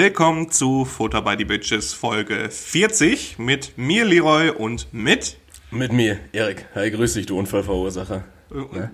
Willkommen 0.00 0.50
zu 0.50 0.86
Futter 0.86 1.20
by 1.20 1.34
the 1.36 1.44
Bitches 1.44 1.92
Folge 1.92 2.48
40 2.48 3.38
mit 3.38 3.76
mir 3.76 4.06
Leroy 4.06 4.48
und 4.48 4.86
mit 4.92 5.36
Mit 5.70 5.92
mir, 5.92 6.16
Erik. 6.32 6.64
Hi, 6.74 6.90
grüß 6.90 7.12
dich, 7.12 7.26
du 7.26 7.38
Unfallverursacher. 7.38 8.24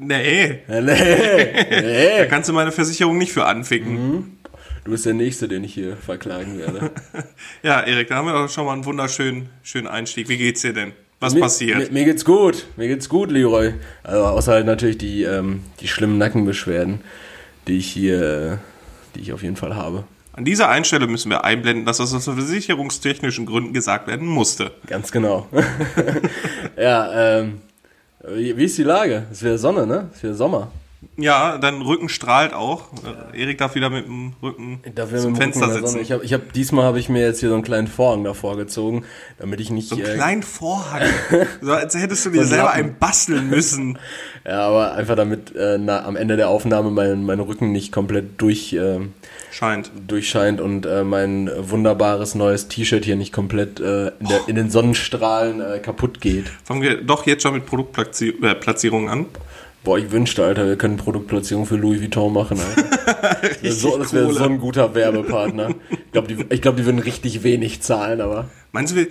Nee, 0.00 0.62
Ja, 0.66 0.80
Nee, 0.80 1.52
da 1.70 1.80
nee. 1.80 2.26
kannst 2.28 2.48
du 2.48 2.52
meine 2.52 2.72
Versicherung 2.72 3.18
nicht 3.18 3.30
für 3.32 3.44
anficken. 3.44 4.40
Du 4.84 4.90
bist 4.90 5.06
der 5.06 5.14
Nächste, 5.14 5.46
den 5.46 5.62
ich 5.62 5.74
hier 5.74 5.96
verklagen 5.96 6.58
werde. 6.58 6.90
Ja, 7.62 7.82
Erik, 7.82 8.08
da 8.08 8.16
haben 8.16 8.26
wir 8.26 8.32
doch 8.32 8.48
schon 8.50 8.66
mal 8.66 8.72
einen 8.72 8.84
wunderschönen 8.84 9.48
schönen 9.62 9.86
Einstieg. 9.86 10.28
Wie 10.28 10.38
geht's 10.38 10.62
dir 10.62 10.72
denn? 10.72 10.90
Was 11.20 11.34
Mir, 11.34 11.40
passiert? 11.40 11.78
mir, 11.78 12.00
mir 12.00 12.04
geht's 12.04 12.24
gut. 12.24 12.66
Mir 12.76 12.88
geht's 12.88 13.08
gut, 13.08 13.30
Leroy. 13.30 13.74
Also, 14.02 14.24
außer 14.24 14.50
halt 14.54 14.66
natürlich 14.66 14.98
die, 14.98 15.22
ähm, 15.22 15.60
die 15.78 15.86
schlimmen 15.86 16.18
Nackenbeschwerden, 16.18 17.00
die 17.68 17.78
ich 17.78 17.86
hier, 17.86 18.22
äh, 18.22 18.56
die 19.14 19.20
ich 19.20 19.32
auf 19.32 19.44
jeden 19.44 19.54
Fall 19.54 19.76
habe. 19.76 20.02
An 20.36 20.44
dieser 20.44 20.68
Einstelle 20.68 21.06
müssen 21.06 21.30
wir 21.30 21.44
einblenden, 21.44 21.86
dass 21.86 21.96
das 21.96 22.12
aus 22.12 22.24
versicherungstechnischen 22.24 23.46
Gründen 23.46 23.72
gesagt 23.72 24.06
werden 24.06 24.28
musste. 24.28 24.72
Ganz 24.86 25.10
genau. 25.10 25.48
ja, 26.76 27.38
ähm, 27.38 27.62
wie, 28.28 28.64
ist 28.64 28.76
die 28.76 28.82
Lage? 28.82 29.26
Es 29.32 29.42
wieder 29.42 29.56
Sonne, 29.56 29.86
ne? 29.86 30.10
Es 30.14 30.22
wieder 30.22 30.34
Sommer. 30.34 30.70
Ja, 31.16 31.56
dein 31.56 31.80
Rücken 31.80 32.08
strahlt 32.08 32.52
auch. 32.52 32.88
Äh, 33.32 33.42
Erik 33.42 33.58
darf 33.58 33.74
wieder 33.74 33.88
mit 33.88 34.06
dem 34.06 34.34
Rücken 34.42 34.80
Da 34.94 35.10
wir 35.10 35.18
zum 35.18 35.32
mit 35.32 35.40
dem 35.40 35.50
Rücken 35.50 35.60
Fenster 35.60 35.72
Sonne. 35.72 35.86
sitzen. 35.86 36.00
Ich 36.02 36.12
hab, 36.12 36.22
ich 36.22 36.32
hab, 36.34 36.52
diesmal 36.52 36.84
habe 36.84 36.98
ich 36.98 37.08
mir 37.08 37.22
jetzt 37.22 37.40
hier 37.40 37.48
so 37.48 37.54
einen 37.54 37.64
kleinen 37.64 37.86
Vorhang 37.86 38.24
davor 38.24 38.56
gezogen, 38.56 39.04
damit 39.38 39.60
ich 39.60 39.70
nicht. 39.70 39.88
So 39.88 39.96
einen 39.96 40.04
äh, 40.04 40.14
kleinen 40.14 40.42
Vorhang. 40.42 41.02
So, 41.62 41.72
als 41.72 41.96
hättest 41.96 42.26
du 42.26 42.30
dir 42.30 42.44
selber 42.44 42.64
Lappen. 42.64 42.78
einen 42.78 42.98
basteln 42.98 43.48
müssen. 43.48 43.98
Ja, 44.44 44.68
aber 44.68 44.92
einfach 44.92 45.16
damit 45.16 45.54
äh, 45.56 45.78
na, 45.78 46.04
am 46.04 46.16
Ende 46.16 46.36
der 46.36 46.48
Aufnahme 46.50 46.90
mein, 46.90 47.24
mein 47.24 47.40
Rücken 47.40 47.72
nicht 47.72 47.92
komplett 47.92 48.40
durch, 48.40 48.74
äh, 48.74 49.00
Scheint. 49.56 49.90
durchscheint 50.06 50.60
und 50.60 50.84
äh, 50.84 51.02
mein 51.02 51.50
wunderbares 51.58 52.34
neues 52.34 52.68
T-Shirt 52.68 53.06
hier 53.06 53.16
nicht 53.16 53.32
komplett 53.32 53.80
äh, 53.80 54.08
in, 54.08 54.28
der, 54.28 54.40
in 54.48 54.54
den 54.54 54.68
Sonnenstrahlen 54.68 55.62
äh, 55.62 55.78
kaputt 55.78 56.20
geht. 56.20 56.50
Fangen 56.64 56.82
wir 56.82 57.02
doch 57.02 57.24
jetzt 57.26 57.42
schon 57.42 57.54
mit 57.54 57.64
Produktplatzierungen 57.64 59.08
äh, 59.08 59.12
an. 59.12 59.26
Boah, 59.82 59.98
ich 59.98 60.10
wünschte, 60.10 60.44
Alter, 60.44 60.66
wir 60.66 60.76
können 60.76 60.98
Produktplatzierung 60.98 61.64
für 61.64 61.76
Louis 61.76 62.02
Vuitton 62.02 62.34
machen, 62.34 62.58
Alter. 62.60 62.84
Das 63.62 63.62
wäre 63.62 64.04
so, 64.04 64.12
wär 64.12 64.32
so 64.32 64.44
ein 64.44 64.58
guter 64.58 64.94
Werbepartner. 64.94 65.70
Ich 65.90 66.12
glaube, 66.12 66.28
die, 66.28 66.44
ich 66.50 66.60
glaub, 66.60 66.76
die 66.76 66.84
würden 66.84 66.98
richtig 66.98 67.42
wenig 67.42 67.80
zahlen, 67.82 68.20
aber. 68.20 68.50
Meinst 68.76 68.94
du, 68.94 69.06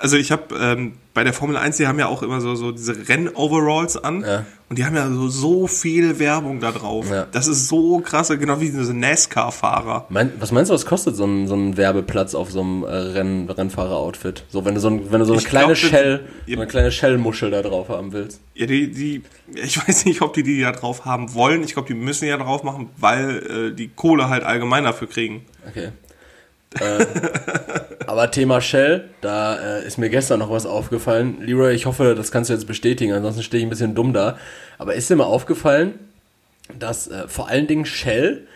also 0.00 0.16
ich 0.16 0.30
habe 0.30 0.54
ähm, 0.60 0.92
bei 1.12 1.24
der 1.24 1.32
Formel 1.32 1.56
1, 1.56 1.76
die 1.76 1.88
haben 1.88 1.98
ja 1.98 2.06
auch 2.06 2.22
immer 2.22 2.40
so, 2.40 2.54
so 2.54 2.70
diese 2.70 3.08
Renn-Overalls 3.08 3.96
an 3.96 4.22
Ja. 4.24 4.44
und 4.68 4.78
die 4.78 4.84
haben 4.84 4.94
ja 4.94 5.10
so, 5.10 5.28
so 5.28 5.66
viel 5.66 6.20
Werbung 6.20 6.60
da 6.60 6.70
drauf. 6.70 7.10
Ja. 7.10 7.26
Das 7.32 7.48
ist 7.48 7.66
so 7.66 7.98
krass, 7.98 8.28
genau 8.28 8.60
wie 8.60 8.70
diese 8.70 8.94
NASCAR-Fahrer. 8.94 10.06
Mein, 10.08 10.32
was 10.38 10.52
meinst 10.52 10.70
du, 10.70 10.74
was 10.74 10.86
kostet 10.86 11.16
so 11.16 11.24
ein, 11.24 11.48
so 11.48 11.56
ein 11.56 11.76
Werbeplatz 11.76 12.36
auf 12.36 12.52
so 12.52 12.60
einem 12.60 12.84
äh, 12.84 12.86
Renn, 12.86 13.50
Rennfahrer-Outfit? 13.50 14.44
So, 14.48 14.64
wenn 14.64 14.74
du 14.76 14.80
so, 14.80 14.90
ein, 14.90 15.10
wenn 15.10 15.18
du 15.18 15.26
so 15.26 15.32
eine 15.32 15.42
Ich 15.42 15.48
kleine 15.48 15.72
glaub, 15.72 15.76
Shell, 15.76 16.20
so 16.46 16.52
eine 16.54 16.66
kleine 16.68 16.92
Shell-Muschel 16.92 17.50
da 17.50 17.62
drauf 17.62 17.88
haben 17.88 18.12
willst. 18.12 18.40
Ja, 18.54 18.66
die, 18.66 18.92
die, 18.92 19.22
ich 19.54 19.76
weiß 19.88 20.04
nicht, 20.04 20.22
ob 20.22 20.34
die 20.34 20.44
die 20.44 20.60
da 20.60 20.70
drauf 20.70 21.04
haben 21.04 21.34
wollen. 21.34 21.64
Ich 21.64 21.72
glaube, 21.74 21.88
die 21.88 21.94
müssen 21.94 22.24
die 22.26 22.30
ja 22.30 22.36
drauf 22.36 22.62
machen, 22.62 22.90
weil 22.96 23.70
äh, 23.72 23.74
die 23.74 23.88
Kohle 23.88 24.28
halt 24.28 24.44
allgemein 24.44 24.84
dafür 24.84 25.08
kriegen. 25.08 25.44
Okay. 25.68 25.88
Äh, 26.80 27.06
aber 28.06 28.30
Thema 28.30 28.60
Shell, 28.60 29.10
da 29.20 29.78
äh, 29.78 29.86
ist 29.86 29.98
mir 29.98 30.08
gestern 30.08 30.40
noch 30.40 30.50
was 30.50 30.66
aufgefallen. 30.66 31.38
Leroy, 31.40 31.74
ich 31.74 31.86
hoffe, 31.86 32.14
das 32.14 32.30
kannst 32.30 32.50
du 32.50 32.54
jetzt 32.54 32.66
bestätigen, 32.66 33.12
ansonsten 33.12 33.42
stehe 33.42 33.60
ich 33.60 33.66
ein 33.66 33.70
bisschen 33.70 33.94
dumm 33.94 34.12
da. 34.12 34.38
Aber 34.78 34.94
ist 34.94 35.10
dir 35.10 35.16
mal 35.16 35.24
aufgefallen, 35.24 35.98
dass 36.78 37.08
äh, 37.08 37.28
vor 37.28 37.48
allen 37.48 37.66
Dingen 37.66 37.84
Shell 37.84 38.46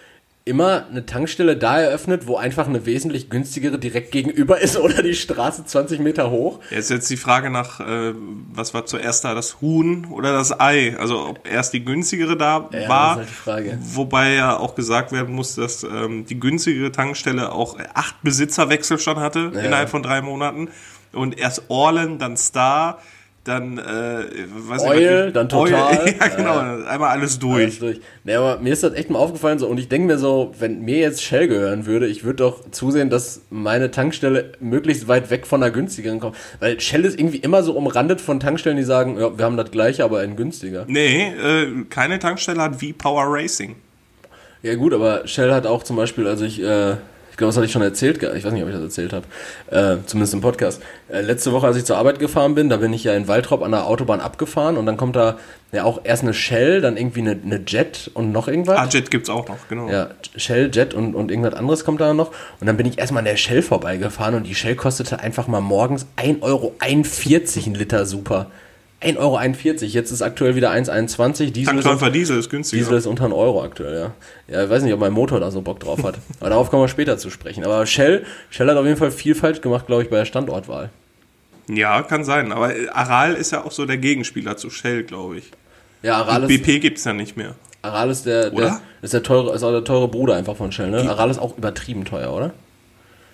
immer 0.45 0.87
eine 0.91 1.07
Tankstelle 1.07 1.57
da 1.57 1.81
eröffnet, 1.81 2.27
wo 2.27 2.37
einfach 2.37 2.67
eine 2.67 2.85
wesentlich 2.85 3.31
günstigere 3.31 3.79
direkt 3.79 4.11
gegenüber 4.11 4.61
ist 4.61 4.77
oder 4.77 5.03
die 5.03 5.15
Straße 5.15 5.65
20 5.65 6.01
Meter 6.01 6.31
hoch? 6.31 6.59
Ja, 6.71 6.79
ist 6.79 6.91
jetzt 6.91 7.09
die 7.11 7.17
Frage 7.17 7.49
nach, 7.51 7.79
äh, 7.81 8.13
was 8.53 8.75
war 8.75 8.85
zuerst 8.87 9.25
da, 9.25 9.35
das 9.35 9.61
Huhn 9.61 10.07
oder 10.07 10.33
das 10.33 10.59
Ei? 10.59 10.97
Also 10.99 11.29
ob 11.29 11.49
erst 11.49 11.73
die 11.75 11.85
günstigere 11.85 12.37
da 12.37 12.69
Ja, 12.73 12.89
war, 12.89 13.17
das 13.19 13.27
ist 13.31 13.47
halt 13.47 13.67
die 13.67 13.71
Frage. 13.71 13.79
wobei 13.95 14.33
ja 14.33 14.57
auch 14.57 14.75
gesagt 14.75 15.13
werden 15.13 15.35
muss, 15.35 15.55
dass 15.55 15.85
ähm, 15.85 16.27
die 16.27 16.41
günstigere 16.41 16.91
Tankstelle 16.91 17.53
auch 17.53 17.79
acht 17.95 18.21
Besitzerwechsel 18.23 18.99
schon 18.99 19.21
hatte 19.21 19.53
innerhalb 19.55 19.91
von 19.91 20.03
drei 20.03 20.23
Monaten 20.23 20.71
und 21.13 21.39
erst 21.39 21.65
Orlen, 21.69 22.19
dann 22.19 22.37
Star, 22.37 22.99
dann 23.45 23.79
äh, 23.79 23.83
weiß 23.83 24.83
Oil, 24.83 25.25
nicht, 25.25 25.37
dann 25.37 25.49
Total. 25.49 26.15
ja 26.21 26.29
genau, 26.29 26.59
einmal 26.59 27.11
alles 27.11 27.39
durch. 27.41 27.63
Alles 27.65 27.79
durch. 27.81 28.01
Nee, 28.23 28.35
aber 28.35 28.61
mir 28.61 28.73
ist 28.73 28.85
das 28.85 28.95
echt 28.95 29.11
mal 29.11 29.19
aufgefallen 29.19 29.59
so 29.59 29.67
und 29.67 29.79
ich 29.79 29.89
denke 29.89 30.07
mir 30.07 30.19
so, 30.19 30.53
wenn 30.61 30.83
mir 30.83 30.99
jetzt 30.99 31.23
Shell 31.25 31.49
gehören 31.49 31.87
würde, 31.87 32.07
ich 32.07 32.23
würde 32.23 32.37
doch 32.37 32.71
zusehen, 32.71 33.11
dass 33.11 33.43
meine 33.51 33.91
Tankstelle 33.91 34.53
möglichst 34.61 35.09
weit 35.09 35.31
weg 35.31 35.47
von 35.47 35.61
der 35.61 35.73
günstigeren 35.73 36.21
kommt. 36.21 36.37
Weil 36.61 36.79
Shell 36.81 37.05
ist 37.05 37.19
irgendwie 37.19 37.39
immer 37.39 37.65
so 37.65 37.73
umrandet 37.73 38.21
von 38.21 38.39
Tankstellen, 38.39 38.77
die 38.77 38.85
sagen, 38.85 39.19
ja, 39.19 39.37
wir 39.37 39.45
haben 39.45 39.57
das 39.57 39.73
gleiche, 39.73 40.05
aber 40.05 40.23
in 40.23 40.37
günstiger. 40.37 40.85
Nee, 40.87 41.33
äh, 41.33 41.85
keine 41.91 42.21
Tankstelle 42.21 42.63
hat 42.63 42.81
wie 42.81 42.93
Power 42.93 43.25
Racing. 43.27 43.75
Ja 44.63 44.77
gut, 44.77 44.95
aber 44.95 45.27
Shell 45.27 45.53
hat 45.53 45.67
auch 45.67 45.83
zum 45.83 45.97
Beispiel, 45.97 46.29
also 46.29 46.45
ich, 46.45 46.63
äh, 46.63 46.95
ich 47.33 47.39
glaube, 47.39 47.49
das 47.49 47.57
hatte 47.57 47.65
ich 47.65 47.73
schon 47.73 47.81
erzählt, 47.81 48.23
ich 48.23 48.45
weiß 48.45 48.53
nicht, 48.53 48.63
ob 48.63 48.69
ich 48.69 48.75
das 48.75 48.85
erzählt 48.85 49.15
habe, 49.15 49.25
äh, 49.71 49.97
zumindest 50.05 50.35
im 50.35 50.43
Podcast. 50.43 50.83
Äh, 51.09 51.23
letzte 51.23 51.51
Woche, 51.53 51.67
als 51.67 51.79
ich 51.79 51.87
zur 51.87 51.97
Arbeit 51.97 52.19
gefahren 52.19 52.55
bin, 52.55 52.69
da 52.69 52.77
bin 52.77 52.93
ich 52.93 53.05
ja 53.05 53.15
in 53.15 53.27
Waldrop 53.27 53.63
an 53.63 53.71
der 53.71 53.87
Autobahn 53.87 54.21
abgefahren 54.21 54.77
und 54.77 54.85
dann 54.85 54.99
kommt 54.99 55.17
da 55.17 55.39
ja 55.73 55.85
auch 55.85 56.03
erst 56.05 56.25
eine 56.25 56.35
Shell, 56.35 56.83
dann 56.83 56.99
irgendwie 56.99 57.21
eine, 57.21 57.39
eine 57.43 57.63
Jet 57.67 58.11
und 58.13 58.33
noch 58.33 58.49
irgendwas. 58.49 58.79
Ah, 58.79 58.87
Jet 58.87 59.11
gibt's 59.11 59.31
auch 59.31 59.49
noch, 59.49 59.67
genau. 59.71 59.89
Ja, 59.89 60.11
Shell, 60.37 60.71
Jet 60.75 60.93
und, 60.93 61.15
und 61.15 61.31
irgendwas 61.31 61.55
anderes 61.55 61.87
kommt 61.87 62.03
da 62.03 62.13
noch. 62.13 62.33
Und 62.61 62.67
dann 62.67 62.77
bin 62.77 62.85
ich 62.85 62.99
erstmal 62.99 63.21
an 63.21 63.25
der 63.25 63.37
Shell 63.37 63.63
vorbeigefahren 63.63 64.35
und 64.35 64.47
die 64.47 64.55
Shell 64.55 64.77
kostete 64.77 65.21
einfach 65.21 65.49
mal 65.49 65.63
morgens 65.63 66.07
1,41 66.19 66.43
Euro 66.43 66.75
ein 66.81 67.75
Liter 67.75 68.05
super. 68.05 68.51
1,41 69.03 69.19
Euro. 69.19 69.85
Jetzt 69.87 70.11
ist 70.11 70.23
aktuell 70.23 70.55
wieder 70.55 70.71
1,21. 70.71 71.51
Diesel, 71.53 71.79
ist- 71.79 72.15
Diesel 72.15 72.39
ist 72.39 72.51
günstiger. 72.51 72.81
Diesel 72.83 72.99
ist 72.99 73.07
unter 73.07 73.25
einen 73.25 73.33
Euro 73.33 73.63
aktuell, 73.63 73.95
ja. 73.99 74.13
Ja, 74.55 74.65
ich 74.65 74.71
weiß 74.71 74.83
nicht, 74.83 74.93
ob 74.93 75.01
mein 75.01 75.13
Motor 75.13 75.41
da 75.41 75.51
so 75.51 75.61
Bock 75.63 75.81
drauf 75.81 76.03
hat. 76.05 76.17
Aber 76.41 76.51
darauf 76.51 76.71
kommen 76.71 76.83
wir 76.83 76.89
später 76.89 77.19
zu 77.19 77.31
sprechen. 77.31 77.65
Aber 77.65 77.85
Shell, 77.87 78.25
Shell 78.51 78.69
hat 78.69 78.77
auf 78.77 78.85
jeden 78.87 78.97
Fall 78.99 79.11
viel 79.11 79.35
falsch 79.35 79.61
gemacht, 79.61 79.87
glaube 79.87 80.03
ich, 80.03 80.11
bei 80.11 80.19
der 80.19 80.25
Standortwahl. 80.25 80.91
Ja, 81.69 82.03
kann 82.03 82.25
sein. 82.25 82.53
Aber 82.53 82.73
Aral 82.93 83.35
ist 83.35 83.53
ja 83.53 83.65
auch 83.65 83.73
so 83.73 83.87
der 83.87 83.99
Gegenspieler 83.99 84.57
zu 84.57 84.71
Shell, 84.71 85.05
glaube 85.05 85.39
ich. 85.39 85.51
Ja, 86.03 86.17
Aral 86.17 86.45
ist, 86.45 86.49
BP 86.49 86.81
gibt's 86.81 87.05
ja 87.05 87.13
nicht 87.13 87.37
mehr. 87.37 87.55
Aral 87.83 88.11
ist 88.11 88.27
der, 88.27 88.51
der, 88.51 88.81
ist 89.01 89.13
der 89.13 89.23
teure, 89.23 89.55
ist 89.55 89.63
auch 89.63 89.71
der 89.73 89.85
teure 89.85 90.09
Bruder 90.09 90.35
einfach 90.37 90.57
von 90.57 90.71
Shell, 90.73 90.91
ne? 90.91 91.09
Aral 91.09 91.31
ist 91.31 91.39
auch 91.39 91.57
übertrieben 91.59 92.05
teuer, 92.05 92.33
oder? 92.33 92.53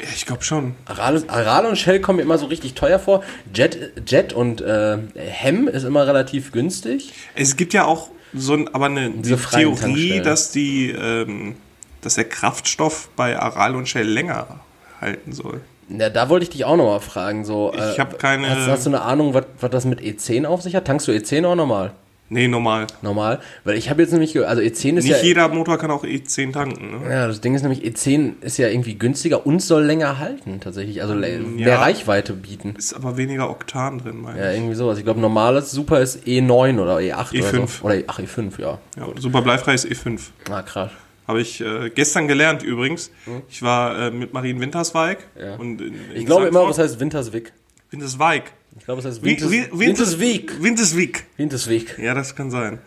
Ja, 0.01 0.07
ich 0.15 0.27
glaube 0.27 0.43
schon. 0.45 0.75
Aral, 0.87 1.23
Aral 1.29 1.67
und 1.67 1.77
Shell 1.77 2.01
kommen 2.01 2.17
mir 2.19 2.23
immer 2.23 2.39
so 2.39 2.47
richtig 2.47 2.75
teuer 2.75 2.99
vor. 2.99 3.23
Jet, 3.55 3.93
Jet 4.07 4.33
und 4.33 4.61
äh, 4.61 4.99
Hem 5.17 5.67
ist 5.69 5.83
immer 5.85 6.07
relativ 6.07 6.53
günstig. 6.53 7.13
Es 7.35 7.57
gibt 7.57 7.73
ja 7.73 7.85
auch 7.85 8.09
so 8.35 8.55
ein, 8.55 8.73
aber 8.75 8.87
eine 8.87 9.11
die 9.11 9.35
Theorie, 9.35 10.21
dass 10.21 10.53
die, 10.53 10.91
ähm, 10.91 11.57
dass 12.03 12.15
der 12.15 12.25
Kraftstoff 12.25 13.09
bei 13.17 13.39
Aral 13.39 13.75
und 13.75 13.89
Shell 13.89 14.07
länger 14.07 14.61
halten 15.01 15.33
soll. 15.33 15.61
Ja, 15.89 16.11
da 16.11 16.29
wollte 16.29 16.45
ich 16.45 16.51
dich 16.51 16.65
auch 16.67 16.77
nochmal 16.77 17.01
fragen. 17.01 17.45
So, 17.47 17.73
äh, 17.73 17.93
Ich 17.93 17.99
hab 17.99 18.19
keine- 18.19 18.51
Hast, 18.51 18.69
hast 18.69 18.87
du 18.87 18.91
eine 18.91 19.01
Ahnung, 19.01 19.33
was 19.35 19.47
was 19.59 19.71
das 19.71 19.85
mit 19.87 20.01
E10 20.01 20.45
auf 20.45 20.61
sich 20.63 20.77
hat? 20.77 20.85
Tankst 20.87 21.09
du 21.09 21.13
E10 21.13 21.47
auch 21.47 21.55
normal? 21.55 21.93
Nee, 22.31 22.47
normal. 22.47 22.87
Normal? 23.01 23.41
Weil 23.65 23.77
ich 23.79 23.89
habe 23.89 24.03
jetzt 24.03 24.11
nämlich, 24.13 24.39
also 24.47 24.61
E10 24.61 24.97
ist 24.99 25.05
Nicht 25.05 25.09
ja... 25.09 25.23
jeder 25.23 25.49
Motor 25.49 25.79
kann 25.79 25.91
auch 25.91 26.05
E10 26.05 26.53
tanken. 26.53 27.01
Ne? 27.03 27.11
Ja, 27.11 27.27
das 27.27 27.41
Ding 27.41 27.55
ist 27.55 27.63
nämlich, 27.63 27.83
E10 27.83 28.43
ist 28.43 28.59
ja 28.59 28.69
irgendwie 28.69 28.97
günstiger 28.99 29.47
und 29.47 29.61
soll 29.63 29.85
länger 29.85 30.19
halten, 30.19 30.61
tatsächlich. 30.61 31.01
Also 31.01 31.15
Mm, 31.15 31.57
mehr 31.57 31.81
Reichweite 31.81 32.35
bieten. 32.35 32.75
Ist 32.77 32.93
aber 32.95 33.17
weniger 33.17 33.49
Oktan 33.51 33.99
drin, 33.99 34.21
meine 34.21 34.39
Ja, 34.39 34.51
ich. 34.51 34.57
irgendwie 34.59 34.75
sowas. 34.75 34.99
Ich 34.99 35.05
glaube, 35.05 35.21
normales 35.21 35.71
Super 35.71 36.01
ist 36.01 36.25
E9 36.27 36.79
oder 36.81 36.97
E8 36.99 37.31
oder 37.31 37.49
E5. 37.49 37.67
so. 37.67 37.85
Oder 37.87 37.95
E- 37.97 38.05
ach, 38.07 38.19
E5, 38.19 38.61
ja. 38.61 38.79
Ja, 38.97 39.07
super 39.19 39.41
bleifrei 39.43 39.75
ist 39.75 39.87
E5. 39.87 40.21
Ah, 40.51 40.63
krass. 40.63 40.91
Habe 41.27 41.41
ich 41.41 41.61
äh, 41.61 41.91
gestern 41.91 42.29
gelernt 42.29 42.63
übrigens. 42.63 43.11
Ich 43.49 43.63
war 43.63 43.99
äh, 43.99 44.11
mit 44.11 44.33
Marien 44.33 44.61
Wintersweig. 44.61 45.27
Hm? 45.35 45.45
Ja. 45.47 45.55
Und 45.57 45.81
in, 45.81 45.95
in 45.95 46.01
Ich 46.15 46.27
glaube 46.27 46.47
immer, 46.47 46.67
das 46.67 46.79
heißt 46.79 47.01
Winterswijk. 47.01 47.53
Winterswijk. 47.91 48.53
Ich 48.79 48.85
glaube, 48.85 49.01
es 49.01 49.07
heißt 49.07 49.23
Winters, 49.23 49.51
wie, 49.51 49.59
Winters, 49.61 49.79
Winterswijk. 49.79 50.63
Winterswijk. 50.63 51.25
Winterswijk. 51.37 51.99
Ja, 51.99 52.15
das 52.15 52.35
kann 52.35 52.51
sein. 52.51 52.79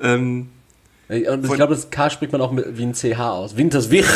Ähm, 0.00 0.48
Und 1.08 1.44
ich 1.44 1.52
glaube, 1.52 1.74
das 1.74 1.90
K 1.90 2.10
spricht 2.10 2.32
man 2.32 2.40
auch 2.40 2.52
mit, 2.52 2.76
wie 2.76 2.84
ein 2.84 2.94
CH 2.94 3.18
aus. 3.20 3.56
Winterswijk. 3.56 4.06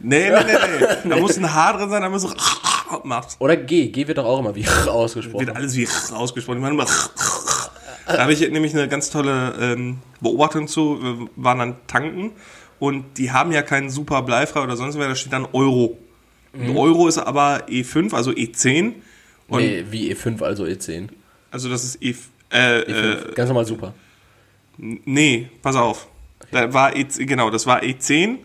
nee, 0.00 0.30
nee, 0.30 0.36
nee, 0.44 0.52
nee. 0.80 0.86
Da 1.10 1.16
muss 1.16 1.36
ein 1.38 1.52
H 1.52 1.72
drin 1.74 1.90
sein, 1.90 2.02
damit 2.02 2.20
man 2.20 2.20
so 2.20 2.34
macht. 3.04 3.36
Oder 3.38 3.56
G. 3.56 3.88
G 3.88 4.06
wird 4.06 4.18
doch 4.18 4.24
auch 4.24 4.40
immer 4.40 4.54
wie 4.54 4.66
ausgesprochen. 4.88 5.46
Wird 5.46 5.56
alles 5.56 5.76
wie 5.76 5.88
ausgesprochen. 6.12 6.58
Ich 6.58 6.62
meine 6.62 6.74
immer 6.74 6.86
da 8.06 8.22
habe 8.22 8.32
ich 8.32 8.40
nämlich 8.40 8.74
eine 8.74 8.88
ganz 8.88 9.10
tolle 9.10 9.54
ähm, 9.60 9.98
Beobachtung 10.20 10.66
zu. 10.68 11.00
Wir 11.02 11.28
waren 11.36 11.58
dann 11.58 11.76
tanken 11.86 12.32
und 12.78 13.18
die 13.18 13.30
haben 13.30 13.52
ja 13.52 13.62
keinen 13.62 13.90
super 13.90 14.22
bleifrei 14.22 14.62
oder 14.62 14.76
sonst 14.76 14.98
was, 14.98 15.06
da 15.06 15.14
steht 15.14 15.32
dann 15.32 15.46
Euro. 15.52 15.96
Und 16.52 16.76
Euro 16.76 17.08
ist 17.08 17.18
aber 17.18 17.66
E5, 17.68 18.14
also 18.14 18.30
E10. 18.30 18.94
Und 19.48 19.60
Nee, 19.60 19.84
wie 19.90 20.12
E5, 20.14 20.42
also 20.42 20.64
E10. 20.64 21.08
Also 21.50 21.68
das 21.68 21.84
ist 21.84 22.02
E, 22.02 22.14
äh, 22.50 22.80
E5. 22.80 23.30
äh, 23.30 23.34
Ganz 23.34 23.48
normal 23.48 23.66
super. 23.66 23.94
nee, 24.78 25.48
pass 25.62 25.76
auf. 25.76 26.06
Da 26.50 26.72
war 26.72 26.96
E, 26.96 27.04
genau, 27.04 27.50
das 27.50 27.66
war 27.66 27.82
E10. 27.82 28.38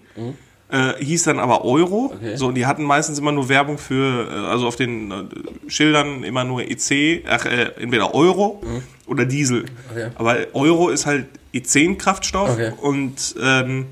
äh, 0.70 0.94
hieß 1.04 1.24
dann 1.24 1.40
aber 1.40 1.64
Euro. 1.64 2.12
Okay. 2.16 2.36
So, 2.36 2.48
und 2.48 2.56
die 2.56 2.66
hatten 2.66 2.84
meistens 2.84 3.20
immer 3.20 3.32
nur 3.32 3.48
Werbung 3.50 3.78
für, 3.78 4.28
äh, 4.30 4.48
also 4.48 4.68
auf 4.68 4.76
den 4.76 5.12
äh, 5.12 5.24
Schildern 5.70 6.24
immer 6.24 6.44
nur 6.44 6.62
EC, 6.62 7.24
ach, 7.28 7.46
äh, 7.46 7.72
entweder 7.80 8.14
Euro 8.14 8.62
oder 9.06 9.26
Diesel. 9.26 9.62
Mhm. 9.64 9.68
Okay. 9.92 10.08
Aber 10.16 10.38
Euro 10.54 10.90
ist 10.90 11.06
halt 11.06 11.28
E10-Kraftstoff 11.54 12.50
Okay. 12.50 12.72
und 12.82 13.36
ähm, 13.42 13.86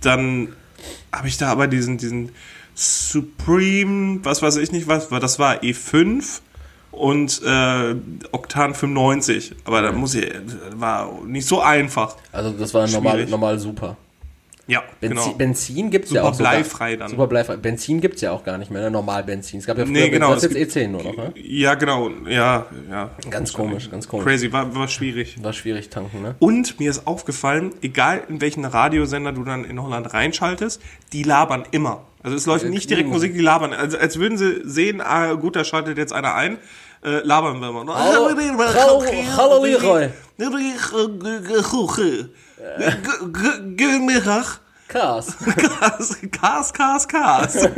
dann 0.00 0.48
habe 1.12 1.28
ich 1.28 1.36
da 1.38 1.50
aber 1.52 1.66
diesen, 1.68 1.98
diesen 1.98 2.30
Supreme, 2.74 4.20
was 4.24 4.42
weiß 4.42 4.56
ich 4.56 4.72
nicht 4.72 4.88
was, 4.88 5.08
das 5.08 5.38
war 5.38 5.56
E5 5.62 6.40
und 6.90 7.42
äh, 7.44 7.94
Oktan 8.32 8.74
95. 8.74 9.54
Aber 9.64 9.82
da 9.82 9.92
muss 9.92 10.14
ich, 10.14 10.30
war 10.74 11.10
nicht 11.26 11.46
so 11.46 11.60
einfach. 11.60 12.16
Also 12.32 12.50
das 12.50 12.72
war 12.74 12.86
normal, 12.88 13.26
normal 13.26 13.58
super. 13.58 13.96
Ja, 14.66 14.82
Benzin, 14.98 15.16
genau. 15.24 15.34
Benzin 15.36 15.90
gibt's 15.90 16.10
ja 16.10 16.22
Super 16.22 16.30
auch 16.30 16.34
sogar- 16.34 16.52
bleifrei 16.52 16.96
dann. 16.96 17.10
Super 17.10 17.26
bleifrei. 17.26 17.56
Benzin 17.58 18.00
gibt's 18.00 18.22
ja 18.22 18.32
auch 18.32 18.44
gar 18.44 18.56
nicht 18.56 18.70
mehr, 18.70 18.80
ne? 18.80 18.90
Normal 18.90 19.22
Benzin. 19.22 19.58
Es 19.58 19.66
gab 19.66 19.76
ja 19.76 19.84
früher, 19.84 19.92
Nee, 19.92 20.08
genau, 20.08 20.32
das 20.32 20.44
ist 20.44 20.52
es 20.52 20.56
jetzt 20.58 20.76
E10 20.76 20.88
nur 20.88 21.02
noch, 21.02 21.14
ne? 21.14 21.34
Ja, 21.36 21.74
genau. 21.74 22.08
Ja, 22.26 22.64
ja. 22.90 23.10
Ganz 23.28 23.52
komisch, 23.52 23.90
ganz 23.90 24.08
komisch. 24.08 24.24
Crazy, 24.24 24.50
war, 24.52 24.74
war 24.74 24.88
schwierig. 24.88 25.36
War 25.42 25.52
schwierig 25.52 25.90
tanken, 25.90 26.22
ne? 26.22 26.34
Und 26.38 26.80
mir 26.80 26.88
ist 26.90 27.06
aufgefallen, 27.06 27.72
egal 27.82 28.22
in 28.30 28.40
welchen 28.40 28.64
Radiosender 28.64 29.32
du 29.32 29.44
dann 29.44 29.64
in 29.66 29.82
Holland 29.82 30.14
reinschaltest, 30.14 30.80
die 31.12 31.24
labern 31.24 31.64
immer. 31.70 32.04
Also 32.24 32.36
es 32.38 32.46
läuft 32.46 32.64
nicht 32.64 32.88
direkt 32.88 33.10
Musik, 33.10 33.34
die 33.34 33.40
labern. 33.40 33.74
Also 33.74 33.98
als 33.98 34.18
würden 34.18 34.38
sie 34.38 34.62
sehen, 34.64 35.02
ah, 35.02 35.34
gut, 35.34 35.56
da 35.56 35.62
schaltet 35.62 35.98
jetzt 35.98 36.14
einer 36.14 36.34
ein, 36.34 36.56
äh, 37.04 37.18
labern 37.22 37.60
wir 37.60 37.70
mal. 37.70 37.86
Hallo, 37.94 38.30
hallo, 38.30 39.04
hallo, 39.36 39.64
Leroy. 39.64 40.08
Guten 43.76 44.06
Mittag. 44.06 44.60
Kas, 44.88 46.72
Kas, 46.72 47.06
Kas. 47.08 47.68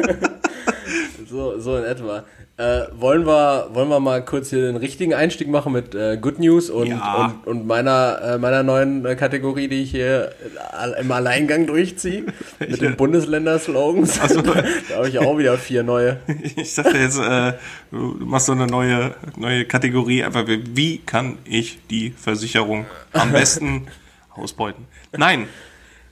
So, 1.29 1.59
so 1.59 1.77
in 1.79 1.85
etwa. 1.85 2.23
Äh, 2.59 2.87
wollen, 2.99 3.27
wir, 3.27 3.69
wollen 3.75 3.91
wir 3.91 4.01
mal 4.01 4.25
kurz 4.25 4.49
hier 4.49 4.63
den 4.63 4.77
richtigen 4.77 5.13
Einstieg 5.13 5.47
machen 5.49 5.75
mit 5.75 5.95
äh, 5.95 6.17
Good 6.17 6.39
News 6.39 6.71
und, 6.71 6.87
Ja. 6.87 7.35
und, 7.45 7.47
und 7.47 7.67
meiner, 7.67 8.19
äh, 8.23 8.39
meiner 8.39 8.63
neuen 8.63 9.05
äh, 9.05 9.15
Kategorie, 9.15 9.69
die 9.69 9.83
ich 9.83 9.91
hier 9.91 10.33
äh, 10.73 11.01
im 11.03 11.13
Alleingang 11.13 11.67
durchziehe, 11.67 12.25
mit 12.59 12.81
den 12.81 12.97
Bundesländer-Slogans. 12.97 14.19
Also- 14.21 14.41
da 14.43 14.55
habe 14.97 15.09
ich 15.09 15.19
auch 15.19 15.37
wieder 15.37 15.59
vier 15.59 15.83
neue. 15.83 16.21
Ich 16.57 16.75
dachte 16.75 16.97
jetzt, 16.97 17.19
äh, 17.19 17.53
du 17.91 18.17
machst 18.25 18.47
so 18.47 18.53
eine 18.53 18.67
neue, 18.67 19.15
neue 19.37 19.67
Kategorie, 19.67 20.25
einfach 20.25 20.45
wie 20.47 20.99
kann 20.99 21.37
ich 21.45 21.79
die 21.91 22.11
Versicherung 22.13 22.87
am 23.13 23.33
besten 23.33 23.89
ausbeuten? 24.35 24.87
Nein, 25.15 25.47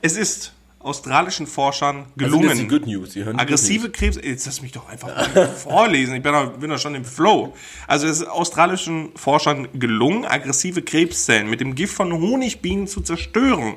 es 0.02 0.19
ist 0.19 0.52
australischen 0.85 1.47
Forschern 1.47 2.05
Also 2.21 2.41
das 2.41 2.53
ist 2.53 2.63
die 2.63 2.67
gelungen, 2.67 2.69
Good 2.69 2.87
News. 2.87 3.13
Sie 3.13 3.25
hören 3.25 3.39
aggressive 3.39 3.91
Krebs, 3.91 4.19
jetzt 4.23 4.47
lass 4.47 4.63
mich 4.63 4.73
doch 4.73 4.89
einfach 4.89 5.11
vorlesen, 5.57 6.15
ich 6.15 6.23
bin 6.23 6.33
doch, 6.33 6.53
bin 6.53 6.71
doch 6.71 6.79
schon 6.79 6.95
im 6.95 7.05
Flow. 7.05 7.55
Also 7.87 8.07
es 8.07 8.21
ist 8.21 8.29
australischen 8.29 9.11
Forschern 9.17 9.69
gelungen, 9.75 10.25
aggressive 10.25 10.83
Krebszellen 10.83 11.49
mit 11.49 11.61
dem 11.61 11.75
Gift 11.75 11.95
von 11.95 12.13
Honigbienen 12.13 12.87
zu 12.87 13.01
zerstören. 13.01 13.75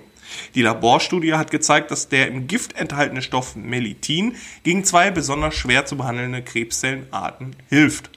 Die 0.55 0.61
Laborstudie 0.61 1.33
hat 1.33 1.51
gezeigt, 1.51 1.89
dass 1.89 2.09
der 2.09 2.27
im 2.27 2.47
Gift 2.47 2.75
enthaltene 2.75 3.21
Stoff 3.21 3.55
Melithin 3.55 4.35
gegen 4.63 4.83
zwei 4.83 5.09
besonders 5.09 5.55
schwer 5.55 5.85
zu 5.85 5.95
behandelnde 5.95 6.41
Krebszellenarten 6.41 7.55
hilft. 7.69 8.09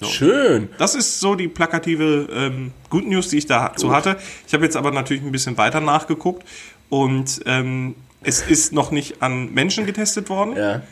News. 0.00 0.12
Schön. 0.12 0.68
Das 0.78 0.94
ist 0.94 1.20
so 1.20 1.34
die 1.34 1.48
plakative 1.48 2.28
ähm, 2.32 2.72
Good 2.88 3.06
News, 3.06 3.28
die 3.28 3.38
ich 3.38 3.46
dazu 3.46 3.92
hatte. 3.92 4.16
Ich 4.46 4.54
habe 4.54 4.64
jetzt 4.64 4.76
aber 4.76 4.90
natürlich 4.90 5.22
ein 5.22 5.32
bisschen 5.32 5.58
weiter 5.58 5.80
nachgeguckt 5.80 6.46
und 6.88 7.40
ähm, 7.46 7.94
es 8.22 8.42
ist 8.42 8.72
noch 8.72 8.90
nicht 8.90 9.22
an 9.22 9.52
Menschen 9.52 9.86
getestet 9.86 10.28
worden. 10.28 10.56
Ja. 10.56 10.82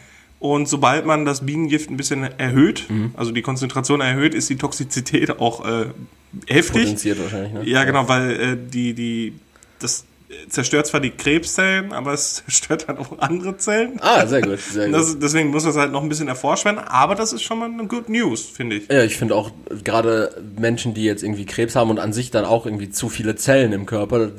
Und 0.41 0.69
sobald 0.69 1.05
man 1.05 1.25
das 1.25 1.45
Bienengift 1.45 1.91
ein 1.91 1.97
bisschen 1.97 2.23
erhöht, 2.39 2.87
also 3.17 3.33
die 3.33 3.43
Konzentration 3.43 4.01
erhöht, 4.01 4.35
ist 4.35 4.49
die 4.49 4.57
Toxizität 4.57 5.41
auch 5.41 5.67
äh, 5.67 5.87
heftig. 6.47 6.83
Potenziert 6.83 7.21
wahrscheinlich, 7.21 7.53
ne? 7.53 7.65
Ja, 7.65 7.83
genau, 7.85 8.09
weil 8.09 8.31
äh, 8.41 8.57
die, 8.57 8.95
die, 8.95 9.35
das 9.81 10.05
zerstört 10.49 10.87
zwar 10.87 11.01
die 11.01 11.11
Krebszellen, 11.11 11.93
aber 11.93 12.13
es 12.13 12.35
zerstört 12.47 12.87
halt 12.87 12.99
auch 12.99 13.19
andere 13.19 13.57
Zellen. 13.57 13.99
Ah, 14.01 14.27
sehr 14.27 14.43
gut, 14.43 14.61
sehr 14.61 14.87
gut. 14.87 14.95
Das, 14.95 15.19
deswegen 15.19 15.51
muss 15.51 15.65
das 15.65 15.77
halt 15.77 15.93
noch 15.93 16.03
ein 16.03 16.09
bisschen 16.09 16.29
erforscht 16.29 16.65
werden, 16.65 16.79
aber 16.79 17.15
das 17.15 17.33
ist 17.33 17.43
schon 17.43 17.59
mal 17.59 17.71
eine 17.71 17.87
Good 17.87 18.09
News, 18.09 18.43
finde 18.43 18.77
ich. 18.77 18.89
Ja, 18.89 19.03
ich 19.03 19.17
finde 19.17 19.35
auch 19.35 19.51
gerade 19.83 20.41
Menschen, 20.57 20.95
die 20.95 21.05
jetzt 21.05 21.23
irgendwie 21.23 21.47
Krebs 21.47 21.75
haben 21.75 21.91
und 21.91 21.99
an 21.99 22.13
sich 22.13 22.31
dann 22.31 22.45
auch 22.45 22.67
irgendwie 22.67 22.91
zu 22.91 23.09
viele 23.09 23.37
Zellen 23.37 23.73
im 23.73 23.87
Körper, 23.87 24.31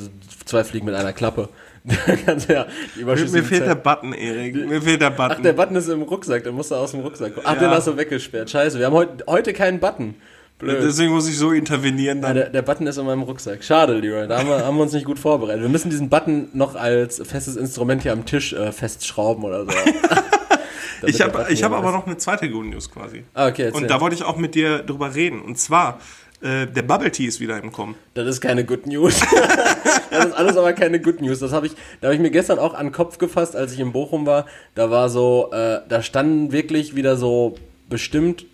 zwei 0.46 0.64
Fliegen 0.64 0.86
mit 0.86 0.96
einer 0.96 1.14
Klappe. 1.14 1.50
Da 1.84 2.16
kannst 2.26 2.50
du 2.50 2.54
ja 2.54 2.66
die 2.96 3.04
Mir, 3.04 3.16
mir 3.16 3.44
fehlt 3.44 3.66
der 3.66 3.76
Button, 3.76 4.14
Erik. 4.14 4.56
Mir 4.68 4.81
fehlt 4.81 5.02
der 5.02 5.10
Button. 5.12 5.36
Ach, 5.38 5.42
der 5.42 5.54
Button 5.54 5.76
ist 5.76 5.88
im 5.88 6.02
Rucksack, 6.02 6.44
der 6.44 6.52
musste 6.52 6.78
aus 6.78 6.92
dem 6.92 7.00
Rucksack 7.02 7.34
kommen. 7.36 7.46
Ach, 7.48 7.54
Ja. 7.56 7.60
den 7.60 7.70
hast 7.72 7.88
du 7.88 7.96
weggesperrt. 7.98 8.50
Scheiße, 8.50 8.78
wir 8.80 8.86
haben 8.86 8.94
heute, 8.94 9.24
heute 9.28 9.54
keinen 9.54 9.80
Button. 9.80 10.16
Blöd. 10.58 10.84
Deswegen 10.84 11.14
muss 11.14 11.28
ich 11.30 11.38
so 11.38 11.52
intervenieren. 11.54 12.18
Ja, 12.18 12.28
Dann. 12.28 12.36
der, 12.36 12.50
der 12.50 12.62
Button 12.64 12.86
ist 12.86 12.98
in 12.98 13.06
meinem 13.06 13.22
Rucksack. 13.22 13.64
Schade, 13.64 13.94
Leroy. 13.94 14.28
Da 14.28 14.40
haben 14.40 14.50
wir, 14.50 14.66
haben 14.66 14.76
wir 14.76 14.84
uns 14.84 14.92
nicht 14.92 15.06
gut 15.06 15.18
vorbereitet. 15.18 15.62
Wir 15.62 15.70
müssen 15.70 15.90
diesen 15.90 16.10
Button 16.10 16.50
noch 16.54 16.76
als 16.76 17.22
festes 17.26 17.56
Instrument 17.56 18.02
hier 18.04 18.12
am 18.12 18.26
Tisch 18.26 18.52
äh, 18.52 18.72
festschrauben 18.74 19.44
oder 19.46 19.64
so. 19.66 19.72
Ich 21.06 21.22
habe 21.22 21.46
hab 21.50 21.72
aber 21.72 21.94
noch 21.94 22.06
eine 22.08 22.18
zweite 22.18 22.50
Good 22.50 22.66
News 22.66 22.92
quasi. 22.92 23.24
Ah, 23.34 23.48
okay, 23.48 23.64
erzähl. 23.64 23.84
Und 23.84 23.90
da 23.90 24.02
wollte 24.02 24.16
ich 24.18 24.24
auch 24.24 24.36
mit 24.36 24.54
dir 24.54 24.80
drüber 24.80 25.16
reden. 25.16 25.42
Und 25.42 25.58
zwar, 25.58 26.00
äh, 26.42 26.68
der 26.68 26.82
Bubble 26.84 27.12
Tea 27.12 27.26
ist 27.26 27.40
wieder 27.40 27.62
im 27.62 27.72
Kommen. 27.72 27.96
Das 28.14 28.28
ist 28.28 28.42
keine 28.42 28.64
Good 28.66 28.88
News. 28.88 29.20
das 30.12 30.26
ist 30.26 30.34
alles 30.34 30.58
aber 30.58 30.74
keine 30.74 31.00
Good 31.02 31.22
News. 31.22 31.40
Das 31.40 31.52
habe 31.52 31.68
ich, 31.68 31.74
da 32.02 32.08
habe 32.08 32.16
ich 32.16 32.22
mir 32.22 32.32
gestern 32.32 32.60
auch 32.60 32.74
an 32.74 32.88
den 32.88 32.92
Kopf 32.94 33.18
gefasst, 33.18 33.56
als 33.56 33.74
ich 33.74 33.80
in 33.80 33.92
Bochum 33.92 34.26
war. 34.26 34.46
Da 34.76 34.90
war 34.90 35.10
so, 35.10 35.50
äh, 35.52 35.80
da 35.88 36.02
standen 36.02 36.52
wirklich 36.52 36.96
wieder 36.96 37.18
so 37.18 37.56
bestimmt 37.90 38.46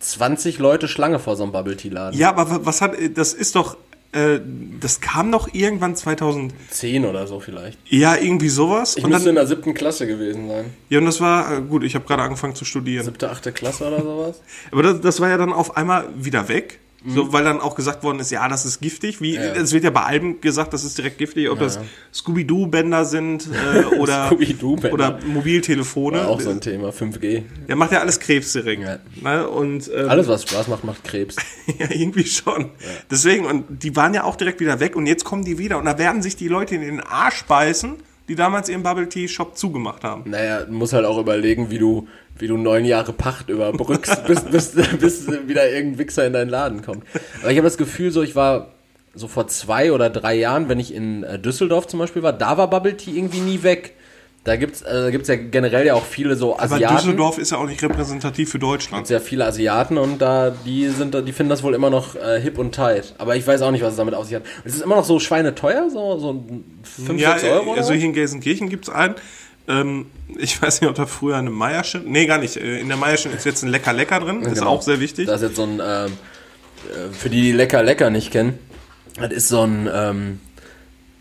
20 0.00 0.58
Leute 0.58 0.88
Schlange 0.88 1.18
vor 1.18 1.36
so 1.36 1.42
einem 1.44 1.52
Bubble 1.52 1.76
Tea 1.76 1.88
Laden. 1.90 2.18
Ja, 2.18 2.30
aber 2.30 2.50
wa- 2.50 2.60
was 2.64 2.80
hat, 2.82 2.92
das 3.14 3.32
ist 3.34 3.54
doch, 3.54 3.76
äh, 4.12 4.40
das 4.80 5.00
kam 5.00 5.30
doch 5.30 5.48
irgendwann 5.54 5.94
2000, 5.94 6.52
10 6.70 7.06
oder 7.06 7.26
so 7.28 7.38
vielleicht. 7.40 7.78
ja, 7.88 8.16
irgendwie 8.16 8.48
sowas. 8.48 8.96
Ich 8.96 9.04
und 9.04 9.10
müsste 9.10 9.26
dann, 9.26 9.30
in 9.30 9.34
der 9.36 9.46
siebten 9.46 9.74
Klasse 9.74 10.06
gewesen 10.06 10.48
sein. 10.48 10.64
ja, 10.88 10.98
und 10.98 11.06
das 11.06 11.20
war, 11.20 11.56
äh, 11.58 11.60
gut, 11.62 11.84
ich 11.84 11.94
habe 11.94 12.04
gerade 12.04 12.22
angefangen 12.24 12.54
zu 12.56 12.64
studieren. 12.64 13.04
Siebte, 13.04 13.30
achte 13.30 13.52
Klasse 13.52 13.86
oder 13.86 14.02
sowas. 14.02 14.40
Aber 14.72 14.82
das, 14.82 15.00
das 15.00 15.20
war 15.20 15.28
ja 15.28 15.38
dann 15.38 15.52
auf 15.52 15.76
einmal 15.76 16.08
wieder 16.16 16.48
weg. 16.48 16.80
So, 17.04 17.32
weil 17.32 17.42
dann 17.44 17.60
auch 17.60 17.74
gesagt 17.74 18.02
worden 18.04 18.20
ist, 18.20 18.30
ja, 18.30 18.48
das 18.48 18.64
ist 18.64 18.80
giftig. 18.80 19.20
Wie, 19.20 19.36
Mhm. 19.36 19.42
Ja. 19.44 19.52
Es 19.54 19.72
wird 19.72 19.84
ja 19.84 19.90
bei 19.90 20.02
allem 20.02 20.40
gesagt, 20.40 20.72
das 20.72 20.84
ist 20.84 20.96
direkt 20.98 21.18
giftig, 21.18 21.50
ob 21.50 21.58
das 21.58 21.78
Scooby-Doo-Bänder 22.12 23.04
sind 23.04 23.48
äh, 23.48 23.84
oder, 23.98 24.26
Scooby-Doo-Bänder. 24.26 24.92
oder 24.94 25.18
Mobiltelefone. 25.26 26.18
War 26.18 26.28
auch 26.28 26.40
so 26.40 26.50
ein 26.50 26.60
Thema. 26.60 26.90
5G. 26.90 27.42
Der 27.68 27.76
macht 27.76 27.92
ja 27.92 28.00
alles 28.00 28.20
Krebs 28.20 28.52
direkt. 28.52 28.82
Ja. 28.82 28.98
Ne? 29.22 29.48
Und 29.48 29.90
ähm, 29.94 30.08
Alles, 30.08 30.28
was 30.28 30.42
Spaß 30.42 30.68
macht, 30.68 30.84
macht 30.84 31.04
Krebs. 31.04 31.36
ja, 31.78 31.86
irgendwie 31.90 32.24
schon. 32.26 32.70
Deswegen, 33.10 33.46
und 33.46 33.82
die 33.82 33.94
waren 33.96 34.14
ja 34.14 34.24
auch 34.24 34.36
direkt 34.36 34.60
wieder 34.60 34.80
weg 34.80 34.96
und 34.96 35.06
jetzt 35.06 35.24
kommen 35.24 35.44
die 35.44 35.58
wieder 35.58 35.78
und 35.78 35.84
da 35.84 35.98
werden 35.98 36.22
sich 36.22 36.36
die 36.36 36.48
Leute 36.48 36.74
in 36.74 36.80
den 36.82 37.00
Arsch 37.00 37.44
beißen, 37.44 37.94
die 38.28 38.34
damals 38.36 38.68
ihren 38.68 38.82
Bubble 38.82 39.08
Tea 39.08 39.26
Shop 39.28 39.56
zugemacht 39.56 40.04
haben. 40.04 40.30
Naja, 40.30 40.62
du 40.62 40.72
musst 40.72 40.92
halt 40.92 41.04
auch 41.04 41.18
überlegen, 41.18 41.70
wie 41.70 41.78
du, 41.78 42.06
wie 42.38 42.46
du 42.48 42.56
neun 42.56 42.84
Jahre 42.84 43.12
Pacht 43.12 43.48
überbrückst, 43.48 44.24
bis, 44.26 44.40
bis, 44.42 44.72
bis 44.98 45.26
wieder 45.46 45.70
irgendein 45.70 45.98
Wichser 45.98 46.26
in 46.26 46.32
deinen 46.32 46.48
Laden 46.50 46.82
kommt. 46.82 47.04
Aber 47.42 47.50
ich 47.50 47.56
habe 47.58 47.66
das 47.66 47.76
Gefühl, 47.78 48.10
so 48.10 48.22
ich 48.22 48.34
war 48.36 48.68
so 49.14 49.28
vor 49.28 49.46
zwei 49.46 49.92
oder 49.92 50.08
drei 50.10 50.34
Jahren, 50.34 50.68
wenn 50.68 50.80
ich 50.80 50.94
in 50.94 51.22
äh, 51.22 51.38
Düsseldorf 51.38 51.86
zum 51.86 51.98
Beispiel 51.98 52.22
war, 52.22 52.32
da 52.32 52.56
war 52.56 52.68
Bubble 52.70 52.96
Tea 52.96 53.16
irgendwie 53.16 53.40
nie 53.40 53.62
weg. 53.62 53.94
Da 54.44 54.56
gibt's, 54.56 54.82
äh, 54.82 54.92
da 54.92 55.10
gibt's 55.10 55.28
ja 55.28 55.36
generell 55.36 55.86
ja 55.86 55.94
auch 55.94 56.04
viele 56.04 56.34
so 56.34 56.54
Aber 56.54 56.74
Asiaten. 56.74 56.96
Düsseldorf 56.96 57.38
ist 57.38 57.52
ja 57.52 57.58
auch 57.58 57.66
nicht 57.66 57.80
repräsentativ 57.82 58.50
für 58.50 58.58
Deutschland. 58.58 59.06
sehr 59.06 59.20
viele 59.20 59.44
Asiaten 59.46 59.98
und 59.98 60.18
da 60.20 60.50
die 60.50 60.88
sind 60.88 61.14
die 61.14 61.32
finden 61.32 61.50
das 61.50 61.62
wohl 61.62 61.74
immer 61.74 61.90
noch 61.90 62.16
äh, 62.16 62.40
hip 62.40 62.58
und 62.58 62.74
tight. 62.74 63.14
Aber 63.18 63.36
ich 63.36 63.46
weiß 63.46 63.62
auch 63.62 63.70
nicht, 63.70 63.82
was 63.84 63.90
es 63.92 63.96
damit 63.98 64.14
auf 64.14 64.24
sich 64.24 64.34
hat. 64.34 64.42
Es 64.64 64.74
ist 64.74 64.82
immer 64.82 64.96
noch 64.96 65.04
so 65.04 65.20
schweineteuer, 65.20 65.90
so 65.90 66.18
so 66.18 66.44
5, 67.06 67.20
Ja, 67.20 67.38
6 67.38 67.52
Euro. 67.52 67.70
oder 67.72 67.80
also 67.82 67.92
hier 67.92 68.06
in 68.06 68.14
Gelsenkirchen 68.14 68.68
gibt's 68.68 68.88
einen. 68.88 69.14
Ähm, 69.68 70.06
ich 70.38 70.60
weiß 70.60 70.80
nicht, 70.80 70.90
ob 70.90 70.96
da 70.96 71.06
früher 71.06 71.36
eine 71.36 71.50
Meierschen. 71.50 72.04
Nee, 72.10 72.26
gar 72.26 72.38
nicht. 72.38 72.56
Äh, 72.56 72.80
In 72.80 72.88
der 72.88 72.96
Meierschen 72.96 73.32
ist 73.32 73.44
jetzt 73.44 73.62
ein 73.62 73.68
Lecker 73.68 73.92
Lecker 73.92 74.20
drin. 74.20 74.42
Ist 74.42 74.54
Genau. 74.54 74.70
auch 74.70 74.82
sehr 74.82 74.98
wichtig. 75.00 75.26
Da 75.26 75.34
ist 75.34 75.42
jetzt 75.42 75.56
so 75.56 75.62
ein, 75.62 75.80
ähm, 75.80 76.12
äh, 76.90 77.12
für 77.12 77.30
die, 77.30 77.42
die 77.42 77.52
Lecker 77.52 77.82
Lecker 77.82 78.10
nicht 78.10 78.30
kennen, 78.32 78.58
das 79.20 79.30
ist 79.32 79.48
so 79.48 79.62
ein, 79.62 79.88
ähm, 79.92 80.40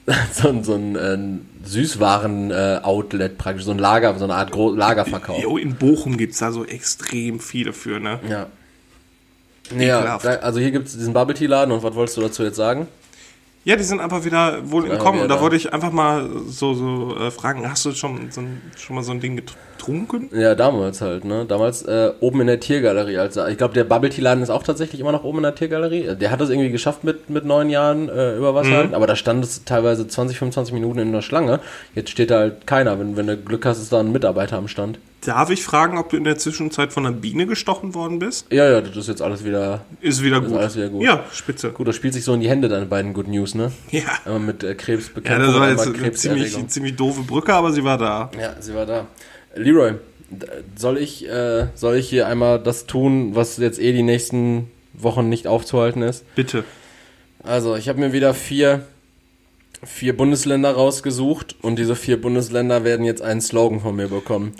so 0.34 0.48
ein, 0.50 0.64
so 0.64 0.74
ein 0.76 0.96
äh, 0.96 1.68
Süßwaren-Outlet 1.68 3.38
praktisch, 3.38 3.66
so 3.66 3.72
ein 3.72 3.78
Lager, 3.80 4.18
so 4.18 4.24
eine 4.24 4.36
Art 4.36 4.52
Gro 4.52 4.74
Lagerverkauf. 4.74 5.42
Jo, 5.42 5.58
in 5.58 5.76
Bochum 5.76 6.18
gibt's 6.18 6.40
da 6.40 6.52
so 6.52 6.66
extrem 6.66 7.40
viele 7.40 7.74
für, 7.74 8.00
ne? 8.00 8.20
Ja. 8.28 8.48
Ja, 9.78 10.18
da, 10.22 10.30
also 10.38 10.60
hier 10.60 10.72
gibt 10.72 10.88
es 10.88 10.98
diesen 10.98 11.14
Bubble 11.14 11.34
Tea 11.36 11.46
Laden 11.46 11.72
und 11.72 11.82
was 11.84 11.96
wolltest 11.96 12.18
du 12.18 12.22
dazu 12.22 12.44
jetzt 12.44 12.58
sagen? 12.58 12.88
Ja, 13.64 13.76
die 13.76 13.84
sind 13.84 14.00
einfach 14.00 14.26
wieder 14.26 14.72
wohl 14.72 14.90
entkommen. 14.90 15.16
wieder 15.16 15.24
Und 15.24 15.30
da 15.30 15.36
da. 15.36 15.42
wollte 15.42 15.56
ich 15.56 15.72
einfach 15.72 15.92
mal 15.92 16.28
so, 16.48 16.74
so 16.74 17.16
äh, 17.16 17.30
fragen, 17.30 17.70
hast 17.70 17.86
du 17.86 17.92
schon, 17.92 18.32
so 18.32 18.42
ein, 18.42 18.62
schon 18.76 18.96
mal 18.96 19.04
so 19.04 19.12
ein 19.12 19.20
Ding 19.20 19.36
getrunken? 19.36 20.30
Ja, 20.34 20.56
damals 20.56 21.00
halt, 21.02 21.26
ne? 21.26 21.46
Damals 21.46 21.84
äh, 21.84 22.12
oben 22.22 22.42
in 22.42 22.48
der 22.48 22.60
Tiergalerie. 22.60 23.20
Also 23.20 23.46
ich 23.46 23.58
glaube, 23.58 23.76
der 23.76 23.84
Bubble 23.84 24.10
Tea 24.10 24.22
Laden 24.22 24.42
ist 24.42 24.50
auch 24.50 24.64
tatsächlich 24.64 25.00
immer 25.00 25.12
noch 25.12 25.24
oben 25.24 25.38
in 25.40 25.44
der 25.44 25.54
Tiergalerie. 25.56 26.16
Der 26.16 26.32
hat 26.32 26.42
das 26.42 26.50
irgendwie 26.50 26.72
geschafft 26.72 27.04
mit, 27.04 27.30
mit 27.30 27.46
neun 27.46 27.70
Jahren 27.70 28.10
äh, 28.10 28.36
über 28.36 28.56
Wasser 28.56 28.72
halten, 28.78 28.96
aber 28.96 29.06
da 29.06 29.16
stand 29.16 29.44
es 29.44 29.64
teilweise 29.64 30.08
20, 30.08 30.40
25 30.40 30.74
Minuten 30.74 30.98
in 30.98 31.12
der 31.12 31.22
Schlange. 31.22 31.60
Jetzt 31.94 32.10
steht 32.10 32.32
da 32.32 32.40
halt 32.40 32.66
keiner. 32.66 33.00
Wenn, 33.00 33.16
wenn 33.16 33.28
du 33.28 33.38
Glück 33.38 33.66
hast, 33.66 33.78
ist 33.80 33.94
da 33.94 34.00
ein 34.00 34.12
Mitarbeiter 34.12 34.58
am 34.58 34.68
Stand. 34.68 34.98
Darf 35.22 35.52
ich 35.52 35.64
fragen, 35.64 36.00
ob 36.00 36.10
du 36.10 36.18
in 36.18 36.24
der 36.24 36.38
Zwischenzeit 36.40 36.92
von 36.92 37.06
einer 37.06 37.16
Biene 37.16 37.46
gestochen 37.46 37.94
worden 37.94 38.18
bist? 38.18 38.48
Ja, 38.52 38.68
ja, 38.70 38.82
das 38.82 38.98
ist 38.98 39.08
jetzt 39.08 39.22
alles 39.22 39.46
wieder 39.46 39.86
Ist 40.02 40.24
wieder 40.24 40.42
gut. 40.42 40.58
alles 40.58 40.76
wieder 40.76 40.90
gut. 40.90 41.04
Ja, 41.04 41.26
spitze. 41.32 41.70
gut. 41.72 41.88
Das 41.88 41.96
spielt 41.96 42.16
sich 42.16 42.24
so 42.24 42.34
in 42.34 42.42
die 42.42 42.50
Hände, 42.50 42.68
deine 42.70 42.88
beiden 42.88 43.14
Good 43.14 43.28
News, 43.28 43.54
ne? 43.54 43.72
Ja. 43.92 44.02
Einmal 44.26 44.40
mit 44.40 44.64
äh, 44.64 44.70
Ja, 44.70 44.74
Krebsbekämpfung 44.74 45.46
das 45.52 45.60
war 45.60 45.70
jetzt 45.70 45.82
eine 45.82 45.92
ziemlich, 46.14 46.42
Krebserregung. 46.44 46.70
ziemlich 46.70 46.96
doofe 46.96 47.22
Brücke, 47.22 47.54
aber 47.54 47.72
sie 47.72 47.84
war 47.84 48.00
da. 48.00 48.32
Ja, 48.40 48.56
sie 48.60 48.74
war 48.74 48.88
da. 48.88 49.06
Leroy, 49.56 49.94
soll 50.76 50.98
ich, 50.98 51.28
äh, 51.30 51.68
soll 51.76 51.98
ich 51.98 52.10
hier 52.10 52.26
einmal 52.28 52.58
das 52.60 52.88
tun, 52.88 53.36
was 53.36 53.58
jetzt 53.58 53.80
eh 53.80 53.92
die 53.92 54.02
nächsten 54.04 54.72
Wochen 54.94 55.30
nicht 55.30 55.46
aufzuhalten 55.46 56.02
ist? 56.02 56.24
Bitte. 56.36 56.64
Also, 57.44 57.76
ich 57.76 57.90
habe 57.90 58.00
mir 58.00 58.12
wieder 58.12 58.34
vier, 58.34 58.86
vier 59.84 60.16
Bundesländer 60.18 60.72
rausgesucht 60.72 61.56
und 61.62 61.78
diese 61.78 61.96
vier 61.96 62.20
Bundesländer 62.20 62.84
werden 62.84 63.06
jetzt 63.06 63.22
einen 63.22 63.42
Slogan 63.42 63.82
von 63.82 63.96
mir 63.96 64.08
bekommen. 64.08 64.54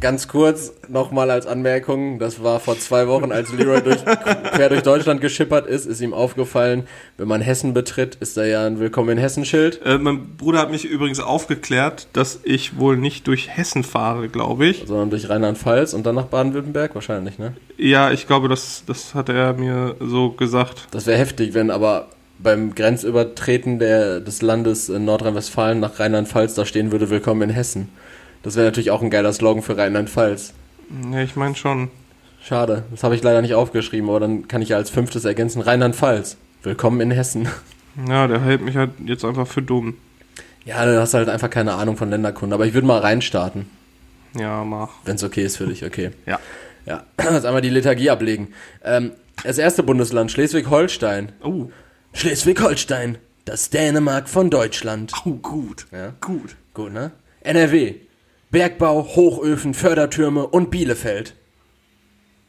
Ganz 0.00 0.28
kurz 0.28 0.74
nochmal 0.88 1.30
als 1.30 1.46
Anmerkung, 1.46 2.18
das 2.18 2.42
war 2.42 2.60
vor 2.60 2.78
zwei 2.78 3.08
Wochen, 3.08 3.32
als 3.32 3.52
Leroy 3.52 3.80
durch, 3.80 4.04
quer 4.04 4.68
durch 4.68 4.82
Deutschland 4.82 5.20
geschippert 5.22 5.66
ist, 5.66 5.86
ist 5.86 6.00
ihm 6.02 6.12
aufgefallen, 6.12 6.86
wenn 7.16 7.26
man 7.26 7.40
Hessen 7.40 7.72
betritt, 7.72 8.16
ist 8.16 8.36
da 8.36 8.44
ja 8.44 8.66
ein 8.66 8.78
Willkommen 8.80 9.10
in 9.10 9.18
Hessen-Schild. 9.18 9.80
Äh, 9.84 9.96
mein 9.98 10.36
Bruder 10.36 10.58
hat 10.58 10.70
mich 10.70 10.84
übrigens 10.84 11.20
aufgeklärt, 11.20 12.08
dass 12.12 12.40
ich 12.44 12.78
wohl 12.78 12.98
nicht 12.98 13.26
durch 13.28 13.48
Hessen 13.48 13.82
fahre, 13.82 14.28
glaube 14.28 14.66
ich. 14.66 14.84
sondern 14.86 15.08
durch 15.08 15.30
Rheinland-Pfalz 15.30 15.94
und 15.94 16.04
dann 16.04 16.16
nach 16.16 16.26
Baden-Württemberg 16.26 16.94
wahrscheinlich, 16.94 17.38
ne? 17.38 17.54
Ja, 17.78 18.10
ich 18.10 18.26
glaube, 18.26 18.48
das, 18.48 18.84
das 18.86 19.14
hat 19.14 19.30
er 19.30 19.54
mir 19.54 19.96
so 20.00 20.30
gesagt. 20.32 20.88
Das 20.90 21.06
wäre 21.06 21.18
heftig, 21.18 21.54
wenn 21.54 21.70
aber 21.70 22.08
beim 22.38 22.74
Grenzübertreten 22.74 23.78
der, 23.78 24.20
des 24.20 24.42
Landes 24.42 24.88
in 24.90 25.06
Nordrhein-Westfalen 25.06 25.80
nach 25.80 25.98
Rheinland-Pfalz 25.98 26.54
da 26.54 26.66
stehen 26.66 26.92
würde, 26.92 27.08
willkommen 27.08 27.42
in 27.48 27.50
Hessen. 27.50 27.88
Das 28.44 28.54
wäre 28.56 28.66
natürlich 28.66 28.90
auch 28.92 29.02
ein 29.02 29.10
geiler 29.10 29.32
Slogan 29.32 29.62
für 29.62 29.76
Rheinland-Pfalz. 29.76 30.52
Ja, 31.12 31.20
ich 31.20 31.34
meine 31.34 31.56
schon. 31.56 31.90
Schade, 32.42 32.84
das 32.90 33.02
habe 33.02 33.14
ich 33.14 33.22
leider 33.22 33.40
nicht 33.42 33.54
aufgeschrieben, 33.54 34.08
aber 34.10 34.20
dann 34.20 34.46
kann 34.48 34.60
ich 34.62 34.68
ja 34.68 34.76
als 34.76 34.90
fünftes 34.90 35.24
ergänzen, 35.24 35.62
Rheinland-Pfalz. 35.62 36.36
Willkommen 36.62 37.00
in 37.00 37.10
Hessen. 37.10 37.48
Ja, 38.08 38.26
der 38.26 38.40
hält 38.40 38.60
mich 38.60 38.74
halt 38.76 38.90
jetzt 39.04 39.24
einfach 39.24 39.46
für 39.46 39.62
dumm. 39.62 39.94
Ja, 40.64 40.84
du 40.84 41.00
hast 41.00 41.14
halt 41.14 41.28
einfach 41.28 41.48
keine 41.48 41.74
Ahnung 41.74 41.96
von 41.96 42.10
Länderkunde, 42.10 42.52
aber 42.54 42.66
ich 42.66 42.74
würde 42.74 42.88
mal 42.88 42.98
reinstarten, 42.98 43.66
Ja, 44.36 44.64
mach. 44.64 44.88
wenn 45.04 45.14
es 45.14 45.22
okay 45.22 45.44
ist 45.44 45.58
für 45.58 45.66
dich, 45.68 45.84
okay. 45.84 46.10
Ja. 46.26 46.40
Ja, 46.86 47.04
jetzt 47.32 47.46
einmal 47.46 47.62
die 47.62 47.70
Liturgie 47.70 48.10
ablegen. 48.10 48.48
Ähm, 48.82 49.12
das 49.44 49.58
erste 49.58 49.84
Bundesland, 49.84 50.32
Schleswig-Holstein. 50.32 51.30
Oh, 51.44 51.70
Schleswig-Holstein, 52.14 53.18
das 53.44 53.70
Dänemark 53.70 54.28
von 54.28 54.50
Deutschland. 54.50 55.12
oh 55.24 55.34
gut. 55.34 55.86
Ja. 55.92 56.14
Gut. 56.20 56.56
Gut, 56.74 56.92
ne? 56.92 57.12
NRW. 57.42 57.94
Bergbau, 58.54 59.02
Hochöfen, 59.16 59.74
Fördertürme 59.74 60.46
und 60.46 60.70
Bielefeld. 60.70 61.34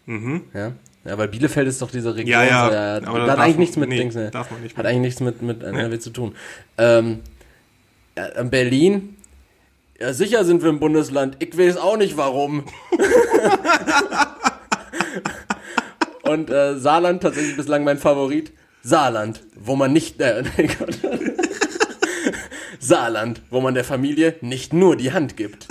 Mhm. 0.05 0.43
Ja. 0.53 0.73
Ja, 1.03 1.17
weil 1.17 1.27
Bielefeld 1.27 1.67
ist 1.67 1.81
doch 1.81 1.89
diese 1.89 2.15
Region. 2.15 2.31
Ja, 2.31 2.43
ja, 2.43 3.01
so, 3.01 3.07
aber 3.07 3.17
das 3.19 3.27
da 3.27 3.33
hat 3.33 3.39
eigentlich 3.39 3.55
man- 3.55 3.59
nichts 3.59 3.77
mit 3.77 3.89
nee, 3.89 3.97
Dings, 3.97 4.15
ne? 4.15 4.29
darf 4.31 4.51
man 4.51 4.61
nicht 4.61 4.77
Hat 4.77 4.85
eigentlich 4.85 5.01
nichts 5.01 5.19
mit, 5.19 5.41
mit 5.41 5.63
NRW 5.63 5.97
zu 5.99 6.11
tun. 6.11 6.35
Ähm, 6.77 7.21
ja, 8.15 8.43
Berlin. 8.43 9.17
Ja, 9.99 10.13
sicher 10.13 10.45
sind 10.45 10.61
wir 10.61 10.69
im 10.69 10.79
Bundesland. 10.79 11.37
Ich 11.39 11.57
weiß 11.57 11.77
auch 11.77 11.97
nicht 11.97 12.15
warum. 12.17 12.65
Und 16.23 16.49
äh, 16.51 16.77
Saarland 16.77 17.23
tatsächlich 17.23 17.57
bislang 17.57 17.83
mein 17.83 17.97
Favorit. 17.97 18.51
Saarland, 18.83 19.41
wo 19.55 19.75
man 19.75 19.91
nicht. 19.91 20.21
Äh. 20.21 20.43
Saarland, 22.79 23.41
wo 23.49 23.61
man 23.61 23.73
der 23.73 23.83
Familie 23.83 24.35
nicht 24.41 24.73
nur 24.73 24.95
die 24.95 25.11
Hand 25.13 25.37
gibt. 25.37 25.67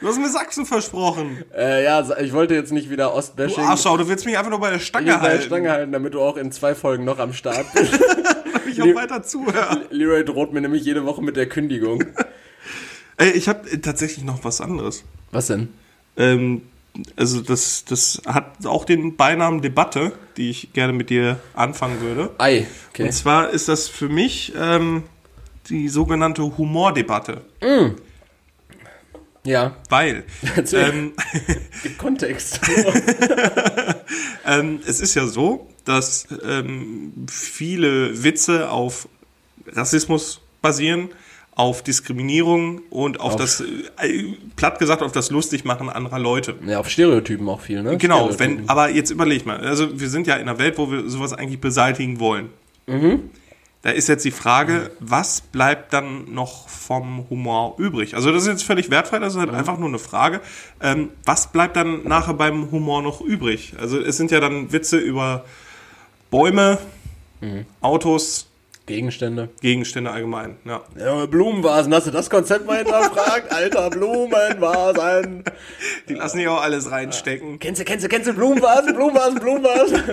Du 0.00 0.06
hast 0.08 0.18
mir 0.18 0.28
Sachsen 0.28 0.66
versprochen. 0.66 1.42
Äh, 1.56 1.84
ja, 1.84 2.06
ich 2.18 2.32
wollte 2.32 2.54
jetzt 2.54 2.72
nicht 2.72 2.90
wieder 2.90 3.08
Du 3.08 3.14
Ostbashing 3.14 3.64
Arschau, 3.64 3.96
du 3.96 4.08
willst 4.08 4.26
mich 4.26 4.36
einfach 4.36 4.50
nur 4.50 4.60
bei 4.60 4.70
der 4.70 4.78
Stange 4.78 5.06
bei 5.06 5.12
der 5.12 5.20
halten. 5.22 5.44
Stange 5.44 5.70
halten, 5.70 5.92
damit 5.92 6.14
du 6.14 6.20
auch 6.20 6.36
in 6.36 6.52
zwei 6.52 6.74
Folgen 6.74 7.04
noch 7.04 7.18
am 7.18 7.32
Start 7.32 7.66
bist. 7.74 7.98
Ich 8.70 8.80
auch 8.80 8.94
weiter 8.94 9.24
zuhören. 9.24 9.80
Leroy 9.90 10.24
droht 10.24 10.52
mir 10.52 10.60
nämlich 10.60 10.84
jede 10.84 11.04
Woche 11.04 11.22
mit 11.22 11.36
der 11.36 11.48
Kündigung. 11.48 12.04
Ey, 13.16 13.30
ich 13.30 13.48
habe 13.48 13.80
tatsächlich 13.80 14.24
noch 14.24 14.44
was 14.44 14.60
anderes. 14.60 15.02
Was 15.32 15.48
denn? 15.48 15.70
Ähm, 16.16 16.62
also 17.16 17.40
das, 17.40 17.84
das 17.84 18.22
hat 18.26 18.64
auch 18.64 18.84
den 18.84 19.16
Beinamen 19.16 19.60
Debatte, 19.60 20.12
die 20.36 20.50
ich 20.50 20.72
gerne 20.72 20.92
mit 20.92 21.10
dir 21.10 21.40
anfangen 21.54 22.00
würde. 22.00 22.30
Ei, 22.38 22.66
okay. 22.90 23.04
Und 23.06 23.12
zwar 23.12 23.50
ist 23.50 23.68
das 23.68 23.88
für 23.88 24.08
mich 24.08 24.52
ähm, 24.56 25.02
die 25.68 25.88
sogenannte 25.88 26.56
Humordebatte. 26.56 27.42
Ja, 29.44 29.74
Weil 29.88 30.24
ähm, 30.72 31.12
gibt 31.82 31.98
Kontext. 31.98 32.60
ähm, 34.46 34.80
es 34.86 35.00
ist 35.00 35.14
ja 35.14 35.26
so, 35.26 35.68
dass 35.84 36.26
ähm, 36.44 37.12
viele 37.30 38.22
Witze 38.22 38.70
auf 38.70 39.08
Rassismus 39.66 40.40
basieren, 40.60 41.08
auf 41.54 41.82
Diskriminierung 41.82 42.82
und 42.90 43.20
auf, 43.20 43.34
Auf- 43.34 43.40
das, 43.40 43.60
äh, 43.60 44.34
platt 44.56 44.78
gesagt, 44.78 45.02
auf 45.02 45.12
das 45.12 45.30
Lustigmachen 45.30 45.88
anderer 45.88 46.18
Leute. 46.18 46.54
ja, 46.66 46.78
auf 46.78 46.88
Stereotypen 46.88 47.48
auch 47.48 47.60
viel, 47.60 47.82
ne? 47.82 47.96
Genau, 47.98 48.38
wenn, 48.38 48.68
aber 48.68 48.90
jetzt 48.90 49.10
überleg 49.10 49.46
mal, 49.46 49.58
also 49.60 49.98
wir 50.00 50.08
sind 50.10 50.26
ja 50.26 50.34
in 50.36 50.42
einer 50.48 50.58
Welt, 50.58 50.78
wo 50.78 50.90
wir 50.90 51.08
sowas 51.08 51.32
eigentlich 51.32 51.60
beseitigen 51.60 52.20
wollen. 52.20 52.50
Mhm. 52.86 53.30
Da 53.82 53.90
ist 53.90 54.08
jetzt 54.08 54.26
die 54.26 54.30
Frage, 54.30 54.90
was 55.00 55.40
bleibt 55.40 55.94
dann 55.94 56.34
noch 56.34 56.68
vom 56.68 57.24
Humor 57.30 57.76
übrig? 57.78 58.14
Also 58.14 58.30
das 58.30 58.42
ist 58.42 58.48
jetzt 58.48 58.64
völlig 58.64 58.90
wertfrei, 58.90 59.18
das 59.20 59.32
ist 59.34 59.38
halt 59.40 59.50
einfach 59.50 59.78
nur 59.78 59.88
eine 59.88 59.98
Frage. 59.98 60.42
Ähm, 60.82 61.08
was 61.24 61.50
bleibt 61.50 61.76
dann 61.76 62.04
nachher 62.06 62.34
beim 62.34 62.70
Humor 62.70 63.00
noch 63.02 63.22
übrig? 63.22 63.74
Also 63.80 63.98
es 63.98 64.18
sind 64.18 64.30
ja 64.30 64.40
dann 64.40 64.70
Witze 64.72 64.98
über 64.98 65.44
Bäume, 66.30 66.78
Mhm. 67.40 67.64
Autos, 67.80 68.49
Gegenstände. 68.90 69.48
Gegenstände 69.60 70.10
allgemein. 70.10 70.56
Ja. 70.64 70.82
Ja, 70.98 71.26
Blumenvasen, 71.26 71.94
hast 71.94 72.06
du 72.06 72.10
das 72.10 72.28
Konzept 72.30 72.66
mal 72.66 72.78
hinterfragt? 72.78 73.52
Alter, 73.54 73.90
Blumenvasen. 73.90 75.44
Die 76.08 76.14
lassen 76.14 76.40
ja 76.40 76.50
auch 76.50 76.62
alles 76.62 76.90
reinstecken. 76.90 77.58
Kennst 77.58 77.80
du, 77.80 77.84
kennst 77.84 78.04
du, 78.04 78.08
kennst 78.08 78.28
du 78.28 78.32
Blumenvasen, 78.34 78.94
Blumenvasen, 78.94 79.38
Blumenvasen? 79.40 80.02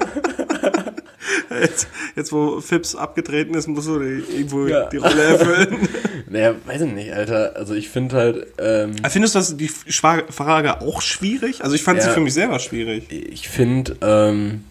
Jetzt, 1.62 1.88
jetzt 2.16 2.32
wo 2.32 2.62
Fips 2.62 2.96
abgetreten 2.96 3.54
ist, 3.56 3.68
musst 3.68 3.88
du 3.88 4.00
die- 4.00 4.24
irgendwo 4.36 4.68
Ja. 4.68 4.86
die 4.90 4.98
Rolle 4.98 5.24
erfüllen. 5.24 5.90
Naja, 6.30 6.56
weiß 6.66 6.82
ich 6.82 6.92
nicht, 6.92 7.14
Alter. 7.14 7.54
Also 7.56 7.74
ich 7.74 7.88
finde 7.90 8.16
halt, 8.18 8.48
ähm, 8.60 8.96
Findest 9.10 9.34
du 9.36 9.40
das 9.40 9.56
die 9.56 9.70
Frage 9.70 10.82
auch 10.82 11.02
schwierig? 11.02 11.64
Also 11.64 11.74
ich 11.76 11.84
fand 11.84 12.02
sie 12.02 12.08
Ja. 12.10 12.14
für 12.14 12.20
mich 12.20 12.34
selber 12.34 12.60
schwierig. 12.60 13.06
ich 13.10 13.48
finde, 13.48 13.96
ähm, 14.02 14.66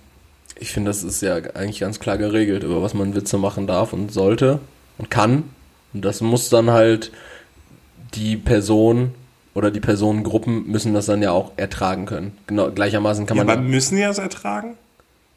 ich 0.59 0.71
finde, 0.73 0.91
das 0.91 1.03
ist 1.03 1.21
ja 1.23 1.35
eigentlich 1.37 1.81
ganz 1.81 2.01
klar 2.01 2.19
geregelt, 2.19 2.63
über 2.65 2.83
was 2.83 2.95
man 2.95 3.15
Witze 3.15 3.39
machen 3.39 3.67
darf 3.67 3.93
und 3.93 4.13
sollte 4.13 4.61
und 4.99 5.11
kann. 5.11 5.45
Und 5.93 6.05
das 6.05 6.21
muss 6.21 6.49
dann 6.49 6.71
halt 6.71 7.13
die 8.15 8.37
Person 8.37 9.15
oder 9.55 9.71
die 9.71 9.81
Personengruppen 9.81 10.71
müssen 10.71 10.93
das 10.95 11.07
dann 11.07 11.23
ja 11.23 11.31
auch 11.33 11.53
ertragen 11.57 12.07
können. 12.07 12.37
Genau, 12.47 12.71
gleichermaßen 12.71 13.27
kann 13.27 13.37
Ja, 13.39 13.45
man. 13.45 13.59
aber 13.59 13.67
müssen 13.67 13.97
die 13.97 14.03
das 14.03 14.19
ertragen? 14.19 14.77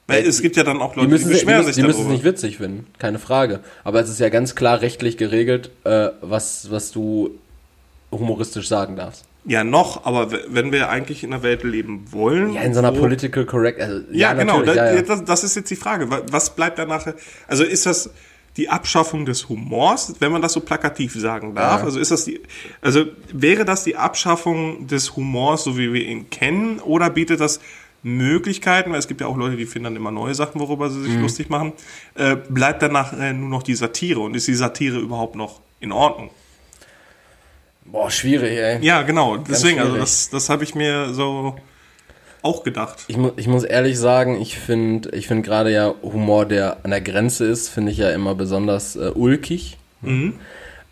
Weil 0.07 0.23
Ja, 0.23 0.29
es 0.29 0.41
gibt 0.41 0.55
ja 0.57 0.63
dann 0.63 0.81
auch 0.81 0.93
die 0.93 0.99
Leute, 1.01 1.07
die, 1.07 1.13
müssen, 1.13 1.27
die, 1.29 1.33
beschweren 1.35 1.57
müssen, 1.59 1.67
sich 1.67 1.75
die 1.75 1.81
müssen 1.83 1.91
es 1.91 1.97
darüber. 2.05 2.13
nicht 2.13 2.23
witzig 2.25 2.57
finden, 2.57 2.88
keine 2.97 3.19
Frage. 3.19 3.59
Aber 3.83 3.99
es 4.01 4.09
ist 4.09 4.19
ja 4.19 4.29
ganz 4.29 4.55
klar 4.55 4.81
rechtlich 4.81 5.17
geregelt, 5.17 5.69
äh, 5.85 6.09
was, 6.21 6.69
was 6.71 6.91
du 6.91 7.31
humoristisch 8.11 8.67
sagen 8.67 8.95
darfst. 8.95 9.25
Ja, 9.49 9.63
noch, 9.63 10.05
aber 10.05 10.31
wenn 10.47 10.71
wir 10.71 10.89
eigentlich 10.89 11.23
in 11.23 11.33
einer 11.33 11.41
Welt 11.43 11.63
leben 11.63 12.05
wollen. 12.11 12.53
Ja, 12.53 12.61
in 12.61 12.73
so 12.73 12.79
einer 12.79 12.95
wo- 12.95 12.99
political 13.01 13.45
correct. 13.45 13.81
Also, 13.81 14.01
Ja, 14.11 14.33
genau, 14.33 14.59
natürlich, 14.59 14.75
da, 14.75 14.85
ja, 14.91 14.95
ja. 14.97 15.01
Das, 15.01 15.25
das 15.25 15.43
ist 15.43 15.55
jetzt 15.55 15.71
die 15.71 15.75
Frage. 15.75 16.09
Wa- 16.11 16.21
Was 16.29 16.55
bleibt 16.55 16.77
danach? 16.77 17.05
Also 17.47 17.63
ist 17.63 17.85
das 17.85 18.11
die 18.57 18.69
Abschaffung 18.69 19.25
des 19.25 19.49
Humors, 19.49 20.15
wenn 20.19 20.31
man 20.31 20.41
das 20.41 20.53
so 20.53 20.59
plakativ 20.59 21.13
sagen 21.15 21.55
darf? 21.55 21.79
Ja. 21.81 21.85
Also 21.85 21.99
ist 21.99 22.11
das 22.11 22.25
die, 22.25 22.41
also 22.81 23.05
wäre 23.33 23.65
das 23.65 23.83
die 23.83 23.95
Abschaffung 23.95 24.85
des 24.87 25.15
Humors, 25.15 25.63
so 25.63 25.77
wie 25.77 25.93
wir 25.93 26.03
ihn 26.05 26.29
kennen, 26.29 26.79
oder 26.79 27.09
bietet 27.09 27.39
das 27.39 27.59
Möglichkeiten, 28.03 28.91
weil 28.91 28.99
es 28.99 29.07
gibt 29.07 29.21
ja 29.21 29.27
auch 29.27 29.37
Leute, 29.37 29.55
die 29.57 29.65
finden 29.65 29.85
dann 29.85 29.95
immer 29.95 30.11
neue 30.11 30.33
Sachen, 30.35 30.59
worüber 30.61 30.89
sie 30.89 31.01
sich 31.03 31.15
Mhm. 31.15 31.21
lustig 31.21 31.49
machen, 31.49 31.73
äh, 32.15 32.35
bleibt 32.49 32.81
danach 32.81 33.13
äh, 33.19 33.33
nur 33.33 33.49
noch 33.49 33.63
die 33.63 33.75
Satire 33.75 34.19
und 34.19 34.35
ist 34.35 34.47
die 34.47 34.53
Satire 34.55 34.99
überhaupt 34.99 35.35
noch 35.35 35.61
in 35.79 35.91
Ordnung? 35.91 36.29
Boah, 37.91 38.12
schwierig, 38.12 38.58
ey. 38.58 38.79
Ja, 38.86 39.01
genau. 39.01 39.38
Deswegen, 39.38 39.79
also 39.79 39.91
schwierig. 39.91 40.03
das, 40.03 40.29
das 40.29 40.50
habe 40.50 40.63
ich 40.63 40.75
mir 40.75 41.13
so 41.13 41.55
auch 42.41 42.63
gedacht. 42.63 43.03
Ich, 43.08 43.17
mu 43.17 43.31
ich 43.36 43.48
muss 43.48 43.63
ehrlich 43.63 43.98
sagen, 43.98 44.39
ich 44.41 44.58
finde 44.58 45.10
ich 45.15 45.27
find 45.27 45.43
gerade 45.43 45.72
ja 45.72 45.93
Humor, 46.01 46.46
der 46.46 46.77
an 46.84 46.91
der 46.91 47.01
Grenze 47.01 47.46
ist, 47.46 47.69
finde 47.69 47.91
ich 47.91 47.98
ja 47.98 48.12
immer 48.12 48.36
besonders 48.36 48.96
äh, 48.96 49.12
ulkig. 49.13 49.77
Mhm. 50.01 50.36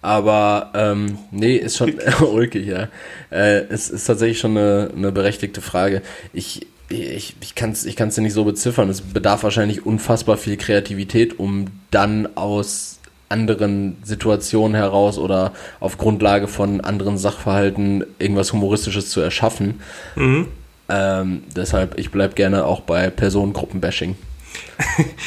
Aber 0.01 0.71
ähm, 0.75 1.17
nee, 1.31 1.55
ist 1.55 1.77
schon 1.77 1.93
ulkig, 2.21 2.67
ja. 2.67 2.89
Äh, 3.29 3.65
es 3.69 3.89
ist 3.89 4.05
tatsächlich 4.05 4.39
schon 4.39 4.57
eine, 4.57 4.91
eine 4.95 5.11
berechtigte 5.11 5.61
Frage. 5.61 6.01
Ich, 6.33 6.67
ich, 6.89 7.35
ich 7.41 7.55
kann 7.55 7.71
es 7.71 7.85
ich 7.85 7.95
kann's 7.95 8.15
dir 8.15 8.21
nicht 8.21 8.33
so 8.33 8.43
beziffern. 8.43 8.89
Es 8.89 9.01
bedarf 9.01 9.43
wahrscheinlich 9.43 9.85
unfassbar 9.85 10.37
viel 10.37 10.57
Kreativität, 10.57 11.39
um 11.39 11.67
dann 11.91 12.35
aus 12.35 12.99
anderen 13.29 13.97
Situationen 14.03 14.75
heraus 14.75 15.17
oder 15.17 15.53
auf 15.79 15.97
Grundlage 15.97 16.47
von 16.47 16.81
anderen 16.81 17.17
Sachverhalten 17.17 18.05
irgendwas 18.19 18.53
Humoristisches 18.53 19.09
zu 19.09 19.19
erschaffen. 19.21 19.81
Mhm. 20.15 20.47
Ähm, 20.89 21.43
deshalb, 21.55 21.99
ich 21.99 22.11
bleib 22.11 22.35
gerne 22.35 22.65
auch 22.65 22.81
bei 22.81 23.09
Personengruppen-Bashing. 23.09 24.15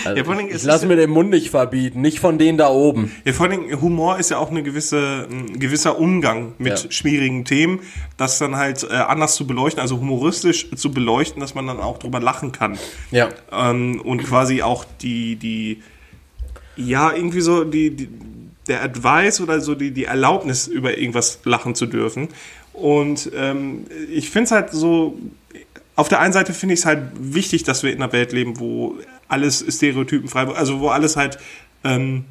Also 0.05 0.17
Ja, 0.23 0.39
ich 0.41 0.55
es 0.55 0.63
ich 0.63 0.67
lass 0.67 0.83
ist- 0.83 0.89
mir 0.89 0.97
den 0.97 1.11
Mund 1.11 1.31
nicht 1.31 1.51
verbieten, 1.51 2.01
nicht 2.01 2.19
von 2.21 2.39
denen 2.39 2.57
da 2.59 2.69
oben. 2.71 3.13
Ja, 3.25 3.33
vor 3.33 3.47
allem 3.47 3.81
Humor 3.81 4.19
ist 4.19 4.31
ja 4.31 4.39
auch 4.39 4.51
eine 4.51 4.63
gewisse, 4.63 5.27
ein 5.31 5.59
gewisser 5.59 5.99
Umgang 5.99 6.55
mit 6.59 6.85
Ja. 6.85 6.91
schwierigen 6.91 7.45
Themen, 7.45 7.81
das 8.17 8.39
dann 8.39 8.57
halt 8.57 8.83
äh, 8.85 8.95
anders 8.95 9.35
zu 9.35 9.47
beleuchten, 9.47 9.81
also 9.81 9.99
humoristisch 9.99 10.71
zu 10.75 10.91
beleuchten, 10.93 11.41
dass 11.41 11.55
man 11.55 11.67
dann 11.67 11.79
auch 11.81 11.99
drüber 11.99 12.19
lachen 12.21 12.53
kann. 12.53 12.79
Ja. 13.11 13.29
Ähm, 13.53 14.01
und 14.01 14.25
quasi 14.25 14.63
auch 14.63 14.85
die, 15.03 15.37
die, 15.37 15.83
ja, 16.77 17.13
irgendwie 17.13 17.41
so 17.41 17.65
die, 17.65 17.91
die 17.91 18.09
der 18.69 18.83
Advice 18.83 19.41
oder 19.41 19.61
so 19.61 19.75
die, 19.75 19.91
die 19.91 20.05
Erlaubnis, 20.05 20.69
über 20.69 20.97
irgendwas 20.97 21.41
lachen 21.45 21.75
zu 21.75 21.87
dürfen. 21.87 22.29
Und 22.73 23.31
ähm, 23.35 23.87
ich 24.13 24.31
finde 24.31 24.45
es 24.45 24.51
halt 24.53 24.71
so, 24.71 25.19
auf 25.97 26.09
der 26.09 26.21
einen 26.21 26.33
Seite 26.33 26.53
finde 26.55 26.75
ich 26.75 26.81
es 26.81 26.87
halt 26.87 27.03
wichtig, 27.19 27.65
dass 27.65 27.83
wir 27.83 27.91
in 27.93 28.01
einer 28.03 28.13
Welt 28.13 28.33
leben, 28.33 28.61
wo 28.61 28.97
alles 29.29 29.65
stereotypenfrei, 29.69 30.47
also 30.55 30.81
wo 30.81 30.89
alles 30.89 31.17
halt 31.17 31.39
ähm, 31.85 32.25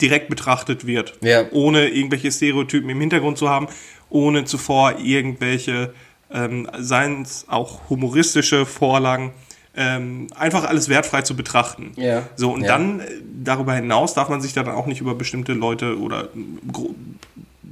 direkt 0.00 0.28
betrachtet 0.28 0.86
wird, 0.86 1.16
Ja. 1.22 1.44
ohne 1.52 1.88
irgendwelche 1.88 2.32
Stereotypen 2.32 2.90
im 2.90 3.00
Hintergrund 3.00 3.38
zu 3.38 3.48
haben, 3.48 3.68
ohne 4.10 4.44
zuvor 4.44 4.98
irgendwelche, 4.98 5.94
ähm, 6.32 6.68
seien 6.78 7.22
es 7.22 7.44
auch 7.48 7.88
humoristische 7.88 8.66
Vorlagen, 8.66 9.30
ähm, 9.74 10.26
einfach 10.36 10.64
alles 10.64 10.88
wertfrei 10.88 11.22
zu 11.22 11.34
betrachten. 11.34 11.92
Ja. 11.96 12.24
So, 12.36 12.52
und 12.52 12.62
Ja. 12.62 12.68
dann 12.76 13.00
äh, 13.00 13.04
darüber 13.42 13.74
hinaus 13.74 14.14
darf 14.14 14.28
man 14.28 14.40
sich 14.40 14.52
dann 14.52 14.68
auch 14.68 14.86
nicht 14.86 15.00
über 15.00 15.14
bestimmte 15.14 15.52
Leute 15.54 15.98
oder 15.98 16.28
gro- 16.70 16.94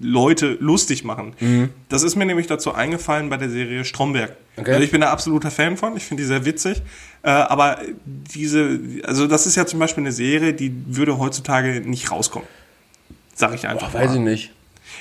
Leute 0.03 0.57
lustig 0.61 1.05
machen. 1.05 1.35
Das 1.91 2.03
ist 2.03 2.17
mir 2.17 2.25
nämlich 2.25 2.47
dazu 2.47 2.73
eingefallen 2.73 3.29
bei 3.29 3.37
der 3.37 3.51
Serie 3.51 3.85
Stromberg. 3.85 4.35
Okay. 4.57 4.71
Also 4.73 4.83
ich 4.83 4.91
bin 4.91 5.03
da 5.03 5.11
absoluter 5.11 5.51
Fan 5.51 5.77
von, 5.77 5.95
ich 5.95 6.05
finde 6.05 6.23
die 6.23 6.27
sehr 6.27 6.47
witzig. 6.47 6.81
Äh, 7.23 7.29
aber 7.29 7.81
diese, 8.07 8.81
also 9.05 9.27
das 9.27 9.47
ist 9.47 9.57
ja 9.57 9.67
zum 9.67 9.79
Beispiel 9.79 10.03
eine 10.03 10.13
Serie, 10.13 10.55
die 10.55 10.73
würde 10.87 11.19
heutzutage 11.19 11.83
nicht 11.83 12.11
rauskommen. 12.11 12.49
Sag 13.35 13.55
ich 13.55 13.69
einfach. 13.69 13.91
Boah, 13.91 13.99
weiß 14.01 14.09
mal. 14.13 14.17
ich 14.17 14.23
nicht. 14.23 14.53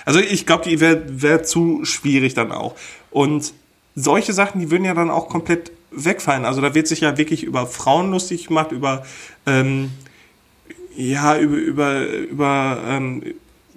Also 0.03 0.19
ich 0.19 0.45
glaube, 0.45 0.65
die 0.69 0.81
wäre 0.81 1.01
wär 1.07 1.43
zu 1.43 1.85
schwierig 1.85 2.33
dann 2.33 2.51
auch. 2.51 2.75
Und 3.09 3.53
solche 3.95 4.33
Sachen, 4.33 4.59
die 4.59 4.69
würden 4.69 4.83
ja 4.83 4.93
dann 4.95 5.09
auch 5.09 5.29
komplett 5.29 5.71
wegfallen. 5.91 6.45
Also 6.45 6.61
da 6.61 6.73
wird 6.75 6.87
sich 6.87 7.01
ja 7.01 7.17
wirklich 7.17 7.43
über 7.43 7.65
Frauen 7.67 8.11
lustig 8.11 8.47
gemacht, 8.47 8.71
über 8.71 9.03
ähm, 9.45 9.91
ja, 10.95 11.37
über, 11.37 11.55
über, 11.57 12.05
über 12.07 12.81
ähm, 12.87 13.23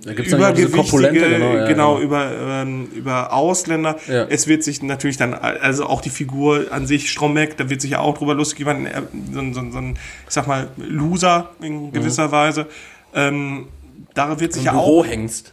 Da 0.05 0.13
gibt's 0.15 0.33
noch 0.33 0.55
diese 0.55 0.69
genau, 1.39 1.55
ja, 1.57 1.69
genau, 1.69 1.99
ja. 1.99 2.03
über, 2.05 2.31
ähm, 2.63 2.89
über 2.95 3.33
Ausländer. 3.33 3.97
Ja. 4.09 4.25
Es 4.29 4.49
wird 4.49 4.65
sich 4.65 4.83
natürlich 4.83 5.17
dann, 5.19 5.33
also 5.35 5.87
auch 5.87 6.01
die 6.01 6.11
Figur 6.11 6.67
an 6.73 6.87
sich, 6.87 7.11
Stromberg, 7.11 7.57
da 7.59 7.71
wird 7.71 7.81
sich 7.81 7.93
ja 7.93 8.01
auch 8.01 8.19
drüber 8.19 8.35
lustig 8.35 8.59
gemacht, 8.59 8.79
so, 9.33 9.39
ein- 9.41 9.55
so, 9.55 9.61
so 9.71 9.79
ein, 9.79 9.93
ich 10.27 10.35
sag 10.35 10.47
mal, 10.49 10.69
Loser 10.79 11.51
in 11.61 11.93
gewisser 11.93 12.33
Weise. 12.33 12.67
Ähm, 13.15 13.69
da 14.15 14.41
wird 14.41 14.53
sich 14.53 14.63
Im 14.63 14.67
ja 14.67 14.73
auch 14.73 14.85
Büro 14.87 15.05
hängst. 15.05 15.53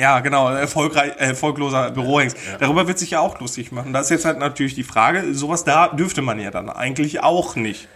Ja, 0.00 0.20
genau, 0.20 0.48
erfolgreich, 0.48 1.12
äh, 1.18 1.28
erfolgloser 1.28 1.90
Bürohengst. 1.90 2.36
Darüber 2.58 2.88
wird 2.88 2.98
sich 2.98 3.10
ja 3.10 3.20
auch 3.20 3.38
lustig 3.38 3.70
machen. 3.70 3.92
Da 3.92 4.00
ist 4.00 4.10
jetzt 4.10 4.24
halt 4.24 4.38
natürlich 4.38 4.74
die 4.74 4.82
Frage, 4.82 5.34
sowas 5.34 5.64
da 5.64 5.88
dürfte 5.88 6.22
man 6.22 6.40
ja 6.40 6.50
dann 6.50 6.70
eigentlich 6.70 7.22
auch 7.22 7.54
nicht. 7.54 7.86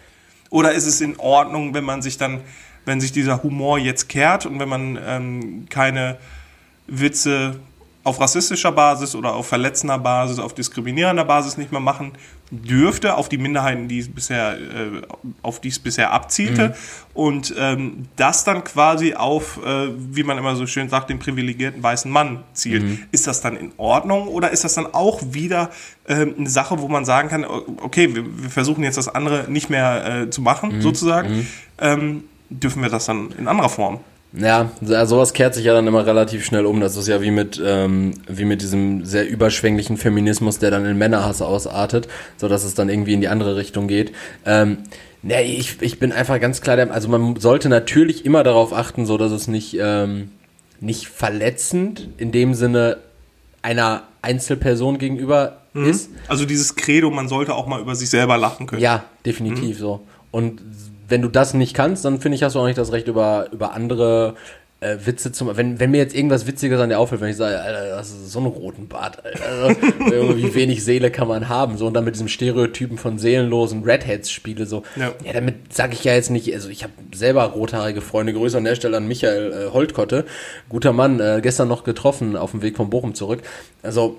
Oder 0.50 0.72
ist 0.72 0.86
es 0.86 1.00
in 1.00 1.18
Ordnung, 1.18 1.72
wenn 1.72 1.84
man 1.84 2.02
sich 2.02 2.18
dann, 2.18 2.42
wenn 2.84 3.00
sich 3.00 3.12
dieser 3.12 3.42
Humor 3.42 3.78
jetzt 3.78 4.10
kehrt 4.10 4.44
und 4.44 4.60
wenn 4.60 4.68
man 4.68 4.98
ähm, 5.02 5.66
keine 5.70 6.18
Witze 6.86 7.58
auf 8.04 8.20
rassistischer 8.20 8.70
Basis 8.70 9.14
oder 9.14 9.34
auf 9.34 9.46
verletzender 9.48 9.98
Basis, 9.98 10.38
auf 10.38 10.54
diskriminierender 10.54 11.24
Basis 11.24 11.56
nicht 11.56 11.72
mehr 11.72 11.80
machen 11.80 12.12
dürfte, 12.50 13.16
auf 13.16 13.30
die 13.30 13.38
Minderheiten, 13.38 13.88
die 13.88 13.98
es 13.98 14.08
bisher, 14.12 14.58
äh, 14.58 15.02
auf 15.42 15.60
die 15.60 15.68
es 15.68 15.78
bisher 15.78 16.12
abzielte. 16.12 16.76
Und 17.14 17.54
ähm, 17.58 18.08
das 18.16 18.44
dann 18.44 18.62
quasi 18.62 19.14
auf, 19.14 19.58
äh, 19.64 19.88
wie 19.96 20.22
man 20.22 20.36
immer 20.36 20.54
so 20.54 20.66
schön 20.66 20.90
sagt, 20.90 21.08
den 21.08 21.18
privilegierten 21.18 21.82
weißen 21.82 22.10
Mann 22.10 22.44
zielt. 22.52 22.84
Ist 23.10 23.26
das 23.26 23.40
dann 23.40 23.56
in 23.56 23.72
Ordnung 23.78 24.28
oder 24.28 24.50
ist 24.50 24.64
das 24.64 24.74
dann 24.74 24.92
auch 24.92 25.20
wieder 25.30 25.70
ähm, 26.06 26.34
eine 26.38 26.50
Sache, 26.50 26.80
wo 26.80 26.88
man 26.88 27.06
sagen 27.06 27.30
kann, 27.30 27.44
okay, 27.44 28.14
wir, 28.14 28.24
wir 28.42 28.50
versuchen 28.50 28.84
jetzt 28.84 28.98
das 28.98 29.08
andere 29.08 29.46
nicht 29.48 29.70
mehr 29.70 30.22
äh, 30.22 30.30
zu 30.30 30.42
machen, 30.42 30.82
sozusagen. 30.82 31.46
Ähm, 31.78 32.24
dürfen 32.50 32.82
wir 32.82 32.90
das 32.90 33.06
dann 33.06 33.30
in 33.38 33.48
anderer 33.48 33.70
Form? 33.70 34.00
Ja, 34.36 34.70
so- 34.82 35.04
sowas 35.06 35.32
kehrt 35.32 35.54
sich 35.54 35.64
ja 35.64 35.74
dann 35.74 35.86
immer 35.86 36.04
relativ 36.06 36.44
schnell 36.44 36.66
um. 36.66 36.80
Das 36.80 36.96
ist 36.96 37.06
ja 37.06 37.22
wie 37.22 37.30
mit, 37.30 37.62
ähm, 37.64 38.14
wie 38.28 38.44
mit 38.44 38.62
diesem 38.62 39.04
sehr 39.04 39.28
überschwänglichen 39.28 39.96
Feminismus, 39.96 40.58
der 40.58 40.70
dann 40.72 40.84
in 40.84 40.98
Männerhass 40.98 41.40
ausartet, 41.40 42.08
so 42.36 42.48
dass 42.48 42.64
es 42.64 42.74
dann 42.74 42.88
irgendwie 42.88 43.14
in 43.14 43.20
die 43.20 43.28
andere 43.28 43.56
Richtung 43.56 43.86
geht. 43.86 44.12
Ähm, 44.44 44.78
ne, 45.22 45.42
ich, 45.44 45.76
ich 45.82 45.98
bin 46.00 46.10
einfach 46.12 46.40
ganz 46.40 46.60
klar, 46.60 46.74
der, 46.76 46.90
also 46.90 47.08
man 47.08 47.36
sollte 47.36 47.68
natürlich 47.68 48.24
immer 48.26 48.42
darauf 48.42 48.72
achten, 48.72 49.06
so 49.06 49.16
dass 49.18 49.30
es 49.30 49.46
nicht, 49.46 49.76
ähm, 49.80 50.30
nicht 50.80 51.06
verletzend 51.06 52.08
in 52.16 52.32
dem 52.32 52.54
Sinne 52.54 52.96
einer 53.62 54.02
Einzelperson 54.20 54.98
gegenüber 54.98 55.58
ist. 55.74 56.10
Also 56.28 56.44
dieses 56.44 56.76
Credo, 56.76 57.10
man 57.10 57.28
sollte 57.28 57.54
auch 57.54 57.66
mal 57.66 57.80
über 57.80 57.94
sich 57.94 58.10
selber 58.10 58.36
lachen 58.36 58.66
können. 58.66 58.80
Ja, 58.82 59.04
definitiv 59.26 59.78
so. 59.78 60.00
Und 60.30 60.60
wenn 61.08 61.22
du 61.22 61.28
das 61.28 61.54
nicht 61.54 61.74
kannst, 61.74 62.04
dann 62.04 62.20
finde 62.20 62.36
ich, 62.36 62.42
hast 62.42 62.54
du 62.54 62.60
auch 62.60 62.66
nicht 62.66 62.78
das 62.78 62.92
Recht, 62.92 63.08
über, 63.08 63.48
über 63.52 63.72
andere 63.72 64.34
äh, 64.84 64.98
Witze 65.04 65.32
zu 65.32 65.44
machen. 65.44 65.56
Wenn, 65.56 65.80
wenn 65.80 65.90
mir 65.90 65.98
jetzt 65.98 66.14
irgendwas 66.14 66.46
Witziges 66.46 66.80
an 66.80 66.90
dir 66.90 66.98
auffällt, 66.98 67.20
wenn 67.20 67.30
ich 67.30 67.36
sage, 67.36 67.58
Alter, 67.58 67.96
das 67.96 68.10
ist 68.10 68.30
so 68.30 68.40
ein 68.40 68.46
roten 68.46 68.88
Bart, 68.88 69.24
Alter. 69.24 69.44
Also, 69.44 70.12
irgendwie 70.12 70.54
wenig 70.54 70.84
Seele 70.84 71.10
kann 71.10 71.28
man 71.28 71.48
haben. 71.48 71.78
So, 71.78 71.86
und 71.86 71.94
dann 71.94 72.04
mit 72.04 72.14
diesem 72.14 72.28
Stereotypen 72.28 72.98
von 72.98 73.18
seelenlosen 73.18 73.84
Redheads 73.84 74.30
spiele, 74.30 74.66
so. 74.66 74.82
Ja. 74.96 75.12
ja 75.24 75.32
damit 75.32 75.72
sage 75.72 75.94
ich 75.94 76.04
ja 76.04 76.14
jetzt 76.14 76.30
nicht, 76.30 76.52
also 76.52 76.68
ich 76.68 76.82
habe 76.82 76.92
selber 77.14 77.44
rothaarige 77.44 78.00
Freunde, 78.00 78.32
Grüße 78.32 78.56
an 78.56 78.64
der 78.64 78.74
Stelle 78.74 78.96
an 78.96 79.08
Michael 79.08 79.52
äh, 79.52 79.72
Holtkotte. 79.72 80.24
Guter 80.68 80.92
Mann, 80.92 81.20
äh, 81.20 81.40
gestern 81.42 81.68
noch 81.68 81.84
getroffen 81.84 82.36
auf 82.36 82.50
dem 82.50 82.62
Weg 82.62 82.76
von 82.76 82.90
Bochum 82.90 83.14
zurück. 83.14 83.42
Also, 83.82 84.18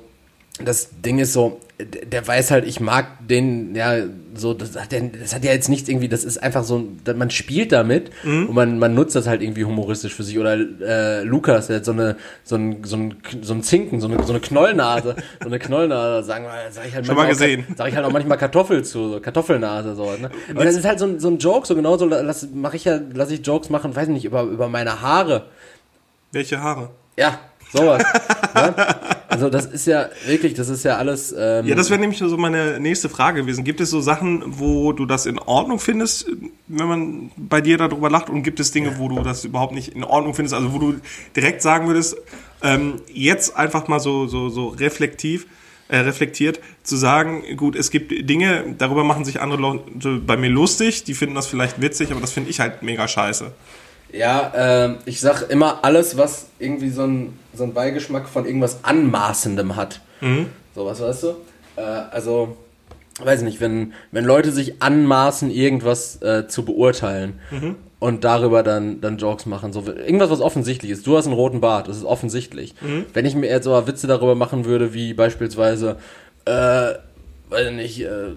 das 0.64 0.90
Ding 1.02 1.20
ist 1.20 1.34
so, 1.34 1.60
der 1.78 2.06
der 2.06 2.28
weiß 2.28 2.52
halt, 2.52 2.66
ich 2.66 2.80
mag 2.80 3.28
den, 3.28 3.76
ja, 3.76 3.96
so, 4.34 4.54
das 4.54 4.78
hat, 4.78 4.94
ja, 4.94 5.02
das 5.02 5.36
hat 5.36 5.44
ja 5.44 5.52
jetzt 5.52 5.68
nichts 5.68 5.90
irgendwie, 5.90 6.08
das 6.08 6.24
ist 6.24 6.42
einfach 6.42 6.64
so, 6.64 6.88
man 7.14 7.30
spielt 7.30 7.74
damit 7.74 8.12
und 8.48 8.54
man, 8.54 8.80
man 8.80 8.96
nutzt 8.96 9.16
das 9.16 9.28
halt 9.28 9.42
irgendwie 9.42 9.66
humoristisch 9.66 10.14
für 10.14 10.24
sich. 10.24 10.40
Oder 10.40 10.56
äh, 10.56 11.24
Lukas, 11.24 11.68
der 11.68 11.78
hat 11.78 11.86
so 11.86 11.92
eine, 11.92 12.16
so 12.44 12.56
ein, 12.56 12.84
so 12.86 12.96
ein, 12.96 13.16
so 13.42 13.54
ein 13.54 13.64
Zinken, 13.64 14.00
so 14.00 14.08
eine, 14.08 14.24
so 14.24 14.32
eine 14.32 14.40
Knollnase, 14.40 15.16
so 15.42 15.48
eine 15.48 15.60
Knollnase, 15.60 16.26
sagen 16.26 16.46
wir, 16.46 16.72
sag 16.72 16.88
ich 16.88 16.96
halt 16.96 17.06
Schon 17.06 17.16
mal 17.16 17.28
gesehen. 17.28 17.66
Auch, 17.70 17.78
sag 17.78 17.90
ich 17.90 17.96
halt 17.96 18.06
auch 18.06 18.12
manchmal 18.12 18.38
Kartoffel 18.38 18.84
zu, 18.86 19.10
so 19.10 19.20
Kartoffelnase, 19.20 19.96
so, 19.96 20.06
ne? 20.16 20.30
Und 20.50 20.64
das 20.64 20.76
ist 20.76 20.86
halt 20.86 21.00
so 21.00 21.06
ein, 21.06 21.20
so 21.20 21.28
ein 21.28 21.38
Joke, 21.38 21.68
so 21.68 21.76
genauso 21.76 22.06
lass, 22.06 22.48
mach 22.54 22.74
ich 22.74 22.86
ja, 22.86 23.00
lass 23.14 23.32
ich 23.32 23.46
Jokes 23.46 23.70
machen, 23.70 23.94
weiß 23.94 24.08
nicht, 24.08 24.24
über, 24.24 24.44
über 24.44 24.70
meine 24.70 25.02
Haare. 25.02 25.48
Welche 26.32 26.62
Haare? 26.62 26.90
Ja, 27.18 27.40
sowas. 27.76 28.04
ne? 28.54 28.74
Also 29.28 29.50
das 29.50 29.66
ist 29.66 29.86
ja 29.86 30.10
wirklich, 30.28 30.54
das 30.54 30.70
ist 30.70 30.84
ja 30.86 30.98
alles. 30.98 31.34
Ähm, 31.38 31.66
Ja, 31.66 31.76
das 31.76 31.90
wäre 31.90 32.00
nämlich 32.00 32.20
so 32.20 32.38
meine 32.38 32.80
nächste 32.80 33.10
Frage 33.10 33.42
gewesen. 33.42 33.64
Gibt 33.64 33.82
es 33.82 33.90
so 33.90 34.00
Sachen, 34.00 34.44
wo 34.46 34.94
du 34.94 35.06
das 35.06 35.26
in 35.26 35.40
Ordnung 35.40 35.80
findest, 35.80 36.28
wenn 36.68 36.88
man 36.88 37.32
bei 37.36 37.60
dir 37.62 37.78
darüber 37.78 38.10
lacht? 38.10 38.30
Und 38.30 38.44
gibt 38.44 38.60
es 38.60 38.72
Dinge, 38.72 38.98
wo 38.98 39.10
du 39.10 39.22
das 39.22 39.44
überhaupt 39.44 39.74
nicht 39.74 39.90
in 39.90 40.04
Ordnung 40.04 40.34
findest? 40.34 40.54
Also 40.54 40.74
wo 40.74 40.80
du 40.80 40.96
direkt 41.36 41.62
sagen 41.62 41.88
würdest, 41.88 42.16
ähm, 42.64 43.02
jetzt 43.12 43.58
einfach 43.58 43.88
mal 43.88 44.00
so, 44.00 44.28
so, 44.28 44.50
so 44.50 44.70
reflektiv, 44.70 45.48
äh, 45.88 45.98
reflektiert, 45.98 46.60
zu 46.84 46.96
sagen, 46.96 47.44
gut, 47.58 47.76
es 47.76 47.92
gibt 47.92 48.12
Dinge, 48.30 48.76
darüber 48.78 49.04
machen 49.04 49.26
sich 49.26 49.42
andere 49.42 49.62
Leute 49.62 50.18
bei 50.26 50.38
mir 50.38 50.50
lustig, 50.50 51.04
die 51.04 51.14
finden 51.14 51.36
das 51.36 51.48
vielleicht 51.48 51.82
witzig, 51.82 52.12
aber 52.12 52.22
das 52.22 52.32
finde 52.32 52.50
ich 52.50 52.60
halt 52.60 52.82
mega 52.84 53.08
scheiße. 53.08 53.52
Ja, 54.18 54.52
ähm, 54.56 54.98
ich 55.06 55.20
sag 55.20 55.50
immer 55.50 55.80
alles, 55.84 56.18
was 56.18 56.48
irgendwie 56.60 56.90
so 56.90 57.04
einen 57.04 57.38
so 57.54 57.68
Beigeschmack 57.68 58.28
von 58.30 58.46
irgendwas 58.46 58.80
Anmaßendem 58.84 59.76
hat. 59.76 60.02
So, 60.74 60.86
was 60.86 61.02
weißt 61.02 61.24
du? 61.24 61.28
Äh, 61.76 61.82
also, 61.82 62.56
weiß 63.22 63.42
nicht, 63.42 63.60
wenn, 63.62 63.94
wenn 64.12 64.26
Leute 64.26 64.52
sich 64.52 64.82
anmaßen, 64.82 65.50
irgendwas 65.52 66.22
äh, 66.22 66.48
zu 66.48 66.64
beurteilen 66.66 67.40
und 68.00 68.24
darüber 68.24 68.62
dann, 68.64 69.02
dann 69.02 69.18
Jokes 69.18 69.46
machen, 69.46 69.74
so 69.74 69.82
irgendwas, 69.86 70.30
was 70.30 70.42
offensichtlich 70.42 70.92
ist. 70.92 71.08
Du 71.08 71.18
hast 71.18 71.26
einen 71.26 71.36
roten 71.36 71.62
Bart, 71.62 71.88
das 71.88 71.98
ist 71.98 72.06
offensichtlich. 72.06 72.76
Wenn 73.14 73.26
ich 73.26 73.36
mir 73.36 73.50
jetzt 73.50 73.68
aber 73.68 73.88
Witze 73.88 74.08
darüber 74.08 74.36
machen 74.36 74.66
würde, 74.66 74.94
wie 74.94 75.14
beispielsweise, 75.14 75.98
äh, 76.46 76.94
weiß 77.50 77.72
nicht, 77.72 78.02
äh, 78.02 78.34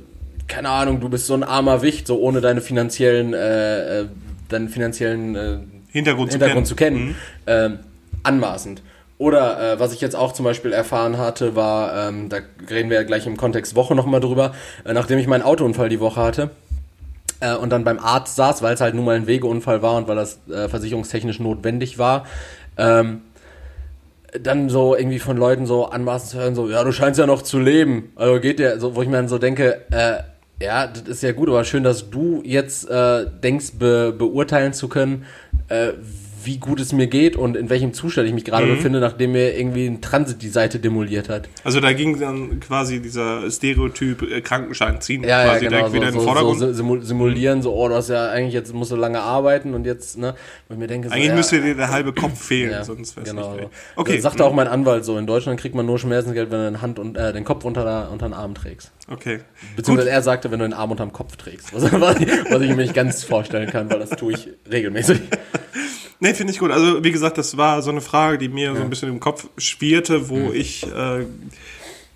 keine 0.47 0.71
Ahnung, 0.71 1.01
du 1.01 1.09
bist 1.09 1.27
so 1.27 1.35
ein 1.35 1.45
armer 1.45 1.83
Wicht, 1.83 2.07
so 2.07 2.19
ohne 2.19 2.41
deine 2.41 2.61
finanziellen, 2.61 3.35
äh, 3.35 4.01
äh, 4.01 4.07
deinen 4.49 4.69
finanziellen 4.69 5.35
äh, 5.35 5.59
Hintergrund, 5.91 6.33
Hintergrund 6.33 6.67
zu 6.67 6.75
zu 6.75 6.77
kennen, 6.77 7.17
ähm, 7.47 7.79
anmaßend. 8.23 8.83
Oder 9.19 9.73
äh, 9.75 9.81
was 9.81 9.93
ich 9.93 10.01
jetzt 10.01 10.15
auch 10.15 10.33
zum 10.33 10.45
Beispiel 10.45 10.73
erfahren 10.73 11.19
hatte, 11.19 11.57
war, 11.57 12.09
ähm, 12.09 12.29
da 12.29 12.39
reden 12.71 12.89
wir 12.89 12.99
ja 12.99 13.03
gleich 13.03 13.27
im 13.27 13.37
Kontext 13.37 13.75
Woche 13.75 13.95
nochmal 13.95 14.21
drüber, 14.21 14.55
äh, 14.85 14.93
nachdem 14.93 15.19
ich 15.19 15.27
meinen 15.27 15.43
Autounfall 15.43 15.89
die 15.89 15.99
Woche 15.99 16.21
hatte 16.21 16.51
äh, 17.41 17.55
und 17.55 17.71
dann 17.71 17.83
beim 17.85 17.99
Arzt 17.99 18.37
saß, 18.37 18.63
weil 18.63 18.75
es 18.75 18.81
halt 18.81 18.95
nun 18.95 19.05
mal 19.05 19.17
ein 19.17 19.27
Wegeunfall 19.27 19.83
war 19.83 19.97
und 19.97 20.07
weil 20.07 20.17
das 20.17 20.39
äh, 20.49 20.69
versicherungstechnisch 20.69 21.41
notwendig 21.41 21.99
war, 21.99 22.27
ähm, 22.77 23.23
dann 24.41 24.69
so 24.69 24.95
irgendwie 24.95 25.19
von 25.19 25.37
Leuten 25.37 25.67
so 25.67 25.87
anmaßend 25.87 26.31
zu 26.31 26.39
hören, 26.39 26.55
so, 26.55 26.69
ja, 26.69 26.85
du 26.85 26.93
scheinst 26.93 27.19
ja 27.19 27.27
noch 27.27 27.43
zu 27.43 27.59
leben. 27.59 28.13
Also 28.15 28.41
geht 28.41 28.59
der, 28.59 28.79
so, 28.79 28.95
wo 28.95 29.03
ich 29.03 29.09
mir 29.09 29.17
dann 29.17 29.29
so 29.29 29.39
denke, 29.39 29.81
äh, 29.91 30.19
ja, 30.61 30.87
das 30.87 31.03
ist 31.03 31.23
ja 31.23 31.33
gut, 31.33 31.49
aber 31.49 31.65
schön, 31.65 31.85
dass 31.85 32.11
du 32.11 32.43
jetzt 32.45 32.89
äh, 32.91 33.27
denkst, 33.43 33.73
be 33.79 34.13
beurteilen 34.17 34.73
zu 34.73 34.89
können, 34.89 35.25
äh, 35.69 35.93
wie 36.49 36.57
gut 36.57 36.81
es 36.81 36.93
mir 36.93 37.07
geht 37.09 37.37
und 37.37 37.57
in 37.59 37.69
welchem 37.69 37.93
Zustand 37.93 38.27
ich 38.27 38.33
mich 38.33 38.45
gerade 38.47 38.65
Mhm. 38.67 38.77
befinde, 38.77 39.01
nachdem 39.01 39.33
mir 39.33 39.55
irgendwie 39.59 39.87
ein 39.87 40.01
Transit 40.01 40.41
die 40.41 40.49
Seite 40.49 40.79
demoliert 40.79 41.29
hat. 41.29 41.47
Also 41.63 41.79
da 41.79 41.93
ging 41.93 42.19
dann 42.19 42.59
quasi 42.61 43.01
dieser 43.03 43.51
Stereotyp 43.51 44.23
äh, 44.23 44.41
Krankenschein 44.41 45.01
ziehen 45.03 45.23
Ja, 45.25 45.45
ja, 45.45 45.51
quasi 45.51 45.67
genau. 45.67 45.71
direkt 45.71 45.89
So, 45.89 45.95
wieder 45.95 46.09
in 46.09 46.15
den 46.15 46.23
Vordergrund. 46.23 46.59
so 46.59 46.67
simu- 46.69 47.03
simulieren, 47.03 47.61
so, 47.63 47.75
oh, 47.75 47.87
du 47.89 47.95
hast 47.95 48.09
ja 48.09 48.31
eigentlich 48.31 48.55
jetzt 48.55 48.73
musst 48.73 48.91
du 48.91 48.97
lange 48.97 49.21
arbeiten 49.21 49.75
und 49.75 49.85
jetzt, 49.85 50.17
ne, 50.17 50.35
ich 50.71 50.77
mir 50.79 50.87
denke, 50.87 51.09
so, 51.09 51.15
Eigentlich 51.15 51.27
ja, 51.29 51.35
müsste 51.35 51.61
dir 51.61 51.75
der 51.75 51.91
halbe 51.91 52.15
Kopf 52.15 52.41
fehlen, 52.43 52.71
ja, 52.71 52.83
sonst 52.83 53.15
wär's 53.17 53.29
genau. 53.29 53.53
nicht. 53.53 53.65
so. 53.65 53.71
Okay, 53.97 54.15
Das 54.15 54.23
sagte 54.23 54.45
auch 54.45 54.55
mein 54.55 54.69
Anwalt 54.69 55.05
so, 55.05 55.19
in 55.19 55.27
Deutschland 55.27 55.61
kriegt 55.61 55.75
man 55.75 55.85
nur 55.85 55.99
Schmerzensgeld, 55.99 56.51
wenn 56.51 56.59
du 56.61 56.65
den, 56.71 56.81
Hand 56.81 56.99
und, 56.99 57.17
äh, 57.19 57.33
den 57.35 57.45
Kopf 57.45 57.65
unter, 57.67 57.85
der, 57.85 58.09
unter 58.11 58.27
den 58.27 58.33
Arm 58.33 58.55
trägst. 58.55 58.91
okay. 59.13 59.41
Beziehungsweise 59.77 60.09
er 60.11 60.23
sagte, 60.23 60.51
wenn 60.51 60.61
du 60.61 60.65
den 60.65 60.73
Arm 60.73 60.91
unterm 60.91 61.13
Kopf 61.13 61.37
trägst. 61.37 61.75
Was, 61.75 61.83
was 61.93 62.21
ich 62.63 62.69
mir 62.71 62.77
nicht 62.77 62.95
ganz 62.95 63.23
vorstellen 63.25 63.69
kann, 63.69 63.91
weil 63.91 63.99
das 63.99 64.11
tue 64.11 64.33
ich 64.33 64.49
regelmäßig. 64.71 65.21
Nee, 66.21 66.35
finde 66.35 66.53
ich 66.53 66.59
gut. 66.59 66.71
Also, 66.73 67.05
wie 67.05 67.13
gesagt, 67.13 67.39
das 67.39 67.57
war 67.57 67.81
so 67.83 67.91
eine 67.91 68.01
Frage, 68.01 68.39
die 68.39 68.49
mir 68.49 68.75
so 68.75 68.83
ein 68.83 68.91
bisschen 68.91 69.09
im 69.09 69.21
Kopf 69.21 69.47
schwirrte, 69.57 70.19
Mhm. 70.19 70.29
wo 70.29 70.53
ich, 70.53 70.85
äh, 70.87 71.27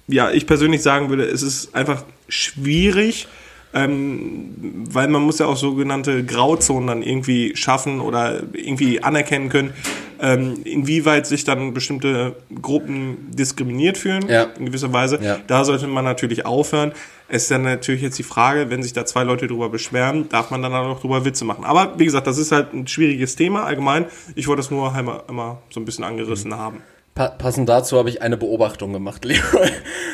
ja, 0.09 0.31
ich 0.33 0.47
persönlich 0.47 0.83
sagen 0.83 1.09
würde, 1.09 1.25
es 1.25 1.43
ist 1.43 1.75
einfach 1.75 2.05
schwierig, 2.29 3.29
ähm, 3.75 4.51
weil 4.91 5.09
man 5.09 5.23
muss 5.23 5.39
ja 5.39 5.47
auch 5.47 5.57
sogenannte 5.57 6.25
Grauzonen 6.25 6.87
dann 6.87 7.03
irgendwie 7.03 7.57
schaffen 7.57 8.01
oder 8.01 8.43
irgendwie 8.53 9.03
anerkennen 9.03 9.49
können, 9.49 9.73
ähm, 10.21 10.61
inwieweit 10.65 11.27
sich 11.27 11.45
dann 11.45 11.75
bestimmte 11.75 12.37
Gruppen 12.61 13.31
diskriminiert 13.33 13.99
fühlen, 13.99 14.29
Ja. 14.29 14.45
in 14.59 14.67
gewisser 14.67 14.93
Weise. 14.93 15.19
Ja. 15.23 15.39
Da 15.47 15.65
sollte 15.65 15.87
man 15.89 16.05
natürlich 16.05 16.47
aufhören. 16.47 16.93
Es 17.29 17.43
ist 17.45 17.51
dann 17.51 17.63
natürlich 17.63 18.03
jetzt 18.03 18.19
die 18.19 18.23
Frage, 18.23 18.69
wenn 18.71 18.83
sich 18.83 18.93
da 18.93 19.05
zwei 19.07 19.25
Leute 19.25 19.47
drüber 19.49 19.69
beschweren, 19.71 20.29
darf 20.29 20.51
man 20.51 20.63
dann 20.63 20.73
auch 20.75 20.87
noch 20.87 21.01
drüber 21.01 21.25
Witze 21.25 21.45
machen. 21.45 21.65
Aber 21.65 21.99
wie 21.99 22.05
gesagt, 22.05 22.27
das 22.27 22.39
ist 22.39 22.53
halt 22.53 22.73
ein 22.75 22.87
schwieriges 22.87 23.37
Thema 23.37 23.65
allgemein. 23.65 24.05
Ich 24.35 24.47
wollte 24.49 24.61
es 24.61 24.71
nur 24.71 24.95
einmal, 24.95 25.23
einmal 25.29 25.57
so 25.71 25.81
ein 25.81 25.85
bisschen 25.87 26.05
angerissen 26.05 26.55
haben. 26.57 26.79
Pa 27.15 27.29
passend 27.29 27.69
dazu 27.69 27.99
habe 27.99 28.09
ich 28.09 28.23
eine 28.23 28.39
Beobachtung 28.39 28.93
gemacht, 28.93 29.25
Leroy. 29.27 29.69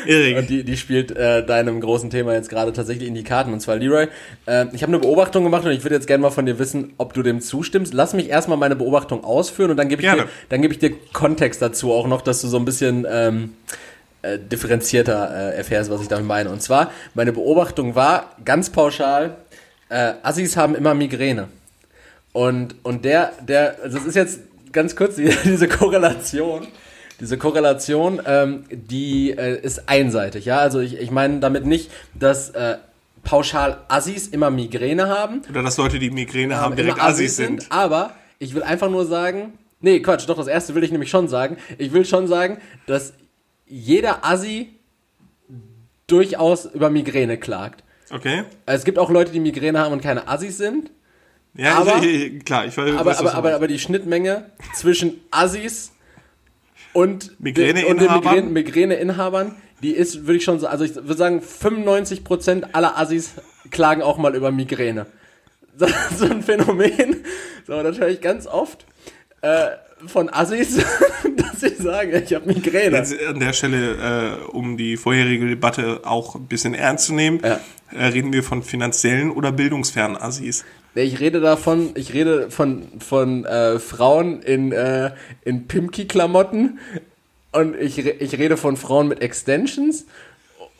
Erik. 0.04 0.36
Und 0.36 0.50
die, 0.50 0.64
die 0.64 0.76
spielt 0.76 1.16
äh, 1.16 1.46
deinem 1.46 1.80
großen 1.80 2.10
Thema 2.10 2.34
jetzt 2.34 2.48
gerade 2.48 2.72
tatsächlich 2.72 3.06
in 3.06 3.14
die 3.14 3.22
Karten. 3.22 3.52
Und 3.52 3.60
zwar, 3.60 3.76
Leroy, 3.76 4.08
äh, 4.46 4.66
ich 4.72 4.82
habe 4.82 4.92
eine 4.92 4.98
Beobachtung 4.98 5.44
gemacht 5.44 5.64
und 5.64 5.70
ich 5.70 5.84
würde 5.84 5.94
jetzt 5.94 6.08
gerne 6.08 6.22
mal 6.22 6.30
von 6.30 6.44
dir 6.44 6.58
wissen, 6.58 6.94
ob 6.98 7.12
du 7.14 7.22
dem 7.22 7.40
zustimmst. 7.40 7.94
Lass 7.94 8.14
mich 8.14 8.28
erstmal 8.28 8.58
meine 8.58 8.74
Beobachtung 8.74 9.22
ausführen 9.22 9.70
und 9.70 9.76
dann 9.76 9.88
gebe 9.88 10.02
ich, 10.02 10.08
Gerne. 10.08 10.22
dir, 10.22 10.28
dann 10.48 10.60
gebe 10.60 10.74
ich 10.74 10.80
dir 10.80 10.92
Kontext 11.12 11.62
dazu 11.62 11.92
auch 11.92 12.08
noch, 12.08 12.20
dass 12.20 12.40
du 12.40 12.48
so 12.48 12.56
ein 12.56 12.64
bisschen 12.64 13.06
ähm, 13.08 13.54
äh, 14.22 14.36
differenzierter 14.36 15.52
äh, 15.52 15.56
erfährst, 15.56 15.92
was 15.92 16.02
ich 16.02 16.08
damit 16.08 16.26
meine. 16.26 16.50
Und 16.50 16.62
zwar, 16.62 16.90
meine 17.14 17.32
Beobachtung 17.32 17.94
war 17.94 18.34
ganz 18.44 18.70
pauschal, 18.70 19.36
äh, 19.88 20.14
Assis 20.24 20.56
haben 20.56 20.74
immer 20.74 20.94
Migräne. 20.94 21.46
Und, 22.32 22.74
und 22.82 23.04
der, 23.04 23.32
der, 23.46 23.76
also 23.84 23.98
das 23.98 24.06
ist 24.06 24.16
jetzt 24.16 24.40
ganz 24.72 24.96
kurz 24.96 25.14
die, 25.14 25.30
diese 25.44 25.68
Korrelation. 25.68 26.66
Diese 27.20 27.36
Korrelation, 27.36 28.20
ähm, 28.26 28.64
die 28.70 29.30
äh, 29.32 29.60
ist 29.60 29.88
einseitig, 29.88 30.44
ja. 30.44 30.58
Also 30.58 30.80
ich, 30.80 30.98
ich 30.98 31.10
meine 31.10 31.40
damit 31.40 31.66
nicht, 31.66 31.90
dass 32.14 32.50
äh, 32.50 32.78
pauschal 33.24 33.78
Assis 33.88 34.28
immer 34.28 34.50
Migräne 34.50 35.08
haben, 35.08 35.42
Oder 35.50 35.62
dass 35.62 35.76
Leute, 35.76 35.98
die 35.98 36.10
Migräne 36.10 36.56
haben, 36.56 36.74
immer 36.74 36.82
direkt 36.82 37.02
Assis 37.02 37.36
sind. 37.36 37.66
aber 37.70 38.14
ich 38.38 38.54
will 38.54 38.62
einfach 38.62 38.88
nur 38.88 39.04
sagen, 39.04 39.54
nee, 39.80 40.00
Quatsch, 40.00 40.28
doch, 40.28 40.36
das 40.36 40.46
erste 40.46 40.74
will 40.74 40.84
ich 40.84 40.92
nämlich 40.92 41.10
schon 41.10 41.28
sagen. 41.28 41.56
Ich 41.76 41.92
will 41.92 42.04
schon 42.04 42.28
sagen, 42.28 42.58
dass 42.86 43.14
jeder 43.66 44.24
Assi 44.24 44.70
durchaus 46.06 46.66
über 46.66 46.88
Migräne 46.90 47.36
klagt. 47.36 47.82
Okay. 48.10 48.44
Es 48.64 48.84
gibt 48.84 48.98
auch 48.98 49.10
Leute, 49.10 49.32
die 49.32 49.40
Migräne 49.40 49.78
haben 49.78 49.92
und 49.92 50.02
keine 50.02 50.28
Assis 50.28 50.56
sind. 50.56 50.90
Ja, 51.54 51.78
Aber- 51.78 51.98
ich, 52.02 52.04
ich, 52.36 52.44
klar, 52.44 52.64
ich 52.66 52.76
weiß, 52.76 52.94
Aber, 52.96 53.18
aber, 53.18 53.34
aber, 53.34 53.54
aber 53.54 53.68
die 53.68 53.78
Schnittmenge 53.78 54.50
zwischen 54.74 55.20
Assis 55.30 55.92
und 56.92 57.38
Migräneinhabern? 57.40 57.88
und 57.88 58.00
den 58.00 58.52
Migrän 58.52 58.52
Migräneinhabern, 58.88 59.54
die 59.82 59.92
ist, 59.92 60.26
würde 60.26 60.36
ich 60.36 60.44
schon 60.44 60.58
sagen, 60.58 60.72
also 60.72 60.84
ich 60.84 60.94
würde 60.94 61.14
sagen, 61.16 61.40
95% 61.40 62.64
aller 62.72 62.98
Assis 62.98 63.32
klagen 63.70 64.02
auch 64.02 64.18
mal 64.18 64.34
über 64.34 64.50
Migräne. 64.50 65.06
Das 65.78 65.90
ist 66.10 66.18
so 66.18 66.24
ein 66.26 66.42
Phänomen, 66.42 67.22
so, 67.66 67.82
das 67.82 67.98
höre 67.98 68.08
ich 68.08 68.20
ganz 68.20 68.46
oft 68.46 68.84
äh, 69.42 69.68
von 70.06 70.32
Assis, 70.32 70.76
dass 71.36 71.60
sie 71.60 71.74
sagen, 71.80 72.22
ich 72.24 72.34
habe 72.34 72.46
Migräne. 72.46 72.96
Jetzt 72.96 73.14
an 73.22 73.38
der 73.38 73.52
Stelle, 73.52 74.38
äh, 74.44 74.44
um 74.50 74.76
die 74.76 74.96
vorherige 74.96 75.46
Debatte 75.46 76.00
auch 76.04 76.34
ein 76.34 76.46
bisschen 76.46 76.74
ernst 76.74 77.06
zu 77.06 77.14
nehmen, 77.14 77.40
Ja. 77.44 77.60
äh, 77.96 78.06
reden 78.06 78.32
wir 78.32 78.42
von 78.42 78.62
finanziellen 78.62 79.30
oder 79.30 79.52
bildungsfernen 79.52 80.16
Assis. 80.16 80.64
Ich 80.94 81.20
rede 81.20 81.40
davon, 81.40 81.90
ich 81.94 82.12
rede 82.12 82.50
von, 82.50 82.88
von 83.00 83.44
äh, 83.44 83.78
Frauen 83.78 84.42
in, 84.42 84.72
äh, 84.72 85.12
in 85.44 85.68
Pimki-Klamotten. 85.68 86.78
Und 87.52 87.76
ich, 87.80 87.98
ich 87.98 88.38
rede 88.38 88.56
von 88.56 88.76
Frauen 88.76 89.08
mit 89.08 89.20
Extensions. 89.22 90.06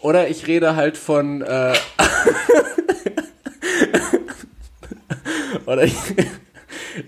Oder 0.01 0.29
ich 0.29 0.47
rede 0.47 0.77
halt 0.77 0.97
von 0.97 1.43
äh, 1.43 1.73
oder 5.67 5.85
ich, 5.85 5.95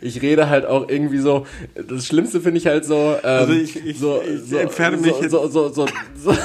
ich 0.00 0.22
rede 0.22 0.48
halt 0.48 0.66
auch 0.66 0.88
irgendwie 0.88 1.18
so, 1.18 1.46
das 1.74 2.06
Schlimmste 2.06 2.40
finde 2.40 2.58
ich 2.58 2.66
halt 2.66 2.84
so, 2.84 3.14
ähm, 3.22 3.24
Also 3.24 3.52
ich- 3.52 3.84
ich- 3.84 3.98
so, 3.98 4.20
ich 4.22 4.40
so, 4.50 4.56
entferne 4.56 4.96
mich 4.96 5.12
so, 5.14 5.22
jetzt- 5.22 5.30
so, 5.30 5.48
so, 5.48 5.68
so, 5.68 5.86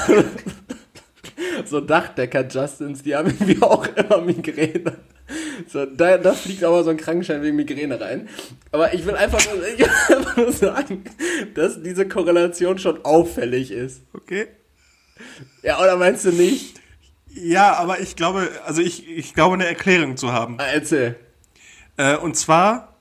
so, 1.64 1.80
Dachdecker-Justins, 1.80 3.02
die 3.02 3.14
haben 3.16 3.28
irgendwie 3.28 3.62
auch 3.62 3.86
immer 3.86 4.20
Migräne. 4.20 4.98
So, 5.68 5.84
da, 5.86 6.18
da 6.18 6.32
fliegt 6.34 6.62
aber 6.64 6.84
so 6.84 6.90
ein 6.90 6.96
Krankenschein 6.96 7.42
wegen 7.42 7.56
Migräne 7.56 8.00
rein. 8.00 8.28
Aber 8.72 8.94
ich 8.94 9.04
will 9.06 9.14
einfach 9.14 9.44
nur, 9.46 9.66
ich 9.66 9.78
will 9.78 9.90
einfach 10.16 10.36
nur 10.36 10.52
sagen, 10.52 11.04
dass 11.54 11.82
diese 11.82 12.06
Korrelation 12.06 12.78
schon 12.78 13.04
auffällig 13.04 13.70
ist. 13.70 14.02
Okay. 14.12 14.46
Ja, 15.62 15.80
oder 15.80 15.96
meinst 15.96 16.24
du 16.24 16.30
nicht? 16.30 16.80
Ja, 17.34 17.74
aber 17.74 18.00
ich 18.00 18.16
glaube, 18.16 18.48
also 18.64 18.80
ich, 18.80 19.08
ich 19.08 19.34
glaube, 19.34 19.54
eine 19.54 19.66
Erklärung 19.66 20.16
zu 20.16 20.32
haben. 20.32 20.56
Ah, 20.58 20.66
Erzähl. 20.72 21.16
Äh, 21.96 22.16
und 22.16 22.36
zwar 22.36 22.96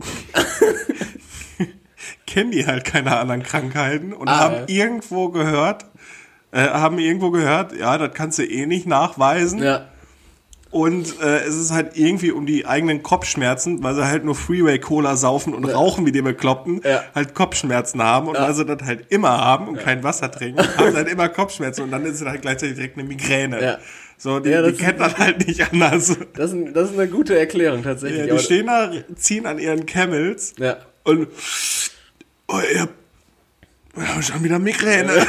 kennen 2.26 2.50
die 2.50 2.66
halt 2.66 2.84
keine 2.84 3.16
anderen 3.18 3.42
Krankheiten 3.42 4.12
und 4.12 4.28
Ah, 4.28 4.38
haben 4.38 4.54
ja. 4.54 4.64
irgendwo 4.68 5.28
gehört, 5.30 5.86
äh, 6.52 6.60
haben 6.68 6.98
irgendwo 6.98 7.30
gehört, 7.30 7.72
ja, 7.76 7.96
das 7.98 8.12
kannst 8.14 8.38
du 8.38 8.44
eh 8.44 8.66
nicht 8.66 8.86
nachweisen. 8.86 9.62
Ja. 9.62 9.86
Und 10.72 11.20
äh, 11.20 11.38
es 11.40 11.56
ist 11.56 11.72
halt 11.72 11.96
irgendwie 11.96 12.30
um 12.30 12.46
die 12.46 12.64
eigenen 12.64 13.02
Kopfschmerzen, 13.02 13.82
weil 13.82 13.96
sie 13.96 14.06
halt 14.06 14.24
nur 14.24 14.36
Freeway-Cola 14.36 15.16
saufen 15.16 15.52
und 15.52 15.64
rauchen 15.64 16.06
wie 16.06 16.12
die 16.12 16.22
Bekloppten, 16.22 16.80
Ja. 16.84 17.02
halt 17.12 17.34
Kopfschmerzen 17.34 18.00
haben. 18.00 18.28
Und 18.28 18.38
weil 18.38 18.54
sie 18.54 18.64
das 18.64 18.80
halt 18.86 19.06
immer 19.08 19.30
haben 19.30 19.66
und 19.66 19.80
kein 19.80 20.04
Wasser 20.04 20.30
trinken, 20.30 20.60
haben 20.76 20.92
sie 20.92 20.96
halt 20.96 21.08
immer 21.08 21.28
Kopfschmerzen 21.28 21.82
und 21.82 21.90
dann 21.90 22.04
ist 22.06 22.20
es 22.20 22.26
halt 22.26 22.42
gleichzeitig 22.42 22.76
direkt 22.76 22.96
eine 22.98 23.08
Migräne. 23.08 23.60
Ja. 23.60 23.78
So, 24.16 24.38
die, 24.38 24.50
Ja, 24.50 24.62
das 24.62 24.76
die 24.76 24.84
kennt 24.84 25.00
man 25.00 25.16
halt 25.18 25.44
nicht 25.44 25.60
anders. 25.72 26.16
Das 26.34 26.52
ist, 26.52 26.76
das 26.76 26.90
ist 26.90 26.98
eine 26.98 27.08
gute 27.08 27.36
Erklärung 27.36 27.82
tatsächlich. 27.82 28.26
Ja, 28.28 28.34
die 28.36 28.38
stehen 28.40 28.66
da, 28.66 28.92
ziehen 29.16 29.46
an 29.46 29.58
ihren 29.58 29.86
Camels 29.86 30.54
ja. 30.56 30.76
und 31.02 31.26
oh, 32.46 32.60
ihr 32.72 32.82
habt 32.82 34.24
schon 34.24 34.44
wieder 34.44 34.60
Migräne. 34.60 35.10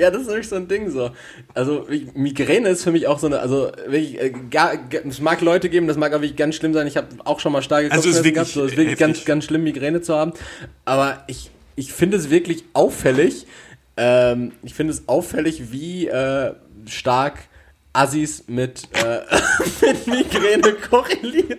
Ja, 0.00 0.10
das 0.10 0.22
ist 0.22 0.28
wirklich 0.28 0.48
so 0.48 0.56
ein 0.56 0.66
Ding 0.66 0.90
so. 0.90 1.10
Also 1.54 1.86
ich- 1.90 2.14
Migräne 2.14 2.68
ist 2.70 2.82
für 2.84 2.90
mich 2.90 3.06
auch 3.06 3.18
so 3.18 3.26
eine, 3.26 3.40
also 3.40 3.70
wirklich, 3.86 4.18
äh, 4.20 4.32
gar, 4.50 4.72
es 5.06 5.20
mag 5.20 5.40
Leute 5.42 5.68
geben, 5.68 5.86
das 5.88 5.96
mag 5.98 6.10
auch 6.14 6.20
wirklich 6.22 6.36
ganz 6.36 6.54
schlimm 6.54 6.72
sein. 6.72 6.86
Ich 6.86 6.96
habe 6.96 7.08
auch 7.24 7.38
schon 7.40 7.52
mal 7.52 7.60
starke 7.62 7.90
Also 7.92 8.08
Kopfschmerzen 8.08 8.24
wirklich 8.24 8.34
gehabt, 8.34 8.50
so 8.50 8.64
ist 8.64 8.70
wirklich 8.72 8.86
heftig. 8.98 8.98
ganz, 8.98 9.24
ganz 9.26 9.44
schlimm 9.44 9.62
Migräne 9.64 10.00
zu 10.00 10.14
haben. 10.14 10.32
Aber 10.84 11.22
ich, 11.26 11.50
ich 11.76 11.92
finde 11.92 12.16
es 12.16 12.30
wirklich 12.30 12.64
auffällig. 12.72 13.46
Ähm, 13.98 14.52
ich 14.62 14.72
finde 14.74 14.92
es 14.94 15.02
auffällig, 15.06 15.70
wie 15.72 16.06
äh, 16.08 16.52
stark 16.86 17.38
Assis 17.92 18.44
mit, 18.46 18.84
äh, 18.94 19.20
mit 19.86 20.06
Migräne 20.06 20.72
korrelieren. 20.88 21.58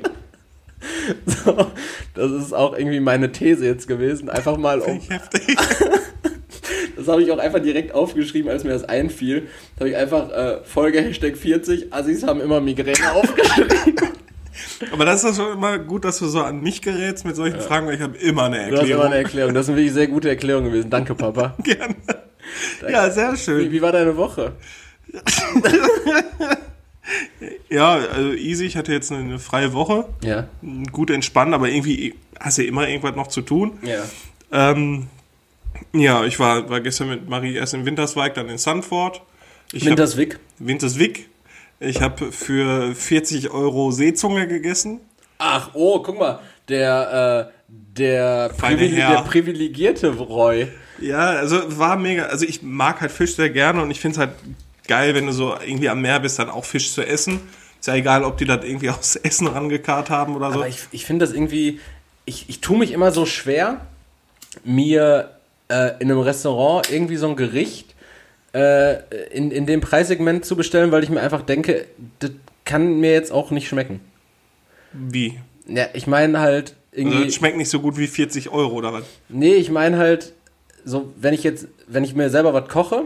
So, 1.28 1.68
das 2.16 2.32
ist 2.32 2.54
auch 2.54 2.76
irgendwie 2.76 3.00
meine 3.02 3.32
These 3.32 3.66
jetzt 3.68 3.88
gewesen. 3.88 4.30
Einfach 4.30 4.58
mal 4.58 4.80
um, 4.80 5.00
Heftig. 5.00 5.56
Das 7.02 7.08
habe 7.14 7.24
ich 7.24 7.32
auch 7.32 7.38
einfach 7.40 7.60
direkt 7.60 7.94
aufgeschrieben, 7.94 8.50
als 8.52 8.64
mir 8.64 8.72
das 8.72 8.84
einfiel. 8.84 9.48
Da 9.76 9.82
habe 9.82 9.90
ich 9.90 9.98
einfach 9.98 10.30
äh, 10.32 10.58
Folge 10.64 11.02
Hashtag 11.02 11.38
40, 11.38 11.94
Assis 11.94 12.24
haben 12.24 12.42
immer 12.42 12.62
Migräne 12.62 13.12
aufgeschrieben. 13.14 13.96
Aber 14.92 15.06
das 15.06 15.24
ist 15.24 15.38
schon 15.38 15.54
immer 15.54 15.78
gut, 15.80 16.06
dass 16.06 16.18
du 16.20 16.28
so 16.28 16.42
an 16.42 16.62
mich 16.62 16.82
gerätst 16.82 17.26
mit 17.26 17.36
solchen 17.36 17.60
Fragen, 17.62 17.88
weil 17.88 17.96
ich 17.96 18.02
habe 18.02 18.18
immer 18.18 18.44
eine 18.46 18.58
Du 18.58 18.62
hast 18.64 18.70
immer 18.72 18.80
Erklärung. 18.82 19.06
eine 19.06 19.16
Erklärung. 19.16 19.54
Das 19.54 19.66
ist 19.66 19.70
eine 19.70 19.78
wirklich 19.78 19.94
sehr 19.94 20.08
gute 20.08 20.30
Erklärung 20.30 20.64
gewesen. 20.66 20.90
Danke, 20.90 21.14
Papa. 21.16 21.56
Gerne. 21.64 21.96
Ja, 22.90 23.10
sehr 23.12 23.34
Wie, 23.34 23.38
schön. 23.38 23.72
wie 23.72 23.82
war 23.82 23.92
deine 23.92 24.16
Woche? 24.18 24.54
Ja, 27.70 27.96
also 27.96 28.34
easy. 28.34 28.66
Ich 28.66 28.78
hatte 28.78 28.92
jetzt 28.94 29.12
eine, 29.12 29.22
eine 29.22 29.40
freie 29.40 29.74
Woche. 29.74 30.06
Ja. 30.24 30.48
Gut 30.92 31.10
entspannt, 31.10 31.54
aber 31.54 31.70
irgendwie 31.70 32.16
hast 32.40 32.58
du 32.58 32.62
ja 32.64 32.68
immer 32.68 32.88
irgendwas 32.88 33.16
noch 33.16 33.28
zu 33.28 33.42
tun. 33.42 33.80
Ja. 33.82 34.04
Ähm, 34.52 35.08
ja, 35.94 36.24
ich 36.26 36.40
war, 36.40 36.70
war 36.70 36.82
gestern 36.82 37.10
mit 37.10 37.30
Marie 37.30 37.56
erst 37.56 37.74
in 37.74 37.86
Winterswijk, 37.86 38.34
dann 38.34 38.50
in 38.50 38.58
Sanford. 38.58 39.22
Ich 39.72 39.84
hab- 39.84 39.90
Winterswijk. 39.90 40.40
Winterswijk. 40.60 41.30
Ich 41.80 42.02
habe 42.02 42.32
für 42.32 42.94
40 42.94 43.52
Euro 43.52 43.92
Seezunge 43.92 44.48
gegessen. 44.48 45.00
Ach, 45.40 45.72
oh, 45.74 46.00
guck 46.00 46.20
mal. 46.20 46.40
Der, 46.70 47.50
äh, 47.50 47.62
der, 47.68 48.50
Privile 48.50 48.96
der 48.96 49.22
privilegierte 49.24 50.10
Roy. 50.10 50.68
Ja, 51.00 51.32
also 51.32 51.80
war 51.80 51.98
mega. 51.98 52.26
Also 52.26 52.46
ich 52.46 52.62
mag 52.62 53.02
halt 53.02 53.12
Fisch 53.12 53.36
sehr 53.36 53.50
gerne 53.50 53.82
und 53.82 53.90
ich 53.90 54.00
finde 54.00 54.14
es 54.14 54.20
halt 54.20 54.36
geil, 54.88 55.16
wenn 55.16 55.26
du 55.26 55.34
so 55.34 55.56
irgendwie 55.60 55.90
am 55.90 56.02
Meer 56.02 56.20
bist, 56.20 56.38
dann 56.38 56.50
auch 56.50 56.66
Fisch 56.66 56.94
zu 56.94 57.02
essen. 57.02 57.40
Ist 57.80 57.88
ja 57.88 57.96
egal, 57.96 58.24
ob 58.24 58.38
die 58.38 58.46
das 58.46 58.64
irgendwie 58.64 58.90
aus 58.92 59.16
Essen 59.16 59.48
rangekarrt 59.48 60.12
haben 60.12 60.36
oder 60.36 60.52
so. 60.52 60.60
Aber 60.60 60.68
ich, 60.68 60.80
ich 60.92 61.06
finde 61.06 61.26
das 61.26 61.34
irgendwie, 61.34 61.80
ich, 62.26 62.48
ich 62.48 62.62
tue 62.62 62.78
mich 62.78 62.92
immer 62.92 63.12
so 63.12 63.26
schwer, 63.26 63.82
mir 64.64 65.32
äh, 65.72 65.94
in 66.00 66.12
einem 66.12 66.20
Restaurant 66.20 66.92
irgendwie 66.92 67.16
so 67.16 67.28
ein 67.30 67.36
Gericht 67.36 67.96
äh, 68.54 68.98
in, 69.32 69.52
in 69.52 69.66
dem 69.66 69.82
Preissegment 69.82 70.46
zu 70.46 70.56
bestellen, 70.56 70.92
weil 70.92 71.04
ich 71.04 71.10
mir 71.10 71.22
einfach 71.22 71.42
denke, 71.42 71.86
das 72.20 72.32
kann 72.66 73.00
mir 73.00 73.12
jetzt 73.14 73.32
auch 73.32 73.52
nicht 73.52 73.68
schmecken. 73.68 74.02
Wie? 74.94 75.40
Ja, 75.68 75.88
ich 75.94 76.06
meine 76.08 76.40
halt 76.40 76.76
Also 76.92 77.02
irgendwie. 77.08 77.26
das 77.26 77.36
schmeckt 77.36 77.58
nicht 77.58 77.70
so 77.70 77.80
gut 77.80 77.98
wie 77.98 78.08
40 78.08 78.50
Euro 78.50 78.76
oder 78.76 78.94
was? 78.94 79.04
Nee, 79.30 79.54
ich 79.56 79.72
meine 79.72 79.98
halt, 79.98 80.34
so, 80.84 81.12
wenn 81.16 81.34
ich 81.34 81.44
jetzt, 81.44 81.68
wenn 81.88 82.04
ich 82.04 82.14
mir 82.16 82.30
selber 82.30 82.54
was 82.54 82.68
koche, 82.68 83.04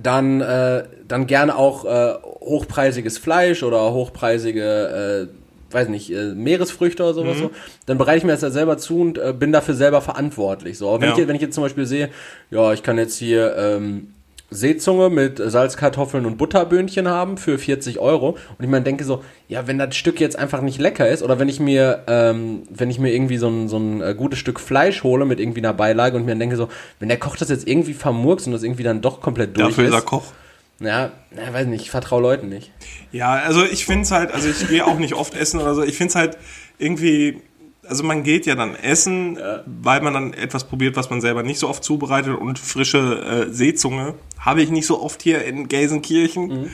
dann, 0.00 0.40
äh, 0.40 0.84
dann 1.08 1.26
gerne 1.26 1.56
auch 1.56 1.84
äh, 1.84 2.14
hochpreisiges 2.22 3.18
Fleisch 3.18 3.62
oder 3.64 3.92
hochpreisige, 3.92 5.28
äh, 5.28 5.39
weiß 5.72 5.88
nicht, 5.88 6.10
äh, 6.12 6.34
Meeresfrüchte 6.34 7.02
oder 7.02 7.14
sowas. 7.14 7.38
So. 7.38 7.50
Dann 7.86 7.98
bereite 7.98 8.18
ich 8.18 8.24
mir 8.24 8.32
das 8.32 8.42
ja 8.42 8.50
selber 8.50 8.78
zu 8.78 9.00
und 9.00 9.18
äh, 9.18 9.32
bin 9.36 9.52
dafür 9.52 9.74
selber 9.74 10.00
verantwortlich. 10.00 10.78
So, 10.78 10.88
aber 10.88 11.02
wenn, 11.02 11.08
Ja. 11.10 11.18
ich, 11.18 11.28
wenn 11.28 11.36
ich 11.36 11.42
jetzt 11.42 11.54
zum 11.54 11.62
Beispiel 11.64 11.86
sehe, 11.86 12.10
ja, 12.50 12.72
ich 12.72 12.82
kann 12.82 12.98
jetzt 12.98 13.16
hier 13.16 13.56
ähm, 13.56 14.14
Seezunge 14.52 15.10
mit 15.10 15.40
Salzkartoffeln 15.42 16.26
und 16.26 16.36
Butterböhnchen 16.36 17.06
haben 17.06 17.36
für 17.36 17.56
40 17.56 18.00
Euro. 18.00 18.30
Und 18.30 18.64
ich 18.64 18.68
meine, 18.68 18.82
denke 18.84 19.04
so, 19.04 19.22
ja, 19.48 19.68
wenn 19.68 19.78
das 19.78 19.94
Stück 19.94 20.20
jetzt 20.20 20.36
einfach 20.36 20.60
nicht 20.60 20.80
lecker 20.80 21.08
ist, 21.08 21.22
oder 21.22 21.38
wenn 21.38 21.48
ich 21.48 21.60
mir, 21.60 22.02
ähm, 22.08 22.62
wenn 22.68 22.90
ich 22.90 22.98
mir 22.98 23.12
irgendwie 23.14 23.36
so 23.36 23.48
ein, 23.48 23.68
so 23.68 23.76
ein 23.78 24.00
äh, 24.02 24.14
gutes 24.16 24.40
Stück 24.40 24.58
Fleisch 24.58 25.04
hole 25.04 25.24
mit 25.24 25.38
irgendwie 25.38 25.60
einer 25.60 25.72
Beilage 25.72 26.16
und 26.16 26.24
mir 26.24 26.32
dann 26.32 26.40
denke 26.40 26.56
so, 26.56 26.68
wenn 26.98 27.08
der 27.08 27.18
Koch 27.18 27.36
das 27.36 27.48
jetzt 27.48 27.68
irgendwie 27.68 27.94
vermurkst 27.94 28.48
und 28.48 28.52
das 28.52 28.64
irgendwie 28.64 28.82
dann 28.82 29.00
doch 29.00 29.20
komplett 29.20 29.56
durch 29.56 29.68
Dafür 29.68 29.84
ist 29.84 29.92
er 29.92 29.98
ist. 29.98 30.06
Koch. 30.06 30.32
Ja, 30.80 31.12
na, 31.30 31.52
weiß 31.52 31.66
nicht, 31.66 31.82
ich 31.82 31.90
vertraue 31.90 32.22
Leuten 32.22 32.48
nicht. 32.48 32.72
Ja, 33.12 33.34
also 33.34 33.64
ich 33.64 33.84
finde 33.84 34.02
es 34.02 34.10
halt, 34.10 34.32
also 34.32 34.48
ich 34.48 34.66
gehe 34.66 34.86
auch 34.86 34.98
nicht 34.98 35.14
oft 35.14 35.34
essen 35.34 35.60
oder 35.60 35.74
so. 35.74 35.82
Ich 35.82 35.96
finde 35.96 36.10
es 36.10 36.14
halt 36.14 36.38
irgendwie, 36.78 37.42
also 37.86 38.02
man 38.02 38.22
geht 38.22 38.46
ja 38.46 38.54
dann 38.54 38.74
essen, 38.74 39.38
weil 39.66 40.00
man 40.00 40.14
dann 40.14 40.32
etwas 40.32 40.64
probiert, 40.64 40.96
was 40.96 41.10
man 41.10 41.20
selber 41.20 41.42
nicht 41.42 41.58
so 41.58 41.68
oft 41.68 41.84
zubereitet 41.84 42.34
und 42.38 42.58
frische 42.58 43.46
äh, 43.48 43.52
Seezunge 43.52 44.14
habe 44.38 44.62
ich 44.62 44.70
nicht 44.70 44.86
so 44.86 45.02
oft 45.02 45.20
hier 45.22 45.44
in 45.44 45.68
Gelsenkirchen. 45.68 46.70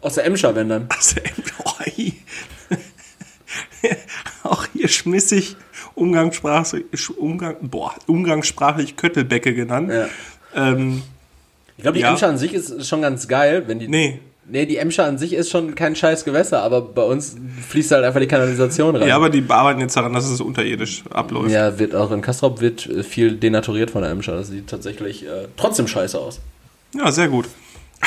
Aus 0.00 0.14
der 0.14 0.24
Emscher, 0.24 0.54
wenn 0.56 0.68
dann. 0.68 0.88
Also, 0.88 1.20
oh, 1.64 1.72
i. 1.96 2.14
auch 4.42 4.66
hier 4.72 4.88
schmissig 4.88 5.56
umgangssprachlich, 5.94 6.84
Umgang, 7.16 7.56
boah, 7.62 7.94
umgangssprachlich 8.06 8.96
Köttelbecke 8.96 9.54
genannt. 9.54 9.90
Ja. 9.92 10.08
Ähm, 10.54 11.02
Ich 11.76 11.82
glaube, 11.82 11.96
die 11.96 12.02
Ja. 12.02 12.10
Emscher 12.10 12.28
an 12.28 12.38
sich 12.38 12.54
ist 12.54 12.86
schon 12.86 13.02
ganz 13.02 13.28
geil, 13.28 13.64
wenn 13.66 13.78
die. 13.78 13.88
nee, 13.88 14.20
Nee, 14.48 14.64
die 14.64 14.76
Emscher 14.76 15.04
an 15.06 15.18
sich 15.18 15.32
ist 15.32 15.50
schon 15.50 15.74
kein 15.74 15.96
scheiß 15.96 16.24
Gewässer, 16.24 16.62
aber 16.62 16.80
bei 16.80 17.02
uns 17.02 17.34
fließt 17.68 17.90
halt 17.90 18.04
einfach 18.04 18.20
die 18.20 18.28
Kanalisation 18.28 18.94
rein. 18.94 19.08
ja, 19.08 19.16
aber 19.16 19.28
die 19.28 19.42
arbeiten 19.48 19.80
jetzt 19.80 19.96
daran, 19.96 20.12
dass 20.12 20.24
es 20.30 20.40
unterirdisch 20.40 21.02
abläuft. 21.10 21.50
Ja, 21.50 21.80
wird 21.80 21.96
auch 21.96 22.12
in 22.12 22.20
Kastrop 22.22 22.60
wird 22.60 22.86
äh, 22.86 23.02
viel 23.02 23.36
denaturiert 23.38 23.90
von 23.90 24.02
der 24.02 24.12
Emscher. 24.12 24.36
Das 24.36 24.46
sieht 24.46 24.68
tatsächlich 24.68 25.24
äh, 25.26 25.48
trotzdem 25.56 25.88
scheiße 25.88 26.16
aus. 26.16 26.40
Ja, 26.94 27.10
sehr 27.10 27.28
gut. 27.28 27.46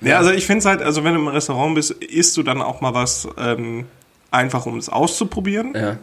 Ja, 0.00 0.18
also 0.18 0.30
ich 0.30 0.46
finde 0.46 0.58
es 0.60 0.66
halt, 0.66 0.82
also 0.82 1.04
wenn 1.04 1.14
du 1.14 1.20
im 1.20 1.28
Restaurant 1.28 1.74
bist, 1.76 1.90
isst 1.92 2.36
du 2.36 2.42
dann 2.42 2.60
auch 2.60 2.80
mal 2.80 2.92
was 2.94 3.28
ähm, 3.38 3.84
einfach, 4.32 4.66
um 4.66 4.76
es 4.78 4.88
auszuprobieren. 4.88 5.74
Ja. 5.76 5.98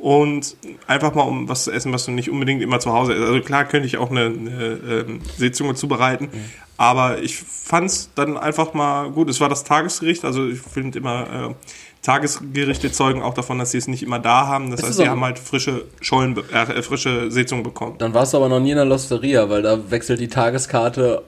Und 0.00 0.56
einfach 0.86 1.14
mal 1.14 1.24
um 1.24 1.46
was 1.48 1.64
zu 1.64 1.72
essen, 1.72 1.92
was 1.92 2.06
du 2.06 2.10
nicht 2.10 2.30
unbedingt 2.30 2.62
immer 2.62 2.80
zu 2.80 2.90
Hause 2.92 3.12
isst. 3.12 3.22
Also 3.22 3.40
klar 3.42 3.66
könnte 3.66 3.86
ich 3.86 3.98
auch 3.98 4.10
eine, 4.10 4.26
eine 4.26 4.80
ähm, 4.88 5.20
Seezunge 5.36 5.74
zubereiten, 5.74 6.30
aber 6.78 7.18
ich 7.20 7.36
fand 7.36 7.90
es 7.90 8.08
dann 8.14 8.38
einfach 8.38 8.72
mal 8.72 9.10
gut. 9.10 9.28
Es 9.28 9.40
war 9.40 9.50
das 9.50 9.62
Tagesgericht, 9.64 10.24
also 10.24 10.48
ich 10.48 10.58
finde 10.58 10.98
immer, 10.98 11.50
äh, 11.50 11.54
Tagesgerichte 12.02 12.90
zeugen 12.90 13.20
auch 13.20 13.34
davon, 13.34 13.58
dass 13.58 13.72
sie 13.72 13.78
es 13.78 13.88
nicht 13.88 14.02
immer 14.02 14.18
da 14.18 14.46
haben. 14.46 14.70
Das 14.70 14.80
Ist 14.80 14.86
heißt, 14.86 14.90
es 14.92 15.04
sie 15.04 15.08
haben 15.10 15.22
halt 15.22 15.38
frische 15.38 15.84
Schollen, 16.00 16.32
be- 16.32 16.44
äh, 16.50 16.80
frische 16.80 17.30
Seezungen 17.30 17.62
bekommen. 17.62 17.96
Dann 17.98 18.14
warst 18.14 18.32
du 18.32 18.38
aber 18.38 18.48
noch 18.48 18.60
nie 18.60 18.70
in 18.70 18.76
der 18.76 18.86
Losteria, 18.86 19.50
weil 19.50 19.60
da 19.60 19.90
wechselt 19.90 20.18
die 20.20 20.28
Tageskarte 20.28 21.22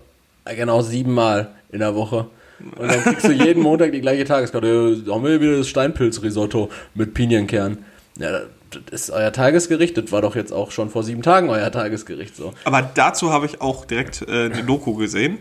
äh, 0.47 0.57
genau 0.57 0.81
siebenmal 0.81 1.51
in 1.71 1.81
der 1.81 1.95
Woche. 1.95 2.27
Und 2.79 2.91
dann 2.91 3.03
kriegst 3.03 3.27
du 3.27 3.33
jeden 3.33 3.63
Montag 3.63 3.93
die 3.93 4.01
gleiche 4.01 4.25
Tageskarte. 4.25 5.03
Da 5.05 5.13
haben 5.15 5.25
wir 5.25 5.39
wieder 5.43 5.59
das 5.59 5.69
Steinpilzrisotto 5.69 6.71
mit 6.95 7.13
Pinienkern. 7.13 7.77
Ja, 8.19 8.41
ist 8.91 9.11
euer 9.11 9.33
Tagesgericht. 9.33 9.97
Das 9.97 10.13
war 10.13 10.21
doch 10.23 10.37
jetzt 10.37 10.53
auch 10.53 10.71
schon 10.71 10.91
vor 10.91 11.03
sieben 11.03 11.23
Tagen 11.23 11.49
euer 11.51 11.71
Tagesgericht 11.71 12.37
so. 12.37 12.53
Aber 12.65 12.83
dazu 12.83 13.33
habe 13.33 13.47
ich 13.47 13.61
auch 13.61 13.85
direkt 13.85 14.23
äh, 14.23 14.47
eine 14.47 14.65
Doku 14.65 14.95
gesehen. 14.95 15.39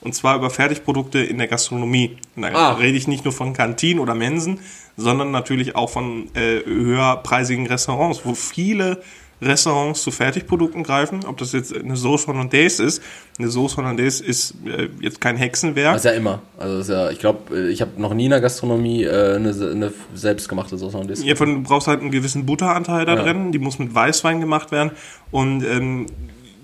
Und 0.00 0.14
zwar 0.14 0.36
über 0.36 0.50
Fertigprodukte 0.50 1.18
in 1.20 1.38
der 1.38 1.48
Gastronomie. 1.48 2.18
Und 2.36 2.42
da 2.42 2.48
Ah. 2.52 2.72
rede 2.74 2.96
ich 2.98 3.08
nicht 3.08 3.24
nur 3.24 3.32
von 3.32 3.52
Kantinen 3.54 4.00
oder 4.00 4.14
Mensen, 4.14 4.60
sondern 4.96 5.30
natürlich 5.30 5.74
auch 5.76 5.90
von 5.90 6.28
äh, 6.34 6.60
höherpreisigen 6.64 7.66
Restaurants, 7.66 8.20
wo 8.24 8.34
viele 8.34 9.02
Restaurants 9.42 10.02
zu 10.02 10.10
Fertigprodukten 10.10 10.82
greifen. 10.82 11.24
Ob 11.26 11.36
das 11.38 11.52
jetzt 11.52 11.74
eine 11.76 11.96
Sauce 11.96 12.26
Hollandaise 12.26 12.82
ist. 12.82 13.02
Eine 13.38 13.50
Sauce 13.50 13.76
Hollandaise 13.76 14.24
ist 14.24 14.54
äh, 14.66 14.88
jetzt 15.00 15.20
kein 15.20 15.36
Hexenwerk. 15.36 15.94
Das 15.94 16.04
ist 16.04 16.10
ja 16.10 16.16
immer. 16.16 16.40
Also 16.58 16.78
ist 16.78 16.88
ja, 16.88 17.10
ich 17.10 17.18
glaube, 17.18 17.68
ich 17.70 17.80
habe 17.80 18.00
noch 18.00 18.14
nie 18.14 18.24
in 18.26 18.30
der 18.30 18.40
Gastronomie 18.40 19.04
äh, 19.04 19.36
eine, 19.36 19.50
eine 19.50 19.92
selbstgemachte 20.14 20.78
Sauce 20.78 20.94
Hollandaise. 20.94 21.24
Ja, 21.26 21.34
von, 21.34 21.54
du 21.54 21.68
brauchst 21.68 21.88
halt 21.88 22.00
einen 22.00 22.10
gewissen 22.10 22.46
Butteranteil 22.46 23.04
da 23.06 23.16
Ja. 23.16 23.22
drin, 23.22 23.52
die 23.52 23.58
muss 23.58 23.78
mit 23.78 23.94
Weißwein 23.94 24.40
gemacht 24.40 24.72
werden 24.72 24.92
und 25.30 25.64
ähm, 25.64 26.06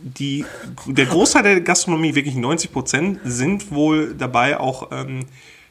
die, 0.03 0.47
der 0.87 1.05
Großteil 1.07 1.43
der 1.43 1.61
Gastronomie, 1.61 2.15
wirklich 2.15 2.35
90 2.35 2.73
Prozent, 2.73 3.21
sind 3.25 3.71
wohl 3.71 4.15
dabei, 4.17 4.59
auch 4.59 4.91
ähm, 4.93 5.27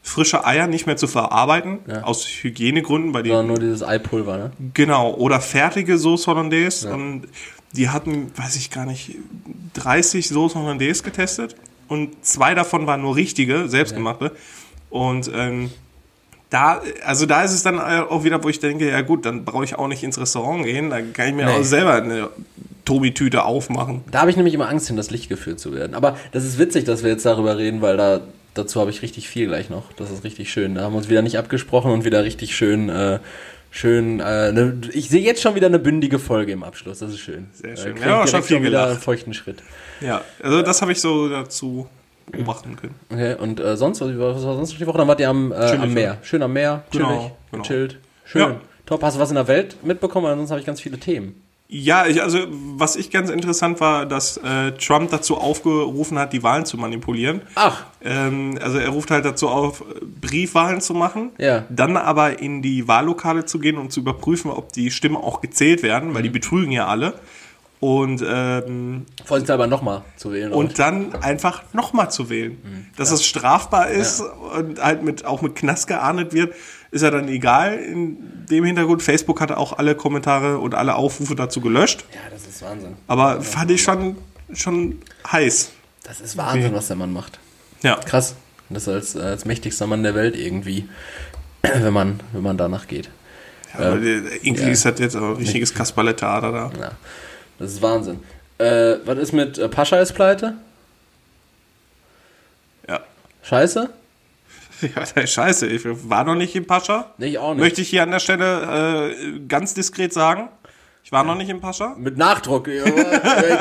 frische 0.09 0.45
Eier 0.45 0.67
nicht 0.67 0.85
mehr 0.87 0.97
zu 0.97 1.07
verarbeiten, 1.07 1.79
aus 2.03 2.25
Hygienegründen, 2.25 3.13
weil 3.13 3.23
die 3.23 3.29
Sondern 3.29 3.47
nur 3.47 3.59
dieses 3.59 3.83
Eipulver, 3.83 4.37
ne? 4.37 4.51
Genau, 4.73 5.13
oder 5.13 5.39
fertige 5.39 5.97
Sauce 5.97 6.27
Hollandaise. 6.27 6.91
Und 6.91 7.27
die 7.73 7.89
hatten, 7.89 8.31
weiß 8.35 8.55
ich 8.55 8.71
gar 8.71 8.85
nicht, 8.85 9.15
30 9.75 10.27
Sauce 10.27 10.55
Hollandaise 10.55 11.03
getestet. 11.03 11.55
Und 11.87 12.25
zwei 12.25 12.53
davon 12.55 12.87
waren 12.87 13.01
nur 13.01 13.15
richtige, 13.15 13.67
selbstgemachte. 13.67 14.31
Und 14.89 15.29
ähm, 15.33 15.69
da, 16.49 16.81
also 17.05 17.25
da 17.27 17.43
ist 17.43 17.53
es 17.53 17.61
dann 17.63 17.79
auch 17.79 18.23
wieder, 18.23 18.43
wo 18.43 18.49
ich 18.49 18.59
denke, 18.59 18.89
ja 18.89 19.01
gut, 19.01 19.25
dann 19.25 19.45
brauche 19.45 19.63
ich 19.63 19.75
auch 19.75 19.87
nicht 19.87 20.03
ins 20.03 20.19
Restaurant 20.19 20.65
gehen. 20.65 20.89
Da 20.89 21.01
kann 21.01 21.27
ich 21.29 21.33
mir 21.35 21.45
Nee. 21.45 21.51
auch 21.53 21.63
selber 21.63 21.93
eine 21.93 22.29
Tobi-Tüte 22.85 23.43
aufmachen. 23.43 24.01
Da 24.09 24.21
habe 24.21 24.31
ich 24.31 24.35
nämlich 24.37 24.55
immer 24.55 24.67
Angst, 24.67 24.89
in 24.89 24.97
das 24.97 25.11
Licht 25.11 25.29
geführt 25.29 25.59
zu 25.59 25.73
werden. 25.73 25.93
Aber 25.93 26.17
das 26.31 26.43
ist 26.43 26.57
witzig, 26.57 26.85
dass 26.85 27.03
wir 27.03 27.11
jetzt 27.11 27.25
darüber 27.25 27.57
reden, 27.57 27.81
weil 27.81 27.97
da 27.97 28.21
dazu 28.53 28.79
habe 28.81 28.91
ich 28.91 29.01
richtig 29.01 29.27
viel 29.29 29.47
gleich 29.47 29.69
noch. 29.69 29.91
Das 29.93 30.11
ist 30.11 30.23
richtig 30.23 30.51
schön. 30.51 30.75
Da 30.75 30.81
haben 30.83 30.93
wir 30.93 30.97
uns 30.97 31.09
wieder 31.09 31.21
nicht 31.21 31.37
abgesprochen 31.37 31.91
und 31.91 32.05
wieder 32.05 32.23
richtig 32.23 32.55
schön, 32.55 32.89
äh, 32.89 33.19
schön. 33.71 34.19
Äh, 34.19 34.51
ne, 34.51 34.81
ich 34.93 35.09
sehe 35.09 35.21
jetzt 35.21 35.41
schon 35.41 35.55
wieder 35.55 35.67
eine 35.67 35.79
bündige 35.79 36.19
Folge 36.19 36.51
im 36.51 36.63
Abschluss. 36.63 36.99
Das 36.99 37.11
ist 37.11 37.19
schön. 37.19 37.47
Sehr 37.53 37.77
schön. 37.77 37.97
Äh, 37.97 38.01
Ja, 38.07 38.27
schon 38.27 38.43
viel 38.43 38.61
wieder 38.63 38.87
einen 38.89 38.99
feuchten 38.99 39.33
Schritt. 39.33 39.61
Ja, 40.01 40.21
also 40.41 40.61
das 40.61 40.81
habe 40.81 40.91
ich 40.91 41.01
so 41.01 41.29
dazu 41.29 41.87
beobachten 42.31 42.75
können. 42.75 42.95
Okay, 43.09 43.35
und 43.35 43.59
äh, 43.59 43.75
sonst, 43.75 44.01
was 44.01 44.07
war 44.17 44.39
sonst 44.39 44.71
noch 44.71 44.77
die 44.77 44.87
Woche? 44.87 44.97
Dann 44.99 45.07
wart 45.07 45.19
ihr 45.19 45.29
am, 45.29 45.51
äh, 45.51 45.55
am 45.55 45.93
Meer. 45.93 46.17
Schön 46.21 46.41
am 46.43 46.53
Meer, 46.53 46.83
chillig, 46.91 47.07
Genau, 47.07 47.37
genau. 47.51 47.63
gechillt. 47.63 47.97
Schön. 48.25 48.41
Ja. 48.41 48.61
Top. 48.85 49.01
Hast 49.03 49.17
du 49.17 49.19
was 49.19 49.29
in 49.29 49.35
der 49.35 49.47
Welt 49.47 49.77
mitbekommen? 49.83 50.27
Ansonsten 50.27 50.51
habe 50.51 50.59
ich 50.61 50.65
ganz 50.65 50.79
viele 50.81 50.97
Themen. 50.99 51.41
Ja, 51.71 52.07
ich, 52.07 52.19
also 52.23 52.39
was 52.77 52.95
ich 52.95 53.11
ganz 53.11 53.29
interessant 53.29 53.79
war, 53.79 54.07
dass 54.07 54.37
äh, 54.37 54.71
Trump 54.71 55.11
dazu 55.11 55.37
aufgerufen 55.37 56.17
hat, 56.17 56.33
die 56.33 56.41
Wahlen 56.41 56.65
zu 56.65 56.77
manipulieren. 56.77 57.41
Ach, 57.53 57.83
Ähm, 58.01 58.57
also 58.59 58.79
er 58.79 58.89
ruft 58.89 59.11
halt 59.11 59.23
dazu 59.23 59.47
auf, 59.49 59.83
Briefwahlen 60.19 60.81
zu 60.81 60.95
machen, 60.95 61.29
Ja. 61.37 61.65
dann 61.69 61.95
aber 61.95 62.39
in 62.39 62.63
die 62.63 62.87
Wahllokale 62.87 63.45
zu 63.45 63.59
gehen 63.59 63.77
und 63.77 63.91
zu 63.91 63.99
überprüfen, 63.99 64.49
ob 64.49 64.73
die 64.73 64.89
Stimmen 64.89 65.17
auch 65.17 65.41
gezählt 65.41 65.83
werden, 65.83 66.15
weil 66.15 66.23
die 66.23 66.29
betrügen 66.29 66.71
ja 66.71 66.87
alle. 66.87 67.13
Und, 67.81 68.21
ähm, 68.27 69.05
Vorsichtshalber 69.23 69.67
nochmal 69.67 70.01
zu 70.17 70.33
wählen. 70.33 70.51
und 70.51 70.79
dann 70.79 71.13
einfach 71.21 71.63
nochmal 71.73 72.09
zu 72.11 72.29
wählen. 72.29 72.89
Dass 72.97 73.11
es 73.11 73.23
strafbar 73.25 73.89
ist 73.89 74.21
und 74.57 74.81
halt 74.83 75.03
mit, 75.03 75.23
auch 75.23 75.41
mit 75.41 75.55
Knast 75.55 75.87
geahndet 75.87 76.33
wird, 76.33 76.53
ist 76.91 77.01
ja 77.01 77.11
dann 77.11 77.27
egal. 77.27 77.77
In 77.77 78.45
dem 78.49 78.63
Hintergrund, 78.63 79.03
Facebook 79.03 79.41
hatte 79.41 79.57
auch 79.57 79.77
alle 79.77 79.95
Kommentare 79.95 80.57
und 80.59 80.75
alle 80.75 80.95
Aufrufe 80.95 81.35
dazu 81.35 81.61
gelöscht. 81.61 82.05
ja, 82.13 82.19
das 82.31 82.47
ist 82.47 82.61
Wahnsinn. 82.61 82.95
Aber 83.07 83.41
fand 83.41 83.71
ich 83.71 83.81
schon, 83.81 84.17
schon 84.53 85.01
heiß. 85.31 85.71
Das 86.03 86.21
ist 86.21 86.37
Wahnsinn, 86.37 86.73
was 86.73 86.87
der 86.87 86.95
Mann 86.95 87.13
macht. 87.13 87.39
Ja. 87.83 87.95
Krass. 87.95 88.35
Das 88.69 88.87
als, 88.87 89.15
als 89.15 89.45
mächtigster 89.45 89.87
Mann 89.87 90.03
der 90.03 90.15
Welt 90.15 90.35
irgendwie, 90.35 90.87
wenn 91.61 91.93
man, 91.93 92.19
wenn 92.33 92.43
man 92.43 92.57
danach 92.57 92.87
geht. 92.87 93.09
Aber 93.73 93.97
der 93.97 94.43
Inkli 94.43 94.65
ja. 94.65 94.71
ist 94.71 94.85
halt 94.85 94.99
jetzt 94.99 95.15
auch 95.15 95.29
ein 95.29 95.35
richtiges 95.35 95.73
Kasperle-Theater 95.73 96.51
da. 96.51 96.71
Ja, 96.79 96.91
das 97.59 97.73
ist 97.73 97.81
Wahnsinn. 97.81 98.19
Äh, 98.57 98.97
was 99.05 99.17
ist 99.19 99.31
mit 99.31 99.57
äh, 99.57 99.69
Pascha 99.69 99.99
ist 99.99 100.13
pleite? 100.13 100.55
Ja. 102.87 103.01
Scheiße? 103.43 103.89
Ja, 105.15 105.27
scheiße. 105.27 105.67
Ich 105.67 105.83
war 106.09 106.23
noch 106.23 106.35
nicht 106.35 106.55
im 106.55 106.65
Pascha. 106.65 107.13
Nee, 107.17 107.27
ich 107.27 107.37
auch 107.37 107.53
nicht. 107.53 107.61
Möchte 107.61 107.81
ich 107.81 107.89
hier 107.89 108.03
an 108.03 108.11
der 108.11 108.19
Stelle 108.19 109.11
äh, 109.15 109.39
ganz 109.47 109.73
diskret 109.73 110.13
sagen. 110.13 110.49
Ich 111.03 111.11
war 111.11 111.23
noch 111.23 111.35
nicht 111.35 111.49
im 111.49 111.59
Pascha. 111.61 111.95
Mit 111.97 112.17
Nachdruck. 112.17 112.67
Äh, 112.67 112.81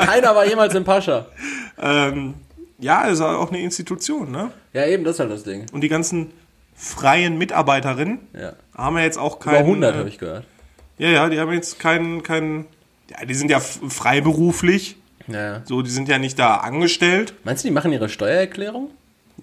Keiner 0.05 0.35
war 0.35 0.45
jemals 0.45 0.73
im 0.75 0.83
Pascha. 0.83 1.25
Ähm, 1.81 2.33
ja, 2.77 3.03
ist 3.03 3.21
auch 3.21 3.47
eine 3.49 3.61
Institution, 3.61 4.31
ne? 4.31 4.51
Ja, 4.73 4.85
eben, 4.85 5.05
das 5.05 5.13
ist 5.15 5.19
halt 5.21 5.31
das 5.31 5.43
Ding. 5.43 5.65
Und 5.71 5.79
die 5.79 5.87
ganzen 5.87 6.31
freien 6.75 7.37
Mitarbeiterinnen 7.37 8.19
Ja. 8.37 8.51
haben 8.75 8.97
ja 8.97 9.03
jetzt 9.05 9.17
auch 9.17 9.37
Über 9.41 9.51
keinen. 9.53 9.65
100 9.65 9.95
äh, 9.95 9.97
habe 9.99 10.09
ich 10.09 10.17
gehört. 10.17 10.45
Ja, 10.97 11.07
ja, 11.07 11.29
die 11.29 11.39
haben 11.39 11.53
jetzt 11.53 11.79
keinen, 11.79 12.21
keinen. 12.21 12.65
Ja, 13.09 13.25
die 13.25 13.33
sind 13.33 13.49
ja 13.49 13.61
freiberuflich. 13.61 14.97
Ja, 15.27 15.41
ja. 15.53 15.61
So, 15.65 15.81
die 15.81 15.89
sind 15.89 16.09
ja 16.09 16.17
nicht 16.19 16.37
da 16.37 16.55
angestellt. 16.57 17.33
Meinst 17.45 17.63
du, 17.63 17.69
die 17.69 17.73
machen 17.73 17.93
ihre 17.93 18.09
Steuererklärung? 18.09 18.89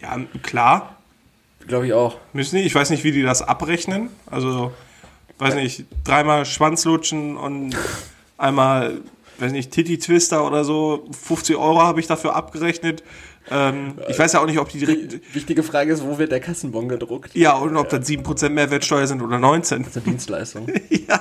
Ja, 0.00 0.18
klar. 0.42 0.95
Glaube 1.66 1.86
ich 1.86 1.92
auch. 1.92 2.16
Müssen 2.32 2.56
die. 2.56 2.62
Ich 2.62 2.74
weiß 2.74 2.90
nicht, 2.90 3.04
wie 3.04 3.12
die 3.12 3.22
das 3.22 3.42
abrechnen. 3.42 4.10
Also, 4.30 4.72
weiß 5.38 5.54
nicht, 5.54 5.84
dreimal 6.04 6.44
Schwanzlutschen 6.44 7.36
und 7.36 7.76
einmal, 8.38 8.98
weiß 9.38 9.52
nicht, 9.52 9.72
Titty-Twister 9.72 10.46
oder 10.46 10.64
so. 10.64 11.06
50 11.26 11.56
Euro 11.56 11.82
habe 11.82 12.00
ich 12.00 12.06
dafür 12.06 12.34
abgerechnet. 12.36 13.02
Ähm, 13.50 13.94
ich 14.08 14.18
weiß 14.18 14.32
ja 14.32 14.40
auch 14.40 14.46
nicht, 14.46 14.58
ob 14.58 14.68
die 14.70 14.78
direkt. 14.78 15.12
Die 15.12 15.34
wichtige 15.34 15.62
Frage 15.62 15.92
ist, 15.92 16.04
wo 16.04 16.18
wird 16.18 16.32
der 16.32 16.40
Kassenbon 16.40 16.88
gedruckt? 16.88 17.34
Ja, 17.34 17.54
und 17.54 17.76
ob 17.76 17.88
das 17.88 18.06
7% 18.08 18.48
Mehrwertsteuer 18.48 19.06
sind 19.06 19.22
oder 19.22 19.38
19. 19.38 19.84
Das 19.84 19.88
ist 19.90 19.96
eine 19.96 20.04
Dienstleistung. 20.04 20.66
ja. 20.90 21.20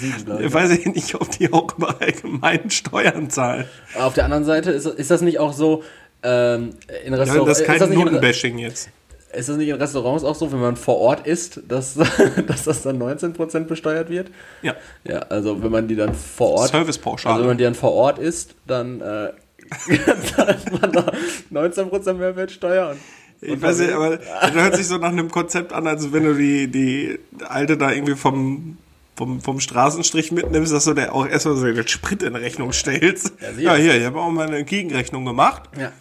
Ich 0.00 0.44
ich. 0.46 0.52
weiß 0.52 0.70
ja 0.84 0.90
nicht, 0.90 1.14
ob 1.14 1.30
die 1.30 1.52
auch 1.52 1.76
über 1.76 2.00
allgemeinen 2.00 2.70
Steuern 2.70 3.30
zahlen. 3.30 3.66
Aber 3.94 4.06
Auf 4.06 4.14
der 4.14 4.24
anderen 4.24 4.44
Seite 4.44 4.70
ist, 4.70 4.86
ist 4.86 5.10
das 5.10 5.20
nicht 5.20 5.38
auch 5.38 5.52
so, 5.52 5.82
ähm, 6.22 6.70
in 7.04 7.12
Ja, 7.12 7.18
Restaurants. 7.20 7.48
das 7.48 7.60
ist 7.60 7.66
kein 7.66 7.78
das 7.78 7.88
nicht 7.88 7.98
in, 7.98 8.04
Notenbashing 8.04 8.58
jetzt. 8.58 8.88
Ist 9.32 9.48
das 9.48 9.56
nicht 9.56 9.68
in 9.68 9.76
Restaurants 9.76 10.24
auch 10.24 10.34
so, 10.34 10.50
wenn 10.52 10.60
man 10.60 10.76
vor 10.76 10.98
Ort 10.98 11.26
isst, 11.26 11.60
dass, 11.68 11.94
dass 12.46 12.64
das 12.64 12.82
dann 12.82 13.00
19% 13.00 13.60
besteuert 13.64 14.10
wird? 14.10 14.30
Ja. 14.62 14.74
Ja, 15.04 15.18
also 15.20 15.62
wenn 15.62 15.70
man 15.70 15.88
die 15.88 15.96
dann 15.96 16.14
vor 16.14 16.52
Ort. 16.52 16.70
Servicepauschale. 16.70 17.34
Also 17.34 17.42
wenn 17.44 17.50
man 17.50 17.58
die 17.58 17.64
dann 17.64 17.74
vor 17.74 17.92
Ort 17.92 18.18
isst, 18.18 18.54
dann 18.66 19.00
äh, 19.00 19.30
zahlt 20.34 20.80
man 20.80 20.92
da 20.92 21.12
19% 21.52 22.14
Mehrwertsteuer 22.14 22.90
und 22.90 22.98
Ich 23.40 23.60
weiß 23.60 23.78
nicht, 23.80 23.92
aber 23.92 24.16
das 24.16 24.52
hört 24.52 24.76
sich 24.76 24.86
so 24.86 24.96
nach 24.96 25.10
einem 25.10 25.30
Konzept 25.30 25.72
an, 25.72 25.86
als 25.86 26.10
wenn 26.12 26.24
du 26.24 26.34
die, 26.34 26.68
die 26.68 27.18
Alte 27.46 27.76
da 27.76 27.92
irgendwie 27.92 28.16
vom, 28.16 28.78
vom, 29.14 29.40
vom 29.42 29.60
Straßenstrich 29.60 30.32
mitnimmst, 30.32 30.72
dass 30.72 30.84
du 30.84 30.94
der 30.94 31.14
auch 31.14 31.26
erstmal 31.26 31.56
so 31.56 31.66
den 31.66 31.86
Sprit 31.86 32.22
in 32.22 32.34
Rechnung 32.34 32.72
stellst. 32.72 33.32
Ja, 33.58 33.74
Ja, 33.74 33.74
hier, 33.74 33.96
ich 33.96 34.04
habe 34.06 34.18
auch 34.18 34.30
mal 34.30 34.46
eine 34.46 34.64
Gegenrechnung 34.64 35.24
gemacht. 35.24 35.64
ja. 35.78 35.92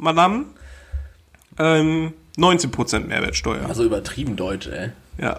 Madame, 0.00 0.44
ähm, 1.58 2.12
19% 2.38 3.00
Mehrwertsteuer. 3.06 3.66
Also 3.68 3.84
übertrieben 3.84 4.36
deutsch, 4.36 4.68
ey. 4.68 4.90
Ja. 5.20 5.38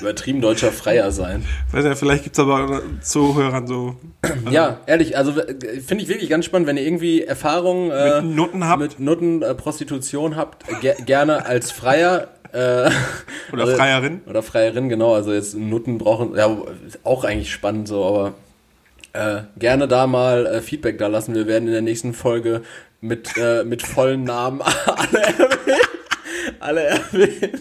Übertrieben 0.00 0.40
deutscher 0.40 0.72
Freier 0.72 1.12
sein. 1.12 1.44
Weiß 1.70 1.84
ja, 1.84 1.94
vielleicht 1.94 2.24
gibt's 2.24 2.38
aber 2.38 2.82
Zuhörern 3.00 3.66
so 3.66 3.96
Ja, 4.50 4.80
ehrlich, 4.86 5.16
also 5.16 5.40
äh, 5.40 5.80
finde 5.80 6.02
ich 6.02 6.08
wirklich 6.08 6.28
ganz 6.28 6.44
spannend, 6.44 6.66
wenn 6.66 6.76
ihr 6.76 6.82
irgendwie 6.84 7.22
Erfahrungen 7.22 7.90
äh, 7.92 8.20
mit 8.20 8.34
Nutten 8.34 8.66
habt 8.66 8.80
mit 8.80 8.98
Nutten, 9.00 9.42
äh, 9.42 9.54
Prostitution 9.54 10.34
habt, 10.36 10.64
ge 10.80 10.94
gerne 11.06 11.46
als 11.46 11.70
Freier. 11.70 12.28
Äh, 12.52 12.90
oder 13.52 13.64
also- 13.64 13.76
Freierin. 13.76 14.20
Oder 14.26 14.42
Freierin, 14.42 14.88
genau. 14.88 15.14
Also 15.14 15.32
jetzt 15.32 15.54
Nutten 15.56 15.98
brauchen, 15.98 16.34
ja, 16.36 16.46
ist 16.86 16.98
auch 17.04 17.24
eigentlich 17.24 17.52
spannend 17.52 17.86
so, 17.88 18.04
aber 18.04 18.34
äh, 19.14 19.42
gerne 19.58 19.88
da 19.88 20.06
mal 20.06 20.46
äh, 20.46 20.60
Feedback 20.60 20.98
da 20.98 21.06
lassen. 21.06 21.34
Wir 21.34 21.46
werden 21.46 21.66
in 21.66 21.72
der 21.72 21.82
nächsten 21.82 22.12
Folge 22.12 22.62
mit, 23.00 23.36
äh, 23.36 23.64
mit 23.64 23.82
vollen 23.82 24.24
Namen 24.24 24.60
alle 24.86 25.22
erwähnen. 25.22 25.80
alle 26.60 26.82
erwähnen. 26.82 27.60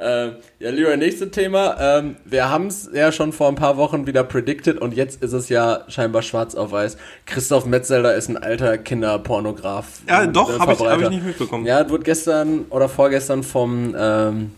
Äh, 0.00 0.32
ja, 0.58 0.70
lieber 0.70 0.96
nächstes 0.96 1.30
Thema. 1.30 1.76
Ähm, 1.80 2.16
wir 2.24 2.50
haben 2.50 2.66
es 2.66 2.90
ja 2.92 3.12
schon 3.12 3.32
vor 3.32 3.48
ein 3.48 3.54
paar 3.54 3.76
Wochen 3.76 4.06
wieder 4.06 4.24
predicted 4.24 4.78
und 4.78 4.94
jetzt 4.94 5.22
ist 5.22 5.32
es 5.32 5.48
ja 5.48 5.84
scheinbar 5.88 6.22
schwarz 6.22 6.54
auf 6.54 6.72
weiß. 6.72 6.96
Christoph 7.26 7.66
Metzelder 7.66 8.14
ist 8.14 8.28
ein 8.28 8.36
alter 8.36 8.78
Kinderpornograf. 8.78 10.02
Ja, 10.08 10.26
doch, 10.26 10.54
äh, 10.54 10.58
habe 10.58 10.72
ich, 10.72 10.80
hab 10.80 11.00
ich 11.00 11.10
nicht 11.10 11.24
mitbekommen. 11.24 11.66
Ja, 11.66 11.88
wurde 11.90 12.04
gestern 12.04 12.66
oder 12.70 12.88
vorgestern 12.88 13.42
vom, 13.42 13.94
ähm, 13.98 14.52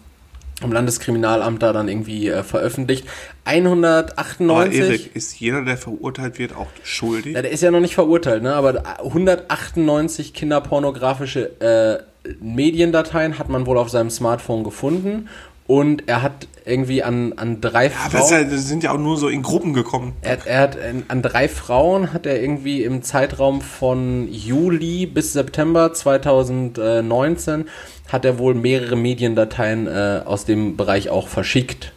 vom 0.61 0.73
Landeskriminalamt 0.73 1.62
da 1.62 1.73
dann 1.73 1.88
irgendwie 1.88 2.29
äh, 2.29 2.42
veröffentlicht. 2.42 3.07
Aber 3.45 3.57
198. 3.57 4.81
Erik, 4.81 5.16
ist 5.16 5.38
jeder, 5.38 5.62
der 5.62 5.77
verurteilt 5.77 6.38
wird, 6.38 6.57
auch 6.57 6.69
schuldig? 6.83 7.35
Ja, 7.35 7.42
der 7.42 7.51
ist 7.51 7.62
ja 7.62 7.71
noch 7.71 7.81
nicht 7.81 7.95
verurteilt, 7.95 8.42
ne? 8.42 8.55
Aber 8.55 8.99
198 9.01 10.33
kinderpornografische 10.33 11.61
äh, 11.61 12.03
Mediendateien 12.40 13.38
hat 13.38 13.49
man 13.49 13.66
wohl 13.66 13.79
auf 13.79 13.90
seinem 13.90 14.11
Smartphone 14.11 14.64
gefunden. 14.64 15.29
Und 15.68 16.05
er 16.09 16.22
hat 16.22 16.46
irgendwie 16.64 17.02
an, 17.02 17.33
an 17.37 17.61
drei 17.61 17.87
Ja, 17.87 17.92
aber 18.07 18.18
das, 18.18 18.29
Frauen. 18.29 18.42
ja, 18.44 18.48
das 18.50 18.68
sind 18.68 18.83
ja 18.85 18.92
auch 18.92 18.98
nur 18.98 19.16
so 19.16 19.29
in 19.29 19.42
Gruppen 19.42 19.72
gekommen. 19.72 20.12
Er, 20.22 20.33
hat- 20.33 20.46
er 20.46 20.61
hat 20.61 20.79
an, 21.09 21.22
drei 21.22 21.48
Frauen 21.48 22.12
hat 22.12 22.24
er 22.26 22.40
irgendwie 22.40 22.85
im 22.85 23.02
Zeitraum 23.02 23.61
von 23.61 24.29
Juli 24.31 25.07
bis 25.07 25.33
September 25.33 25.92
2019 25.92 27.66
hat 28.09 28.24
er 28.24 28.38
wohl 28.38 28.55
mehrere 28.55 28.94
Mediendateien 28.96 29.87
äh, 29.88 30.22
aus 30.24 30.44
dem 30.44 30.76
Bereich 30.76 31.11
auch 31.11 31.26
verschickt. 31.29 31.92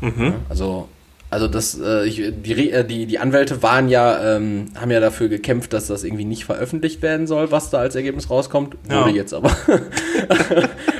Ja, 0.00 0.34
also 0.48 0.88
also 1.28 1.46
das 1.46 1.78
äh, 1.78 2.08
die, 2.32 2.70
äh, 2.70 2.84
die 2.84 3.06
die 3.06 3.18
Anwälte 3.18 3.62
waren 3.62 3.88
ja 3.88 4.36
ähm, 4.36 4.66
haben 4.80 4.90
ja 4.90 4.98
dafür 5.00 5.28
gekämpft, 5.28 5.72
dass 5.72 5.88
das 5.88 6.02
irgendwie 6.04 6.24
nicht 6.24 6.44
veröffentlicht 6.44 7.02
werden 7.02 7.26
soll, 7.26 7.50
was 7.52 7.70
da 7.70 7.78
als 7.78 7.94
Ergebnis 7.96 8.30
rauskommt. 8.30 8.76
Ja. 8.88 9.00
Wurde 9.04 9.10
jetzt 9.16 9.34
aber. 9.34 9.50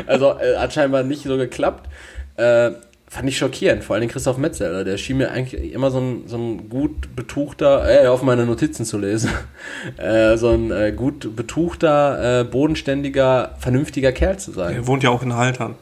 also 0.06 0.38
äh, 0.38 0.56
hat 0.56 0.72
scheinbar 0.72 1.02
nicht 1.02 1.22
so 1.22 1.36
geklappt. 1.36 1.88
Äh, 2.36 2.72
fand 3.10 3.28
ich 3.28 3.38
schockierend, 3.38 3.82
vor 3.82 3.96
allem 3.96 4.08
Christoph 4.08 4.38
Metzeler, 4.38 4.84
der 4.84 4.96
schien 4.96 5.16
mir 5.16 5.32
eigentlich 5.32 5.72
immer 5.72 5.90
so 5.90 5.98
ein, 5.98 6.22
so 6.26 6.36
ein 6.36 6.68
gut 6.68 7.16
betuchter, 7.16 8.04
äh, 8.04 8.06
auf 8.06 8.22
meine 8.22 8.46
Notizen 8.46 8.84
zu 8.84 8.98
lesen, 8.98 9.30
äh, 9.96 10.36
so 10.36 10.50
ein 10.50 10.70
äh, 10.70 10.92
gut 10.92 11.34
betuchter, 11.34 12.40
äh, 12.40 12.44
bodenständiger, 12.44 13.56
vernünftiger 13.58 14.12
Kerl 14.12 14.38
zu 14.38 14.52
sein. 14.52 14.76
Er 14.76 14.86
wohnt 14.86 15.02
ja 15.02 15.10
auch 15.10 15.24
in 15.24 15.34
Haltern. 15.34 15.74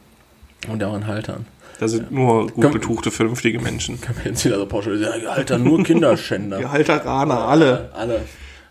Und 0.67 0.83
auch 0.83 0.95
in 0.95 1.05
Haltern. 1.05 1.45
Da 1.79 1.87
sind 1.87 2.11
nur 2.11 2.47
gut 2.47 2.63
Komm. 2.63 2.73
betuchte, 2.73 3.11
vernünftige 3.11 3.59
Menschen. 3.59 4.01
Kann 4.01 4.15
man 4.15 4.25
jetzt 4.25 4.43
wieder 4.43 4.57
so 4.57 4.65
pauschalisieren, 4.65 5.23
ja, 5.23 5.35
Halter, 5.35 5.59
nur 5.59 5.83
Kinderschänder. 5.83 6.57
Die 6.59 6.67
Halteraner, 6.67 7.47
alle. 7.47 7.89
Alle. 7.93 8.21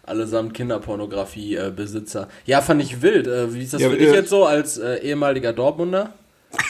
Allesamt 0.09 0.55
Kinderpornografie-Besitzer. 0.55 2.29
ja, 2.47 2.61
fand 2.63 2.83
ich 2.83 3.03
wild. 3.03 3.27
Äh, 3.27 3.55
wie 3.55 3.63
ist 3.63 3.75
das 3.75 3.83
Ja, 3.83 3.91
für 3.91 3.97
dich 3.97 4.09
äh, 4.09 4.15
jetzt 4.15 4.31
so 4.31 4.45
als 4.47 4.79
äh, 4.79 4.97
ehemaliger 5.03 5.53
Dortmunder? 5.53 6.13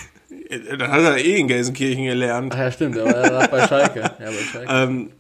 Das 0.51 0.89
hat 0.89 1.01
er 1.03 1.17
eh 1.19 1.37
in 1.37 1.47
Gelsenkirchen 1.47 2.05
gelernt. 2.05 2.55
Ach 2.55 2.59
ja, 2.59 2.73
stimmt, 2.73 2.97
er 2.97 3.33
war 3.33 3.49
bei 3.49 3.67
Schalke. 3.67 4.01
Ja, 4.01 4.13
bei 4.19 4.33
Schalke. 4.51 4.69
Ähm, 4.71 5.11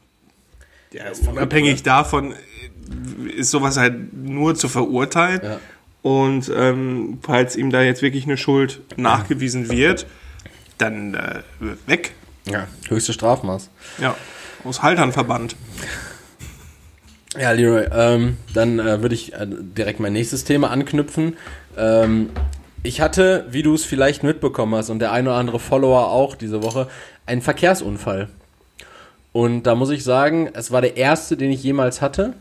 ja, 0.92 1.04
unabhängig 1.30 1.82
davon 1.82 2.32
äh, 2.32 3.30
ist 3.36 3.50
sowas 3.50 3.76
halt 3.76 4.12
nur 4.14 4.54
zu 4.54 4.68
verurteilen. 4.68 5.40
Ja. 5.42 5.60
Und 6.00 6.50
ähm, 6.54 7.18
falls 7.22 7.56
ihm 7.56 7.70
da 7.70 7.82
jetzt 7.82 8.00
wirklich 8.00 8.24
eine 8.24 8.38
Schuld 8.38 8.80
nachgewiesen 8.96 9.68
wird, 9.70 10.06
dann 10.78 11.12
äh, 11.14 11.42
weg. 11.86 12.12
ja, 12.46 12.66
höchste 12.88 13.12
Strafmaß. 13.12 13.68
Ja, 14.00 14.14
aus 14.64 14.82
Haltern 14.82 15.12
verbannt. 15.12 15.56
Ja, 17.36 17.50
Leroy, 17.52 17.86
ähm, 17.92 18.38
dann 18.54 18.78
äh, 18.78 19.02
würde 19.02 19.14
ich 19.14 19.34
äh, 19.34 19.46
direkt 19.46 20.00
mein 20.00 20.14
nächstes 20.14 20.44
Thema 20.44 20.70
anknüpfen. 20.70 21.36
Ähm, 21.76 22.30
ich 22.82 23.00
hatte, 23.00 23.44
wie 23.50 23.62
du 23.62 23.74
es 23.74 23.84
vielleicht 23.84 24.22
mitbekommen 24.22 24.74
hast 24.74 24.88
und 24.88 24.98
der 25.00 25.12
ein 25.12 25.26
oder 25.26 25.36
andere 25.36 25.58
Follower 25.58 26.08
auch 26.10 26.36
diese 26.36 26.62
Woche, 26.62 26.88
einen 27.26 27.42
Verkehrsunfall. 27.42 28.28
Und 29.32 29.64
da 29.64 29.74
muss 29.74 29.90
ich 29.90 30.04
sagen, 30.04 30.48
es 30.54 30.70
war 30.70 30.80
der 30.80 30.96
erste, 30.96 31.36
den 31.36 31.50
ich 31.50 31.62
jemals 31.62 32.00
hatte. 32.00 32.32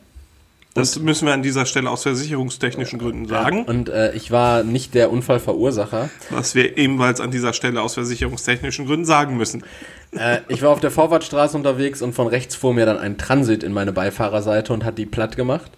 Das 0.74 1.00
müssen 1.00 1.26
wir 1.26 1.34
an 1.34 1.42
dieser 1.42 1.66
Stelle 1.66 1.90
aus 1.90 2.04
versicherungstechnischen 2.04 3.00
Gründen 3.00 3.28
sagen. 3.28 3.66
Und 3.66 3.90
äh, 3.90 4.14
ich 4.14 4.30
war 4.30 4.64
nicht 4.64 4.94
der 4.94 5.12
Unfallverursacher. 5.12 6.10
Was 6.30 6.54
wir 6.54 6.78
ebenfalls 6.78 7.20
an 7.20 7.32
dieser 7.32 7.54
Stelle 7.54 7.82
aus 7.82 7.96
versicherungstechnischen 7.96 8.86
Gründen 8.86 9.06
sagen 9.06 9.38
müssen. 9.38 9.64
Äh, 10.12 10.40
ich 10.50 10.62
war 10.62 10.70
auf 10.70 10.80
der 10.80 10.92
Vorfahrtstraße 10.92 11.58
unterwegs 11.58 12.04
und 12.04 12.14
von 12.14 12.28
rechts 12.28 12.56
fuhr 12.56 12.76
mir 12.76 12.86
dann 12.86 13.00
ein 13.00 13.18
Transit 13.18 13.64
in 13.64 13.74
meine 13.74 13.92
Beifahrerseite 13.92 14.72
und 14.72 14.86
hat 14.86 15.00
die 15.00 15.08
platt 15.08 15.36
gemacht. 15.36 15.72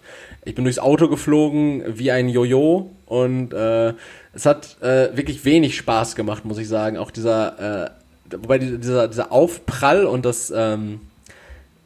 Ich 0.44 0.54
bin 0.54 0.64
durchs 0.64 0.78
Auto 0.78 1.08
geflogen 1.08 1.82
wie 1.86 2.10
ein 2.10 2.28
Jojo 2.28 2.90
und 3.06 3.52
äh, 3.52 3.94
es 4.32 4.46
hat 4.46 4.80
äh, 4.80 5.16
wirklich 5.16 5.44
wenig 5.44 5.76
Spaß 5.76 6.14
gemacht, 6.14 6.44
muss 6.44 6.58
ich 6.58 6.68
sagen. 6.68 6.96
Auch 6.96 7.10
dieser, 7.10 7.86
äh, 7.86 7.90
wobei 8.38 8.58
dieser, 8.58 9.08
dieser 9.08 9.32
Aufprall 9.32 10.06
und 10.06 10.24
das, 10.24 10.52
ähm, 10.54 11.00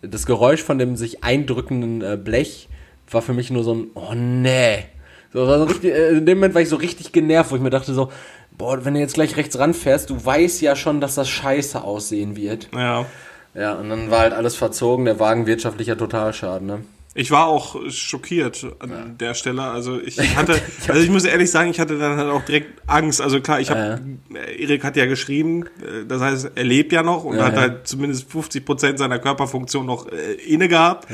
das 0.03 0.27
Geräusch 0.27 0.63
von 0.63 0.79
dem 0.79 0.97
sich 0.97 1.25
eindrückenden 1.25 2.03
äh, 2.03 2.17
Blech 2.17 2.69
war 3.11 3.23
für 3.23 3.35
mich 3.35 3.51
nur 3.51 3.65
so 3.65 3.75
ein, 3.75 3.87
oh 3.95 4.15
nee. 4.15 4.85
So, 5.33 5.47
war 5.47 5.59
so 5.59 5.65
richtig, 5.65 5.93
äh, 5.93 6.11
in 6.11 6.27
dem 6.27 6.39
Moment 6.39 6.55
war 6.55 6.63
ich 6.63 6.69
so 6.69 6.77
richtig 6.77 7.13
genervt, 7.13 7.51
wo 7.51 7.57
ich 7.57 7.63
mir 7.63 7.71
dachte 7.71 7.93
so, 7.93 8.11
boah, 8.57 8.85
wenn 8.85 8.95
du 8.95 9.01
jetzt 9.01 9.15
gleich 9.15 9.37
rechts 9.37 9.59
ranfährst, 9.59 10.11
du 10.11 10.25
weißt 10.25 10.61
ja 10.61 10.77
schon, 10.77 11.01
dass 11.01 11.17
das 11.17 11.29
scheiße 11.29 11.83
aussehen 11.83 12.37
wird. 12.37 12.69
Ja. 12.75 13.07
Ja, 13.55 13.75
und 13.75 13.89
dann 13.89 14.11
war 14.11 14.21
halt 14.21 14.33
alles 14.33 14.57
verzogen, 14.57 15.05
der 15.05 15.21
Wagen 15.21 15.47
wirtschaftlicher 15.47 15.97
Totalschaden, 15.97 16.67
ne? 16.67 16.81
Ich 17.17 17.31
war 17.31 17.47
auch 17.47 17.77
schockiert 17.91 18.67
an 18.81 18.91
ja. 18.91 19.05
der 19.05 19.35
Stelle. 19.35 19.63
Also 19.63 20.01
ich 20.01 20.19
hatte, 20.37 20.61
also 20.89 21.01
ich 21.01 21.11
muss 21.11 21.25
ehrlich 21.25 21.49
sagen, 21.49 21.71
ich 21.71 21.79
hatte 21.79 21.97
dann 21.97 22.17
halt 22.17 22.29
auch 22.29 22.45
direkt 22.45 22.83
Angst. 22.89 23.21
Also 23.21 23.41
klar, 23.41 23.61
ich 23.61 23.71
habe, 23.71 24.01
ja. 24.33 24.41
Erik 24.41 24.83
hat 24.83 24.97
ja 24.97 25.07
geschrieben, 25.07 25.67
äh, 25.81 26.07
das 26.09 26.21
heißt, 26.21 26.51
er 26.57 26.65
lebt 26.65 26.93
ja 26.93 27.05
noch 27.05 27.23
und 27.23 27.37
ja, 27.37 27.45
hat 27.45 27.57
halt 27.57 27.87
zumindest 27.87 28.29
50 28.33 28.65
Prozent 28.65 28.99
seiner 28.99 29.21
Körperfunktion 29.21 29.87
noch 29.87 30.09
äh, 30.09 30.33
inne 30.33 30.67
gehabt. 30.67 31.07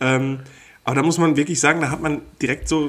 Ähm, 0.00 0.40
aber 0.84 0.96
da 0.96 1.02
muss 1.02 1.18
man 1.18 1.36
wirklich 1.36 1.60
sagen, 1.60 1.80
da 1.80 1.90
hat 1.90 2.00
man 2.00 2.22
direkt 2.40 2.68
so 2.68 2.88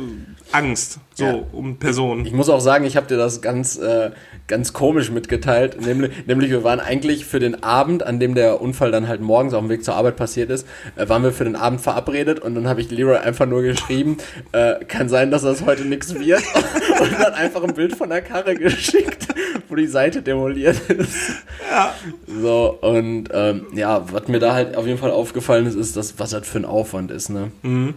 Angst, 0.52 1.00
so 1.14 1.24
ja. 1.26 1.44
um 1.52 1.78
Personen. 1.78 2.26
Ich 2.26 2.34
muss 2.34 2.50
auch 2.50 2.60
sagen, 2.60 2.86
ich 2.86 2.98
habe 2.98 3.08
dir 3.08 3.18
das 3.18 3.42
ganz, 3.42 3.78
äh, 3.78 4.12
ganz 4.48 4.74
komisch 4.74 5.10
mitgeteilt. 5.10 5.80
Nämlich, 5.82 6.26
nämlich, 6.28 6.52
wir 6.52 6.64
waren 6.64 6.80
eigentlich 6.80 7.26
für 7.26 7.40
den 7.40 7.64
Abend, 7.64 8.04
an 8.04 8.20
dem 8.20 8.36
der 8.36 8.62
Unfall 8.62 8.92
dann 8.92 9.08
halt 9.08 9.22
morgens 9.22 9.54
auf 9.54 9.62
dem 9.62 9.70
Weg 9.70 9.84
zur 9.84 9.96
Arbeit 9.96 10.16
passiert 10.16 10.50
ist, 10.50 10.68
äh, 10.96 11.08
waren 11.08 11.24
wir 11.24 11.32
für 11.32 11.46
den 11.46 11.56
Abend 11.56 11.82
verabredet 11.82 12.40
und 12.40 12.56
dann 12.56 12.68
habe 12.68 12.82
ich 12.82 12.92
Leroy 12.92 13.18
einfach 13.18 13.46
nur 13.46 13.62
geschrieben, 13.62 14.18
äh, 14.52 14.84
kann 14.86 15.08
sein, 15.08 15.32
dass 15.32 15.44
das 15.44 15.66
heute 15.66 15.86
nichts 15.86 16.14
wird. 16.16 16.44
und 17.00 17.14
dann 17.14 17.34
einfach 17.34 17.64
ein 17.64 17.74
Bild 17.74 17.96
von 17.96 18.10
der 18.10 18.22
Karre 18.22 18.56
geschickt, 18.56 19.28
wo 19.70 19.76
die 19.76 19.88
Seite 19.88 20.22
demoliert 20.22 20.80
ist. 20.90 21.44
Ja. 21.72 21.94
So, 22.28 22.78
und 22.82 23.30
ähm, 23.34 23.68
ja, 23.74 24.06
was 24.12 24.28
mir 24.28 24.40
da 24.40 24.54
halt 24.54 24.76
auf 24.76 24.86
jeden 24.86 25.00
Fall 25.00 25.12
aufgefallen 25.12 25.66
ist, 25.66 25.76
ist, 25.76 25.96
dass, 25.96 26.20
was 26.20 26.32
das 26.32 26.48
für 26.48 26.60
ein 26.60 26.66
Aufwand 26.66 27.12
ist, 27.12 27.30
ne? 27.30 27.52
Mhm. 27.62 27.96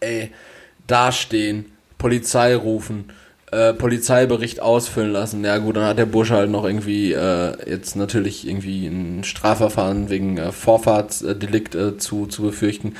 Ey, 0.00 0.30
dastehen, 0.86 1.66
Polizei 1.98 2.56
rufen, 2.56 3.10
äh, 3.52 3.74
Polizeibericht 3.74 4.60
ausfüllen 4.60 5.12
lassen. 5.12 5.44
Ja 5.44 5.58
gut, 5.58 5.76
dann 5.76 5.84
hat 5.84 5.98
der 5.98 6.06
Bursche 6.06 6.34
halt 6.34 6.50
noch 6.50 6.64
irgendwie 6.64 7.12
äh, 7.12 7.52
jetzt 7.68 7.96
natürlich 7.96 8.48
irgendwie 8.48 8.86
ein 8.86 9.24
Strafverfahren 9.24 10.08
wegen 10.08 10.38
äh, 10.38 10.52
Vorfahrtsdelikt 10.52 11.74
äh, 11.74 11.98
zu, 11.98 12.26
zu 12.26 12.42
befürchten. 12.42 12.94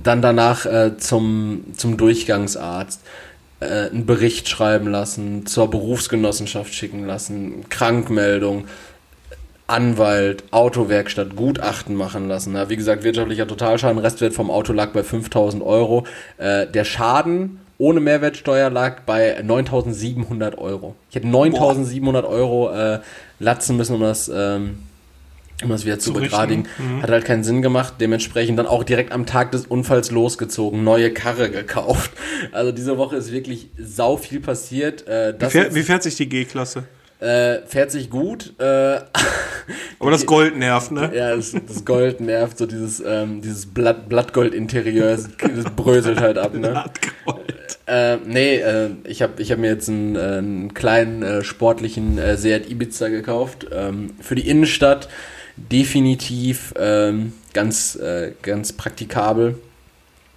Dann 0.00 0.22
danach 0.22 0.66
äh, 0.66 0.96
zum, 0.98 1.64
zum 1.76 1.96
Durchgangsarzt 1.96 3.00
äh, 3.58 3.90
einen 3.90 4.06
Bericht 4.06 4.48
schreiben 4.48 4.86
lassen, 4.86 5.46
zur 5.46 5.68
Berufsgenossenschaft 5.68 6.72
schicken 6.72 7.04
lassen, 7.04 7.68
Krankmeldung, 7.68 8.68
Anwalt, 9.66 10.44
Autowerkstatt, 10.52 11.34
Gutachten 11.34 11.96
machen 11.96 12.28
lassen. 12.28 12.54
Ja, 12.54 12.70
wie 12.70 12.76
gesagt, 12.76 13.02
wirtschaftlicher 13.02 13.48
Totalschaden, 13.48 13.98
Restwert 13.98 14.32
vom 14.32 14.50
Auto 14.50 14.72
lag 14.72 14.92
bei 14.92 15.02
5000 15.02 15.60
Euro. 15.62 16.06
Äh, 16.36 16.68
der 16.68 16.84
Schaden 16.84 17.58
ohne 17.78 18.00
Mehrwertsteuer 18.00 18.70
lag 18.70 19.02
bei 19.02 19.40
9700 19.42 20.58
Euro. 20.58 20.96
Ich 21.08 21.16
hätte 21.16 21.28
9700 21.28 22.24
Euro 22.26 22.70
äh, 22.70 23.00
latzen 23.38 23.76
müssen, 23.76 23.94
um 23.94 24.00
das, 24.00 24.28
ähm, 24.28 24.80
um 25.62 25.70
das 25.70 25.84
wieder 25.84 26.00
zu, 26.00 26.12
zu 26.12 26.20
begradigen. 26.20 26.66
Mhm. 26.78 27.02
Hat 27.02 27.10
halt 27.10 27.24
keinen 27.24 27.44
Sinn 27.44 27.62
gemacht. 27.62 27.94
Dementsprechend 28.00 28.58
dann 28.58 28.66
auch 28.66 28.82
direkt 28.82 29.12
am 29.12 29.26
Tag 29.26 29.52
des 29.52 29.66
Unfalls 29.66 30.10
losgezogen, 30.10 30.82
neue 30.82 31.12
Karre 31.12 31.50
gekauft. 31.50 32.10
Also 32.52 32.72
diese 32.72 32.98
Woche 32.98 33.16
ist 33.16 33.32
wirklich 33.32 33.68
sau 33.78 34.16
viel 34.16 34.40
passiert. 34.40 35.06
Äh, 35.06 35.34
wie, 35.38 35.46
fährt, 35.46 35.74
wie 35.74 35.82
fährt 35.82 36.02
sich 36.02 36.16
die 36.16 36.28
G-Klasse? 36.28 36.84
Äh, 37.20 37.66
fährt 37.66 37.90
sich 37.90 38.10
gut. 38.10 38.54
Äh, 38.58 39.00
Aber 39.98 40.10
das 40.10 40.24
Gold 40.24 40.56
nervt, 40.56 40.92
ne? 40.92 41.10
Ja, 41.14 41.34
das, 41.34 41.52
das 41.66 41.84
Gold 41.84 42.20
nervt, 42.20 42.58
so 42.58 42.66
dieses, 42.66 43.02
ähm, 43.04 43.42
dieses 43.42 43.66
Blatt, 43.66 44.08
Blattgold-Interieur, 44.08 45.10
das, 45.10 45.28
das 45.38 45.72
bröselt 45.74 46.20
halt 46.20 46.38
ab, 46.38 46.54
ne? 46.54 46.70
Blattgold. 46.70 47.78
Äh, 47.86 48.18
nee, 48.24 48.56
äh, 48.56 48.90
ich 49.04 49.22
habe 49.22 49.40
ich 49.42 49.50
hab 49.50 49.58
mir 49.58 49.70
jetzt 49.70 49.88
einen, 49.88 50.14
äh, 50.14 50.18
einen 50.20 50.74
kleinen 50.74 51.22
äh, 51.22 51.42
sportlichen 51.42 52.18
äh, 52.18 52.36
Seat 52.36 52.70
Ibiza 52.70 53.08
gekauft. 53.08 53.66
Ähm, 53.72 54.10
für 54.20 54.34
die 54.34 54.48
Innenstadt 54.48 55.08
definitiv 55.56 56.74
ähm, 56.78 57.32
ganz, 57.52 57.96
äh, 57.96 58.32
ganz 58.42 58.72
praktikabel. 58.72 59.58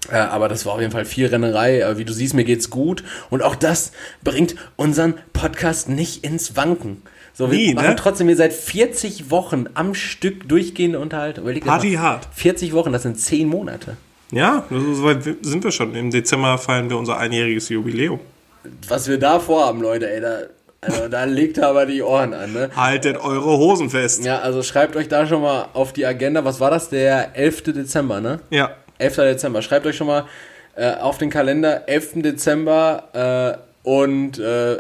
Äh, 0.10 0.16
aber 0.16 0.48
das 0.50 0.66
war 0.66 0.74
auf 0.74 0.80
jeden 0.80 0.92
Fall 0.92 1.06
viel 1.06 1.28
Rennerei. 1.28 1.86
Aber 1.86 1.98
wie 1.98 2.06
du 2.06 2.14
siehst, 2.14 2.34
mir 2.34 2.44
geht's 2.44 2.70
gut. 2.70 3.04
Und 3.30 3.44
auch 3.44 3.56
das 3.56 3.92
bringt 4.24 4.56
unseren 4.76 5.16
Podcast 5.34 5.90
nicht 5.90 6.24
ins 6.24 6.56
Wanken. 6.56 7.02
So, 7.34 7.50
wir 7.50 7.58
Nie, 7.58 7.74
machen 7.74 7.90
ne? 7.90 7.96
trotzdem 7.96 8.28
hier 8.28 8.36
seit 8.36 8.54
40 8.54 9.32
Wochen 9.32 9.66
am 9.74 9.94
Stück 9.96 10.48
durchgehende 10.50 11.00
Unterhaltung. 11.00 11.46
Party 11.62 11.94
hart. 11.94 12.28
40 12.34 12.74
Wochen, 12.74 12.92
das 12.92 13.04
sind 13.04 13.20
10 13.20 13.48
Monate. 13.48 13.96
Ja, 14.32 14.66
so 14.70 15.04
weit 15.04 15.24
sind 15.42 15.64
wir 15.64 15.72
schon. 15.72 15.94
Im 15.96 16.10
Dezember 16.10 16.58
feiern 16.58 16.90
wir 16.90 16.98
unser 16.98 17.18
einjähriges 17.18 17.70
Jubiläum. 17.70 18.20
Was 18.88 19.08
wir 19.08 19.18
da 19.18 19.40
vorhaben, 19.40 19.82
Leute, 19.82 20.10
ey, 20.10 20.22
da, 20.22 20.40
also, 20.82 21.08
da 21.10 21.24
legt 21.26 21.60
aber 21.60 21.86
die 21.86 22.02
Ohren 22.02 22.34
an, 22.34 22.54
ne? 22.54 22.70
Haltet 22.76 23.18
eure 23.18 23.58
Hosen 23.58 23.90
fest. 23.90 24.24
Ja, 24.24 24.40
also 24.40 24.64
schreibt 24.64 24.96
euch 24.96 25.08
da 25.08 25.28
schon 25.28 25.42
mal 25.42 25.68
auf 25.74 25.94
die 25.94 26.06
Agenda. 26.06 26.44
Was 26.46 26.60
war 26.60 26.72
das? 26.72 26.90
Der 26.90 27.36
11. 27.36 27.64
Dezember, 27.64 28.22
ne? 28.22 28.40
Ja. 28.50 28.72
11. 29.02 29.16
Dezember. 29.16 29.62
Schreibt 29.62 29.86
euch 29.86 29.98
schon 29.98 30.08
mal 30.08 30.26
äh, 30.76 30.94
auf 30.94 31.18
den 31.18 31.30
Kalender 31.30 31.88
11. 31.88 32.22
Dezember 32.22 33.60
äh, 33.84 33.88
und 33.88 34.40
äh, 34.40 34.78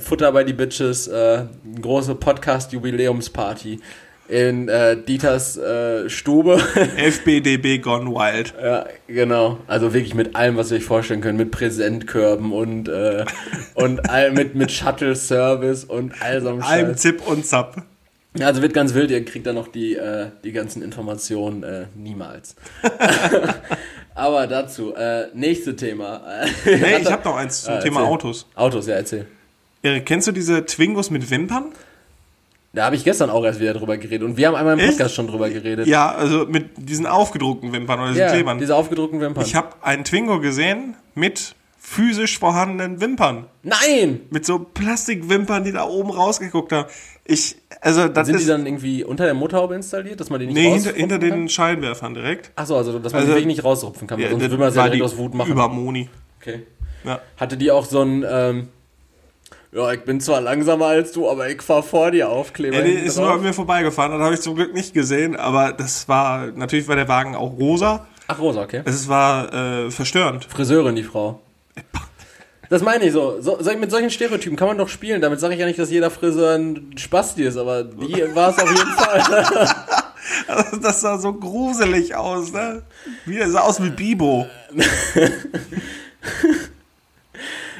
Futter 0.00 0.32
bei 0.32 0.42
die 0.44 0.54
Bitches, 0.54 1.06
äh, 1.08 1.44
große 1.80 2.14
Podcast-Jubiläumsparty 2.14 3.80
in 4.28 4.68
äh, 4.68 4.96
Dieters 4.96 5.58
äh, 5.58 6.08
Stube. 6.08 6.56
FBDB 6.96 7.78
Gone 7.78 8.10
Wild. 8.10 8.54
Ja, 8.62 8.86
genau. 9.06 9.58
Also 9.66 9.92
wirklich 9.92 10.14
mit 10.14 10.34
allem, 10.34 10.56
was 10.56 10.70
ihr 10.70 10.78
euch 10.78 10.84
vorstellen 10.84 11.20
könnt, 11.20 11.38
mit 11.38 11.50
Präsentkörben 11.50 12.52
und, 12.52 12.88
und 13.74 14.10
all, 14.10 14.32
mit, 14.32 14.54
mit 14.54 14.72
Shuttle-Service 14.72 15.84
und 15.84 16.14
all 16.20 16.40
so 16.40 16.48
einem 16.48 16.62
Allem 16.62 16.96
Zip 16.96 17.26
und 17.26 17.44
Zap. 17.44 17.82
Ja, 18.38 18.46
also 18.46 18.62
wird 18.62 18.72
ganz 18.72 18.94
wild, 18.94 19.10
ihr 19.10 19.24
kriegt 19.24 19.46
dann 19.46 19.56
noch 19.56 19.68
die, 19.68 19.94
äh, 19.94 20.28
die 20.42 20.52
ganzen 20.52 20.82
Informationen 20.82 21.62
äh, 21.62 21.86
niemals. 21.94 22.56
Aber 24.14 24.46
dazu, 24.46 24.94
äh, 24.94 25.26
nächste 25.34 25.76
Thema. 25.76 26.22
nee, 26.64 26.98
ich 27.00 27.10
habe 27.10 27.24
noch 27.24 27.36
eins 27.36 27.62
zum 27.62 27.74
ah, 27.74 27.80
Thema 27.80 28.02
Autos. 28.02 28.46
Autos, 28.54 28.86
ja, 28.86 28.94
erzähl. 28.94 29.26
Erik, 29.82 30.06
kennst 30.06 30.28
du 30.28 30.32
diese 30.32 30.64
Twingos 30.64 31.10
mit 31.10 31.30
Wimpern? 31.30 31.72
Da 32.72 32.86
habe 32.86 32.96
ich 32.96 33.04
gestern 33.04 33.28
auch 33.28 33.44
erst 33.44 33.60
wieder 33.60 33.74
drüber 33.74 33.98
geredet. 33.98 34.22
Und 34.22 34.38
wir 34.38 34.48
haben 34.48 34.54
einmal 34.54 34.78
im 34.78 34.86
Podcast 34.86 35.00
Echt? 35.00 35.14
schon 35.14 35.26
drüber 35.26 35.50
geredet. 35.50 35.86
Ja, 35.86 36.10
also 36.12 36.46
mit 36.46 36.70
diesen 36.76 37.06
aufgedruckten 37.06 37.72
Wimpern 37.72 38.00
oder 38.00 38.08
diesen 38.08 38.22
ja, 38.22 38.32
Klebern. 38.32 38.58
diese 38.58 38.74
aufgedruckten 38.74 39.20
Wimpern. 39.20 39.44
Ich 39.44 39.54
habe 39.54 39.76
einen 39.82 40.04
Twingo 40.04 40.40
gesehen 40.40 40.94
mit 41.14 41.54
physisch 41.78 42.38
vorhandenen 42.38 43.00
Wimpern. 43.00 43.46
Nein! 43.62 44.20
Mit 44.30 44.46
so 44.46 44.60
Plastikwimpern, 44.60 45.64
die 45.64 45.72
da 45.72 45.84
oben 45.84 46.10
rausgeguckt 46.10 46.72
haben. 46.72 46.88
Ich, 47.24 47.56
also 47.80 48.08
das 48.08 48.26
Sind 48.26 48.36
ist, 48.36 48.42
die 48.42 48.48
dann 48.48 48.66
irgendwie 48.66 49.04
unter 49.04 49.24
der 49.24 49.34
Motorhaube 49.34 49.74
installiert, 49.76 50.18
dass 50.20 50.28
man 50.28 50.40
die 50.40 50.46
nicht 50.46 50.54
Nee, 50.54 50.72
hinter, 50.72 50.92
hinter 50.92 51.18
den 51.18 51.48
Scheinwerfern 51.48 52.14
direkt. 52.14 52.50
Achso, 52.56 52.76
also 52.76 52.98
dass 52.98 53.12
man 53.12 53.20
also, 53.20 53.32
die 53.32 53.36
wirklich 53.36 53.46
nicht 53.46 53.64
rausrupfen 53.64 54.08
kann, 54.08 54.18
ja, 54.18 54.30
sonst 54.30 54.42
will 54.42 54.50
man 54.50 54.68
das 54.68 54.74
ja 54.74 54.84
direkt 54.84 55.04
aus 55.04 55.16
Wut 55.16 55.34
machen. 55.34 55.52
Über 55.52 55.68
Moni. 55.68 56.08
Okay. 56.40 56.66
Ja. 57.04 57.20
Hatte 57.36 57.56
die 57.56 57.70
auch 57.70 57.84
so 57.84 58.02
ein, 58.02 58.24
ähm, 58.28 58.68
ja, 59.72 59.92
ich 59.92 60.04
bin 60.04 60.20
zwar 60.20 60.40
langsamer 60.40 60.86
als 60.86 61.12
du, 61.12 61.28
aber 61.30 61.48
ich 61.48 61.62
fahr 61.62 61.82
vor 61.82 62.10
dir 62.10 62.28
Aufkleber. 62.28 62.76
Ja, 62.76 62.82
der 62.82 63.04
ist 63.04 63.16
nur 63.16 63.30
an 63.30 63.42
mir 63.42 63.52
vorbeigefahren, 63.52 64.12
das 64.12 64.20
habe 64.20 64.34
ich 64.34 64.40
zum 64.40 64.56
Glück 64.56 64.74
nicht 64.74 64.92
gesehen, 64.92 65.36
aber 65.36 65.72
das 65.72 66.08
war, 66.08 66.48
natürlich 66.48 66.88
war 66.88 66.96
der 66.96 67.08
Wagen 67.08 67.36
auch 67.36 67.56
rosa. 67.56 68.06
Ach, 68.26 68.38
rosa, 68.40 68.62
okay. 68.62 68.82
Es 68.84 69.08
war 69.08 69.52
äh, 69.52 69.90
verstörend. 69.90 70.44
Friseurin, 70.44 70.96
die 70.96 71.02
Frau. 71.04 71.40
Das 72.72 72.80
meine 72.80 73.04
ich 73.04 73.12
so. 73.12 73.38
so. 73.38 73.58
Mit 73.78 73.90
solchen 73.90 74.08
Stereotypen 74.08 74.56
kann 74.56 74.66
man 74.66 74.78
doch 74.78 74.88
spielen. 74.88 75.20
Damit 75.20 75.40
sage 75.40 75.52
ich 75.52 75.60
ja 75.60 75.66
nicht, 75.66 75.78
dass 75.78 75.90
jeder 75.90 76.10
Friseur 76.10 76.54
ein 76.56 76.92
Spasti 76.96 77.42
ist, 77.42 77.58
aber 77.58 77.84
die 77.84 78.24
war 78.34 78.48
es 78.48 78.58
auf 78.58 78.70
jeden 78.70 78.92
Fall. 78.92 79.74
Also 80.48 80.76
das 80.78 81.02
sah 81.02 81.18
so 81.18 81.34
gruselig 81.34 82.14
aus, 82.14 82.50
ne? 82.50 82.80
Wie, 83.26 83.36
das 83.36 83.52
sah 83.52 83.60
aus 83.60 83.82
wie 83.82 83.90
Bibo. 83.90 84.46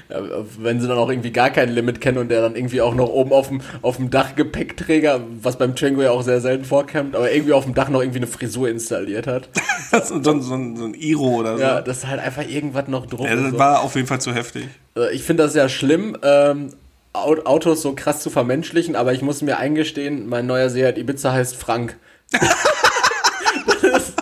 Ja, 0.08 0.20
wenn 0.58 0.78
sie 0.80 0.88
dann 0.88 0.98
auch 0.98 1.08
irgendwie 1.08 1.30
gar 1.30 1.48
kein 1.48 1.70
Limit 1.70 2.00
kennen 2.02 2.18
und 2.18 2.28
der 2.28 2.42
dann 2.42 2.54
irgendwie 2.54 2.82
auch 2.82 2.94
noch 2.94 3.08
oben 3.08 3.32
auf 3.32 3.48
dem, 3.48 3.62
auf 3.80 3.96
dem 3.96 4.10
Dach 4.10 4.34
Gepäckträger, 4.34 5.20
was 5.40 5.56
beim 5.56 5.74
Django 5.74 6.02
ja 6.02 6.10
auch 6.10 6.22
sehr 6.22 6.40
selten 6.42 6.66
vorkommt, 6.66 7.16
aber 7.16 7.32
irgendwie 7.32 7.54
auf 7.54 7.64
dem 7.64 7.72
Dach 7.72 7.88
noch 7.88 8.00
irgendwie 8.02 8.18
eine 8.18 8.26
Frisur 8.26 8.68
installiert 8.68 9.26
hat. 9.26 9.48
so, 10.04 10.22
so, 10.22 10.40
so, 10.40 10.54
ein- 10.54 10.76
so 10.76 10.84
ein 10.84 10.94
Iro 10.94 11.28
oder 11.36 11.56
so. 11.56 11.62
Ja, 11.62 11.80
das 11.80 11.98
ist 11.98 12.06
halt 12.08 12.20
einfach 12.20 12.46
irgendwas 12.46 12.88
noch 12.88 13.06
drauf. 13.06 13.26
Ja, 13.26 13.36
das 13.36 13.52
so. 13.52 13.58
war 13.58 13.80
auf 13.80 13.94
jeden 13.94 14.06
Fall 14.06 14.20
zu 14.20 14.34
heftig. 14.34 14.68
Äh, 14.96 15.14
Ich 15.14 15.22
finde 15.22 15.42
das 15.44 15.54
ja 15.54 15.68
schlimm, 15.68 16.16
ähm, 16.22 16.72
Au- 17.14 17.42
Autos 17.44 17.82
so 17.82 17.94
krass 17.94 18.20
zu 18.22 18.30
vermenschlichen, 18.30 18.96
aber 18.96 19.12
ich 19.12 19.20
muss 19.22 19.42
mir 19.42 19.58
eingestehen, 19.58 20.26
mein 20.28 20.46
neuer 20.46 20.70
Seat 20.70 20.96
Ibiza 20.96 21.32
heißt 21.32 21.56
Frank. 21.56 21.98
das, 22.30 23.82
ist, 23.82 24.14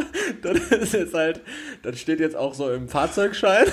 das 0.43 0.59
ist 0.81 0.93
jetzt 0.95 1.15
halt, 1.15 1.41
das 1.85 2.01
steht 2.01 2.19
jetzt 2.21 2.35
auch 2.37 2.55
so 2.55 2.71
im 2.73 2.89
Fahrzeugschein. 2.89 3.67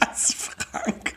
Das 0.00 0.28
ist 0.30 0.34
Frank. 0.72 1.14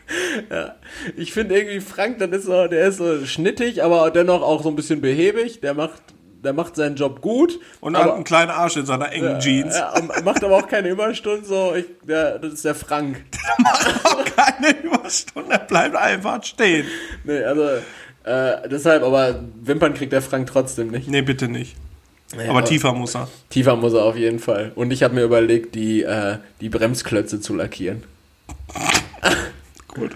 Ich 1.17 1.33
finde 1.33 1.55
irgendwie 1.57 1.79
Frank, 1.81 2.19
das 2.19 2.29
ist 2.31 2.45
so, 2.45 2.67
der 2.67 2.87
ist 2.87 2.97
so 2.97 3.25
schnittig, 3.25 3.81
aber 3.83 4.11
dennoch 4.11 4.43
auch 4.43 4.61
so 4.61 4.69
ein 4.69 4.75
bisschen 4.75 5.01
behäbig. 5.01 5.61
Der 5.61 5.73
macht, 5.73 6.01
der 6.43 6.53
macht 6.53 6.75
seinen 6.75 6.95
Job 6.95 7.21
gut. 7.21 7.59
Und 7.79 7.95
hat 7.95 8.03
aber, 8.03 8.15
einen 8.15 8.23
kleinen 8.23 8.51
Arsch 8.51 8.77
in 8.77 8.85
seiner 8.85 9.11
engen 9.11 9.39
Jeans. 9.39 9.75
ja, 9.75 9.93
macht 10.23 10.43
aber 10.43 10.57
auch 10.57 10.67
keine 10.67 10.89
Überstunden, 10.89 11.45
so, 11.45 11.73
ich, 11.75 11.85
der, 12.03 12.39
das 12.39 12.53
ist 12.53 12.65
der 12.65 12.75
Frank. 12.75 13.23
Auch 14.03 14.25
keine 14.25 14.79
Überstunde, 14.81 15.51
er 15.51 15.59
bleibt 15.59 15.95
einfach 15.95 16.43
stehen. 16.43 16.85
Nee, 17.23 17.43
also, 17.43 17.63
äh, 18.23 18.69
deshalb, 18.69 19.03
aber 19.03 19.43
Wimpern 19.61 19.93
kriegt 19.93 20.13
der 20.13 20.21
Frank 20.21 20.47
trotzdem 20.47 20.89
nicht. 20.89 21.07
Nee, 21.07 21.21
bitte 21.21 21.47
nicht. 21.47 21.75
Nee, 22.35 22.47
Aber 22.47 22.63
tiefer 22.63 22.93
muss 22.93 23.15
er. 23.15 23.27
Tiefer 23.49 23.75
muss 23.75 23.93
er 23.93 24.05
auf 24.05 24.15
jeden 24.15 24.39
Fall. 24.39 24.71
Und 24.75 24.91
ich 24.91 25.03
habe 25.03 25.15
mir 25.15 25.23
überlegt, 25.23 25.75
die, 25.75 26.03
äh, 26.03 26.37
die 26.61 26.69
Bremsklötze 26.69 27.41
zu 27.41 27.53
lackieren. 27.53 28.03
Gut. 29.93 30.11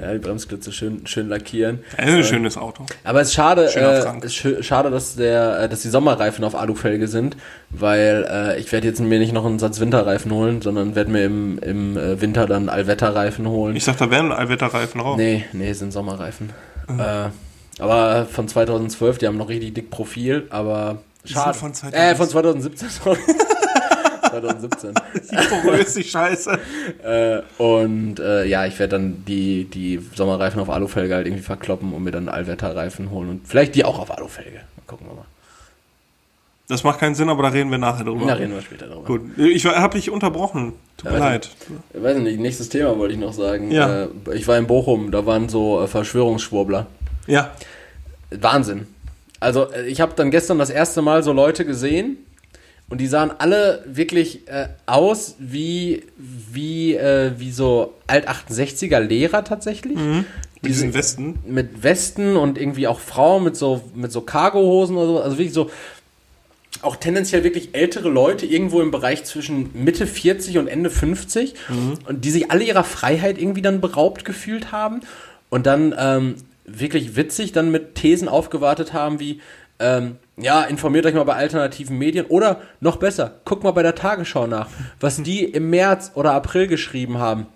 Ja, 0.00 0.12
die 0.12 0.18
Bremsklötze 0.18 0.72
schön, 0.72 1.06
schön 1.06 1.28
lackieren. 1.28 1.80
Ist 1.92 1.98
ein 1.98 2.24
schönes 2.24 2.56
Auto. 2.56 2.86
Aber 3.04 3.20
es 3.20 3.28
ist 3.28 3.34
schade, 3.34 3.64
äh, 3.74 4.26
schö- 4.28 4.62
schade, 4.62 4.90
dass 4.90 5.16
der, 5.16 5.60
äh, 5.62 5.68
dass 5.68 5.82
die 5.82 5.88
Sommerreifen 5.88 6.44
auf 6.44 6.54
Alufelge 6.54 7.08
sind, 7.08 7.36
weil 7.70 8.26
äh, 8.30 8.58
ich 8.60 8.72
werde 8.72 8.86
jetzt 8.86 9.00
mir 9.00 9.18
nicht 9.18 9.32
noch 9.32 9.44
einen 9.44 9.58
Satz 9.58 9.80
Winterreifen 9.80 10.32
holen, 10.32 10.62
sondern 10.62 10.94
werde 10.94 11.10
mir 11.10 11.24
im, 11.24 11.58
im 11.58 11.96
äh, 11.96 12.20
Winter 12.20 12.46
dann 12.46 12.68
Allwetterreifen 12.68 13.46
holen. 13.48 13.76
Ich 13.76 13.84
sag, 13.84 13.98
da 13.98 14.10
wären 14.10 14.32
Allwetterreifen 14.32 15.00
drauf. 15.00 15.16
nee, 15.16 15.44
nee, 15.52 15.72
sind 15.72 15.92
Sommerreifen. 15.92 16.50
Mhm. 16.88 17.00
Äh, 17.00 17.28
aber 17.80 18.26
von 18.26 18.48
2012, 18.48 19.18
die 19.18 19.26
haben 19.26 19.36
noch 19.36 19.48
richtig 19.48 19.74
dick 19.74 19.90
Profil, 19.90 20.46
aber 20.50 20.98
schade. 21.24 21.56
von 21.56 21.72
äh, 21.92 22.14
von 22.14 22.28
2017, 22.28 22.88
sorry. 22.88 23.18
2017. 24.40 24.94
Die 25.30 25.36
porös, 25.36 25.94
die 25.94 26.04
Scheiße. 26.04 26.58
Äh, 27.02 27.42
und 27.62 28.20
äh, 28.20 28.44
ja, 28.46 28.66
ich 28.66 28.78
werde 28.78 28.96
dann 28.96 29.24
die, 29.26 29.64
die 29.64 30.00
Sommerreifen 30.14 30.60
auf 30.60 30.70
Alufelge 30.70 31.14
halt 31.14 31.26
irgendwie 31.26 31.42
verkloppen 31.44 31.92
und 31.92 32.02
mir 32.02 32.10
dann 32.10 32.28
Allwetterreifen 32.28 33.10
holen 33.10 33.28
und 33.28 33.48
vielleicht 33.48 33.74
die 33.74 33.84
auch 33.84 33.98
auf 33.98 34.10
Alufelge. 34.10 34.60
Gucken 34.86 35.06
wir 35.08 35.14
mal. 35.14 35.24
Das 36.68 36.84
macht 36.84 37.00
keinen 37.00 37.14
Sinn, 37.14 37.30
aber 37.30 37.42
da 37.44 37.48
reden 37.48 37.70
wir 37.70 37.78
nachher 37.78 38.04
drüber. 38.04 38.26
Da 38.26 38.34
reden 38.34 38.52
wir 38.52 38.60
später 38.60 38.86
drüber. 38.86 39.04
Gut. 39.04 39.38
Ich 39.38 39.64
habe 39.64 39.96
dich 39.96 40.10
unterbrochen. 40.10 40.74
Tut 40.98 41.10
mir 41.10 41.18
Ja, 41.18 41.24
leid. 41.30 41.48
Ich 41.94 42.02
weiß 42.02 42.18
nicht, 42.18 42.38
nächstes 42.38 42.68
Thema 42.68 42.98
wollte 42.98 43.14
ich 43.14 43.20
noch 43.20 43.32
sagen. 43.32 43.70
Ja. 43.70 44.04
Äh, 44.04 44.08
ich 44.34 44.46
war 44.46 44.58
in 44.58 44.66
Bochum, 44.66 45.10
da 45.10 45.24
waren 45.24 45.48
so 45.48 45.80
äh, 45.82 45.86
Verschwörungsschwurbler. 45.88 46.86
Ja. 47.26 47.52
Wahnsinn. 48.30 48.86
Also 49.40 49.68
ich 49.86 50.00
habe 50.02 50.12
dann 50.14 50.30
gestern 50.30 50.58
das 50.58 50.68
erste 50.68 51.00
Mal 51.00 51.22
so 51.22 51.32
Leute 51.32 51.64
gesehen 51.64 52.18
und 52.90 53.00
die 53.00 53.06
sahen 53.06 53.30
alle 53.38 53.84
wirklich 53.86 54.48
äh, 54.48 54.68
aus 54.86 55.34
wie 55.38 56.04
wie 56.16 56.94
äh, 56.94 57.32
wie 57.38 57.50
so 57.52 57.94
alt 58.06 58.28
68er 58.28 59.00
Lehrer 59.00 59.44
tatsächlich. 59.44 59.96
Mit 59.96 60.24
Die 60.62 60.68
diesen 60.68 60.80
sind- 60.92 60.94
Westen. 60.94 61.38
mit 61.46 61.82
Westen 61.82 62.36
und 62.36 62.58
irgendwie 62.58 62.86
auch 62.86 63.00
Frauen 63.00 63.44
mit 63.44 63.56
so 63.56 63.82
mit 63.94 64.10
so 64.12 64.22
Cargohosen 64.22 64.96
oder 64.96 65.06
so, 65.06 65.20
also 65.20 65.38
wirklich 65.38 65.52
so 65.54 65.70
auch 66.82 66.96
tendenziell 66.96 67.42
wirklich 67.44 67.70
ältere 67.74 68.08
Leute 68.08 68.46
irgendwo 68.46 68.80
im 68.80 68.90
Bereich 68.92 69.24
zwischen 69.24 69.70
Mitte 69.74 70.06
40 70.06 70.58
und 70.58 70.68
Ende 70.68 70.90
50 70.90 71.54
und 72.06 72.24
die 72.24 72.30
sich 72.30 72.50
alle 72.52 72.62
ihrer 72.62 72.84
Freiheit 72.84 73.36
irgendwie 73.38 73.62
dann 73.62 73.80
beraubt 73.80 74.24
gefühlt 74.24 74.70
haben. 74.70 75.00
Und 75.50 75.66
dann 75.66 75.92
ähm, 75.98 76.36
wirklich 76.66 77.16
witzig 77.16 77.50
dann 77.52 77.70
mit 77.72 77.94
Thesen 77.96 78.28
aufgewartet 78.28 78.92
haben 78.92 79.18
wie 79.18 79.40
ähm, 79.78 80.16
ja, 80.36 80.62
informiert 80.62 81.06
euch 81.06 81.14
mal 81.14 81.24
bei 81.24 81.34
alternativen 81.34 81.98
Medien 81.98 82.26
oder 82.26 82.60
noch 82.80 82.96
besser, 82.96 83.40
guckt 83.44 83.64
mal 83.64 83.72
bei 83.72 83.82
der 83.82 83.94
Tagesschau 83.94 84.46
nach, 84.46 84.68
was 85.00 85.22
die 85.22 85.44
im 85.44 85.70
März 85.70 86.12
oder 86.14 86.32
April 86.32 86.66
geschrieben 86.66 87.18
haben. 87.18 87.46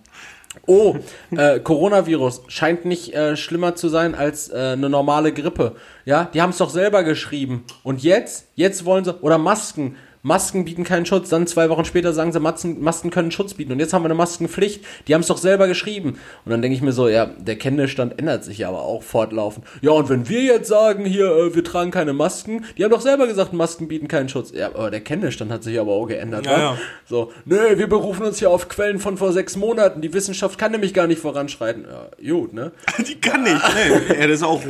Oh, 0.66 0.96
äh, 1.30 1.60
Coronavirus 1.60 2.42
scheint 2.48 2.84
nicht 2.84 3.14
äh, 3.14 3.36
schlimmer 3.36 3.74
zu 3.74 3.88
sein 3.88 4.14
als 4.14 4.50
äh, 4.50 4.72
eine 4.72 4.90
normale 4.90 5.32
Grippe. 5.32 5.76
Ja, 6.04 6.28
die 6.32 6.42
haben 6.42 6.50
es 6.50 6.58
doch 6.58 6.68
selber 6.68 7.04
geschrieben. 7.04 7.64
Und 7.82 8.02
jetzt, 8.02 8.48
jetzt 8.54 8.84
wollen 8.84 9.04
sie, 9.04 9.14
oder 9.22 9.38
Masken. 9.38 9.96
Masken 10.22 10.64
bieten 10.64 10.84
keinen 10.84 11.04
Schutz. 11.04 11.28
Dann 11.28 11.46
zwei 11.46 11.68
Wochen 11.68 11.84
später 11.84 12.12
sagen 12.12 12.32
sie, 12.32 12.40
Masken, 12.40 12.80
Masken 12.80 13.10
können 13.10 13.32
Schutz 13.32 13.54
bieten. 13.54 13.72
Und 13.72 13.80
jetzt 13.80 13.92
haben 13.92 14.02
wir 14.02 14.06
eine 14.06 14.14
Maskenpflicht. 14.14 14.84
Die 15.08 15.14
haben 15.14 15.22
es 15.22 15.26
doch 15.26 15.36
selber 15.36 15.66
geschrieben. 15.66 16.18
Und 16.44 16.50
dann 16.50 16.62
denke 16.62 16.76
ich 16.76 16.82
mir 16.82 16.92
so, 16.92 17.08
ja, 17.08 17.26
der 17.26 17.56
Kenntnisstand 17.56 18.18
ändert 18.18 18.44
sich 18.44 18.58
ja 18.58 18.68
aber 18.68 18.82
auch 18.82 19.02
fortlaufend. 19.02 19.66
Ja, 19.80 19.90
und 19.90 20.08
wenn 20.08 20.28
wir 20.28 20.42
jetzt 20.42 20.68
sagen, 20.68 21.04
hier, 21.04 21.26
äh, 21.26 21.54
wir 21.54 21.64
tragen 21.64 21.90
keine 21.90 22.12
Masken, 22.12 22.64
die 22.78 22.84
haben 22.84 22.92
doch 22.92 23.00
selber 23.00 23.26
gesagt, 23.26 23.52
Masken 23.52 23.88
bieten 23.88 24.06
keinen 24.08 24.28
Schutz. 24.28 24.52
Ja, 24.52 24.68
aber 24.68 24.90
der 24.90 25.00
Kenntnisstand 25.00 25.50
hat 25.50 25.64
sich 25.64 25.78
aber 25.78 25.92
auch 25.92 26.06
geändert. 26.06 26.46
Ja, 26.46 26.52
wa? 26.52 26.58
ja. 26.58 26.78
So, 27.08 27.32
nö, 27.44 27.76
wir 27.76 27.88
berufen 27.88 28.24
uns 28.24 28.38
hier 28.38 28.50
auf 28.50 28.68
Quellen 28.68 29.00
von 29.00 29.16
vor 29.16 29.32
sechs 29.32 29.56
Monaten. 29.56 30.02
Die 30.02 30.12
Wissenschaft 30.12 30.58
kann 30.58 30.72
nämlich 30.72 30.94
gar 30.94 31.08
nicht 31.08 31.20
voranschreiten. 31.20 31.84
Ja, 32.20 32.32
gut, 32.32 32.52
ne? 32.52 32.72
Die 33.06 33.20
kann 33.20 33.42
nicht. 33.42 33.60
Nee, 33.74 34.20
ja, 34.20 34.26
das 34.28 34.36
ist 34.36 34.42
auch 34.44 34.62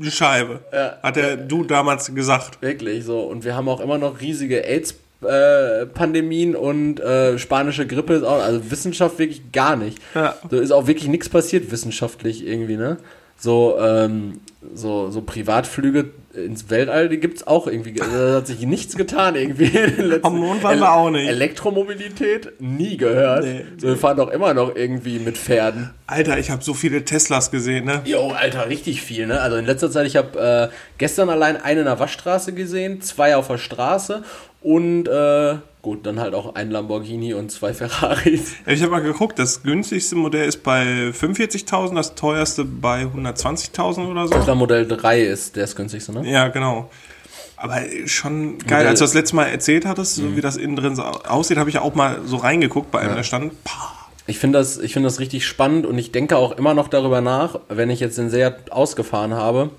eine 0.00 0.10
Scheibe. 0.10 0.60
Hat 1.02 1.16
der 1.16 1.36
du 1.36 1.64
damals 1.64 2.14
gesagt. 2.14 2.60
Wirklich 2.62 3.04
so. 3.04 3.20
Und 3.20 3.44
wir 3.44 3.54
haben 3.54 3.68
auch 3.68 3.80
immer 3.80 3.98
noch 3.98 4.20
riesige 4.20 4.64
AIDS-Pandemien 4.66 6.56
und 6.56 7.00
äh, 7.00 7.38
spanische 7.38 7.86
Grippe 7.86 8.14
ist 8.14 8.24
auch, 8.24 8.42
also 8.42 8.70
Wissenschaft 8.70 9.18
wirklich 9.18 9.52
gar 9.52 9.76
nicht. 9.76 9.98
Ja. 10.14 10.34
So 10.50 10.58
ist 10.58 10.70
auch 10.70 10.86
wirklich 10.86 11.08
nichts 11.08 11.28
passiert 11.28 11.70
wissenschaftlich 11.70 12.46
irgendwie, 12.46 12.76
ne? 12.76 12.98
So, 13.40 13.78
ähm, 13.80 14.40
so, 14.74 15.10
so 15.10 15.22
Privatflüge 15.22 16.10
ins 16.34 16.68
Weltall, 16.68 17.08
die 17.08 17.18
gibt's 17.18 17.46
auch 17.46 17.66
irgendwie. 17.66 17.94
Da 17.94 18.34
hat 18.36 18.46
sich 18.46 18.60
nichts 18.66 18.96
getan 18.96 19.34
irgendwie. 19.34 19.70
Am 20.22 20.38
Mond 20.38 20.62
waren 20.62 20.78
wir 20.78 20.92
auch 20.92 21.10
nicht. 21.10 21.26
Elektromobilität 21.26 22.60
nie 22.60 22.98
gehört. 22.98 23.44
Nee. 23.44 23.64
So, 23.78 23.88
wir 23.88 23.96
fahren 23.96 24.18
doch 24.18 24.28
immer 24.30 24.52
noch 24.52 24.76
irgendwie 24.76 25.18
mit 25.18 25.38
Pferden. 25.38 25.90
Alter, 26.06 26.38
ich 26.38 26.50
habe 26.50 26.62
so 26.62 26.74
viele 26.74 27.04
Teslas 27.06 27.50
gesehen, 27.50 27.86
ne? 27.86 28.02
Jo, 28.04 28.28
Alter, 28.28 28.68
richtig 28.68 29.00
viel, 29.00 29.26
ne? 29.26 29.40
Also 29.40 29.56
in 29.56 29.64
letzter 29.64 29.90
Zeit, 29.90 30.06
ich 30.06 30.16
habe 30.16 30.70
äh, 30.70 30.74
gestern 30.98 31.30
allein 31.30 31.56
eine 31.56 31.80
in 31.80 31.86
der 31.86 31.98
Waschstraße 31.98 32.52
gesehen, 32.52 33.00
zwei 33.00 33.36
auf 33.36 33.48
der 33.48 33.58
Straße 33.58 34.22
und 34.60 35.08
äh, 35.08 35.54
gut, 35.82 36.04
dann 36.06 36.20
halt 36.20 36.34
auch 36.34 36.54
ein 36.54 36.70
Lamborghini 36.70 37.34
und 37.34 37.50
zwei 37.50 37.72
Ferraris. 37.74 38.52
Ich 38.66 38.82
habe 38.82 38.90
mal 38.92 39.00
geguckt, 39.02 39.38
das 39.38 39.62
günstigste 39.62 40.16
Modell 40.16 40.46
ist 40.48 40.62
bei 40.62 41.10
45.000, 41.10 41.94
das 41.94 42.14
teuerste 42.14 42.64
bei 42.64 43.02
120.000 43.04 44.10
oder 44.10 44.28
so. 44.28 44.34
Das 44.34 44.54
Modell 44.54 44.86
3 44.86 45.22
ist 45.22 45.56
der 45.56 45.64
ist 45.64 45.76
günstigste, 45.76 46.12
ne? 46.12 46.30
Ja, 46.30 46.48
genau. 46.48 46.90
Aber 47.56 47.78
schon 48.06 48.58
geil, 48.58 48.78
Modell- 48.78 48.86
als 48.88 48.98
du 49.00 49.04
das 49.04 49.14
letzte 49.14 49.36
Mal 49.36 49.44
erzählt 49.46 49.84
hattest, 49.86 50.16
so 50.16 50.36
wie 50.36 50.40
das 50.40 50.56
innen 50.56 50.76
drin 50.76 50.96
so 50.96 51.02
aussieht, 51.02 51.58
habe 51.58 51.68
ich 51.70 51.78
auch 51.78 51.94
mal 51.94 52.20
so 52.24 52.36
reingeguckt 52.36 52.90
bei 52.90 53.00
einem, 53.00 53.16
der 53.16 53.22
stand. 53.22 53.52
Pah. 53.64 53.92
Ich 54.26 54.38
finde 54.38 54.58
das, 54.58 54.78
ich 54.78 54.92
finde 54.92 55.08
das 55.08 55.18
richtig 55.18 55.44
spannend 55.46 55.86
und 55.86 55.98
ich 55.98 56.12
denke 56.12 56.36
auch 56.36 56.52
immer 56.52 56.72
noch 56.72 56.88
darüber 56.88 57.20
nach, 57.20 57.58
wenn 57.68 57.90
ich 57.90 58.00
jetzt 58.00 58.16
den 58.16 58.30
Seat 58.30 58.70
ausgefahren 58.70 59.34
habe. 59.34 59.70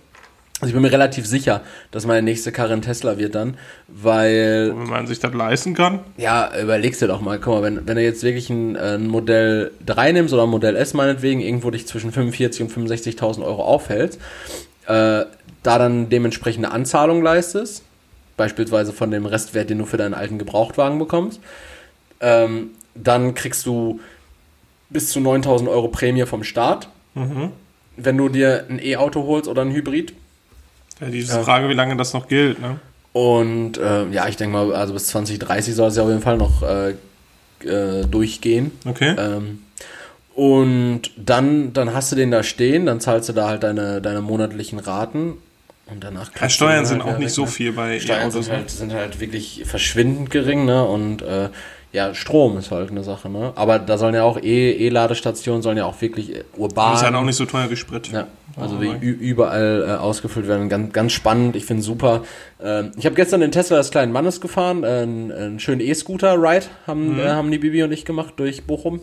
Also 0.61 0.67
ich 0.67 0.73
bin 0.73 0.83
mir 0.83 0.91
relativ 0.91 1.25
sicher, 1.25 1.61
dass 1.89 2.05
meine 2.05 2.21
nächste 2.21 2.51
Karre 2.51 2.73
ein 2.73 2.83
Tesla 2.83 3.17
wird 3.17 3.33
dann, 3.33 3.57
weil 3.87 4.69
Wenn 4.69 4.87
man 4.87 5.07
sich 5.07 5.19
das 5.19 5.33
leisten 5.33 5.73
kann. 5.73 6.01
Ja, 6.17 6.51
überlegst 6.61 7.01
dir 7.01 7.07
doch 7.07 7.19
mal, 7.19 7.39
guck 7.39 7.55
mal, 7.55 7.63
wenn, 7.63 7.87
wenn 7.87 7.95
du 7.95 8.03
jetzt 8.03 8.21
wirklich 8.21 8.49
ein, 8.51 8.75
äh, 8.75 8.95
ein 8.95 9.07
Modell 9.07 9.71
3 9.85 10.11
nimmst 10.11 10.33
oder 10.33 10.43
ein 10.43 10.49
Modell 10.49 10.75
S 10.75 10.93
meinetwegen, 10.93 11.41
irgendwo 11.41 11.71
dich 11.71 11.87
zwischen 11.87 12.13
45.000 12.13 12.61
und 12.61 12.71
65.000 12.71 13.43
Euro 13.43 13.63
aufhältst, 13.63 14.19
äh, 14.85 15.25
da 15.63 15.77
dann 15.79 16.09
dementsprechende 16.09 16.69
Anzahlung 16.71 17.23
leistest, 17.23 17.83
beispielsweise 18.37 18.93
von 18.93 19.09
dem 19.09 19.25
Restwert, 19.25 19.69
den 19.71 19.79
du 19.79 19.85
für 19.85 19.97
deinen 19.97 20.13
alten 20.13 20.37
Gebrauchtwagen 20.37 20.99
bekommst, 20.99 21.39
ähm, 22.19 22.69
dann 22.93 23.33
kriegst 23.33 23.65
du 23.65 23.99
bis 24.91 25.09
zu 25.09 25.19
9.000 25.19 25.69
Euro 25.69 25.87
Prämie 25.87 26.25
vom 26.25 26.43
Staat, 26.43 26.87
wenn 27.97 28.17
du 28.17 28.29
dir 28.29 28.65
ein 28.69 28.79
E-Auto 28.79 29.23
holst 29.25 29.47
oder 29.47 29.63
ein 29.63 29.71
Hybrid. 29.71 30.13
Ja, 31.01 31.07
diese 31.07 31.43
Frage, 31.43 31.67
wie 31.67 31.73
lange 31.73 31.97
das 31.97 32.13
noch 32.13 32.27
gilt, 32.27 32.61
ne? 32.61 32.79
Und 33.13 33.77
äh, 33.77 34.07
ja, 34.09 34.27
ich 34.29 34.37
denke 34.37 34.55
mal, 34.55 34.73
also 34.73 34.93
bis 34.93 35.07
2030 35.07 35.75
soll 35.75 35.89
es 35.89 35.97
ja 35.97 36.03
auf 36.03 36.09
jeden 36.09 36.21
Fall 36.21 36.37
noch 36.37 36.63
äh, 36.63 36.91
äh, 37.65 38.05
durchgehen. 38.05 38.71
Okay. 38.85 39.15
Ähm, 39.17 39.59
und 40.33 41.11
dann, 41.17 41.73
dann 41.73 41.93
hast 41.93 42.11
du 42.11 42.15
den 42.15 42.31
da 42.31 42.41
stehen, 42.41 42.85
dann 42.85 43.01
zahlst 43.01 43.27
du 43.27 43.33
da 43.33 43.49
halt 43.49 43.63
deine, 43.63 44.01
deine 44.01 44.21
monatlichen 44.21 44.79
Raten 44.79 45.33
und 45.87 46.01
danach 46.03 46.27
Ja, 46.27 46.31
kannst 46.35 46.55
du 46.55 46.65
Steuern 46.65 46.83
den 46.83 46.85
sind 46.85 47.03
halt 47.03 47.15
auch 47.15 47.19
nicht 47.19 47.33
so 47.33 47.41
weg, 47.41 47.49
ne? 47.49 47.53
viel 47.53 47.71
bei 47.73 47.99
Steuern 47.99 48.21
E-Autos. 48.21 48.45
sind 48.45 48.53
ne? 48.53 48.57
halt, 48.59 48.69
sind 48.69 48.93
halt 48.93 49.19
wirklich 49.19 49.63
verschwindend 49.65 50.31
gering, 50.31 50.63
ne? 50.63 50.85
Und 50.85 51.21
äh, 51.21 51.49
Ja, 51.93 52.13
Strom 52.13 52.57
ist 52.57 52.71
halt 52.71 52.89
eine 52.91 53.03
Sache, 53.03 53.27
ne? 53.29 53.51
Aber 53.55 53.77
da 53.77 53.97
sollen 53.97 54.15
ja 54.15 54.23
auch 54.23 54.37
E- 54.41 54.71
E-Ladestationen 54.87 55.61
sollen 55.61 55.77
ja 55.77 55.85
auch 55.85 55.99
wirklich 56.01 56.33
äh, 56.35 56.43
urban. 56.55 56.93
ist 56.93 57.03
halt 57.03 57.15
auch 57.15 57.23
nicht 57.25 57.35
so 57.35 57.45
teuer 57.45 57.69
wie 57.69 57.75
Sprit. 57.75 58.09
Ja, 58.13 58.27
also 58.55 58.77
Oh, 58.77 58.81
wie 58.81 59.07
überall 59.07 59.85
äh, 59.87 59.91
ausgefüllt 59.99 60.47
werden. 60.47 60.69
Ganz, 60.69 60.93
ganz 60.93 61.11
spannend, 61.11 61.55
ich 61.57 61.65
finde 61.65 61.83
super. 61.83 62.23
Ähm, 62.63 62.91
ich 62.97 63.05
habe 63.05 63.15
gestern 63.15 63.41
den 63.41 63.51
Tesla 63.51 63.77
des 63.77 63.91
kleinen 63.91 64.13
Mannes 64.13 64.39
gefahren, 64.39 64.83
äh, 64.85 64.87
einen, 64.87 65.31
einen 65.33 65.59
schönen 65.59 65.81
E-Scooter-Ride 65.81 66.65
haben, 66.87 67.15
Mhm. 67.15 67.19
äh, 67.19 67.29
haben 67.29 67.51
die 67.51 67.57
Bibi 67.57 67.83
und 67.83 67.91
ich 67.91 68.05
gemacht 68.05 68.35
durch 68.37 68.63
Bochum. 68.65 69.01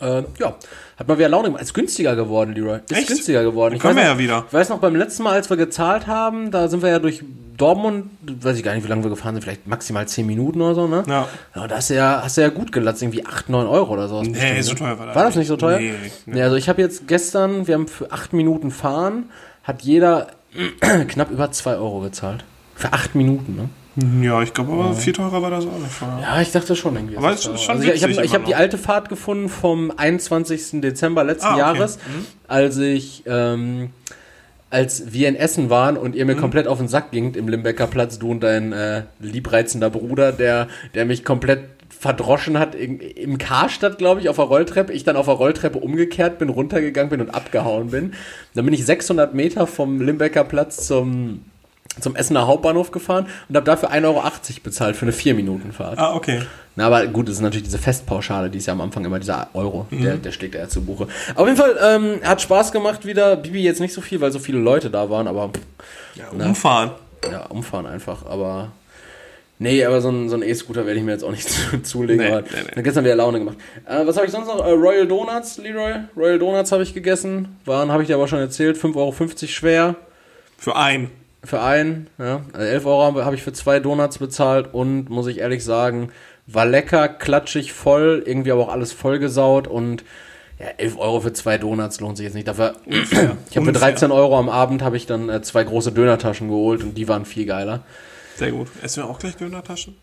Äh, 0.00 0.22
ja, 0.38 0.56
hat 0.96 1.08
mal 1.08 1.18
wieder 1.18 1.28
Laune 1.28 1.48
gemacht. 1.48 1.62
Ist 1.62 1.74
günstiger 1.74 2.16
geworden, 2.16 2.54
Leroy. 2.54 2.78
Ist 2.88 2.92
Echt? 2.96 3.08
günstiger 3.08 3.42
geworden. 3.42 3.74
Dann 3.74 3.80
können 3.80 3.96
wir 3.96 4.04
noch, 4.04 4.10
ja 4.12 4.18
wieder. 4.18 4.44
Ich 4.48 4.52
weiß 4.52 4.68
noch, 4.68 4.78
beim 4.78 4.96
letzten 4.96 5.22
Mal, 5.22 5.32
als 5.34 5.48
wir 5.50 5.56
gezahlt 5.56 6.06
haben, 6.06 6.50
da 6.50 6.68
sind 6.68 6.82
wir 6.82 6.90
ja 6.90 6.98
durch 6.98 7.22
Dortmund, 7.56 8.06
weiß 8.22 8.56
ich 8.56 8.64
gar 8.64 8.74
nicht, 8.74 8.84
wie 8.84 8.88
lange 8.88 9.04
wir 9.04 9.10
gefahren 9.10 9.34
sind, 9.34 9.42
vielleicht 9.42 9.66
maximal 9.66 10.08
10 10.08 10.26
Minuten 10.26 10.60
oder 10.60 10.74
so, 10.74 10.88
ne? 10.88 11.04
Ja. 11.06 11.28
Ja, 11.54 11.66
da 11.68 11.76
hast 11.76 11.90
du 11.90 11.94
ja, 11.94 12.20
hast 12.24 12.36
du 12.36 12.40
ja 12.40 12.48
gut 12.48 12.72
gelatzt, 12.72 13.02
irgendwie 13.02 13.24
8, 13.24 13.48
9 13.50 13.66
Euro 13.66 13.92
oder 13.92 14.08
so. 14.08 14.22
Nee, 14.22 14.60
so 14.62 14.74
teuer 14.74 14.98
war 14.98 15.06
das 15.06 15.14
War 15.14 15.24
das 15.24 15.34
nicht. 15.36 15.40
nicht 15.42 15.48
so 15.48 15.56
teuer? 15.56 15.78
Nee, 15.78 15.92
nee. 16.26 16.34
Nee, 16.34 16.42
also 16.42 16.56
ich 16.56 16.68
habe 16.68 16.80
jetzt 16.82 17.06
gestern, 17.06 17.66
wir 17.66 17.74
haben 17.74 17.86
für 17.86 18.10
8 18.10 18.32
Minuten 18.32 18.70
fahren, 18.70 19.30
hat 19.62 19.82
jeder 19.82 20.28
knapp 21.08 21.30
über 21.30 21.52
2 21.52 21.76
Euro 21.76 22.00
gezahlt. 22.00 22.44
Für 22.74 22.92
8 22.92 23.14
Minuten, 23.14 23.54
ne? 23.56 23.68
Ja, 24.22 24.42
ich 24.42 24.54
glaube 24.54 24.72
aber 24.72 24.94
viel 24.94 25.12
teurer 25.12 25.42
war 25.42 25.50
das 25.50 25.66
auch 25.66 25.78
nicht. 25.78 26.00
Ja, 26.22 26.40
ich 26.40 26.50
dachte 26.50 26.74
schon 26.74 26.96
irgendwie. 26.96 27.16
Aber 27.18 27.32
ist 27.32 27.42
schon 27.44 27.52
also 27.76 27.82
ich 27.82 28.02
ich 28.02 28.04
habe 28.04 28.28
hab 28.28 28.44
die 28.46 28.54
alte 28.54 28.78
Fahrt 28.78 29.08
gefunden 29.10 29.48
vom 29.50 29.92
21. 29.94 30.80
Dezember 30.80 31.24
letzten 31.24 31.46
Ah, 31.46 31.50
okay. 31.52 31.58
Jahres, 31.60 31.98
als 32.48 32.78
ich 32.78 33.24
ähm, 33.26 33.90
als 34.70 35.12
wir 35.12 35.28
in 35.28 35.36
Essen 35.36 35.68
waren 35.68 35.98
und 35.98 36.12
Mhm. 36.12 36.16
ihr 36.16 36.24
mir 36.24 36.36
komplett 36.36 36.66
auf 36.66 36.78
den 36.78 36.88
Sack 36.88 37.10
gingt 37.10 37.36
im 37.36 37.48
Limbecker 37.48 37.86
Platz, 37.86 38.18
du 38.18 38.30
und 38.30 38.40
dein 38.42 38.72
äh, 38.72 39.02
liebreizender 39.20 39.90
Bruder, 39.90 40.32
der, 40.32 40.68
der 40.94 41.04
mich 41.04 41.22
komplett 41.24 41.60
verdroschen 41.90 42.58
hat 42.58 42.74
in, 42.74 42.98
im 42.98 43.36
Karstadt, 43.36 43.98
glaube 43.98 44.22
ich, 44.22 44.30
auf 44.30 44.36
der 44.36 44.46
Rolltreppe. 44.46 44.92
Ich 44.94 45.04
dann 45.04 45.16
auf 45.16 45.26
der 45.26 45.34
Rolltreppe 45.34 45.78
umgekehrt 45.78 46.38
bin, 46.38 46.48
runtergegangen 46.48 47.10
bin 47.10 47.20
und 47.20 47.30
abgehauen 47.30 47.90
bin. 47.90 48.14
Dann 48.54 48.64
bin 48.64 48.72
ich 48.72 48.86
600 48.86 49.34
Meter 49.34 49.66
vom 49.66 50.00
Limbecker 50.00 50.42
Platz 50.44 50.86
zum, 50.86 51.44
zum 52.00 52.16
Essener 52.16 52.46
Hauptbahnhof 52.46 52.90
gefahren 52.90 53.26
und 53.48 53.56
habe 53.56 53.66
dafür 53.66 53.90
1,80 53.90 54.04
Euro 54.04 54.22
bezahlt 54.62 54.96
für 54.96 55.02
eine 55.04 55.12
4-Minuten-Fahrt. 55.12 55.98
Ah, 55.98 56.14
okay. 56.14 56.42
Na, 56.74 56.86
aber 56.86 57.06
gut, 57.06 57.28
das 57.28 57.34
ist 57.36 57.40
natürlich 57.42 57.64
diese 57.64 57.78
Festpauschale, 57.78 58.48
die 58.48 58.56
ist 58.58 58.66
ja 58.66 58.72
am 58.72 58.80
Anfang 58.80 59.04
immer 59.04 59.18
dieser 59.18 59.48
Euro, 59.52 59.86
Mhm. 59.90 60.02
der, 60.02 60.16
der 60.16 60.32
schlägt 60.32 60.54
ja 60.54 60.68
zu 60.68 60.82
Buche. 60.82 61.06
Auf 61.34 61.46
jeden 61.46 61.58
Fall 61.58 61.76
ähm, 61.82 62.20
hat 62.24 62.40
Spaß 62.40 62.72
gemacht 62.72 63.04
wieder. 63.04 63.36
Bibi 63.36 63.62
jetzt 63.62 63.80
nicht 63.80 63.92
so 63.92 64.00
viel, 64.00 64.20
weil 64.22 64.32
so 64.32 64.38
viele 64.38 64.58
Leute 64.58 64.88
da 64.90 65.10
waren, 65.10 65.26
aber 65.28 65.50
Ja, 66.14 66.28
umfahren. 66.46 66.92
ja, 67.30 67.44
umfahren 67.46 67.84
einfach. 67.86 68.24
Aber 68.24 68.72
nee, 69.58 69.84
aber 69.84 70.00
so 70.00 70.08
ein, 70.08 70.30
so 70.30 70.36
ein 70.36 70.42
E-Scooter 70.42 70.86
werde 70.86 70.98
ich 70.98 71.04
mir 71.04 71.12
jetzt 71.12 71.24
auch 71.24 71.30
nicht 71.30 71.46
zu, 71.50 71.82
zulegen. 71.82 72.24
Nee, 72.26 72.40
nee, 72.40 72.70
nee. 72.76 72.82
Gestern 72.82 73.04
wieder 73.04 73.16
Laune 73.16 73.38
gemacht. 73.38 73.58
Äh, 73.86 74.06
was 74.06 74.16
habe 74.16 74.24
ich 74.24 74.32
sonst 74.32 74.46
noch? 74.46 74.64
Äh, 74.64 74.70
Royal 74.70 75.06
Donuts, 75.06 75.58
Leroy. 75.58 75.92
Royal 76.16 76.38
Donuts 76.38 76.72
habe 76.72 76.82
ich 76.84 76.94
gegessen. 76.94 77.54
Waren, 77.66 77.92
habe 77.92 78.02
ich 78.02 78.06
dir 78.06 78.14
aber 78.14 78.28
schon 78.28 78.38
erzählt, 78.38 78.78
5,50 78.78 78.96
Euro 78.96 79.46
schwer. 79.46 79.94
Für 80.56 80.74
einen. 80.76 81.10
Für 81.44 81.60
einen, 81.60 82.08
ja. 82.18 82.42
Also 82.52 82.66
11 82.66 82.86
Euro 82.86 83.02
habe 83.02 83.24
hab 83.24 83.34
ich 83.34 83.42
für 83.42 83.52
zwei 83.52 83.80
Donuts 83.80 84.18
bezahlt 84.18 84.72
und 84.72 85.10
muss 85.10 85.26
ich 85.26 85.38
ehrlich 85.38 85.64
sagen, 85.64 86.12
war 86.46 86.66
lecker, 86.66 87.08
klatschig, 87.08 87.72
voll, 87.72 88.22
irgendwie 88.24 88.52
aber 88.52 88.62
auch 88.62 88.72
alles 88.72 88.92
vollgesaut 88.92 89.66
und 89.66 90.04
ja, 90.58 90.66
11 90.76 90.98
Euro 90.98 91.20
für 91.20 91.32
zwei 91.32 91.58
Donuts 91.58 92.00
lohnt 92.00 92.16
sich 92.16 92.24
jetzt 92.24 92.34
nicht. 92.34 92.46
Dafür, 92.46 92.74
ich 92.86 93.12
habe 93.12 93.36
für 93.50 93.60
Unfair. 93.60 93.72
13 93.72 94.12
Euro 94.12 94.38
am 94.38 94.48
Abend 94.48 94.82
habe 94.82 94.96
ich 94.96 95.06
dann 95.06 95.28
äh, 95.28 95.42
zwei 95.42 95.64
große 95.64 95.92
Dönertaschen 95.92 96.48
geholt 96.48 96.82
und 96.84 96.94
die 96.96 97.08
waren 97.08 97.24
viel 97.24 97.46
geiler. 97.46 97.80
Sehr 98.36 98.52
gut. 98.52 98.68
Essen 98.82 99.02
wir 99.02 99.10
auch 99.10 99.18
gleich 99.18 99.36
Dönertaschen? 99.36 99.96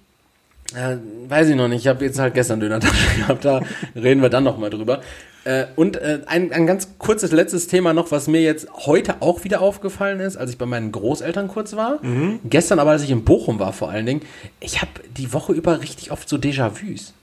Äh, 0.75 0.97
weiß 1.27 1.49
ich 1.49 1.55
noch 1.55 1.67
nicht. 1.67 1.81
Ich 1.81 1.87
habe 1.87 2.05
jetzt 2.05 2.19
halt 2.19 2.33
gestern 2.33 2.59
Dönertasche 2.59 3.15
gehabt. 3.17 3.45
Da 3.45 3.61
reden 3.95 4.21
wir 4.21 4.29
dann 4.29 4.43
noch 4.43 4.57
mal 4.57 4.69
drüber. 4.69 5.01
Äh, 5.50 5.66
und 5.76 5.95
äh, 5.95 6.20
ein, 6.28 6.52
ein 6.52 6.68
ganz 6.68 6.89
kurzes 7.00 7.32
letztes 7.32 7.66
Thema 7.68 7.91
noch, 7.93 8.12
was 8.12 8.28
mir 8.28 8.41
jetzt 8.41 8.68
heute 8.86 9.24
auch 9.24 9.43
wieder 9.43 9.62
aufgefallen 9.62 10.20
ist, 10.20 10.38
als 10.38 10.52
ich 10.52 10.60
bei 10.60 10.68
meinen 10.68 10.91
Großeltern 10.91 11.47
kurz 11.47 11.76
war. 11.76 12.00
Gestern 12.43 12.78
aber, 12.78 12.91
als 12.91 13.02
ich 13.02 13.10
in 13.10 13.24
Bochum 13.24 13.58
war 13.58 13.74
vor 13.74 13.89
allen 13.89 14.06
Dingen. 14.06 14.22
Ich 14.60 14.80
habe 14.82 14.91
die 15.18 15.34
Woche 15.34 15.54
über 15.54 15.82
richtig 15.82 16.12
oft 16.12 16.30
so 16.30 16.36
Déjà-vus. 16.36 17.14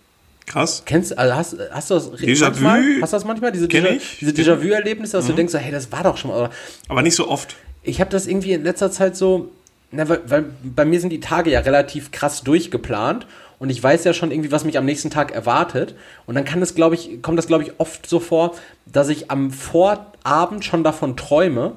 Krass. 0.46 0.82
Kennst 0.86 1.16
also 1.16 1.34
hast, 1.36 1.56
hast 1.70 1.90
du 1.90 1.94
das 1.94 2.12
Déjà-vu? 2.14 2.62
manchmal? 2.64 2.82
Hast 3.02 3.12
du 3.12 3.16
das 3.16 3.24
manchmal? 3.24 3.52
Diese, 3.52 3.66
Déjà- 3.66 3.90
ich. 3.96 4.18
diese 4.18 4.32
Déjà-vu-Erlebnisse, 4.32 5.16
dass 5.18 5.26
du 5.28 5.32
denkst, 5.32 5.52
so, 5.52 5.58
hey, 5.58 5.70
das 5.70 5.92
war 5.92 6.02
doch 6.02 6.16
schon 6.16 6.32
mal. 6.32 6.38
Oder 6.40 6.50
Aber 6.88 7.02
nicht 7.02 7.14
so 7.14 7.28
oft. 7.28 7.54
ich 7.84 8.00
habe 8.00 8.10
das 8.10 8.26
irgendwie 8.26 8.54
in 8.54 8.64
letzter 8.64 8.90
Zeit 8.90 9.16
so, 9.16 9.50
na, 9.92 10.08
weil, 10.08 10.20
weil 10.26 10.44
bei 10.64 10.84
mir 10.84 10.98
sind 11.00 11.10
die 11.10 11.20
Tage 11.20 11.50
ja 11.50 11.60
relativ 11.60 12.10
krass 12.10 12.42
durchgeplant 12.42 13.26
und 13.58 13.70
ich 13.70 13.82
weiß 13.82 14.04
ja 14.04 14.12
schon 14.12 14.30
irgendwie, 14.30 14.52
was 14.52 14.64
mich 14.64 14.76
am 14.76 14.84
nächsten 14.84 15.10
Tag 15.10 15.32
erwartet. 15.32 15.94
Und 16.26 16.34
dann 16.34 16.44
kann 16.44 16.60
das, 16.60 16.74
glaube 16.74 16.94
ich, 16.94 17.22
kommt 17.22 17.38
das, 17.38 17.46
glaube 17.46 17.64
ich, 17.64 17.72
oft 17.78 18.06
so 18.06 18.20
vor, 18.20 18.54
dass 18.84 19.08
ich 19.08 19.30
am 19.30 19.50
Vorabend 19.50 20.64
schon 20.64 20.84
davon 20.84 21.16
träume. 21.16 21.72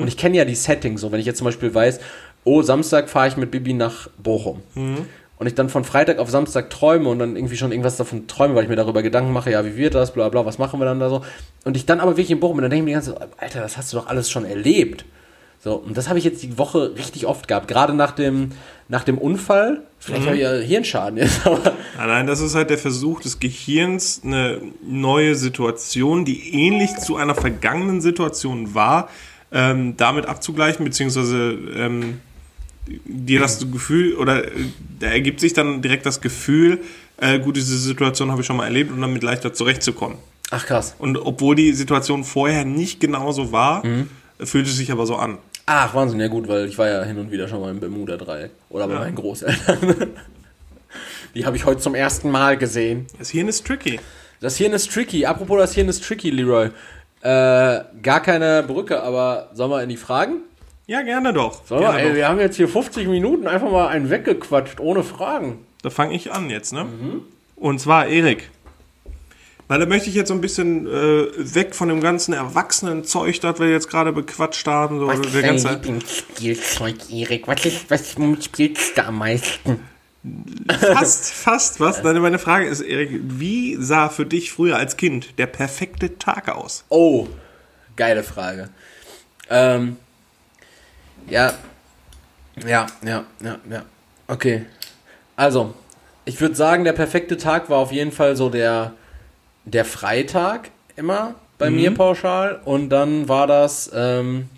Und 0.00 0.08
ich 0.08 0.16
kenne 0.16 0.36
ja 0.36 0.44
die 0.44 0.54
Settings 0.54 1.02
so, 1.02 1.12
wenn 1.12 1.20
ich 1.20 1.26
jetzt 1.26 1.38
zum 1.38 1.44
Beispiel 1.44 1.74
weiß, 1.74 2.00
oh, 2.44 2.62
Samstag 2.62 3.10
fahre 3.10 3.28
ich 3.28 3.36
mit 3.36 3.50
Bibi 3.50 3.74
nach 3.74 4.08
Bochum. 4.22 4.62
Und 5.38 5.46
ich 5.46 5.54
dann 5.54 5.68
von 5.68 5.84
Freitag 5.84 6.18
auf 6.18 6.30
Samstag 6.30 6.68
träume 6.70 7.08
und 7.10 7.20
dann 7.20 7.36
irgendwie 7.36 7.56
schon 7.56 7.70
irgendwas 7.70 7.96
davon 7.96 8.26
träume, 8.26 8.56
weil 8.56 8.64
ich 8.64 8.68
mir 8.68 8.74
darüber 8.74 9.02
Gedanken 9.02 9.32
mache, 9.32 9.52
ja, 9.52 9.64
wie 9.64 9.76
wird 9.76 9.94
das, 9.94 10.12
bla 10.12 10.28
bla, 10.30 10.44
was 10.44 10.58
machen 10.58 10.80
wir 10.80 10.84
dann 10.86 10.98
da 10.98 11.10
so. 11.10 11.24
Und 11.64 11.76
ich 11.76 11.86
dann 11.86 12.00
aber 12.00 12.12
wirklich 12.12 12.30
in 12.32 12.40
Bochum 12.40 12.56
bin, 12.56 12.62
dann 12.62 12.70
denke 12.70 12.90
ich 12.90 12.94
mir 12.94 13.00
die 13.00 13.06
ganze 13.06 13.14
Zeit, 13.14 13.28
Alter, 13.36 13.60
das 13.60 13.76
hast 13.76 13.92
du 13.92 13.98
doch 13.98 14.06
alles 14.08 14.30
schon 14.30 14.44
erlebt. 14.44 15.04
So, 15.60 15.74
und 15.74 15.96
das 15.96 16.08
habe 16.08 16.18
ich 16.18 16.24
jetzt 16.24 16.42
die 16.42 16.56
Woche 16.56 16.94
richtig 16.96 17.26
oft 17.26 17.48
gehabt. 17.48 17.66
Gerade 17.66 17.92
nach 17.92 18.12
dem, 18.12 18.52
nach 18.88 19.02
dem 19.02 19.18
Unfall. 19.18 19.82
Vielleicht 19.98 20.26
habe 20.26 20.36
ich 20.36 20.42
ja 20.42 20.52
Hirnschaden 20.52 21.18
jetzt, 21.18 21.40
aber. 21.46 21.72
Nein, 21.96 22.28
das 22.28 22.40
ist 22.40 22.54
halt 22.54 22.70
der 22.70 22.78
Versuch 22.78 23.20
des 23.20 23.40
Gehirns, 23.40 24.22
eine 24.24 24.60
neue 24.86 25.34
Situation, 25.34 26.24
die 26.24 26.54
ähnlich 26.54 26.96
zu 26.98 27.16
einer 27.16 27.34
vergangenen 27.34 28.00
Situation 28.00 28.74
war, 28.74 29.08
ähm, 29.50 29.96
damit 29.96 30.26
abzugleichen, 30.26 30.84
beziehungsweise 30.84 31.58
ähm, 31.74 32.20
dir 32.86 33.40
das 33.40 33.58
Gefühl, 33.70 34.14
oder 34.14 34.46
äh, 34.46 34.50
da 35.00 35.08
ergibt 35.08 35.40
sich 35.40 35.54
dann 35.54 35.82
direkt 35.82 36.06
das 36.06 36.20
Gefühl, 36.20 36.80
äh, 37.16 37.40
gut, 37.40 37.56
diese 37.56 37.76
Situation 37.78 38.30
habe 38.30 38.42
ich 38.42 38.46
schon 38.46 38.56
mal 38.56 38.66
erlebt 38.66 38.92
und 38.92 39.00
damit 39.00 39.24
leichter 39.24 39.52
zurechtzukommen. 39.52 40.18
Ach 40.50 40.64
krass. 40.64 40.94
Und 41.00 41.18
obwohl 41.18 41.56
die 41.56 41.72
Situation 41.72 42.22
vorher 42.22 42.64
nicht 42.64 43.00
genauso 43.00 43.52
war, 43.52 43.82
fühlt 44.42 44.66
es 44.66 44.76
sich 44.76 44.92
aber 44.92 45.04
so 45.04 45.16
an. 45.16 45.36
Ach, 45.70 45.92
Wahnsinn, 45.94 46.18
ja 46.18 46.28
gut, 46.28 46.48
weil 46.48 46.64
ich 46.66 46.78
war 46.78 46.88
ja 46.88 47.02
hin 47.02 47.18
und 47.18 47.30
wieder 47.30 47.46
schon 47.46 47.60
mal 47.60 47.70
im 47.70 47.78
Bermuda-Dreieck. 47.78 48.52
Oder 48.70 48.88
bei 48.88 48.94
meinen 48.94 49.14
Großeltern. 49.14 50.14
Die 51.34 51.44
habe 51.44 51.56
ich 51.58 51.66
heute 51.66 51.78
zum 51.78 51.94
ersten 51.94 52.30
Mal 52.30 52.56
gesehen. 52.56 53.06
Das 53.18 53.28
Hirn 53.28 53.48
ist 53.48 53.66
tricky. 53.66 54.00
Das 54.40 54.56
Hirn 54.56 54.72
ist 54.72 54.90
tricky. 54.90 55.26
Apropos 55.26 55.58
das 55.58 55.74
Hirn 55.74 55.88
ist 55.88 56.02
tricky, 56.02 56.30
Leroy. 56.30 56.70
Äh, 57.20 57.84
gar 58.02 58.22
keine 58.22 58.62
Brücke, 58.62 59.02
aber 59.02 59.50
sollen 59.52 59.70
wir 59.70 59.82
in 59.82 59.90
die 59.90 59.98
Fragen? 59.98 60.38
Ja, 60.86 61.02
gerne 61.02 61.34
doch. 61.34 61.68
Wir? 61.68 61.80
gerne 61.80 61.98
Ey, 61.98 62.08
doch. 62.08 62.14
wir 62.14 62.28
haben 62.28 62.40
jetzt 62.40 62.56
hier 62.56 62.68
50 62.68 63.06
Minuten 63.06 63.46
einfach 63.46 63.70
mal 63.70 63.88
einen 63.88 64.08
weggequatscht, 64.08 64.80
ohne 64.80 65.02
Fragen. 65.02 65.66
Da 65.82 65.90
fange 65.90 66.14
ich 66.14 66.32
an 66.32 66.48
jetzt, 66.48 66.72
ne? 66.72 66.86
Und 67.56 67.78
zwar 67.78 68.06
Erik. 68.06 68.48
Weil 69.68 69.80
da 69.80 69.86
möchte 69.86 70.08
ich 70.08 70.14
jetzt 70.14 70.28
so 70.28 70.34
ein 70.34 70.40
bisschen 70.40 70.86
äh, 70.86 71.26
weg 71.54 71.74
von 71.74 71.88
dem 71.88 72.00
ganzen 72.00 72.32
Erwachsenen-Zeug, 72.32 73.38
das 73.40 73.60
wir 73.60 73.70
jetzt 73.70 73.90
gerade 73.90 74.12
bequatscht 74.12 74.66
haben. 74.66 74.98
So, 74.98 75.12
der 75.12 75.42
ganze, 75.42 75.70
Lieblingsspielzeug, 75.70 76.96
Erik? 77.10 77.46
Was, 77.46 77.66
ist, 77.66 77.90
was 77.90 78.16
spielst 78.42 78.96
du 78.96 79.04
am 79.04 79.18
meisten? 79.18 79.80
fast, 80.80 81.32
fast 81.32 81.80
was. 81.80 82.02
Nein, 82.02 82.18
meine 82.20 82.38
Frage 82.38 82.66
ist, 82.66 82.80
Erik, 82.80 83.20
wie 83.22 83.76
sah 83.76 84.08
für 84.08 84.26
dich 84.26 84.50
früher 84.50 84.76
als 84.76 84.96
Kind 84.96 85.38
der 85.38 85.46
perfekte 85.46 86.18
Tag 86.18 86.48
aus? 86.48 86.84
Oh, 86.88 87.28
geile 87.96 88.22
Frage. 88.22 88.70
Ähm, 89.50 89.96
ja, 91.28 91.52
ja, 92.66 92.86
ja, 93.04 93.24
ja, 93.42 93.58
ja. 93.70 93.84
Okay. 94.26 94.66
Also, 95.36 95.74
ich 96.24 96.40
würde 96.40 96.54
sagen, 96.54 96.84
der 96.84 96.92
perfekte 96.92 97.36
Tag 97.36 97.70
war 97.70 97.78
auf 97.78 97.92
jeden 97.92 98.12
Fall 98.12 98.34
so 98.34 98.50
der, 98.50 98.94
der 99.72 99.84
Freitag 99.84 100.70
immer 100.96 101.34
bei 101.58 101.70
mir 101.70 101.92
pauschal. 101.94 102.60
Und 102.64 102.88
dann 102.90 103.28
war 103.28 103.46
das, 103.46 103.90
ähm, 103.94 104.48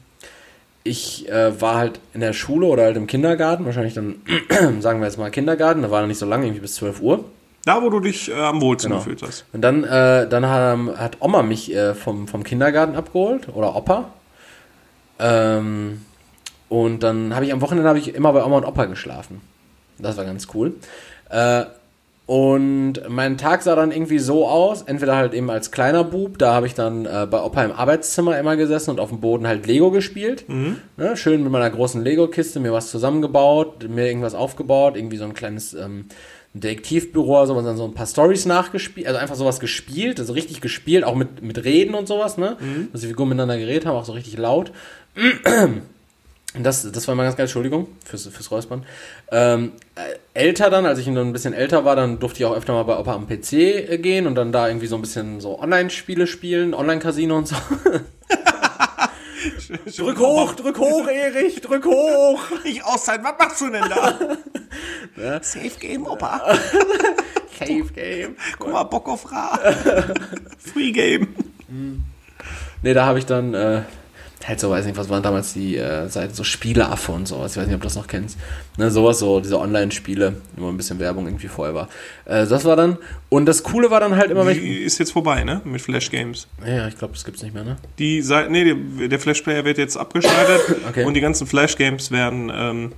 ich 0.85 1.29
äh, 1.29 1.61
war 1.61 1.77
halt 1.77 2.01
in 2.15 2.21
der 2.21 2.33
Schule 2.33 2.67
oder 2.67 2.85
halt 2.85 2.97
im 2.97 3.07
Kindergarten, 3.07 3.65
wahrscheinlich 3.65 3.95
dann, 3.95 4.17
sagen 4.81 5.01
wir 5.01 5.07
jetzt 5.07 5.19
mal 5.19 5.31
Kindergarten, 5.31 5.83
da 5.83 5.91
war 5.91 6.03
er 6.03 6.07
nicht 6.07 6.19
so 6.19 6.27
lange, 6.27 6.47
irgendwie 6.47 6.61
bis 6.63 6.75
12 6.77 7.01
Uhr. 7.01 7.25
Da, 7.67 7.83
wo 7.83 7.91
du 7.91 8.01
dich 8.01 8.31
äh, 8.31 8.35
am 8.35 8.61
wohlsten 8.63 8.91
Genau. 8.91 9.03
gefühlt 9.03 9.23
hast. 9.23 9.45
Und 9.53 9.61
dann, 9.63 9.85
äh, 9.85 10.27
dann 10.29 10.47
hat, 10.49 10.99
hat 10.99 11.17
Oma 11.21 11.43
mich 11.43 11.75
äh, 11.75 11.95
vom, 11.95 12.27
vom 12.27 12.43
Kindergarten 12.43 12.95
abgeholt 12.97 13.49
oder 13.53 13.77
Opa. 13.77 14.11
Ähm, 15.19 16.05
und 16.71 17.03
dann 17.03 17.35
habe 17.35 17.45
ich 17.45 17.53
am 17.53 17.61
Wochenende 17.61 17.89
habe 17.89 17.99
ich 17.99 18.15
immer 18.15 18.33
bei 18.33 18.43
Oma 18.45 18.59
und 18.59 18.65
Opa 18.65 18.87
geschlafen. 18.87 19.43
Das 19.99 20.17
war 20.17 20.25
ganz 20.25 20.49
cool. 20.55 20.73
Und 22.31 23.01
mein 23.09 23.39
Tag 23.39 23.61
sah 23.63 23.75
dann 23.75 23.91
irgendwie 23.91 24.21
so 24.21 24.47
aus, 24.47 24.83
entweder 24.83 25.17
halt 25.17 25.35
eben 25.35 25.51
als 25.51 25.73
kleiner 25.73 26.05
Bub, 26.05 26.39
da 26.39 26.55
habe 26.55 26.69
ich 26.69 26.75
dann 26.75 27.05
äh, 27.05 27.27
bei 27.29 27.43
Opa 27.43 27.65
im 27.65 27.73
Arbeitszimmer 27.73 28.39
immer 28.39 28.57
gesessen 28.57 28.91
und 28.91 29.01
auf 29.01 29.09
dem 29.09 29.19
Boden 29.19 29.49
halt 29.49 29.67
Lego 29.67 29.91
gespielt. 29.91 30.45
Ne, 30.97 31.17
schön 31.17 31.43
mit 31.43 31.51
meiner 31.51 31.69
großen 31.69 32.05
Lego-Kiste 32.05 32.61
mir 32.61 32.73
was 32.73 32.89
zusammengebaut, 32.89 33.89
mir 33.89 34.07
irgendwas 34.07 34.37
aufgebaut, 34.37 34.97
irgendwie 34.97 35.17
so 35.17 35.25
ein 35.25 35.35
kleines, 35.35 35.75
ähm, 35.75 36.05
Detektivbüro 36.55 37.37
oder 37.39 37.47
sowas 37.49 37.65
dann 37.65 37.77
so 37.77 37.85
ein 37.85 37.95
paar 37.95 38.07
Stories 38.07 38.47
nachgespielt, 38.47 39.09
also 39.09 39.19
einfach 39.19 39.35
sowas 39.35 39.59
gespielt, 39.59 40.21
also 40.21 40.33
richtig 40.33 40.61
gespielt, 40.61 41.03
auch 41.03 41.17
mit, 41.17 41.43
mit 41.43 41.65
Reden 41.65 41.95
und 41.95 42.07
sowas, 42.07 42.39
ne? 42.39 42.57
Dass 42.93 43.01
die 43.01 43.09
Figuren 43.09 43.31
miteinander 43.31 43.59
geredet 43.59 43.87
haben, 43.87 43.97
auch 43.97 44.05
so 44.05 44.13
richtig 44.13 44.39
laut. 44.39 44.71
Das, 46.59 46.91
das 46.91 47.07
war 47.07 47.15
mal 47.15 47.23
ganz 47.23 47.37
geil, 47.37 47.45
Entschuldigung 47.45 47.87
fürs, 48.05 48.27
fürs 48.27 48.51
Räuspern. 48.51 48.85
Ähm, 49.31 49.71
äh, 49.95 50.19
älter 50.35 50.69
dann, 50.69 50.85
als 50.85 50.99
ich 50.99 51.05
dann 51.05 51.17
ein 51.17 51.33
bisschen 51.33 51.55
älter 51.55 51.85
war, 51.85 51.95
dann 51.95 52.19
durfte 52.19 52.41
ich 52.41 52.45
auch 52.45 52.57
öfter 52.57 52.73
mal 52.73 52.83
bei 52.83 52.99
Opa 52.99 53.15
am 53.15 53.29
PC 53.29 53.53
äh, 53.53 53.99
gehen 53.99 54.27
und 54.27 54.35
dann 54.35 54.51
da 54.51 54.67
irgendwie 54.67 54.89
so 54.89 54.97
ein 54.97 55.01
bisschen 55.01 55.41
so 55.41 55.61
Online-Spiele 55.61 56.27
spielen, 56.27 56.75
Online-Casino 56.75 57.39
und 57.39 57.47
so. 57.47 57.55
drück 59.97 60.19
hoch, 60.19 60.55
drück 60.55 60.79
hoch, 60.79 61.07
Erich, 61.07 61.61
drück 61.61 61.85
hoch! 61.85 62.41
Ich 62.65 62.85
Auszeit, 62.85 63.23
was 63.23 63.35
machst 63.39 63.61
du 63.61 63.71
denn 63.71 63.89
da? 63.89 64.19
Safe 65.43 65.79
Game, 65.79 66.05
Opa. 66.05 66.59
Cave 67.57 67.93
Game. 67.95 68.35
Guck 68.59 68.73
mal, 68.73 68.83
Bock 68.85 69.09
auf 69.09 69.31
Ra. 69.31 69.57
Free 70.59 70.91
Game. 70.91 71.29
Nee, 72.83 72.95
da 72.95 73.07
habe 73.07 73.21
ich 73.21 73.27
dann, 73.27 73.55
äh, 73.55 73.83
halt 74.47 74.59
so, 74.59 74.71
weiß 74.71 74.87
nicht, 74.87 74.97
was 74.97 75.09
waren 75.09 75.23
damals 75.23 75.53
die 75.53 75.77
äh, 75.77 76.09
Seiten, 76.09 76.33
so 76.35 76.45
Spieleaffe 76.45 77.13
und 77.13 77.29
sowas, 77.29 77.53
ich 77.53 77.59
weiß 77.59 77.67
nicht, 77.67 77.75
ob 77.75 77.83
du 77.83 77.87
das 77.87 77.97
noch 77.97 78.07
kennst. 78.07 78.39
Ne, 78.79 78.91
sowas, 78.91 79.19
so 79.19 79.41
diese 79.41 79.59
Online-Spiele, 79.59 80.35
wo 80.57 80.69
ein 80.69 80.77
bisschen 80.77 80.99
Werbung 80.99 81.27
irgendwie 81.27 81.49
vorher 81.49 81.75
war. 81.75 81.89
Äh, 82.25 82.47
das 82.47 82.65
war 82.65 82.77
dann, 82.77 82.97
und 83.29 83.47
das 83.47 83.63
Coole 83.63 83.91
war 83.91 84.01
dann 84.01 84.17
halt 84.17 84.31
immer, 84.31 84.47
wenn 84.47 84.57
ich, 84.57 84.63
Die 84.63 84.79
ist 84.79 84.99
jetzt 84.99 85.13
vorbei, 85.13 85.45
ne? 85.45 85.61
Mit 85.65 85.81
Flash 85.83 86.11
Games. 86.11 86.47
ja, 86.67 86.89
ich 86.89 86.97
glaube, 86.97 87.15
das 87.15 87.25
gibt's 87.25 87.43
nicht 87.43 87.55
mehr, 87.55 87.65
ne? 87.65 87.77
Die 87.99 88.23
Seite, 88.23 88.51
nee, 88.51 88.65
der, 88.65 89.09
der 89.09 89.19
Flash 89.19 89.43
Player 89.43 89.65
wird 89.65 89.79
jetzt 89.79 89.97
abgeschaltet 89.97 90.77
Okay. 90.89 91.05
und 91.05 91.15
die 91.15 91.21
ganzen 91.21 91.47
Flash 91.47 91.77
Games 91.77 92.11
werden, 92.11 92.51
ähm, 92.55 92.93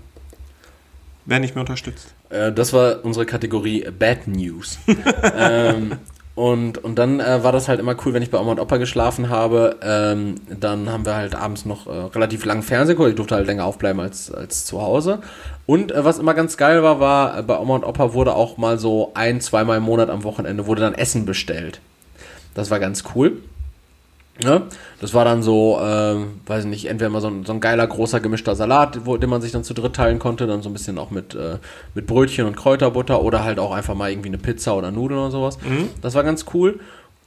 werden 1.26 1.42
nicht 1.42 1.54
mehr 1.54 1.62
unterstützt. 1.62 2.14
Äh, 2.30 2.52
das 2.52 2.72
war 2.72 3.04
unsere 3.04 3.26
Kategorie 3.26 3.84
Bad 3.98 4.26
News. 4.28 4.78
ähm, 5.36 5.92
und, 6.34 6.78
und 6.78 6.98
dann 6.98 7.20
äh, 7.20 7.44
war 7.44 7.52
das 7.52 7.68
halt 7.68 7.78
immer 7.78 7.94
cool, 8.04 8.14
wenn 8.14 8.22
ich 8.22 8.30
bei 8.30 8.38
Oma 8.38 8.52
und 8.52 8.60
Opa 8.60 8.78
geschlafen 8.78 9.28
habe. 9.28 9.76
Ähm, 9.82 10.36
dann 10.48 10.88
haben 10.88 11.04
wir 11.04 11.14
halt 11.14 11.34
abends 11.34 11.66
noch 11.66 11.86
äh, 11.86 11.90
relativ 11.90 12.46
lang 12.46 12.62
Fernsehen 12.62 12.96
geguckt. 12.96 13.10
Ich 13.10 13.16
durfte 13.16 13.34
halt 13.34 13.46
länger 13.46 13.66
aufbleiben 13.66 14.00
als, 14.00 14.32
als 14.32 14.64
zu 14.64 14.80
Hause. 14.80 15.18
Und 15.66 15.92
äh, 15.92 16.04
was 16.06 16.18
immer 16.18 16.32
ganz 16.32 16.56
geil 16.56 16.82
war, 16.82 17.00
war, 17.00 17.38
äh, 17.38 17.42
bei 17.42 17.58
Oma 17.58 17.74
und 17.74 17.84
Opa 17.84 18.14
wurde 18.14 18.34
auch 18.34 18.56
mal 18.56 18.78
so 18.78 19.10
ein, 19.12 19.42
zweimal 19.42 19.76
im 19.76 19.82
Monat 19.82 20.08
am 20.08 20.24
Wochenende 20.24 20.66
wurde 20.66 20.80
dann 20.80 20.94
Essen 20.94 21.26
bestellt. 21.26 21.80
Das 22.54 22.70
war 22.70 22.80
ganz 22.80 23.04
cool. 23.14 23.38
Ne? 24.44 24.62
Das 25.00 25.14
war 25.14 25.24
dann 25.24 25.42
so, 25.42 25.78
ähm, 25.82 26.40
weiß 26.46 26.64
ich 26.64 26.70
nicht, 26.70 26.86
entweder 26.86 27.10
mal 27.10 27.20
so 27.20 27.28
ein, 27.28 27.44
so 27.44 27.52
ein 27.52 27.60
geiler, 27.60 27.86
großer, 27.86 28.20
gemischter 28.20 28.54
Salat, 28.54 29.06
wo, 29.06 29.16
den 29.16 29.30
man 29.30 29.42
sich 29.42 29.52
dann 29.52 29.64
zu 29.64 29.74
dritt 29.74 29.94
teilen 29.94 30.18
konnte, 30.18 30.46
dann 30.46 30.62
so 30.62 30.70
ein 30.70 30.72
bisschen 30.72 30.98
auch 30.98 31.10
mit, 31.10 31.34
äh, 31.34 31.58
mit 31.94 32.06
Brötchen 32.06 32.46
und 32.46 32.56
Kräuterbutter 32.56 33.22
oder 33.22 33.44
halt 33.44 33.58
auch 33.58 33.72
einfach 33.72 33.94
mal 33.94 34.10
irgendwie 34.10 34.28
eine 34.28 34.38
Pizza 34.38 34.76
oder 34.76 34.90
Nudeln 34.90 35.20
oder 35.20 35.30
sowas. 35.30 35.58
Das 36.00 36.14
war 36.14 36.22
ganz 36.24 36.46
cool. 36.54 36.80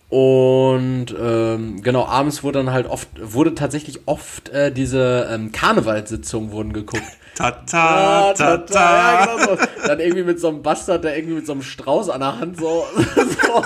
Und 0.10 1.08
ähm, 1.20 1.82
genau, 1.82 2.06
abends 2.06 2.44
wurde 2.44 2.60
dann 2.60 2.72
halt 2.72 2.88
oft, 2.88 3.10
wurde 3.20 3.56
tatsächlich 3.56 4.02
oft 4.06 4.50
äh, 4.50 4.72
diese 4.72 5.28
ähm, 5.32 5.52
Karnevalssitzungen 5.52 6.52
wurden 6.52 6.74
geguckt. 6.74 7.04
Ta 7.36 7.52
ta 7.52 8.32
ta 8.32 8.58
ta. 8.60 9.26
Ja, 9.26 9.36
genau 9.36 9.56
so. 9.58 9.88
Dann 9.88 10.00
irgendwie 10.00 10.24
mit 10.24 10.40
so 10.40 10.48
einem 10.48 10.62
Bastard, 10.64 11.04
der 11.04 11.18
irgendwie 11.18 11.36
mit 11.36 11.46
so 11.46 11.52
einem 11.52 11.64
Strauß 11.64 12.10
an 12.10 12.22
der 12.22 12.40
Hand 12.40 12.58
so, 12.58 12.86
so, 13.16 13.64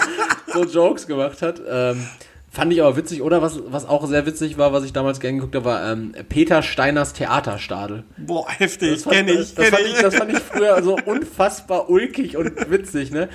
so 0.51 0.63
Jokes 0.63 1.05
gemacht 1.05 1.43
hat. 1.43 1.61
Ähm, 1.69 2.07
fand 2.51 2.73
ich 2.73 2.81
aber 2.81 2.95
witzig. 2.95 3.21
Oder 3.21 3.41
was, 3.41 3.59
was 3.67 3.87
auch 3.87 4.07
sehr 4.07 4.25
witzig 4.25 4.57
war, 4.57 4.73
was 4.73 4.83
ich 4.83 4.93
damals 4.93 5.19
gerne 5.19 5.37
geguckt 5.37 5.55
habe, 5.55 5.65
war 5.65 5.91
ähm, 5.91 6.13
Peter 6.29 6.61
Steiners 6.61 7.13
Theaterstadel. 7.13 8.03
Boah, 8.17 8.47
heftig, 8.49 8.93
Das 8.93 9.03
fand, 9.03 9.15
kenn 9.15 9.27
ich, 9.27 9.55
das, 9.55 9.65
kenn 9.65 9.73
fand 9.73 9.85
ich, 9.87 10.01
das 10.01 10.15
fand 10.15 10.31
ich 10.33 10.39
früher 10.39 10.81
so 10.83 10.97
unfassbar 11.05 11.89
ulkig 11.89 12.37
und 12.37 12.69
witzig, 12.69 13.11
ne? 13.11 13.29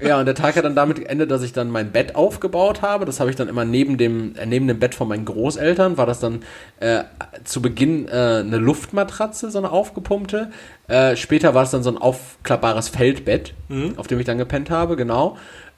Ja, 0.00 0.18
und 0.20 0.26
der 0.26 0.34
Tag 0.34 0.56
hat 0.56 0.64
dann 0.64 0.74
damit 0.74 0.98
geendet, 0.98 1.30
dass 1.30 1.42
ich 1.42 1.54
dann 1.54 1.70
mein 1.70 1.90
Bett 1.90 2.16
aufgebaut 2.16 2.82
habe. 2.82 3.06
Das 3.06 3.18
habe 3.18 3.30
ich 3.30 3.36
dann 3.36 3.48
immer 3.48 3.64
neben 3.64 3.96
dem, 3.96 4.34
äh, 4.36 4.44
neben 4.44 4.68
dem 4.68 4.78
Bett 4.78 4.94
von 4.94 5.08
meinen 5.08 5.24
Großeltern, 5.24 5.96
war 5.96 6.04
das 6.04 6.20
dann 6.20 6.42
äh, 6.80 7.04
zu 7.44 7.62
Beginn 7.62 8.06
äh, 8.06 8.10
eine 8.10 8.58
Luftmatratze, 8.58 9.50
so 9.50 9.58
eine 9.58 9.70
aufgepumpte. 9.70 10.50
Äh, 10.88 11.16
später 11.16 11.54
war 11.54 11.62
es 11.62 11.70
dann 11.70 11.82
so 11.82 11.90
ein 11.90 11.96
aufklappbares 11.96 12.90
Feldbett, 12.90 13.54
auf 13.96 14.06
dem 14.06 14.20
ich 14.20 14.26
dann 14.26 14.38
gepennt 14.38 14.70
habe, 14.70 14.96
genau. 14.96 15.36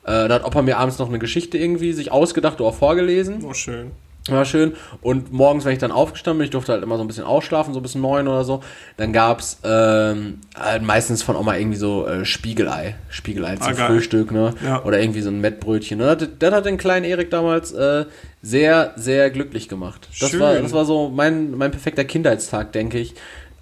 Äh, 0.09 0.28
da 0.28 0.34
hat 0.36 0.44
Opa 0.44 0.62
mir 0.62 0.78
abends 0.78 0.98
noch 0.98 1.09
eine 1.09 1.18
Geschichte 1.18 1.59
irgendwie 1.59 1.92
sich 1.92 2.11
ausgedacht 2.11 2.61
oder 2.61 2.72
vorgelesen. 2.72 3.44
Oh, 3.48 3.52
schön. 3.54 3.90
War 4.28 4.44
schön. 4.44 4.74
Und 5.00 5.32
morgens, 5.32 5.64
wenn 5.64 5.72
ich 5.72 5.78
dann 5.78 5.90
aufgestanden 5.90 6.38
bin, 6.38 6.44
ich 6.44 6.50
durfte 6.50 6.72
halt 6.72 6.82
immer 6.82 6.96
so 6.96 7.02
ein 7.02 7.06
bisschen 7.06 7.24
ausschlafen, 7.24 7.72
so 7.72 7.80
bis 7.80 7.94
neun 7.94 8.28
oder 8.28 8.44
so, 8.44 8.62
dann 8.98 9.14
gab's 9.14 9.59
ähm, 9.64 10.40
halt 10.54 10.82
meistens 10.82 11.22
von 11.22 11.34
Oma 11.34 11.56
irgendwie 11.56 11.78
so 11.78 12.06
äh, 12.06 12.26
Spiegelei. 12.26 12.96
Spiegelei 13.09 13.56
zum 13.56 13.72
Ah. 13.72 13.86
Frühstück, 13.86 14.30
ne? 14.30 14.52
Ja. 14.62 14.84
Oder 14.84 15.00
irgendwie 15.00 15.22
so 15.22 15.30
ein 15.30 15.40
Mettbrötchen. 15.40 15.98
Das, 16.00 16.18
das 16.38 16.52
hat 16.54 16.66
den 16.66 16.76
kleinen 16.76 17.04
Erik 17.06 17.30
damals 17.30 17.72
äh, 17.72 18.04
sehr, 18.42 18.92
sehr 18.96 19.30
glücklich 19.30 19.66
gemacht. 19.68 20.09
Das 20.20 20.30
Schön. 20.30 20.40
war, 20.40 20.54
das 20.56 20.72
war 20.72 20.84
so 20.84 21.09
mein, 21.09 21.52
mein 21.52 21.70
perfekter 21.70 22.04
Kindheitstag, 22.04 22.72
denke 22.72 22.98
ich. 22.98 23.14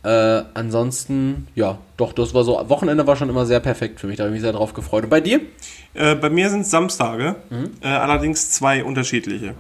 Äh, 0.07 0.45
ansonsten, 0.55 1.49
ja, 1.57 1.79
doch, 1.97 2.13
das 2.13 2.33
war 2.33 2.45
so, 2.45 2.53
Wochenende 2.69 3.05
war 3.09 3.17
schon 3.17 3.29
immer 3.29 3.45
sehr 3.45 3.59
perfekt 3.59 3.99
für 3.99 4.07
mich, 4.07 4.19
da 4.19 4.23
habe 4.23 4.31
ich 4.31 4.35
mich 4.35 4.43
sehr 4.43 4.53
drauf 4.53 4.73
gefreut. 4.73 5.03
Und 5.03 5.11
bei 5.11 5.21
dir? 5.21 5.41
Äh, 5.95 6.15
bei 6.15 6.31
mir 6.31 6.49
sind 6.49 6.61
es 6.61 6.71
Samstage, 6.71 7.35
Mhm. 7.51 7.71
äh, 7.81 7.89
allerdings 7.89 8.53
zwei 8.53 8.85
unterschiedliche. 8.85 9.55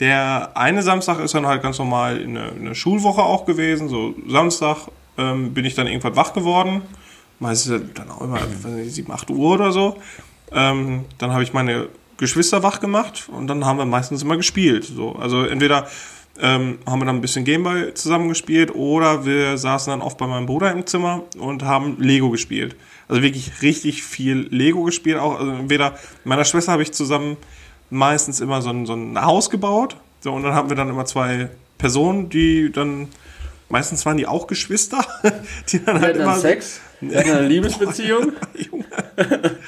Der 0.00 0.50
eine 0.56 0.82
Samstag 0.82 1.20
ist 1.20 1.34
dann 1.36 1.46
halt 1.46 1.62
ganz 1.62 1.78
normal 1.78 2.20
in 2.20 2.36
eine, 2.36 2.50
eine 2.50 2.74
Schulwoche 2.74 3.22
auch 3.22 3.46
gewesen. 3.46 3.88
So 3.88 4.16
Samstag 4.26 4.88
ähm, 5.16 5.54
bin 5.54 5.64
ich 5.64 5.76
dann 5.76 5.86
irgendwann 5.86 6.16
wach 6.16 6.32
geworden. 6.32 6.82
Meistens 7.38 7.82
dann 7.94 8.10
auch 8.10 8.20
immer 8.22 8.40
nicht, 8.76 8.92
7, 8.92 9.12
8 9.12 9.30
Uhr 9.30 9.54
oder 9.54 9.70
so. 9.70 9.96
Ähm, 10.50 11.04
dann 11.18 11.32
habe 11.32 11.44
ich 11.44 11.52
meine 11.52 11.86
Geschwister 12.16 12.64
wach 12.64 12.80
gemacht 12.80 13.28
und 13.30 13.46
dann 13.46 13.64
haben 13.64 13.78
wir 13.78 13.84
meistens 13.86 14.24
immer 14.24 14.36
gespielt. 14.36 14.84
So. 14.84 15.12
Also 15.12 15.44
entweder 15.44 15.86
ähm, 16.40 16.78
haben 16.86 17.00
wir 17.00 17.06
dann 17.06 17.16
ein 17.16 17.20
bisschen 17.20 17.44
Gameboy 17.44 17.94
zusammengespielt 17.94 18.74
oder 18.74 19.24
wir 19.24 19.56
saßen 19.56 19.90
dann 19.90 20.02
oft 20.02 20.18
bei 20.18 20.26
meinem 20.26 20.46
Bruder 20.46 20.72
im 20.72 20.86
Zimmer 20.86 21.22
und 21.38 21.62
haben 21.62 21.96
Lego 22.00 22.30
gespielt. 22.30 22.76
Also 23.08 23.22
wirklich 23.22 23.62
richtig 23.62 24.02
viel 24.02 24.48
Lego 24.50 24.82
gespielt. 24.82 25.18
Auch 25.18 25.38
also 25.38 25.52
entweder 25.52 25.92
mit 25.92 26.26
meiner 26.26 26.44
Schwester 26.44 26.72
habe 26.72 26.82
ich 26.82 26.92
zusammen 26.92 27.36
meistens 27.90 28.40
immer 28.40 28.62
so 28.62 28.70
ein, 28.70 28.86
so 28.86 28.94
ein 28.94 29.22
Haus 29.22 29.50
gebaut. 29.50 29.96
So, 30.20 30.32
und 30.32 30.42
dann 30.42 30.54
haben 30.54 30.70
wir 30.70 30.76
dann 30.76 30.88
immer 30.88 31.04
zwei 31.04 31.50
Personen, 31.78 32.30
die 32.30 32.72
dann 32.72 33.08
meistens 33.68 34.06
waren 34.06 34.16
die 34.16 34.26
auch 34.26 34.46
Geschwister, 34.46 35.04
die 35.68 35.84
dann 35.84 36.00
halt 36.00 36.16
immer 36.16 36.36
Sex? 36.36 36.80
Wir 37.00 37.18
hatten 37.18 37.30
eine 37.30 37.48
Liebesbeziehung? 37.48 38.32
Junge. 38.54 38.84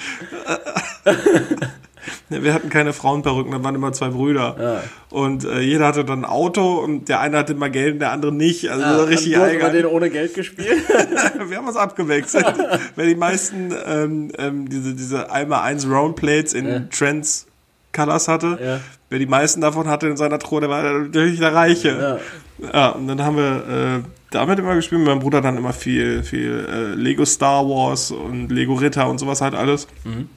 Ja, 2.30 2.42
Wir 2.42 2.54
hatten 2.54 2.68
keine 2.68 2.92
Frauenperücken, 2.92 3.52
da 3.52 3.62
waren 3.64 3.74
immer 3.74 3.92
zwei 3.92 4.09
Brüder. 4.09 4.57
Ja. 4.61 4.82
Und 5.11 5.44
äh, 5.44 5.61
jeder 5.61 5.86
hatte 5.86 6.04
dann 6.04 6.20
ein 6.20 6.24
Auto 6.24 6.76
und 6.78 7.09
der 7.09 7.20
eine 7.20 7.38
hatte 7.38 7.52
immer 7.52 7.70
Geld 7.70 7.94
und 7.94 7.98
der 8.00 8.12
andere 8.12 8.32
nicht. 8.32 8.68
Also 8.70 8.84
war 8.84 9.09
richtig 9.09 9.32
man 9.36 9.42
eigenartig. 9.48 9.82
den 9.82 9.86
ohne 9.90 10.11
Geld 10.11 10.34
gespielt. 10.34 10.82
Wir 11.48 11.57
haben 11.57 11.66
uns 11.68 11.76
abgewechselt. 11.76 12.46
Weil 12.96 13.07
die 13.09 13.14
meisten 13.14 13.72
ähm, 13.86 14.32
ähm, 14.38 14.68
diese, 14.68 14.94
diese 14.94 15.30
einmal 15.30 15.62
eins 15.62 15.86
Roundplates 15.88 16.52
in 16.54 16.66
Ja. 16.68 16.80
Trends 16.90 17.46
Colors 17.92 18.28
hatte. 18.28 18.59
Ja. 18.62 18.80
Wer 19.09 19.18
die 19.20 19.26
meisten 19.26 19.61
davon 19.61 19.88
hatte 19.88 20.09
in 20.09 20.16
seiner 20.16 20.38
Truhe, 20.38 20.61
der 20.61 20.68
war 20.70 20.82
natürlich 20.82 21.38
der 21.38 21.54
Reiche. 21.54 22.20
Ja. 22.59 22.68
Ja, 22.72 22.88
und 22.90 23.07
dann 23.07 23.22
haben 23.22 23.36
wir 23.36 24.02
äh, 24.02 24.09
damit 24.30 24.59
immer 24.59 24.74
gespielt. 24.74 25.02
Mein 25.04 25.18
Bruder 25.18 25.40
dann 25.42 25.57
immer 25.59 25.72
viel, 25.74 26.22
viel 26.22 26.66
äh, 26.68 26.94
Lego 26.94 27.24
Star 27.24 27.64
Wars 27.68 28.11
und 28.11 28.48
Lego 28.50 28.74
Ritter 28.74 29.09
und 29.09 29.18
sowas 29.18 29.40
halt 29.42 29.54
alles. 29.54 29.86
Mhm. 30.04 30.28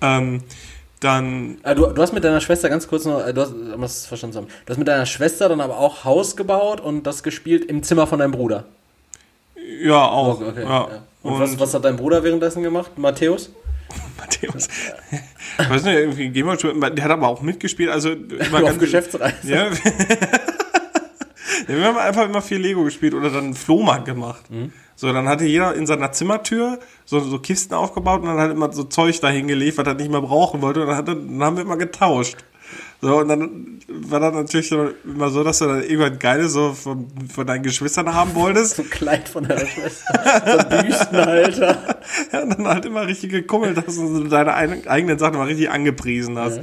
Ähm, 0.00 0.42
dann, 1.04 1.58
Ah, 1.62 1.74
du, 1.74 1.86
du 1.86 2.02
hast 2.02 2.12
mit 2.12 2.24
deiner 2.24 2.40
Schwester 2.40 2.68
ganz 2.68 2.88
kurz 2.88 3.04
noch, 3.04 3.24
äh, 3.26 3.32
du 3.34 3.40
hast, 3.42 3.52
um 3.52 3.80
das 3.80 4.06
verstanden 4.06 4.32
zu 4.32 4.38
haben, 4.40 4.48
du 4.66 4.70
hast 4.70 4.78
mit 4.78 4.88
deiner 4.88 5.06
Schwester 5.06 5.48
dann 5.48 5.60
aber 5.60 5.78
auch 5.78 6.04
Haus 6.04 6.36
gebaut 6.36 6.80
und 6.80 7.06
das 7.06 7.22
gespielt 7.22 7.64
im 7.66 7.82
Zimmer 7.82 8.06
von 8.06 8.18
deinem 8.18 8.32
Bruder. 8.32 8.64
ja, 9.82 10.02
auch. 10.02 10.40
Okay, 10.40 10.62
ja. 10.62 10.68
ja. 10.68 10.88
Und, 11.22 11.38
was, 11.40 11.58
was 11.58 11.74
hat 11.74 11.84
dein 11.84 11.96
Bruder 11.96 12.22
währenddessen 12.24 12.62
gemacht? 12.62 12.98
Matthäus? 12.98 13.50
Matthäus. 14.18 14.68
Ich 15.58 15.70
weiß 15.70 15.84
nicht, 15.84 15.94
irgendwie 15.94 16.28
Gamer, 16.30 16.56
der 16.56 17.04
hat 17.04 17.10
aber 17.10 17.28
auch 17.28 17.42
mitgespielt. 17.42 17.90
Also, 17.90 18.10
immer 18.10 18.58
auf 18.58 18.64
ganz- 18.64 18.78
Geschäftsreise. 18.78 19.34
Ja. 19.44 19.66
ja, 21.68 21.68
wir 21.68 21.84
haben 21.84 21.98
einfach 21.98 22.24
immer 22.24 22.42
viel 22.42 22.58
Lego 22.58 22.84
gespielt 22.84 23.14
oder 23.14 23.30
dann 23.30 23.54
Flohmarkt 23.54 24.06
gemacht. 24.06 24.50
Mhm. 24.50 24.72
So, 24.96 25.12
dann 25.12 25.28
hatte 25.28 25.44
jeder 25.44 25.74
in 25.74 25.86
seiner 25.86 26.12
Zimmertür 26.12 26.78
so, 27.04 27.18
so 27.20 27.38
Kisten 27.38 27.74
aufgebaut 27.74 28.20
und 28.22 28.28
dann 28.28 28.38
hat 28.38 28.50
immer 28.50 28.72
so 28.72 28.84
Zeug 28.84 29.20
dahin 29.20 29.48
gelegt, 29.48 29.76
was 29.78 29.86
er 29.86 29.94
nicht 29.94 30.10
mehr 30.10 30.20
brauchen 30.22 30.62
wollte. 30.62 30.82
Und 30.82 30.86
dann, 30.88 30.96
hat 30.96 31.08
dann 31.08 31.42
haben 31.42 31.56
wir 31.56 31.62
immer 31.64 31.76
getauscht. 31.76 32.36
So, 33.00 33.18
und 33.18 33.28
dann 33.28 33.78
war 33.88 34.18
das 34.20 34.32
natürlich 34.32 34.72
immer 35.04 35.28
so, 35.28 35.44
dass 35.44 35.58
du 35.58 35.66
dann 35.66 35.82
irgendwann 35.82 36.18
Geiles 36.18 36.52
so 36.54 36.72
von, 36.72 37.06
von 37.32 37.46
deinen 37.46 37.62
Geschwistern 37.62 38.14
haben 38.14 38.34
wolltest. 38.34 38.76
So 38.76 38.82
ein 38.82 38.90
Kleid 38.90 39.28
von 39.28 39.46
deiner 39.46 39.66
Schwester. 39.66 40.42
So 40.46 40.58
ein 40.58 40.86
Büstenhalter. 40.86 41.96
Ja, 42.32 42.42
und 42.42 42.50
dann 42.50 42.68
halt 42.68 42.84
immer 42.84 43.06
richtig 43.06 43.30
gekummelt 43.30 43.82
hast 43.86 43.96
und 43.98 44.28
deine 44.30 44.54
ein- 44.54 44.86
eigenen 44.86 45.18
Sachen 45.18 45.36
mal 45.38 45.46
richtig 45.46 45.70
angepriesen 45.70 46.38
hast. 46.38 46.60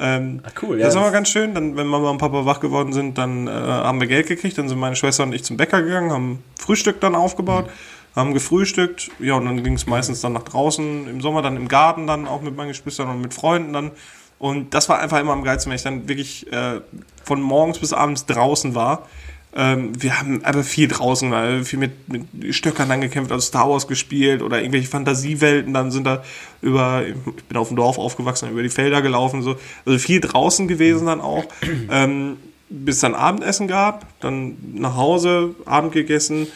Ähm, 0.00 0.40
Ah, 0.44 0.50
cool, 0.62 0.78
ja. 0.78 0.86
Das 0.86 0.94
war 0.94 1.02
mal 1.02 1.12
ganz 1.12 1.28
schön. 1.28 1.54
Dann, 1.54 1.76
wenn 1.76 1.86
Mama 1.86 2.10
und 2.10 2.18
Papa 2.18 2.44
wach 2.46 2.60
geworden 2.60 2.88
Mhm. 2.88 2.94
sind, 2.94 3.18
dann 3.18 3.46
äh, 3.46 3.50
haben 3.50 4.00
wir 4.00 4.06
Geld 4.08 4.26
gekriegt. 4.28 4.56
Dann 4.58 4.68
sind 4.68 4.78
meine 4.78 4.96
Schwester 4.96 5.22
und 5.24 5.34
ich 5.34 5.44
zum 5.44 5.56
Bäcker 5.56 5.82
gegangen, 5.82 6.10
haben 6.10 6.42
Frühstück 6.58 7.00
dann 7.00 7.14
aufgebaut. 7.14 7.68
haben 8.16 8.34
gefrühstückt, 8.34 9.08
ja, 9.20 9.34
und 9.34 9.44
dann 9.44 9.62
ging 9.62 9.74
es 9.74 9.86
meistens 9.86 10.20
dann 10.20 10.32
nach 10.32 10.42
draußen, 10.42 11.06
im 11.08 11.20
Sommer 11.20 11.42
dann 11.42 11.56
im 11.56 11.68
Garten 11.68 12.08
dann 12.08 12.26
auch 12.26 12.40
mit 12.42 12.56
meinen 12.56 12.66
Geschwistern 12.68 13.08
und 13.08 13.20
mit 13.20 13.32
Freunden 13.32 13.72
dann. 13.72 13.92
Und 14.40 14.74
das 14.74 14.88
war 14.88 14.98
einfach 14.98 15.20
immer 15.20 15.32
am 15.32 15.44
geilsten, 15.44 15.70
wenn 15.70 15.76
ich 15.76 15.84
dann 15.84 16.08
wirklich 16.08 16.52
äh, 16.52 16.80
von 17.22 17.40
morgens 17.40 17.78
bis 17.78 17.92
abends 17.92 18.26
draußen 18.26 18.74
war. 18.74 19.06
Ähm, 19.54 20.00
wir 20.00 20.18
haben 20.18 20.44
aber 20.44 20.62
viel 20.62 20.86
draußen, 20.86 21.30
weil 21.30 21.64
viel 21.64 21.78
mit, 21.78 22.08
mit 22.08 22.54
Stöckern 22.54 22.88
dann 22.88 23.00
gekämpft, 23.00 23.32
also 23.32 23.44
Star 23.44 23.68
Wars 23.68 23.88
gespielt 23.88 24.42
oder 24.42 24.60
irgendwelche 24.60 24.88
Fantasiewelten, 24.88 25.74
dann 25.74 25.90
sind 25.90 26.06
da 26.06 26.22
über, 26.62 27.02
ich 27.06 27.44
bin 27.44 27.56
auf 27.56 27.68
dem 27.68 27.76
Dorf 27.76 27.98
aufgewachsen, 27.98 28.50
über 28.50 28.62
die 28.62 28.68
Felder 28.68 29.02
gelaufen, 29.02 29.42
so. 29.42 29.56
Also 29.84 29.98
viel 29.98 30.20
draußen 30.20 30.68
gewesen 30.68 31.06
dann 31.06 31.20
auch. 31.20 31.44
Ähm, 31.90 32.36
bis 32.68 33.00
dann 33.00 33.14
Abendessen 33.14 33.66
gab, 33.66 34.06
dann 34.20 34.56
nach 34.74 34.96
Hause, 34.96 35.56
Abend 35.66 35.92
gegessen 35.92 36.46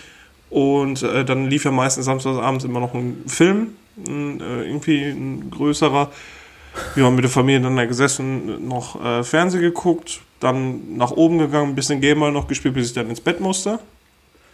und 0.48 1.02
äh, 1.02 1.24
dann 1.24 1.50
lief 1.50 1.64
ja 1.64 1.72
meistens 1.72 2.04
samstagsabends 2.04 2.64
immer 2.64 2.78
noch 2.78 2.94
ein 2.94 3.24
Film, 3.26 3.74
ein, 4.06 4.40
äh, 4.40 4.62
irgendwie 4.62 5.02
ein 5.02 5.50
größerer. 5.50 6.12
Wir 6.94 7.04
haben 7.04 7.16
mit 7.16 7.24
der 7.24 7.30
Familie 7.30 7.60
dann 7.60 7.76
da 7.76 7.84
gesessen, 7.86 8.68
noch 8.68 9.04
äh, 9.04 9.24
Fernsehen 9.24 9.62
geguckt, 9.62 10.20
dann 10.40 10.96
nach 10.96 11.10
oben 11.10 11.38
gegangen, 11.38 11.70
ein 11.70 11.74
bisschen 11.74 12.00
Gamer 12.00 12.30
noch 12.30 12.48
gespielt, 12.48 12.74
bis 12.74 12.88
ich 12.88 12.92
dann 12.92 13.08
ins 13.08 13.20
Bett 13.20 13.40
musste. 13.40 13.78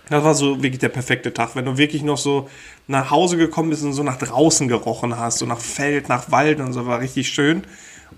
Das 0.09 0.25
war 0.25 0.35
so 0.35 0.61
wirklich 0.63 0.81
der 0.81 0.89
perfekte 0.89 1.33
Tag, 1.33 1.55
wenn 1.55 1.65
du 1.65 1.79
wirklich 1.79 2.03
noch 2.03 2.19
so 2.19 2.49
nach 2.89 3.11
Hause 3.11 3.37
gekommen 3.37 3.71
bist 3.71 3.85
und 3.85 3.93
so 3.93 4.03
nach 4.03 4.19
draußen 4.19 4.67
gerochen 4.67 5.17
hast, 5.17 5.39
so 5.39 5.47
nach 5.47 5.61
Feld, 5.61 6.09
nach 6.09 6.33
Wald 6.33 6.59
und 6.59 6.73
so, 6.73 6.87
war 6.87 7.01
richtig 7.01 7.29
schön. 7.29 7.63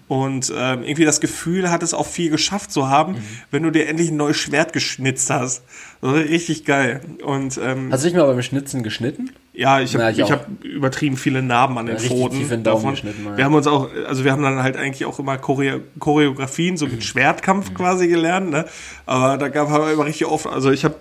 Und 0.08 0.50
ähm, 0.56 0.82
irgendwie 0.82 1.04
das 1.04 1.20
Gefühl 1.20 1.70
hat 1.70 1.82
es 1.82 1.92
auch 1.92 2.06
viel 2.06 2.30
geschafft 2.30 2.72
zu 2.72 2.88
haben, 2.88 3.12
mhm. 3.12 3.22
wenn 3.50 3.62
du 3.62 3.70
dir 3.70 3.88
endlich 3.88 4.10
ein 4.10 4.16
neues 4.16 4.38
Schwert 4.38 4.72
geschnitzt 4.72 5.28
hast. 5.28 5.64
Richtig 6.02 6.64
geil. 6.64 7.02
Und, 7.22 7.60
ähm, 7.62 7.92
hast 7.92 8.04
du 8.04 8.08
dich 8.08 8.16
mal 8.16 8.26
beim 8.26 8.42
Schnitzen 8.42 8.82
geschnitten? 8.82 9.30
Ja, 9.54 9.80
ich 9.80 9.94
habe 9.94 10.10
ich 10.12 10.30
hab 10.30 10.64
übertrieben 10.64 11.18
viele 11.18 11.42
Narben 11.42 11.76
an 11.76 11.86
den 11.86 11.96
ja, 11.96 12.02
Pfoten 12.02 12.62
davon. 12.62 12.96
Wir 13.36 13.44
haben 13.44 13.54
uns 13.54 13.66
auch, 13.66 13.90
also 14.08 14.24
wir 14.24 14.32
haben 14.32 14.42
dann 14.42 14.62
halt 14.62 14.78
eigentlich 14.78 15.04
auch 15.04 15.18
immer 15.18 15.36
Choreo 15.36 15.80
Choreografien 15.98 16.78
so 16.78 16.86
mit 16.86 16.96
mhm. 16.96 17.00
Schwertkampf 17.02 17.70
mhm. 17.70 17.74
quasi 17.74 18.08
gelernt, 18.08 18.50
ne? 18.50 18.64
Aber 19.04 19.36
da 19.36 19.48
gab 19.48 19.68
es 19.68 19.92
immer 19.92 20.06
richtig 20.06 20.26
oft, 20.26 20.46
also 20.46 20.70
ich 20.70 20.84
habe 20.84 20.94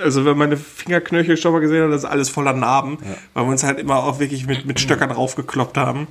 also 0.00 0.24
wenn 0.24 0.38
meine 0.38 0.56
Fingerknöchel 0.56 1.36
schon 1.36 1.52
mal 1.52 1.58
gesehen 1.58 1.82
hat, 1.82 1.90
das 1.90 2.04
ist 2.04 2.08
alles 2.08 2.28
voller 2.28 2.52
Narben, 2.52 2.98
ja. 3.00 3.16
weil 3.34 3.44
wir 3.46 3.50
uns 3.50 3.64
halt 3.64 3.80
immer 3.80 3.96
auch 3.96 4.20
wirklich 4.20 4.46
mit, 4.46 4.64
mit 4.64 4.78
Stöckern 4.78 5.10
raufgekloppt 5.10 5.76
haben. 5.76 6.06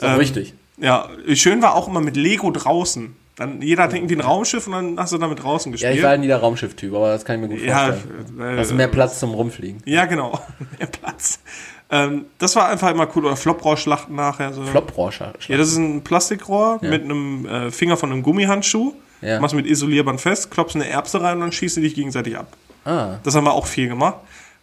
Ähm, 0.00 0.16
richtig. 0.16 0.52
Ja, 0.76 1.08
schön 1.34 1.62
war 1.62 1.74
auch 1.74 1.88
immer 1.88 2.00
mit 2.00 2.16
Lego 2.16 2.50
draußen. 2.50 3.14
Dann, 3.40 3.62
jeder 3.62 3.84
hat 3.84 3.94
irgendwie 3.94 4.16
ein 4.16 4.20
Raumschiff 4.20 4.66
und 4.66 4.74
dann 4.74 5.00
hast 5.00 5.14
du 5.14 5.18
damit 5.18 5.42
draußen 5.42 5.72
gespielt. 5.72 5.94
Ja, 5.94 5.98
ich 5.98 6.04
war 6.04 6.14
nie 6.18 6.26
der 6.26 6.36
Raumschiff-Typ, 6.36 6.92
aber 6.94 7.12
das 7.12 7.24
kann 7.24 7.36
ich 7.36 7.48
mir 7.48 7.48
gut 7.48 7.66
vorstellen. 7.66 8.36
Ja, 8.38 8.52
äh, 8.52 8.58
hast 8.58 8.74
mehr 8.74 8.88
Platz 8.88 9.18
zum 9.18 9.32
Rumfliegen. 9.32 9.80
Ja, 9.86 10.04
genau. 10.04 10.38
mehr 10.78 10.88
Platz. 10.88 11.40
Ähm, 11.88 12.26
das 12.36 12.54
war 12.56 12.68
einfach 12.68 12.90
immer 12.90 13.08
cool. 13.16 13.24
Oder 13.24 13.36
Floprohrschlachten 13.36 14.14
nachher. 14.14 14.52
So. 14.52 14.62
Floprohrschlachten? 14.64 15.40
Ja, 15.48 15.56
das 15.56 15.68
ist 15.68 15.78
ein 15.78 16.04
Plastikrohr 16.04 16.80
ja. 16.82 16.90
mit 16.90 17.04
einem 17.04 17.46
äh, 17.46 17.70
Finger 17.70 17.96
von 17.96 18.12
einem 18.12 18.22
Gummihandschuh. 18.22 18.92
Ja. 19.22 19.40
Machst 19.40 19.54
mit 19.54 19.66
Isolierband 19.66 20.20
fest, 20.20 20.50
klopfst 20.50 20.76
eine 20.76 20.90
Erbse 20.90 21.22
rein 21.22 21.36
und 21.36 21.40
dann 21.40 21.52
schießt 21.52 21.78
du 21.78 21.80
dich 21.80 21.94
gegenseitig 21.94 22.36
ab. 22.36 22.48
Ah. 22.84 23.20
Das 23.22 23.34
haben 23.34 23.44
wir 23.44 23.52
auch 23.52 23.66
viel 23.66 23.88
gemacht 23.88 24.16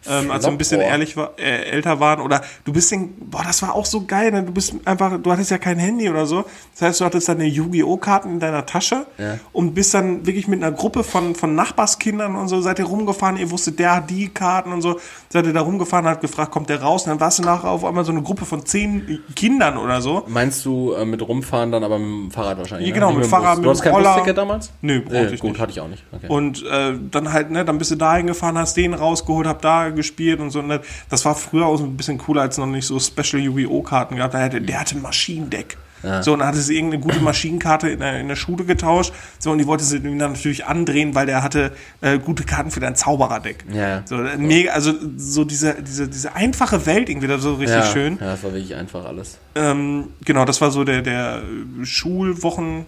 ähm, 0.06 0.30
als 0.30 0.44
wir 0.44 0.50
ein 0.50 0.58
bisschen 0.58 0.80
ehrlich 0.80 1.16
war, 1.16 1.32
äh, 1.38 1.70
älter 1.70 2.00
waren. 2.00 2.20
Oder 2.20 2.42
du 2.64 2.72
bist 2.72 2.90
den, 2.90 3.14
boah, 3.30 3.42
das 3.44 3.62
war 3.62 3.74
auch 3.74 3.86
so 3.86 4.04
geil. 4.04 4.30
Ne? 4.30 4.42
Du 4.44 4.52
bist 4.52 4.74
einfach, 4.84 5.18
du 5.20 5.32
hattest 5.32 5.50
ja 5.50 5.58
kein 5.58 5.78
Handy 5.78 6.08
oder 6.08 6.26
so. 6.26 6.44
Das 6.72 6.82
heißt, 6.82 7.00
du 7.00 7.04
hattest 7.04 7.28
deine 7.28 7.44
Yu-Gi-Oh! 7.44 7.96
Karten 7.96 8.30
in 8.30 8.40
deiner 8.40 8.64
Tasche 8.64 9.06
ja. 9.18 9.38
und 9.52 9.74
bist 9.74 9.92
dann 9.94 10.24
wirklich 10.26 10.48
mit 10.48 10.62
einer 10.62 10.72
Gruppe 10.72 11.04
von, 11.04 11.34
von 11.34 11.54
Nachbarskindern 11.54 12.36
und 12.36 12.48
so, 12.48 12.60
seid 12.60 12.78
ihr 12.78 12.84
rumgefahren, 12.84 13.36
ihr 13.36 13.50
wusstet, 13.50 13.78
der 13.78 13.96
hat 13.96 14.10
die 14.10 14.28
Karten 14.28 14.72
und 14.72 14.82
so, 14.82 15.00
seid 15.28 15.46
ihr 15.46 15.52
da 15.52 15.60
rumgefahren, 15.60 16.06
hat 16.06 16.20
gefragt, 16.20 16.52
kommt 16.52 16.68
der 16.68 16.80
raus? 16.80 17.04
Und 17.04 17.10
dann 17.10 17.20
warst 17.20 17.40
du 17.40 17.42
nachher 17.42 17.70
auf 17.70 17.84
einmal 17.84 18.04
so 18.04 18.12
eine 18.12 18.22
Gruppe 18.22 18.44
von 18.44 18.64
zehn 18.64 19.20
Kindern 19.34 19.76
oder 19.76 20.00
so. 20.00 20.24
Meinst 20.28 20.64
du 20.64 20.92
äh, 20.92 21.04
mit 21.04 21.26
rumfahren 21.26 21.72
dann 21.72 21.84
aber 21.84 21.98
mit 21.98 22.08
dem 22.08 22.30
Fahrrad 22.30 22.58
wahrscheinlich? 22.58 22.88
Ja, 22.88 22.94
genau, 22.94 23.10
ne? 23.10 23.16
mit, 23.16 23.24
dem 23.24 23.30
Fahrrad, 23.30 23.56
mit 23.56 23.66
Du 23.66 23.70
hast 23.70 23.82
kein 23.82 23.92
Busticket 23.92 24.38
damals? 24.38 24.72
Nö, 24.80 25.00
brauchte 25.00 25.16
äh, 25.16 25.34
ich 25.34 25.40
gut, 25.40 25.50
nicht. 25.50 25.60
hatte 25.60 25.72
ich 25.72 25.80
auch 25.80 25.88
nicht. 25.88 26.04
Okay. 26.12 26.26
Und 26.28 26.64
äh, 26.64 26.94
dann 27.10 27.32
halt, 27.32 27.50
ne, 27.50 27.64
dann 27.64 27.78
bist 27.78 27.90
du 27.90 27.96
da 27.96 28.16
hingefahren, 28.16 28.56
hast 28.56 28.76
den 28.76 28.94
rausgeholt, 28.94 29.46
hab 29.46 29.62
da 29.62 29.87
gespielt 29.92 30.40
und 30.40 30.50
so 30.50 30.62
ne? 30.62 30.80
Das 31.08 31.24
war 31.24 31.34
früher 31.34 31.66
auch 31.66 31.76
so 31.76 31.84
ein 31.84 31.96
bisschen 31.96 32.18
cooler, 32.18 32.42
als 32.42 32.54
es 32.54 32.58
noch 32.58 32.66
nicht 32.66 32.86
so 32.86 32.98
Special 32.98 33.42
Yu-Gi-Oh! 33.42 33.82
Karten 33.82 34.16
gab. 34.16 34.32
Der 34.32 34.40
hatte, 34.40 34.60
der 34.60 34.80
hatte 34.80 34.96
ein 34.96 35.02
Maschinendeck. 35.02 35.76
Ja. 36.02 36.22
So, 36.22 36.32
und 36.32 36.40
dann 36.40 36.48
hatte 36.48 36.60
sie 36.60 36.76
irgendeine 36.76 37.02
gute 37.02 37.20
Maschinenkarte 37.20 37.88
in 37.88 38.00
der, 38.00 38.20
in 38.20 38.28
der 38.28 38.36
Schule 38.36 38.64
getauscht. 38.64 39.12
So, 39.38 39.50
und 39.50 39.58
die 39.58 39.66
wollte 39.66 39.82
sie 39.84 40.00
dann 40.00 40.16
natürlich 40.16 40.64
andrehen, 40.66 41.14
weil 41.14 41.26
der 41.26 41.42
hatte 41.42 41.72
äh, 42.00 42.18
gute 42.18 42.44
Karten 42.44 42.70
für 42.70 42.80
dein 42.80 42.94
Zaubererdeck. 42.94 43.64
Ja. 43.72 44.02
So, 44.04 44.22
äh, 44.22 44.36
mega, 44.36 44.72
also 44.72 44.92
so 45.16 45.44
diese, 45.44 45.74
diese, 45.82 46.06
diese 46.08 46.34
einfache 46.34 46.86
Welt 46.86 47.08
irgendwie 47.08 47.26
da 47.26 47.38
so 47.38 47.54
richtig 47.54 47.78
ja. 47.78 47.84
schön. 47.84 48.18
Ja, 48.20 48.26
das 48.26 48.44
war 48.44 48.52
wirklich 48.52 48.74
einfach 48.76 49.04
alles. 49.06 49.38
Ähm, 49.56 50.08
genau, 50.24 50.44
das 50.44 50.60
war 50.60 50.70
so 50.70 50.84
der, 50.84 51.02
der 51.02 51.42
Schulwochen 51.82 52.86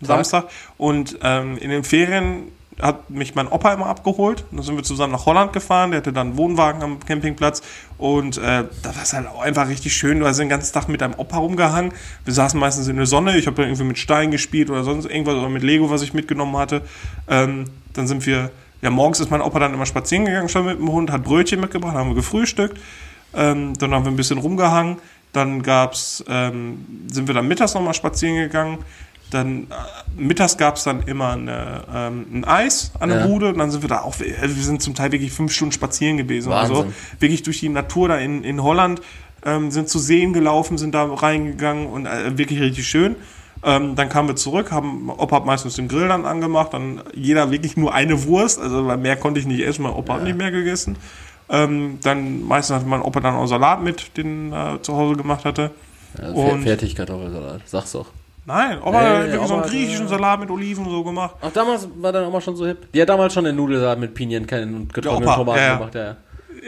Samstag. 0.00 0.46
Und 0.78 1.18
ähm, 1.22 1.58
in 1.58 1.70
den 1.70 1.84
Ferien 1.84 2.44
hat 2.80 3.10
mich 3.10 3.34
mein 3.34 3.48
Opa 3.48 3.72
immer 3.74 3.86
abgeholt. 3.86 4.44
Dann 4.50 4.62
sind 4.62 4.76
wir 4.76 4.82
zusammen 4.82 5.12
nach 5.12 5.26
Holland 5.26 5.52
gefahren. 5.52 5.90
Der 5.90 5.98
hatte 5.98 6.12
dann 6.12 6.28
einen 6.28 6.36
Wohnwagen 6.36 6.82
am 6.82 7.00
Campingplatz. 7.00 7.62
Und 7.98 8.38
äh, 8.38 8.64
da 8.82 8.96
war 8.96 9.02
es 9.02 9.12
halt 9.12 9.26
auch 9.26 9.42
einfach 9.42 9.68
richtig 9.68 9.94
schön. 9.94 10.20
Du 10.20 10.26
hast 10.26 10.38
den 10.38 10.48
ganzen 10.48 10.72
Tag 10.72 10.88
mit 10.88 11.00
deinem 11.00 11.14
Opa 11.14 11.36
rumgehangen. 11.38 11.92
Wir 12.24 12.32
saßen 12.32 12.58
meistens 12.58 12.88
in 12.88 12.96
der 12.96 13.06
Sonne. 13.06 13.36
Ich 13.36 13.46
habe 13.46 13.56
dann 13.56 13.66
irgendwie 13.66 13.84
mit 13.84 13.98
Stein 13.98 14.30
gespielt 14.30 14.70
oder 14.70 14.84
sonst 14.84 15.04
irgendwas 15.04 15.34
oder 15.34 15.48
mit 15.48 15.62
Lego, 15.62 15.90
was 15.90 16.02
ich 16.02 16.14
mitgenommen 16.14 16.56
hatte. 16.56 16.82
Ähm, 17.28 17.66
dann 17.92 18.06
sind 18.06 18.26
wir, 18.26 18.50
ja, 18.80 18.90
morgens 18.90 19.20
ist 19.20 19.30
mein 19.30 19.42
Opa 19.42 19.58
dann 19.58 19.74
immer 19.74 19.86
spazieren 19.86 20.24
gegangen, 20.24 20.48
schon 20.48 20.64
mit 20.64 20.78
dem 20.78 20.90
Hund, 20.90 21.10
hat 21.10 21.24
Brötchen 21.24 21.60
mitgebracht, 21.60 21.94
haben 21.94 22.10
wir 22.10 22.14
gefrühstückt. 22.14 22.80
Ähm, 23.34 23.74
dann 23.78 23.94
haben 23.94 24.04
wir 24.04 24.12
ein 24.12 24.16
bisschen 24.16 24.38
rumgehangen. 24.38 24.96
Dann 25.32 25.62
gab's, 25.62 26.22
ähm, 26.28 26.84
sind 27.10 27.26
wir 27.26 27.34
dann 27.34 27.48
mittags 27.48 27.74
nochmal 27.74 27.94
spazieren 27.94 28.36
gegangen. 28.36 28.78
Dann 29.32 29.64
äh, 29.64 30.20
mittags 30.20 30.56
gab 30.56 30.76
es 30.76 30.84
dann 30.84 31.02
immer 31.02 31.32
eine, 31.32 31.84
ähm, 31.92 32.26
ein 32.32 32.44
Eis 32.44 32.92
an 33.00 33.08
der 33.08 33.20
ja. 33.20 33.26
Bude. 33.26 33.48
Und 33.48 33.58
dann 33.58 33.70
sind 33.70 33.82
wir 33.82 33.88
da 33.88 34.00
auch, 34.00 34.18
wir 34.18 34.48
sind 34.48 34.82
zum 34.82 34.94
Teil 34.94 35.12
wirklich 35.12 35.32
fünf 35.32 35.52
Stunden 35.52 35.72
spazieren 35.72 36.16
gewesen. 36.16 36.50
Wahnsinn. 36.50 36.76
Also 36.76 36.92
wirklich 37.18 37.42
durch 37.42 37.60
die 37.60 37.68
Natur 37.68 38.08
da 38.08 38.16
in, 38.18 38.44
in 38.44 38.62
Holland 38.62 39.00
ähm, 39.44 39.70
sind 39.70 39.88
zu 39.88 39.98
Seen 39.98 40.32
gelaufen, 40.32 40.78
sind 40.78 40.94
da 40.94 41.04
reingegangen 41.04 41.86
und 41.86 42.06
äh, 42.06 42.36
wirklich 42.38 42.60
richtig 42.60 42.86
schön. 42.86 43.16
Ähm, 43.64 43.94
dann 43.94 44.08
kamen 44.08 44.28
wir 44.28 44.36
zurück, 44.36 44.72
haben, 44.72 45.08
Opa 45.08 45.36
hat 45.36 45.46
meistens 45.46 45.76
den 45.76 45.86
Grill 45.86 46.08
dann 46.08 46.24
angemacht, 46.24 46.74
dann 46.74 47.02
jeder 47.14 47.52
wirklich 47.52 47.76
nur 47.76 47.94
eine 47.94 48.24
Wurst, 48.24 48.60
also 48.60 48.82
mehr 48.82 49.16
konnte 49.16 49.38
ich 49.38 49.46
nicht 49.46 49.60
essen, 49.60 49.82
mein 49.84 49.92
Opa 49.92 50.14
ja. 50.14 50.18
hat 50.18 50.24
nicht 50.24 50.36
mehr 50.36 50.50
gegessen. 50.50 50.96
Ähm, 51.48 51.98
dann 52.02 52.42
meistens 52.42 52.76
hatte 52.76 52.86
mein 52.86 53.02
Opa 53.02 53.20
dann 53.20 53.34
auch 53.34 53.46
Salat 53.46 53.82
mit, 53.82 54.16
den 54.16 54.52
er 54.52 54.74
äh, 54.74 54.82
zu 54.82 54.96
Hause 54.96 55.16
gemacht 55.16 55.44
hatte. 55.44 55.70
Ja, 56.20 56.30
und 56.30 56.62
Fertigkartoffelsalat, 56.62 57.62
sag's 57.66 57.92
doch. 57.92 58.06
Nein, 58.44 58.78
Oma 58.82 59.00
nee, 59.00 59.06
hat 59.06 59.32
wirklich 59.32 59.48
so 59.48 59.54
einen 59.54 59.62
griechischen 59.62 60.08
Salat 60.08 60.40
mit 60.40 60.50
Oliven 60.50 60.84
so 60.84 61.04
gemacht. 61.04 61.36
Ach, 61.40 61.52
damals 61.52 61.88
war 61.96 62.10
deine 62.10 62.26
Oma 62.26 62.40
schon 62.40 62.56
so 62.56 62.66
hip? 62.66 62.90
Die 62.92 63.00
hat 63.00 63.08
damals 63.08 63.32
schon 63.32 63.44
den 63.44 63.54
Nudelsalat 63.54 63.98
mit 64.00 64.14
Pinienkernen 64.14 64.74
und 64.74 64.92
getrockneten 64.92 65.34
Tomaten 65.34 65.60
ja, 65.60 65.74
gemacht, 65.76 65.94
ja. 65.94 66.16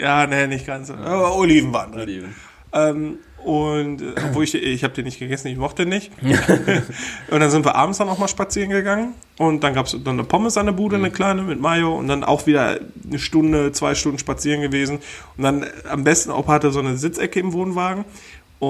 Ja, 0.00 0.26
nee, 0.26 0.46
nicht 0.46 0.66
ganz. 0.66 0.90
Aber 0.90 1.36
Oliven 1.36 1.72
waren 1.72 1.92
drin. 1.92 2.02
Oliven. 2.02 2.34
Ähm, 2.72 3.18
und 3.44 4.00
äh, 4.00 4.14
obwohl 4.26 4.44
ich, 4.44 4.54
ich 4.54 4.82
habe 4.84 4.94
den 4.94 5.04
nicht 5.04 5.18
gegessen, 5.18 5.48
ich 5.48 5.58
mochte 5.58 5.82
den 5.82 5.90
nicht. 5.90 6.10
und 7.30 7.40
dann 7.40 7.50
sind 7.50 7.64
wir 7.64 7.74
abends 7.74 7.98
dann 7.98 8.08
auch 8.08 8.18
mal 8.18 8.28
spazieren 8.28 8.70
gegangen. 8.70 9.14
Und 9.36 9.62
dann 9.62 9.74
gab 9.74 9.86
es 9.86 9.92
dann 9.92 10.14
eine 10.14 10.24
Pommes 10.24 10.56
an 10.56 10.66
der 10.66 10.72
Bude, 10.72 10.96
eine 10.96 11.10
mhm. 11.10 11.12
kleine 11.12 11.42
mit 11.42 11.60
Mayo. 11.60 11.94
Und 11.94 12.08
dann 12.08 12.24
auch 12.24 12.46
wieder 12.46 12.80
eine 13.06 13.18
Stunde, 13.18 13.72
zwei 13.72 13.94
Stunden 13.94 14.18
spazieren 14.18 14.62
gewesen. 14.62 15.00
Und 15.36 15.44
dann 15.44 15.66
am 15.88 16.04
besten, 16.04 16.30
Opa 16.30 16.54
hatte 16.54 16.70
so 16.70 16.80
eine 16.80 16.96
Sitzecke 16.96 17.38
im 17.38 17.52
Wohnwagen. 17.52 18.06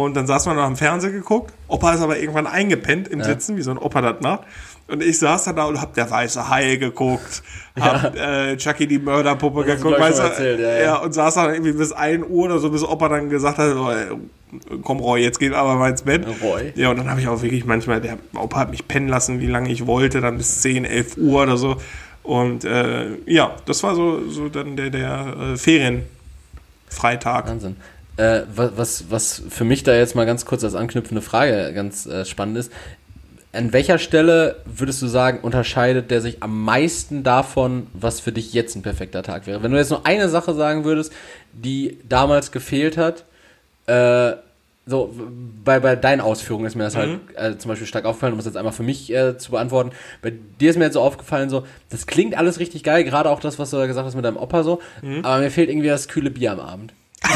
Und 0.03 0.15
dann 0.15 0.27
saß 0.27 0.47
man 0.47 0.57
noch 0.57 0.65
am 0.65 0.77
Fernseher 0.77 1.13
geguckt. 1.13 1.53
Opa 1.69 1.95
ist 1.95 2.01
aber 2.01 2.19
irgendwann 2.19 2.47
eingepennt 2.47 3.09
im 3.09 3.21
ja. 3.21 3.25
Sitzen, 3.25 3.57
wie 3.57 3.63
so 3.63 3.71
ein 3.71 3.79
Opa 3.79 4.01
das 4.01 4.21
macht. 4.21 4.43
Und 4.87 5.03
ich 5.03 5.19
saß 5.19 5.45
dann 5.45 5.57
da 5.57 5.65
und 5.65 5.81
hab 5.81 5.95
der 5.95 6.11
weiße 6.11 6.51
Hai 6.51 6.77
geguckt, 6.77 7.43
hab 7.81 8.15
ja. 8.15 8.51
äh, 8.51 8.57
Chucky 8.59 8.87
die 8.87 8.99
Mörderpuppe 8.99 9.65
das 9.65 9.77
geguckt, 9.77 9.99
weißt 9.99 10.19
du? 10.19 10.23
Erzählt, 10.25 10.61
ja, 10.61 10.79
ja. 10.79 10.97
und 10.97 11.13
saß 11.15 11.35
dann 11.37 11.55
irgendwie 11.55 11.73
bis 11.73 11.93
1 11.93 12.27
Uhr 12.29 12.45
oder 12.45 12.59
so, 12.59 12.69
bis 12.71 12.83
Opa 12.85 13.09
dann 13.09 13.31
gesagt 13.31 13.57
hat, 13.57 13.73
so, 13.73 13.91
ey, 13.91 14.09
komm 14.83 15.01
Roy, 15.01 15.23
jetzt 15.23 15.39
geht 15.39 15.55
aber 15.55 15.77
mal 15.77 15.91
ins 15.91 16.03
Bett. 16.03 16.27
Roy. 16.43 16.73
Ja, 16.75 16.91
und 16.91 16.99
dann 16.99 17.09
habe 17.09 17.19
ich 17.19 17.29
auch 17.29 17.41
wirklich 17.41 17.65
manchmal, 17.65 18.03
der 18.03 18.19
Opa 18.35 18.59
hat 18.59 18.71
mich 18.71 18.87
pennen 18.87 19.09
lassen, 19.09 19.41
wie 19.41 19.47
lange 19.47 19.71
ich 19.73 19.87
wollte, 19.87 20.21
dann 20.21 20.37
bis 20.37 20.61
10, 20.61 20.85
11 20.85 21.17
Uhr 21.17 21.43
oder 21.43 21.57
so. 21.57 21.77
Und 22.23 22.65
äh, 22.65 23.17
ja, 23.27 23.57
das 23.65 23.83
war 23.83 23.95
so, 23.95 24.29
so 24.29 24.49
dann 24.51 24.77
der, 24.77 24.91
der 24.91 25.53
äh, 25.53 25.57
Ferienfreitag. 25.57 27.49
Wahnsinn. 27.49 27.77
Äh, 28.17 28.43
was, 28.55 29.11
was 29.11 29.43
für 29.49 29.65
mich 29.65 29.83
da 29.83 29.95
jetzt 29.95 30.15
mal 30.15 30.25
ganz 30.25 30.47
kurz 30.47 30.63
als 30.63 30.75
anknüpfende 30.75 31.21
Frage 31.21 31.73
ganz 31.75 32.07
äh, 32.07 32.25
spannend 32.25 32.59
ist, 32.59 32.73
an 33.55 33.73
welcher 33.73 33.99
Stelle 33.99 34.57
würdest 34.65 35.01
du 35.03 35.07
sagen, 35.07 35.41
unterscheidet 35.41 36.11
der 36.11 36.21
sich 36.21 36.43
am 36.43 36.63
meisten 36.65 37.23
davon, 37.23 37.87
was 37.93 38.21
für 38.21 38.33
dich 38.33 38.53
jetzt 38.53 38.77
ein 38.77 38.83
perfekter 38.83 39.23
Tag 39.23 39.47
wäre? 39.47 39.63
Wenn 39.63 39.71
du 39.71 39.79
jetzt 39.79 39.91
nur 39.91 40.07
eine 40.07 40.29
Sache 40.29 40.55
sagen 40.55 40.85
würdest, 40.85 41.13
die 41.53 41.99
damals 42.09 42.53
gefehlt 42.53 42.97
hat, 42.97 43.25
äh, 43.87 44.37
so, 44.87 45.15
bei, 45.65 45.81
bei 45.81 45.97
deinen 45.97 46.21
Ausführungen 46.21 46.67
ist 46.67 46.75
mir 46.75 46.85
das 46.85 46.95
halt, 46.95 47.11
mhm. 47.11 47.21
halt 47.37 47.55
äh, 47.55 47.59
zum 47.59 47.71
Beispiel 47.71 47.87
stark 47.87 48.05
aufgefallen, 48.05 48.35
um 48.35 48.39
es 48.39 48.45
jetzt 48.45 48.57
einmal 48.57 48.73
für 48.73 48.83
mich 48.83 49.13
äh, 49.13 49.39
zu 49.39 49.53
beantworten. 49.53 49.93
Bei 50.21 50.33
dir 50.61 50.71
ist 50.71 50.77
mir 50.77 50.85
jetzt 50.85 50.95
so 50.95 51.01
aufgefallen, 51.01 51.49
so, 51.49 51.65
das 51.89 52.07
klingt 52.07 52.37
alles 52.37 52.59
richtig 52.59 52.83
geil, 52.83 53.03
gerade 53.05 53.31
auch 53.31 53.41
das, 53.41 53.59
was 53.59 53.71
du 53.71 53.79
da 53.79 53.87
gesagt 53.87 54.07
hast 54.07 54.15
mit 54.15 54.25
deinem 54.25 54.37
Opa 54.37 54.63
so, 54.63 54.83
mhm. 55.01 55.25
aber 55.25 55.41
mir 55.41 55.51
fehlt 55.51 55.71
irgendwie 55.71 55.89
das 55.89 56.09
kühle 56.09 56.31
Bier 56.31 56.53
am 56.53 56.61
Abend. 56.61 56.93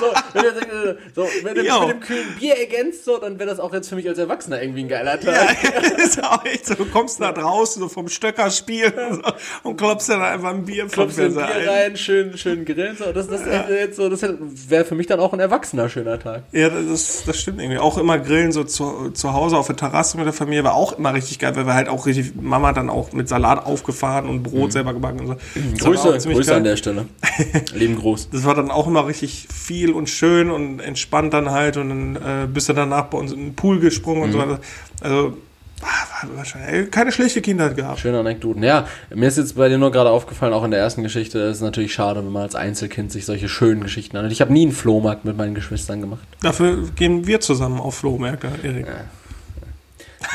so, 0.00 0.06
wenn, 0.34 0.42
du, 0.42 0.90
äh, 0.90 0.96
so, 1.14 1.26
wenn 1.42 1.54
du 1.54 1.62
mit 1.62 1.90
dem 1.90 2.00
kühlen 2.00 2.26
Bier 2.38 2.56
ergänzt, 2.58 3.04
so, 3.04 3.18
dann 3.18 3.38
wäre 3.38 3.48
das 3.50 3.60
auch 3.60 3.72
jetzt 3.72 3.88
für 3.88 3.96
mich 3.96 4.08
als 4.08 4.18
Erwachsener 4.18 4.60
irgendwie 4.62 4.80
ein 4.84 4.88
geiler 4.88 5.20
Tag. 5.20 5.56
Ja, 5.62 5.80
ist 6.04 6.22
auch 6.24 6.44
echt 6.44 6.66
so. 6.66 6.74
Du 6.74 6.86
kommst 6.86 7.20
nach 7.20 7.34
draußen 7.34 7.80
so 7.80 7.88
vom 7.88 8.08
Stöcker 8.08 8.50
spielen 8.50 8.92
und, 9.10 9.24
so, 9.24 9.32
und 9.62 9.76
klopfst 9.76 10.08
dann 10.08 10.22
einfach 10.22 10.50
ein 10.50 10.64
Bier 10.64 10.86
Klopfst 10.88 11.18
ein 11.20 11.34
Bier 11.34 11.46
ein. 11.46 11.68
rein, 11.68 11.96
schön, 11.96 12.36
schön 12.36 12.64
grillen. 12.64 12.96
So. 12.96 13.12
Das, 13.12 13.28
das, 13.28 13.42
jetzt 13.68 13.96
so, 13.96 14.08
das 14.08 14.22
wäre 14.68 14.84
für 14.84 14.94
mich 14.94 15.06
dann 15.06 15.20
auch 15.20 15.32
ein 15.32 15.40
erwachsener 15.40 15.88
schöner 15.88 16.18
Tag. 16.18 16.42
Ja, 16.52 16.68
das, 16.68 17.24
das 17.26 17.38
stimmt 17.40 17.60
irgendwie. 17.60 17.78
Auch 17.78 17.98
immer 17.98 18.18
grillen 18.18 18.52
so 18.52 18.64
zu, 18.64 19.10
zu 19.10 19.32
Hause 19.32 19.56
auf 19.58 19.66
der 19.66 19.76
Terrasse 19.76 20.16
mit 20.16 20.26
der 20.26 20.32
Familie 20.32 20.64
war 20.64 20.74
auch 20.74 20.96
immer 20.98 21.14
richtig 21.14 21.38
geil, 21.38 21.54
weil 21.56 21.66
wir 21.66 21.74
halt 21.74 21.88
auch 21.88 22.06
richtig, 22.06 22.32
Mama 22.40 22.72
dann 22.72 22.90
auch 22.90 23.12
mit 23.12 23.28
Salat 23.28 23.64
aufgefahren 23.66 24.28
und 24.28 24.42
Brot 24.42 24.72
selber 24.72 24.92
gebacken 24.94 25.20
und 25.20 25.26
so. 25.26 25.34
Das 25.34 25.40
Mhm. 25.54 25.76
Grüße, 25.78 26.18
Grüße 26.32 26.48
geil. 26.50 26.56
an 26.58 26.64
der 26.64 26.76
Stelle. 26.76 27.06
Lieben 27.74 27.96
Gruß. 27.96 28.30
Das 28.30 28.44
war 28.44 28.54
dann 28.54 28.70
auch 28.70 28.86
immer 28.86 29.06
richtig 29.06 29.46
viel 29.52 29.89
und 29.92 30.08
schön 30.08 30.50
und 30.50 30.80
entspannt 30.80 31.32
dann 31.34 31.50
halt 31.50 31.76
und 31.76 31.88
dann 31.88 32.16
äh, 32.16 32.46
bist 32.46 32.68
du 32.68 32.72
danach 32.72 33.04
bei 33.06 33.18
uns 33.18 33.32
in 33.32 33.38
den 33.40 33.54
Pool 33.54 33.80
gesprungen 33.80 34.22
und 34.22 34.32
so 34.32 34.38
Mhm. 34.38 34.42
weiter. 34.42 34.60
Also, 35.00 35.36
ah, 35.82 35.86
war 36.26 36.36
wahrscheinlich 36.36 36.70
ey, 36.72 36.86
keine 36.86 37.12
schlechte 37.12 37.40
Kindheit 37.40 37.76
gehabt. 37.76 38.00
Schöne 38.00 38.18
Anekdoten. 38.20 38.62
Ja, 38.62 38.86
mir 39.14 39.28
ist 39.28 39.38
jetzt 39.38 39.56
bei 39.56 39.68
dir 39.68 39.78
nur 39.78 39.90
gerade 39.92 40.10
aufgefallen, 40.10 40.52
auch 40.52 40.64
in 40.64 40.70
der 40.70 40.80
ersten 40.80 41.02
Geschichte, 41.02 41.38
es 41.40 41.56
ist 41.58 41.62
natürlich 41.62 41.92
schade, 41.94 42.24
wenn 42.24 42.32
man 42.32 42.42
als 42.42 42.54
Einzelkind 42.54 43.10
sich 43.12 43.24
solche 43.26 43.48
schönen 43.48 43.82
Geschichten 43.82 44.16
anhört. 44.16 44.32
Ich 44.32 44.40
habe 44.40 44.52
nie 44.52 44.62
einen 44.62 44.72
Flohmarkt 44.72 45.24
mit 45.24 45.36
meinen 45.36 45.54
Geschwistern 45.54 46.00
gemacht. 46.00 46.20
Dafür 46.42 46.88
gehen 46.96 47.26
wir 47.26 47.40
zusammen 47.40 47.80
auf 47.80 47.96
Flohmärkte, 47.96 48.48
Erik. 48.62 48.86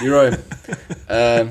Leroy, 0.02 0.32
äh, 1.08 1.46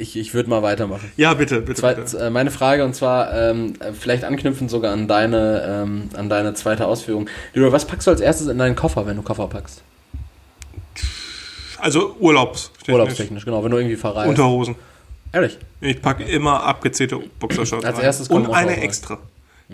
ich, 0.00 0.16
ich 0.16 0.34
würde 0.34 0.48
mal 0.50 0.62
weitermachen. 0.62 1.12
Ja, 1.16 1.34
bitte, 1.34 1.60
bitte. 1.60 1.80
Zwei, 1.80 1.94
bitte. 1.94 2.18
äh, 2.18 2.30
meine 2.30 2.50
Frage 2.50 2.84
und 2.84 2.94
zwar 2.94 3.32
ähm, 3.32 3.74
äh, 3.80 3.92
vielleicht 3.92 4.24
anknüpfend 4.24 4.70
sogar 4.70 4.92
an 4.92 5.06
deine 5.08 5.82
ähm, 5.84 6.08
an 6.16 6.28
deine 6.28 6.54
zweite 6.54 6.86
Ausführung. 6.86 7.28
Leroy, 7.54 7.70
was 7.72 7.84
packst 7.86 8.06
du 8.06 8.10
als 8.10 8.20
erstes 8.20 8.46
in 8.48 8.58
deinen 8.58 8.76
Koffer, 8.76 9.06
wenn 9.06 9.16
du 9.16 9.22
Koffer 9.22 9.46
packst? 9.46 9.82
Also 11.78 12.14
Urlaubs. 12.18 12.70
Urlaubstechnisch, 12.88 13.44
genau, 13.44 13.64
wenn 13.64 13.70
du 13.70 13.78
irgendwie 13.78 13.96
verreist. 13.96 14.28
Unterhosen. 14.28 14.74
Ehrlich? 15.32 15.58
Ich 15.80 16.02
packe 16.02 16.24
immer 16.24 16.62
abgezählte 16.64 17.20
Boxershorts 17.38 17.84
Als 17.84 17.96
rein. 17.98 18.04
erstes 18.04 18.28
kommt 18.28 18.48
Und 18.48 18.54
eine 18.54 18.72
rein. 18.72 18.82
extra. 18.82 19.18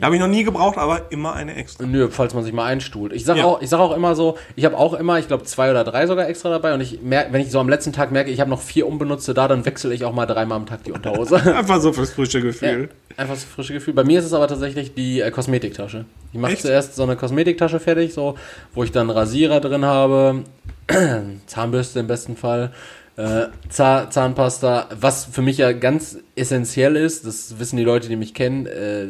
Habe 0.02 0.14
ich 0.16 0.20
noch 0.20 0.28
nie 0.28 0.44
gebraucht, 0.44 0.76
aber 0.76 1.10
immer 1.10 1.32
eine 1.34 1.54
extra. 1.56 1.86
Nö, 1.86 2.08
falls 2.10 2.34
man 2.34 2.44
sich 2.44 2.52
mal 2.52 2.64
einstuhlt. 2.66 3.12
Ich 3.14 3.24
sag 3.24 3.38
Ja. 3.38 3.44
auch, 3.44 3.62
ich 3.62 3.70
sag 3.70 3.78
auch 3.80 3.96
immer 3.96 4.14
so, 4.14 4.36
ich 4.54 4.64
habe 4.66 4.76
auch 4.76 4.92
immer, 4.94 5.18
ich 5.18 5.26
glaube 5.26 5.44
zwei 5.44 5.70
oder 5.70 5.84
drei 5.84 6.06
sogar 6.06 6.28
extra 6.28 6.50
dabei 6.50 6.74
und 6.74 6.80
ich 6.82 7.00
merke, 7.02 7.32
wenn 7.32 7.40
ich 7.40 7.50
so 7.50 7.60
am 7.60 7.68
letzten 7.68 7.92
Tag 7.92 8.12
merke, 8.12 8.30
ich 8.30 8.40
habe 8.40 8.50
noch 8.50 8.60
vier 8.60 8.86
unbenutzte 8.86 9.32
da, 9.32 9.48
dann 9.48 9.64
wechsle 9.64 9.94
ich 9.94 10.04
auch 10.04 10.12
mal 10.12 10.26
dreimal 10.26 10.56
am 10.58 10.66
Tag 10.66 10.84
die 10.84 10.92
Unterhose. 10.92 11.36
Einfach 11.56 11.80
so 11.80 11.92
fürs 11.92 12.10
frische 12.10 12.38
Ja, 12.38 12.44
Gefühl. 12.44 12.88
einfach 13.16 13.36
so 13.36 13.46
frische 13.46 13.72
Gefühl. 13.72 13.94
Bei 13.94 14.04
mir 14.04 14.18
ist 14.18 14.26
es 14.26 14.32
aber 14.34 14.48
tatsächlich 14.48 14.92
die 14.94 15.20
äh, 15.20 15.30
Kosmetiktasche. 15.30 16.04
Ich 16.32 16.38
mache 16.38 16.56
zuerst 16.58 16.94
so 16.94 17.02
eine 17.02 17.16
Kosmetiktasche 17.16 17.80
fertig, 17.80 18.12
so, 18.12 18.36
wo 18.74 18.84
ich 18.84 18.92
dann 18.92 19.08
Rasierer 19.08 19.60
drin 19.60 19.84
habe, 19.86 20.44
Zahnbürste 21.46 22.00
im 22.00 22.06
besten 22.06 22.36
Fall, 22.36 22.72
äh, 23.16 23.46
Zah 23.70 24.10
Zahnpasta, 24.10 24.88
was 25.00 25.24
für 25.24 25.40
mich 25.42 25.56
ja 25.58 25.72
ganz 25.72 26.18
essentiell 26.34 26.96
ist, 26.96 27.24
das 27.26 27.58
wissen 27.58 27.76
die 27.78 27.84
Leute, 27.84 28.08
die 28.08 28.16
mich 28.16 28.34
kennen, 28.34 28.66
äh, 28.66 29.06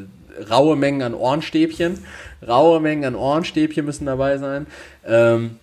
raue 0.51 0.76
Mengen 0.76 1.03
an 1.03 1.14
Ohrenstäbchen. 1.14 2.05
Raue 2.47 2.80
Mengen 2.80 3.05
an 3.05 3.14
Ohrenstäbchen 3.14 3.84
müssen 3.84 4.07
dabei 4.07 4.39
sein. 4.39 4.66
Ähm, 5.07 5.59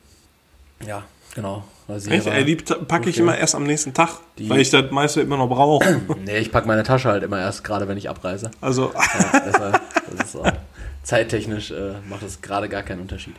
ja, 0.85 1.03
genau. 1.35 1.63
Rasierer. 1.87 2.15
Echt? 2.15 2.27
Ey, 2.27 2.45
die 2.45 2.55
packe 2.55 3.09
ich 3.09 3.17
immer 3.17 3.37
erst 3.37 3.55
am 3.55 3.63
nächsten 3.63 3.93
Tag, 3.93 4.09
Die- 4.37 4.49
weil 4.49 4.61
ich 4.61 4.69
das 4.69 4.89
meiste 4.91 5.21
immer 5.21 5.37
noch 5.37 5.49
brauche. 5.49 6.01
nee, 6.25 6.37
ich 6.37 6.51
packe 6.51 6.65
meine 6.67 6.83
Tasche 6.83 7.09
halt 7.09 7.23
immer 7.23 7.39
erst 7.39 7.63
gerade, 7.63 7.87
wenn 7.89 7.97
ich 7.97 8.09
abreise. 8.09 8.51
Also, 8.61 8.91
Ja, 8.93 9.41
deshalb, 9.45 9.81
das 10.17 10.27
ist 10.29 10.35
auch, 10.37 10.51
zeittechnisch 11.03 11.71
äh, 11.71 11.93
macht 12.09 12.23
es 12.23 12.41
gerade 12.41 12.69
gar 12.69 12.83
keinen 12.83 13.01
Unterschied. 13.01 13.35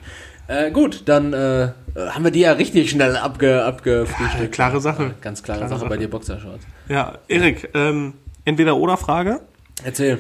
Äh, 0.47 0.71
gut, 0.71 1.05
dann 1.07 1.33
äh, 1.33 1.69
haben 1.97 2.23
wir 2.25 2.31
die 2.31 2.41
ja 2.41 2.53
richtig 2.53 2.91
schnell 2.91 3.17
abge, 3.17 3.65
abgefrühstückt. 3.65 4.43
Ja, 4.43 4.47
klare 4.49 4.79
Sache. 4.83 5.15
Ganz 5.23 5.43
klare, 5.43 5.61
Klare 5.61 5.71
Sache, 5.71 5.81
Sache. 5.81 5.89
bei 5.89 5.97
dir 5.97 6.11
Boxershorts. 6.11 6.67
ja, 6.91 7.17
Erik, 7.29 7.71
ähm, 7.73 8.13
entweder 8.45 8.77
oder 8.77 8.99
Frage. 8.99 9.41
Erzähl. 9.83 10.19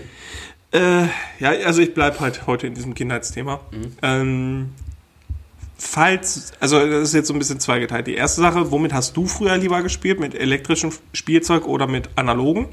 Äh, 0.75 1.07
ja, 1.39 1.51
also 1.65 1.81
ich 1.81 1.95
bleibe 1.95 2.19
halt 2.19 2.49
heute 2.49 2.67
in 2.67 2.75
diesem 2.75 2.95
Kindheitsthema. 2.95 3.61
Mhm. 3.71 3.93
Ähm, 4.03 4.73
falls, 5.79 6.53
also 6.59 6.85
das 6.85 7.09
ist 7.09 7.15
jetzt 7.15 7.29
so 7.29 7.33
ein 7.33 7.39
bisschen 7.39 7.61
zweigeteilt. 7.61 8.09
Die 8.09 8.15
erste 8.15 8.41
Sache, 8.41 8.73
womit 8.73 8.93
hast 8.93 9.17
du 9.17 9.27
früher 9.27 9.57
lieber 9.57 9.83
gespielt? 9.83 10.19
Mit 10.19 10.35
elektrischem 10.35 10.91
Spielzeug 11.13 11.67
oder 11.69 11.87
mit 11.87 12.11
analogen? 12.17 12.67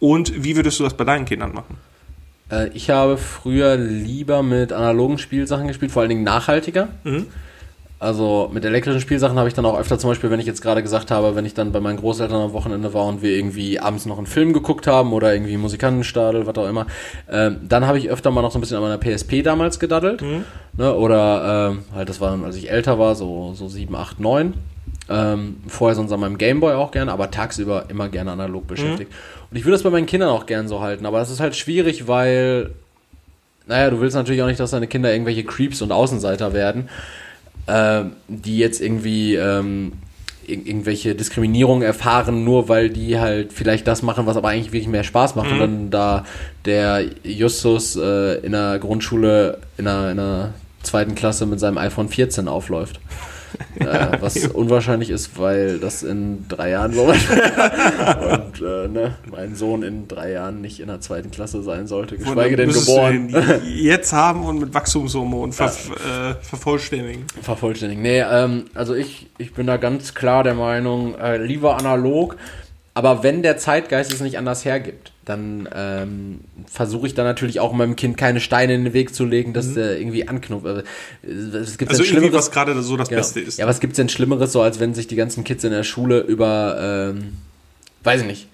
Und 0.00 0.42
wie 0.42 0.56
würdest 0.56 0.80
du 0.80 0.84
das 0.84 0.94
bei 0.94 1.04
deinen 1.04 1.24
Kindern 1.24 1.54
machen? 1.54 1.76
Äh, 2.50 2.70
ich 2.70 2.90
habe 2.90 3.16
früher 3.16 3.76
lieber 3.76 4.42
mit 4.42 4.72
analogen 4.72 5.18
Spielsachen 5.18 5.68
gespielt, 5.68 5.92
vor 5.92 6.02
allen 6.02 6.08
Dingen 6.08 6.24
nachhaltiger. 6.24 6.88
Mhm. 7.04 7.26
Also 8.00 8.48
mit 8.50 8.64
elektrischen 8.64 9.02
Spielsachen 9.02 9.38
habe 9.38 9.48
ich 9.48 9.54
dann 9.54 9.66
auch 9.66 9.78
öfter 9.78 9.98
zum 9.98 10.08
Beispiel, 10.08 10.30
wenn 10.30 10.40
ich 10.40 10.46
jetzt 10.46 10.62
gerade 10.62 10.82
gesagt 10.82 11.10
habe, 11.10 11.36
wenn 11.36 11.44
ich 11.44 11.52
dann 11.52 11.70
bei 11.70 11.80
meinen 11.80 11.98
Großeltern 11.98 12.40
am 12.40 12.52
Wochenende 12.54 12.94
war 12.94 13.04
und 13.04 13.20
wir 13.20 13.30
irgendwie 13.36 13.78
abends 13.78 14.06
noch 14.06 14.16
einen 14.16 14.26
Film 14.26 14.54
geguckt 14.54 14.86
haben 14.86 15.12
oder 15.12 15.34
irgendwie 15.34 15.58
Musikantenstadel, 15.58 16.46
was 16.46 16.56
auch 16.56 16.66
immer, 16.66 16.86
ähm, 17.30 17.58
dann 17.68 17.86
habe 17.86 17.98
ich 17.98 18.08
öfter 18.08 18.30
mal 18.30 18.40
noch 18.40 18.52
so 18.52 18.58
ein 18.58 18.62
bisschen 18.62 18.78
an 18.78 18.84
meiner 18.84 18.96
PSP 18.96 19.42
damals 19.42 19.78
gedaddelt. 19.78 20.22
Ne, 20.78 20.94
oder 20.94 21.70
ähm, 21.72 21.84
halt, 21.94 22.08
das 22.08 22.22
war 22.22 22.30
dann, 22.30 22.42
als 22.42 22.56
ich 22.56 22.70
älter 22.70 22.98
war, 22.98 23.14
so, 23.14 23.52
so 23.54 23.68
7, 23.68 23.94
8, 23.94 24.18
9. 24.18 24.54
Ähm, 25.10 25.56
vorher 25.68 25.94
sonst 25.94 26.12
an 26.12 26.20
meinem 26.20 26.38
Gameboy 26.38 26.72
auch 26.74 26.92
gerne, 26.92 27.12
aber 27.12 27.30
tagsüber 27.30 27.84
immer 27.88 28.08
gerne 28.08 28.30
analog 28.32 28.66
beschäftigt. 28.66 29.12
Und 29.50 29.56
ich 29.58 29.64
würde 29.64 29.72
das 29.72 29.82
bei 29.82 29.90
meinen 29.90 30.06
Kindern 30.06 30.30
auch 30.30 30.46
gern 30.46 30.68
so 30.68 30.80
halten, 30.80 31.04
aber 31.04 31.18
das 31.18 31.30
ist 31.30 31.40
halt 31.40 31.54
schwierig, 31.54 32.08
weil 32.08 32.70
naja, 33.66 33.90
du 33.90 34.00
willst 34.00 34.16
natürlich 34.16 34.40
auch 34.42 34.46
nicht, 34.46 34.58
dass 34.58 34.70
deine 34.70 34.86
Kinder 34.86 35.12
irgendwelche 35.12 35.44
Creeps 35.44 35.82
und 35.82 35.92
Außenseiter 35.92 36.52
werden, 36.52 36.88
ähm, 37.66 38.12
die 38.28 38.58
jetzt 38.58 38.80
irgendwie 38.80 39.34
ähm, 39.34 39.92
ir 40.46 40.66
irgendwelche 40.66 41.14
Diskriminierung 41.14 41.82
erfahren, 41.82 42.44
nur 42.44 42.68
weil 42.68 42.90
die 42.90 43.18
halt 43.18 43.52
vielleicht 43.52 43.86
das 43.86 44.02
machen, 44.02 44.26
was 44.26 44.36
aber 44.36 44.48
eigentlich 44.48 44.72
wirklich 44.72 44.88
mehr 44.88 45.04
Spaß 45.04 45.36
macht. 45.36 45.52
Und 45.52 45.58
dann 45.60 45.90
da 45.90 46.24
der 46.64 47.04
Justus 47.22 47.96
äh, 47.96 48.40
in 48.40 48.52
der 48.52 48.78
Grundschule 48.78 49.58
in 49.76 49.86
einer, 49.86 50.10
in 50.10 50.18
einer 50.18 50.54
zweiten 50.82 51.14
Klasse 51.14 51.46
mit 51.46 51.60
seinem 51.60 51.78
iPhone 51.78 52.08
14 52.08 52.48
aufläuft. 52.48 53.00
Äh, 53.78 54.18
was 54.20 54.36
unwahrscheinlich 54.54 55.10
ist, 55.10 55.38
weil 55.38 55.78
das 55.78 56.02
in 56.02 56.46
drei 56.48 56.70
Jahren 56.70 56.92
so. 56.92 57.04
Und 57.04 57.16
äh, 58.60 58.88
ne, 58.88 59.16
mein 59.30 59.54
Sohn 59.54 59.82
in 59.82 60.08
drei 60.08 60.32
Jahren 60.32 60.60
nicht 60.60 60.80
in 60.80 60.88
der 60.88 61.00
zweiten 61.00 61.30
Klasse 61.30 61.62
sein 61.62 61.86
sollte, 61.86 62.16
geschweige 62.16 62.56
denn 62.56 62.72
geboren. 62.72 63.34
jetzt 63.64 64.12
haben 64.12 64.44
und 64.44 64.58
mit 64.58 64.74
Wachstumshormonen 64.74 65.52
ver 65.52 65.66
äh, 65.66 66.34
vervollständigen. 66.42 67.24
Vervollständigen. 67.42 68.02
Nee, 68.02 68.20
ähm, 68.20 68.66
also 68.74 68.94
ich, 68.94 69.28
ich 69.38 69.52
bin 69.54 69.66
da 69.66 69.76
ganz 69.76 70.14
klar 70.14 70.44
der 70.44 70.54
Meinung, 70.54 71.14
äh, 71.18 71.36
lieber 71.38 71.76
analog, 71.76 72.36
aber 72.94 73.22
wenn 73.22 73.42
der 73.42 73.56
Zeitgeist 73.56 74.12
es 74.12 74.20
nicht 74.20 74.38
anders 74.38 74.64
hergibt, 74.64 75.09
dann 75.24 75.68
ähm, 75.74 76.40
versuche 76.66 77.06
ich 77.06 77.14
da 77.14 77.24
natürlich 77.24 77.60
auch 77.60 77.72
meinem 77.72 77.94
Kind 77.94 78.16
keine 78.16 78.40
Steine 78.40 78.74
in 78.74 78.84
den 78.84 78.92
Weg 78.94 79.14
zu 79.14 79.24
legen, 79.24 79.52
dass 79.52 79.74
der 79.74 79.98
irgendwie 79.98 80.26
anknüpft. 80.26 80.64
Äh, 80.66 80.82
Es 81.30 81.76
gibt 81.78 81.90
Also 81.90 82.02
irgendwie, 82.02 82.18
Schlimmeres- 82.28 82.32
was 82.34 82.50
gerade 82.50 82.82
so 82.82 82.96
das 82.96 83.08
Genau. 83.08 83.20
Beste 83.20 83.40
ist. 83.40 83.58
Ja, 83.58 83.66
was 83.66 83.80
gibt's 83.80 83.96
denn 83.96 84.08
Schlimmeres, 84.08 84.52
so 84.52 84.62
als 84.62 84.80
wenn 84.80 84.94
sich 84.94 85.06
die 85.06 85.16
ganzen 85.16 85.44
Kids 85.44 85.62
in 85.64 85.70
der 85.72 85.84
Schule 85.84 86.20
über, 86.20 87.12
ähm, 87.14 87.34
weiß 88.02 88.22
ich 88.22 88.26
nicht, 88.26 88.48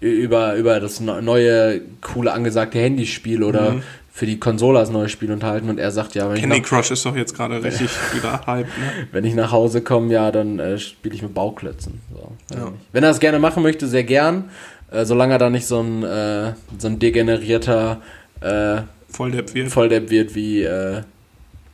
über, 0.00 0.54
über 0.56 0.80
das 0.80 1.00
ne- 1.00 1.22
neue, 1.22 1.80
coole, 2.02 2.32
angesagte 2.32 2.78
Handyspiel 2.78 3.42
oder 3.42 3.72
Mhm. 3.72 3.82
für 4.12 4.26
die 4.26 4.38
Konsole 4.38 4.78
das 4.78 4.90
neue 4.90 5.08
Spiel 5.10 5.30
unterhalten 5.32 5.68
und 5.70 5.78
er 5.78 5.90
sagt, 5.90 6.14
ja, 6.14 6.28
wenn 6.28 6.36
ich, 6.36 6.40
Candy 6.42 6.60
nach, 6.60 6.66
Crush 6.66 6.90
ist 6.90 7.04
doch 7.04 7.14
jetzt 7.16 7.34
gerade 7.34 7.62
richtig 7.62 7.88
wieder 8.14 8.40
Hype. 8.46 8.66
Ne? 8.66 9.06
wenn 9.12 9.24
ich 9.24 9.34
nach 9.34 9.52
Hause 9.52 9.80
komme, 9.82 10.12
ja, 10.12 10.30
dann 10.32 10.58
äh, 10.58 10.78
spiele 10.78 11.14
ich 11.14 11.22
mit 11.22 11.34
Bauklötzen. 11.34 12.00
So, 12.12 12.32
Ja. 12.56 12.72
Wenn 12.92 13.04
er 13.04 13.10
das 13.10 13.20
gerne 13.20 13.38
machen 13.38 13.62
möchte, 13.62 13.86
sehr 13.86 14.04
gern, 14.04 14.50
äh, 14.96 15.04
solange 15.04 15.34
er 15.34 15.38
da 15.38 15.50
nicht 15.50 15.66
so 15.66 15.80
ein, 15.80 16.02
äh, 16.02 16.54
so 16.78 16.88
ein 16.88 16.98
degenerierter 16.98 18.00
äh, 18.40 18.82
Volldepp 19.08 19.54
wird. 19.54 19.70
Volldepp 19.70 20.10
wird 20.10 20.34
wie, 20.34 20.62
äh, 20.62 21.02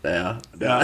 naja, 0.03 0.39
Ja. 0.61 0.83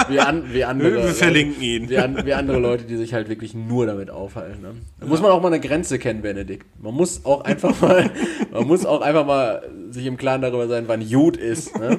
wie, 0.08 0.18
an, 0.18 0.52
wie 0.52 0.64
andere. 0.64 1.04
Wir 1.04 1.14
verlinken 1.14 1.62
ihn. 1.62 1.88
Wie, 1.88 1.98
an, 1.98 2.24
wie 2.24 2.34
andere 2.34 2.58
Leute, 2.58 2.84
die 2.84 2.96
sich 2.96 3.14
halt 3.14 3.28
wirklich 3.28 3.54
nur 3.54 3.86
damit 3.86 4.10
aufhalten. 4.10 4.60
Ne? 4.60 4.74
Da 4.98 5.06
muss 5.06 5.20
man 5.22 5.30
auch 5.30 5.40
mal 5.40 5.48
eine 5.48 5.60
Grenze 5.60 6.00
kennen, 6.00 6.22
Benedikt. 6.22 6.66
Man 6.82 6.94
muss 6.94 7.24
auch 7.24 7.44
einfach 7.44 7.80
mal, 7.80 8.10
man 8.50 8.66
muss 8.66 8.84
auch 8.84 9.02
einfach 9.02 9.24
mal 9.24 9.62
sich 9.90 10.06
im 10.06 10.16
Klaren 10.16 10.42
darüber 10.42 10.66
sein, 10.66 10.84
wann 10.88 11.08
gut 11.08 11.36
ist. 11.36 11.78
Ne? 11.78 11.98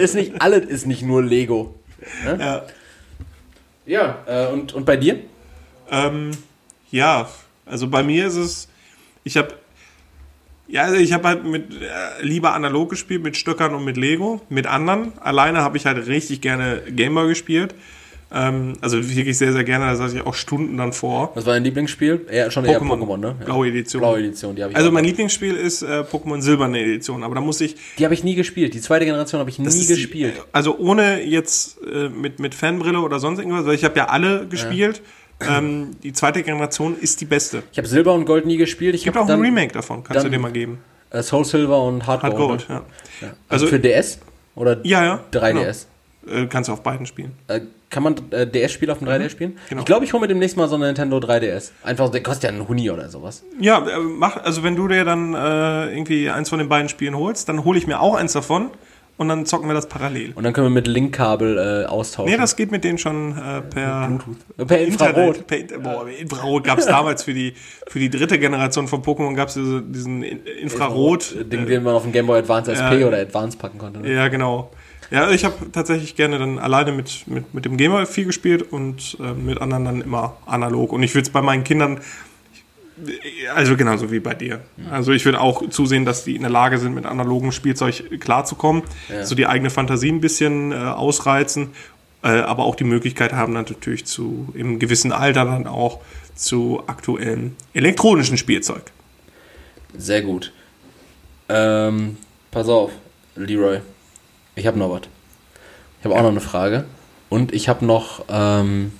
Ist 0.00 0.16
nicht, 0.16 0.42
alles 0.42 0.66
ist 0.66 0.86
nicht 0.86 1.02
nur 1.02 1.22
Lego. 1.22 1.74
Ja. 2.26 2.62
Ja, 3.86 4.18
äh, 4.26 4.52
und, 4.52 4.72
und 4.72 4.86
bei 4.86 4.96
dir? 4.96 5.18
Ähm, 5.90 6.30
ja, 6.90 7.28
also 7.66 7.88
bei 7.88 8.02
mir 8.02 8.26
ist 8.26 8.36
es, 8.36 8.68
ich 9.24 9.36
habe, 9.36 9.48
ja, 10.68 10.82
also 10.82 10.96
ich 10.96 11.12
habe 11.12 11.28
halt 11.28 11.44
mit 11.44 11.72
äh, 11.82 12.22
lieber 12.22 12.54
analog 12.54 12.90
gespielt, 12.90 13.22
mit 13.22 13.36
Stöckern 13.36 13.74
und 13.74 13.84
mit 13.84 13.96
Lego, 13.96 14.40
mit 14.48 14.66
anderen. 14.66 15.12
Alleine 15.20 15.58
habe 15.62 15.76
ich 15.76 15.86
halt 15.86 16.06
richtig 16.06 16.40
gerne 16.40 16.82
Gameboy 16.88 17.28
gespielt. 17.28 17.74
Ähm, 18.32 18.72
also 18.80 18.96
wirklich 19.08 19.36
sehr, 19.38 19.52
sehr 19.52 19.62
gerne. 19.62 19.84
Da 19.84 19.94
saß 19.96 20.12
ich 20.14 20.22
auch 20.22 20.34
Stunden 20.34 20.76
dann 20.78 20.92
vor. 20.92 21.30
Was 21.34 21.46
war 21.46 21.52
dein 21.52 21.62
Lieblingsspiel? 21.62 22.26
Eher, 22.28 22.50
schon 22.50 22.64
eher 22.64 22.80
Pokémon, 22.82 23.18
ne? 23.18 23.36
Ja. 23.38 23.44
Blaue 23.44 23.68
Edition. 23.68 24.00
Blaue 24.00 24.18
Edition, 24.18 24.56
die 24.56 24.62
habe 24.62 24.72
ich 24.72 24.76
Also 24.76 24.90
mein 24.90 25.04
Lieblingsspiel 25.04 25.54
ist 25.54 25.82
äh, 25.82 26.02
Pokémon 26.10 26.40
Silberne 26.40 26.80
Edition, 26.80 27.22
aber 27.22 27.36
da 27.36 27.40
muss 27.40 27.60
ich 27.60 27.76
Die 27.98 28.04
habe 28.04 28.14
ich 28.14 28.24
nie 28.24 28.34
gespielt. 28.34 28.74
Die 28.74 28.80
zweite 28.80 29.04
Generation 29.04 29.38
habe 29.38 29.50
ich 29.50 29.58
nie 29.60 29.68
die- 29.68 29.86
gespielt. 29.86 30.42
also 30.50 30.76
ohne 30.78 31.22
jetzt 31.22 31.78
äh, 31.86 32.08
mit, 32.08 32.40
mit 32.40 32.54
Fanbrille 32.56 33.00
oder 33.00 33.20
sonst 33.20 33.38
irgendwas, 33.38 33.66
weil 33.66 33.74
ich 33.76 33.84
habe 33.84 33.96
ja 33.98 34.06
alle 34.06 34.48
gespielt. 34.48 35.02
Ähm, 35.40 35.96
die 36.02 36.12
zweite 36.12 36.42
Generation 36.42 36.96
ist 36.98 37.20
die 37.20 37.24
beste. 37.26 37.62
Ich 37.72 37.78
habe 37.78 37.88
Silber 37.88 38.14
und 38.14 38.24
Gold 38.24 38.46
nie 38.46 38.56
gespielt. 38.56 38.94
Ich 38.94 39.04
Gibt 39.04 39.16
habe 39.16 39.26
auch 39.26 39.34
ein 39.36 39.40
Remake 39.40 39.72
davon, 39.72 40.02
kannst 40.04 40.24
du 40.24 40.28
dir 40.30 40.38
mal 40.38 40.52
geben. 40.52 40.78
äh, 41.10 41.22
Soul 41.22 41.44
Silver 41.44 41.82
und 41.82 42.06
Hard, 42.06 42.22
Hard 42.22 42.36
Gold. 42.36 42.66
Gold, 42.66 42.68
ne? 42.70 42.82
ja. 43.20 43.28
Also 43.48 43.66
Also- 43.66 43.66
für 43.68 43.80
DS 43.80 44.18
oder 44.54 44.78
Ja, 44.84 45.04
ja. 45.04 45.20
3DS. 45.32 45.86
Genau. 46.26 46.36
Äh, 46.42 46.46
kannst 46.46 46.68
du 46.68 46.72
auf 46.72 46.82
beiden 46.82 47.04
spielen. 47.06 47.32
Äh, 47.48 47.60
kann 47.90 48.02
man 48.02 48.16
äh, 48.30 48.46
DS-Spiele 48.46 48.90
auf 48.90 48.98
dem 48.98 49.06
3DS 49.08 49.28
spielen? 49.28 49.58
genau. 49.68 49.80
Ich 49.80 49.86
glaube, 49.86 50.04
ich 50.04 50.12
hole 50.14 50.22
mir 50.22 50.26
demnächst 50.28 50.56
mal 50.56 50.68
so 50.68 50.74
eine 50.76 50.86
Nintendo 50.86 51.18
3DS. 51.18 51.70
Einfach, 51.84 52.10
der 52.10 52.22
kostet 52.22 52.44
ja 52.44 52.48
einen 52.50 52.66
Huni 52.66 52.90
oder 52.90 53.08
sowas. 53.10 53.44
Ja, 53.60 53.86
äh, 53.86 53.98
mach, 54.00 54.36
also 54.38 54.62
wenn 54.64 54.74
du 54.74 54.88
dir 54.88 55.04
dann 55.04 55.34
äh, 55.34 55.92
irgendwie 55.94 56.30
eins 56.30 56.48
von 56.48 56.58
den 56.58 56.68
beiden 56.68 56.88
Spielen 56.88 57.14
holst, 57.16 57.48
dann 57.48 57.64
hole 57.64 57.78
ich 57.78 57.86
mir 57.86 58.00
auch 58.00 58.14
eins 58.14 58.32
davon 58.32 58.70
und 59.16 59.28
dann 59.28 59.46
zocken 59.46 59.68
wir 59.68 59.74
das 59.74 59.88
parallel. 59.88 60.32
Und 60.34 60.44
dann 60.44 60.52
können 60.52 60.66
wir 60.66 60.70
mit 60.70 60.86
Linkkabel 60.86 61.84
äh, 61.84 61.86
austauschen. 61.86 62.30
Nee, 62.32 62.36
das 62.38 62.56
geht 62.56 62.70
mit 62.70 62.82
denen 62.84 62.98
schon 62.98 63.32
äh, 63.38 63.60
per 63.62 64.18
Äh, 64.58 64.64
per 64.64 64.80
Infrarot. 64.80 65.36
Internet. 65.36 65.46
Per, 65.46 65.58
Inter- 65.58 65.78
boah, 65.78 66.08
Infrarot 66.08 66.64
gab 66.64 66.78
es 66.78 66.86
damals 66.86 67.22
für 67.22 67.34
die, 67.34 67.54
für 67.88 67.98
die 67.98 68.10
dritte 68.10 68.38
Generation 68.38 68.88
von 68.88 69.02
Pokémon 69.02 69.34
gab 69.34 69.48
es 69.48 69.54
diese, 69.54 69.82
diesen 69.82 70.22
In- 70.22 70.40
Infrarot. 70.60 71.34
Äh, 71.40 71.44
Ding, 71.44 71.66
den 71.66 71.82
man 71.82 71.94
auf 71.94 72.02
dem 72.02 72.12
Game 72.12 72.26
Boy 72.26 72.38
Advance 72.40 72.72
SP 72.74 73.04
oder 73.04 73.18
Advance 73.18 73.56
packen 73.56 73.78
konnte. 73.78 74.00
Ne? 74.00 74.12
Ja, 74.12 74.28
genau. 74.28 74.70
Ja, 75.10 75.30
ich 75.30 75.44
habe 75.44 75.54
tatsächlich 75.70 76.16
gerne 76.16 76.38
dann 76.38 76.58
alleine 76.58 76.90
mit, 76.90 77.26
mit, 77.28 77.52
mit 77.54 77.64
dem 77.66 77.76
Gamer 77.76 78.06
viel 78.06 78.24
gespielt 78.24 78.72
und 78.72 79.16
äh, 79.20 79.32
mit 79.34 79.60
anderen 79.60 79.84
dann 79.84 80.00
immer 80.00 80.36
analog. 80.46 80.92
Und 80.92 81.02
ich 81.02 81.14
würde 81.14 81.22
es 81.26 81.30
bei 81.30 81.42
meinen 81.42 81.62
Kindern, 81.62 82.00
also 83.54 83.76
genauso 83.76 84.10
wie 84.10 84.20
bei 84.20 84.34
dir. 84.34 84.60
Also 84.90 85.12
ich 85.12 85.24
würde 85.24 85.40
auch 85.40 85.68
zusehen, 85.68 86.04
dass 86.04 86.24
die 86.24 86.36
in 86.36 86.42
der 86.42 86.50
Lage 86.50 86.78
sind, 86.78 86.94
mit 86.94 87.06
analogem 87.06 87.52
Spielzeug 87.52 88.20
klarzukommen, 88.20 88.82
so 89.22 89.34
die 89.34 89.46
eigene 89.46 89.70
Fantasie 89.70 90.10
ein 90.10 90.20
bisschen 90.20 90.72
äh, 90.72 90.76
ausreizen, 90.76 91.70
äh, 92.22 92.28
aber 92.28 92.64
auch 92.64 92.76
die 92.76 92.84
Möglichkeit 92.84 93.32
haben 93.32 93.54
dann 93.54 93.66
natürlich 93.68 94.06
zu, 94.06 94.48
im 94.54 94.78
gewissen 94.78 95.12
Alter 95.12 95.44
dann 95.44 95.66
auch 95.66 96.00
zu 96.34 96.82
aktuellem 96.86 97.56
elektronischen 97.74 98.38
Spielzeug. 98.38 98.82
Sehr 99.96 100.22
gut. 100.22 100.52
Ähm, 101.48 102.16
pass 102.50 102.68
auf, 102.68 102.90
Leroy. 103.36 103.80
Ich 104.56 104.66
habe 104.66 104.78
noch 104.78 104.90
was. 104.90 105.02
Ich 106.00 106.04
habe 106.04 106.16
auch 106.16 106.22
noch 106.22 106.30
eine 106.30 106.40
Frage. 106.40 106.84
Und 107.28 107.52
ich 107.52 107.68
habe 107.68 107.84
noch, 107.84 108.24
ähm, 108.28 108.92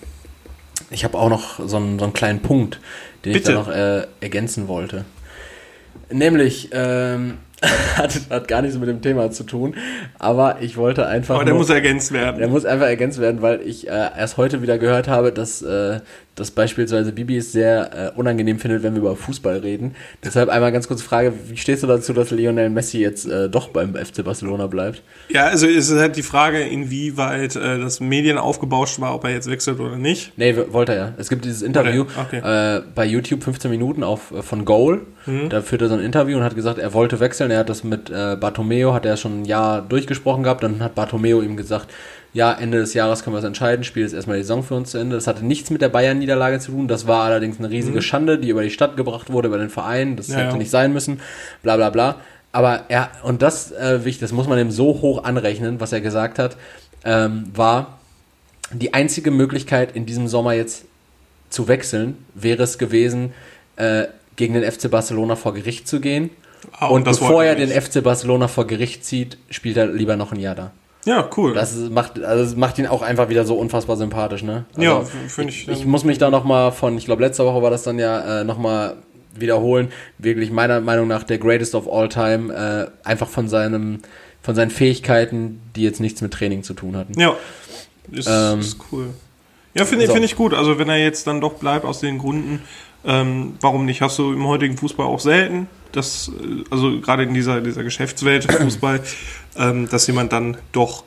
ich 0.91 1.05
habe 1.05 1.19
auch 1.19 1.29
noch 1.29 1.67
so 1.67 1.77
einen, 1.77 1.99
so 1.99 2.05
einen 2.05 2.15
kleinen 2.15 2.41
Punkt, 2.41 2.81
den 3.25 3.33
Bitte. 3.33 3.51
ich 3.53 3.57
da 3.57 3.61
noch 3.63 3.69
äh, 3.71 4.07
ergänzen 4.21 4.69
wollte. 4.69 5.05
Nämlich, 6.11 6.69
ähm, 6.73 7.39
hat, 7.97 8.21
hat 8.31 8.49
gar 8.49 8.61
nichts 8.63 8.77
mit 8.77 8.89
dem 8.89 9.01
Thema 9.01 9.31
zu 9.31 9.45
tun, 9.45 9.75
aber 10.19 10.59
ich 10.61 10.77
wollte 10.77 11.07
einfach. 11.07 11.37
Aber 11.37 11.45
der 11.45 11.55
nur- 11.55 11.61
muss 11.63 11.71
ergänzt 11.71 12.13
werden. 12.13 12.39
der 12.39 12.49
muss 12.49 12.65
einfach 12.67 12.87
ergänzt 12.87 13.21
werden, 13.21 13.41
weil 13.43 13.61
ich 13.63 13.89
äh, 13.89 13.91
erst 13.91 14.37
heute 14.37 14.61
wieder 14.61 14.77
gehört 14.79 15.09
habe, 15.09 15.33
dass, 15.33 15.63
äh, 15.63 16.01
dass 16.35 16.51
beispielsweise 16.51 17.13
Bibi 17.13 17.37
es 17.37 17.53
sehr 17.53 18.13
äh, 18.15 18.19
unangenehm 18.19 18.59
findet, 18.59 18.83
wenn 18.83 18.95
wir 18.95 19.01
über 19.01 19.17
Fußball 19.17 19.59
reden. 19.59 19.95
Deshalb 20.25 20.49
einmal 20.49 20.73
ganz 20.73 20.89
kurz 20.89 21.03
Frage, 21.03 21.33
wie 21.49 21.57
stehst 21.57 21.83
du 21.83 21.87
dazu, 21.87 22.13
dass 22.13 22.31
Lionel 22.31 22.71
Messi 22.71 22.99
jetzt 22.99 23.27
äh, 23.27 23.49
doch 23.49 23.69
beim 23.69 23.95
FC 23.95 24.25
Barcelona 24.25 24.67
bleibt? 24.67 25.03
Ja, 25.29 25.47
also 25.47 25.67
es 25.67 25.91
ist 25.91 25.99
halt 25.99 26.17
die 26.17 26.23
Frage, 26.23 26.61
inwieweit 26.61 27.57
äh, 27.57 27.79
das 27.79 28.01
Medien 28.01 28.39
aufgebauscht 28.39 29.01
war, 29.01 29.15
ob 29.15 29.25
er 29.25 29.31
jetzt 29.31 29.49
wechselt 29.49 29.79
oder 29.81 29.97
nicht. 29.97 30.33
Nee, 30.37 30.57
wollte 30.71 30.93
er 30.93 30.99
ja. 30.99 31.13
Es 31.19 31.29
gibt 31.29 31.45
dieses 31.45 31.63
Interview 31.63 32.05
Okay, 32.21 32.39
äh, 32.39 32.83
bei 32.95 33.05
YouTube 33.05 33.45
15 33.45 33.71
Minuten 33.71 34.03
auf, 34.03 34.31
äh, 34.33 34.43
von 34.43 34.65
Goal. 34.65 35.03
Da 35.49 35.63
führt 35.63 35.81
er 35.81 35.89
so 35.89 35.95
ein 35.95 36.01
Interview 36.01 36.37
und 36.37 36.45
hat 36.45 36.55
gesagt, 36.55 36.79
er 36.79 36.93
wollte 36.93 37.19
wechseln. 37.19 37.51
Er 37.51 37.61
hat 37.61 37.71
das 37.71 37.83
mit 37.83 38.11
äh, 38.11 38.37
Bartomeo, 38.39 38.93
hat 38.93 39.07
er 39.07 39.17
schon 39.17 39.41
ein 39.41 39.45
Jahr 39.47 39.81
durchgesprochen 39.81 40.43
gehabt. 40.43 40.63
Dann 40.63 40.83
hat 40.83 40.95
Bartomeo 40.95 41.41
ihm 41.41 41.57
gesagt, 41.57 41.89
ja, 42.35 42.53
Ende 42.53 42.79
des 42.79 42.95
Jahres 42.95 43.23
können 43.23 43.35
wir 43.35 43.39
es 43.39 43.45
entscheiden, 43.45 43.85
spielt 43.85 44.07
jetzt 44.07 44.15
erstmal 44.15 44.37
die 44.37 44.43
Saison 44.43 44.65
für 44.65 44.75
uns 44.75 44.91
zu 44.91 44.99
Ende. 44.99 45.15
Das 45.15 45.29
hatte 45.29 45.47
nichts 45.47 45.71
mit 45.71 45.81
der 45.81 45.89
Bayern-Niederlage 45.89 46.59
zu 46.59 46.73
tun. 46.73 46.89
Das 46.89 47.07
war 47.07 47.23
allerdings 47.25 47.61
eine 47.61 47.71
riesige 47.71 48.03
Schande, 48.03 48.39
die 48.39 48.49
über 48.49 48.63
die 48.63 48.71
Stadt 48.71 48.97
gebracht 48.97 49.31
wurde, 49.31 49.47
über 49.49 49.59
den 49.59 49.71
Verein. 49.71 50.17
Das 50.17 50.29
Ja, 50.29 50.39
hätte 50.39 50.51
ja. 50.51 50.57
nicht 50.57 50.71
sein 50.71 50.93
müssen. 50.93 51.21
Bla 51.63 51.77
bla 51.77 51.91
bla. 51.91 52.17
Aber 52.51 52.85
er, 52.89 53.11
und 53.23 53.41
das 53.41 53.71
äh, 53.71 54.05
wichtig, 54.05 54.21
das 54.21 54.33
muss 54.33 54.49
man 54.49 54.59
ihm 54.59 54.73
so 54.73 55.01
hoch 55.01 55.23
anrechnen, 55.23 55.81
was 55.81 55.93
er 55.93 56.01
gesagt 56.01 56.41
hat, 56.41 56.57
ähm, 57.05 57.45
war, 57.55 57.99
die 58.73 58.95
einzige 58.95 59.31
Möglichkeit 59.31 59.95
in 59.95 60.05
diesem 60.05 60.27
Sommer 60.27 60.55
jetzt 60.55 60.87
zu 61.51 61.69
wechseln, 61.69 62.17
wäre 62.35 62.65
es 62.65 62.79
gewesen, 62.79 63.33
äh, 63.77 64.07
gegen 64.35 64.55
den 64.55 64.71
FC 64.71 64.91
Barcelona 64.91 65.37
vor 65.37 65.55
Gericht 65.55 65.87
zu 65.87 66.01
gehen. 66.01 66.31
Ah, 66.73 66.87
und 66.87 67.07
das 67.07 67.21
bevor 67.21 67.45
er 67.45 67.55
den. 67.55 67.71
FC 67.71 68.03
Barcelona 68.03 68.49
vor 68.49 68.67
Gericht 68.67 69.05
zieht, 69.05 69.39
spielt 69.51 69.77
er 69.77 69.87
lieber 69.87 70.17
noch 70.17 70.33
ein 70.33 70.41
Jahr 70.41 70.57
da. 70.57 70.73
Ja, 71.05 71.29
cool. 71.37 71.53
Das 71.55 71.75
macht, 71.91 72.23
also 72.23 72.45
das 72.45 72.57
macht 72.57 72.79
ihn 72.79 72.87
auch 72.87 73.03
einfach 73.03 73.29
wieder 73.29 73.45
so 73.45 73.57
unfassbar 73.57 73.97
sympathisch, 73.97 74.43
ne? 74.43 74.65
Also, 74.75 74.83
ja, 74.83 75.03
finde 75.29 75.53
ich. 75.53 75.69
ich 75.69 75.85
muss 75.85 76.05
mich 76.05 76.19
da 76.19 76.31
nochmal 76.31 76.73
von, 76.73 76.97
ich 76.97 77.05
glaube 77.05 77.23
letzte 77.23 77.45
Woche 77.45 77.63
war 77.63 77.71
das 77.71 77.83
dann 77.83 77.99
ja, 77.99 78.41
äh, 78.41 78.45
nochmal 78.45 78.97
wiederholen. 79.35 79.89
Wirklich 80.19 80.51
meiner 80.51 80.81
Meinung 80.81 81.09
nach 81.09 81.23
der 81.25 81.39
greatest 81.39 81.75
of 81.75 81.91
all 81.93 82.09
time, 82.09 82.53
äh, 82.55 83.07
einfach 83.07 83.29
von 83.29 83.49
seinem, 83.49 84.01
von 84.43 84.55
seinen 84.55 84.71
Fähigkeiten, 84.71 85.61
die 85.77 85.83
jetzt 85.83 86.01
nichts 86.01 86.21
mit 86.21 86.33
Training 86.33 86.63
zu 86.63 86.75
tun 86.75 86.97
hatten. 86.97 87.19
ja, 87.19 87.35
ist, 88.11 88.29
Ähm, 88.31 88.61
ist 88.61 88.79
cool. 88.93 89.09
Ja, 89.75 89.85
finde 89.85 90.05
ich 90.05 90.09
so. 90.09 90.15
finde 90.15 90.27
ich 90.27 90.37
gut. 90.37 90.55
Also 90.55 90.79
wenn 90.79 90.89
er 90.89 90.99
jetzt 90.99 91.27
dann 91.27 91.41
doch 91.41 91.55
bleibt 91.55 91.85
aus 91.85 92.01
den 92.01 92.19
Gründen, 92.19 92.63
ähm, 93.05 93.57
warum 93.61 93.85
nicht? 93.85 94.01
Hast 94.01 94.19
du 94.19 94.33
im 94.33 94.47
heutigen 94.47 94.77
Fußball 94.77 95.07
auch 95.07 95.21
selten, 95.21 95.67
dass, 95.97 96.31
also 96.71 97.01
gerade 97.01 97.23
in 97.25 97.35
dieser, 97.35 97.61
dieser 97.61 97.83
Geschäftswelt 97.83 98.51
Fußball, 98.53 99.01
ähm, 99.57 99.89
dass 99.89 100.07
jemand 100.07 100.33
dann 100.33 100.57
doch 100.73 101.05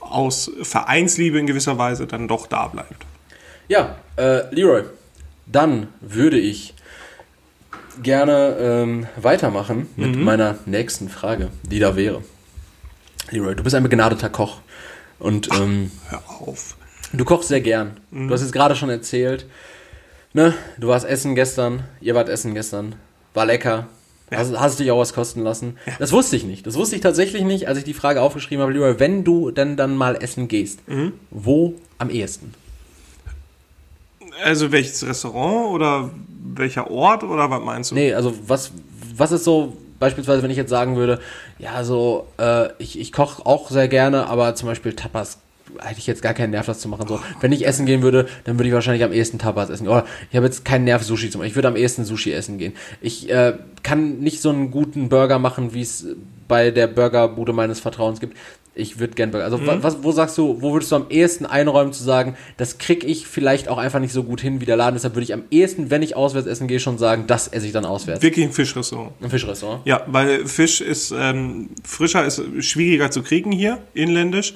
aus 0.00 0.50
Vereinsliebe 0.62 1.38
in 1.38 1.46
gewisser 1.46 1.78
Weise 1.78 2.06
dann 2.06 2.28
doch 2.28 2.46
da 2.46 2.68
bleibt. 2.68 3.06
Ja, 3.68 3.96
äh, 4.16 4.52
Leroy, 4.54 4.84
dann 5.46 5.88
würde 6.00 6.38
ich 6.38 6.74
gerne 8.02 8.56
ähm, 8.60 9.06
weitermachen 9.16 9.88
mit 9.96 10.16
meiner 10.16 10.58
nächsten 10.66 11.08
Frage, 11.08 11.48
die 11.62 11.78
da 11.78 11.96
wäre. 11.96 12.22
Leroy, 13.30 13.54
du 13.54 13.62
bist 13.62 13.74
ein 13.74 13.82
begnadeter 13.82 14.30
Koch 14.30 14.60
und 15.18 15.48
ähm, 15.52 15.90
Hör 16.08 16.22
auf. 16.28 16.76
du 17.12 17.24
kochst 17.24 17.48
sehr 17.48 17.60
gern. 17.60 17.98
Du 18.10 18.30
hast 18.30 18.42
es 18.42 18.52
gerade 18.52 18.76
schon 18.76 18.88
erzählt. 18.88 19.46
Ne? 20.32 20.54
Du 20.78 20.88
warst 20.88 21.06
essen 21.06 21.34
gestern, 21.34 21.84
ihr 22.00 22.14
wart 22.14 22.28
essen 22.28 22.54
gestern, 22.54 22.94
war 23.34 23.46
lecker. 23.46 23.88
Hast, 24.30 24.58
hast 24.58 24.78
dich 24.78 24.90
auch 24.90 24.98
was 24.98 25.14
kosten 25.14 25.42
lassen. 25.42 25.78
Das 25.98 26.12
wusste 26.12 26.36
ich 26.36 26.44
nicht. 26.44 26.66
Das 26.66 26.74
wusste 26.74 26.96
ich 26.96 27.02
tatsächlich 27.02 27.44
nicht, 27.44 27.68
als 27.68 27.78
ich 27.78 27.84
die 27.84 27.94
Frage 27.94 28.20
aufgeschrieben 28.22 28.62
habe, 28.62 28.72
Leroy, 28.72 28.98
wenn 28.98 29.24
du 29.24 29.50
denn 29.50 29.76
dann 29.76 29.96
mal 29.96 30.16
essen 30.16 30.48
gehst, 30.48 30.80
wo 31.30 31.74
am 31.98 32.10
ehesten? 32.10 32.54
Also 34.44 34.70
welches 34.70 35.04
Restaurant 35.06 35.74
oder 35.74 36.10
welcher 36.54 36.90
Ort 36.90 37.24
oder 37.24 37.50
was 37.50 37.62
meinst 37.62 37.90
du? 37.90 37.94
Nee, 37.94 38.14
also 38.14 38.34
was, 38.46 38.72
was 39.16 39.32
ist 39.32 39.44
so, 39.44 39.76
beispielsweise, 39.98 40.42
wenn 40.42 40.50
ich 40.50 40.56
jetzt 40.56 40.70
sagen 40.70 40.96
würde, 40.96 41.20
ja, 41.58 41.82
so, 41.84 42.26
äh, 42.38 42.68
ich, 42.78 42.98
ich 42.98 43.12
koche 43.12 43.44
auch 43.44 43.70
sehr 43.70 43.88
gerne, 43.88 44.28
aber 44.28 44.54
zum 44.54 44.68
Beispiel 44.68 44.94
Tapas 44.94 45.38
hätte 45.82 45.98
ich 45.98 46.06
jetzt 46.06 46.22
gar 46.22 46.34
keinen 46.34 46.50
Nerv, 46.50 46.66
das 46.66 46.80
zu 46.80 46.88
machen. 46.88 47.06
So, 47.08 47.20
wenn 47.40 47.52
ich 47.52 47.66
essen 47.66 47.86
gehen 47.86 48.02
würde, 48.02 48.26
dann 48.44 48.58
würde 48.58 48.68
ich 48.68 48.74
wahrscheinlich 48.74 49.04
am 49.04 49.12
ehesten 49.12 49.38
Tapas 49.38 49.70
essen. 49.70 49.88
Oder 49.88 50.04
ich 50.30 50.36
habe 50.36 50.46
jetzt 50.46 50.64
keinen 50.64 50.84
Nerv, 50.84 51.02
Sushi 51.02 51.30
zu 51.30 51.38
machen. 51.38 51.48
Ich 51.48 51.54
würde 51.54 51.68
am 51.68 51.76
ehesten 51.76 52.04
Sushi 52.04 52.32
essen 52.32 52.58
gehen. 52.58 52.72
Ich 53.00 53.30
äh, 53.30 53.54
kann 53.82 54.18
nicht 54.18 54.40
so 54.40 54.50
einen 54.50 54.70
guten 54.70 55.08
Burger 55.08 55.38
machen, 55.38 55.74
wie 55.74 55.82
es 55.82 56.06
bei 56.46 56.70
der 56.70 56.86
Burgerbude 56.86 57.52
meines 57.52 57.80
Vertrauens 57.80 58.20
gibt. 58.20 58.36
Ich 58.74 59.00
würde 59.00 59.14
gern 59.14 59.32
Burger. 59.32 59.44
Also 59.44 59.66
wa- 59.66 59.78
was, 59.80 60.04
wo 60.04 60.12
sagst 60.12 60.38
du, 60.38 60.62
wo 60.62 60.72
würdest 60.72 60.92
du 60.92 60.96
am 60.96 61.06
ehesten 61.10 61.46
einräumen 61.46 61.92
zu 61.92 62.04
sagen, 62.04 62.36
das 62.58 62.78
krieg 62.78 63.02
ich 63.02 63.26
vielleicht 63.26 63.66
auch 63.68 63.76
einfach 63.76 63.98
nicht 63.98 64.12
so 64.12 64.22
gut 64.22 64.40
hin 64.40 64.60
wie 64.60 64.66
der 64.66 64.76
Laden. 64.76 64.94
Deshalb 64.94 65.16
würde 65.16 65.24
ich 65.24 65.32
am 65.34 65.42
ehesten, 65.50 65.90
wenn 65.90 66.00
ich 66.00 66.14
auswärts 66.14 66.46
essen 66.46 66.68
gehe, 66.68 66.78
schon 66.78 66.96
sagen, 66.96 67.24
das 67.26 67.48
esse 67.48 67.66
ich 67.66 67.72
dann 67.72 67.84
auswärts. 67.84 68.22
Wirklich 68.22 68.46
ein 68.46 68.52
Fischrestaurant. 68.52 69.10
Ein 69.20 69.30
Fischrestaurant. 69.30 69.84
Ja, 69.84 70.02
weil 70.06 70.46
Fisch 70.46 70.80
ist 70.80 71.12
ähm, 71.18 71.70
frischer, 71.82 72.24
ist 72.24 72.40
schwieriger 72.60 73.10
zu 73.10 73.22
kriegen 73.24 73.50
hier 73.50 73.78
inländisch. 73.94 74.54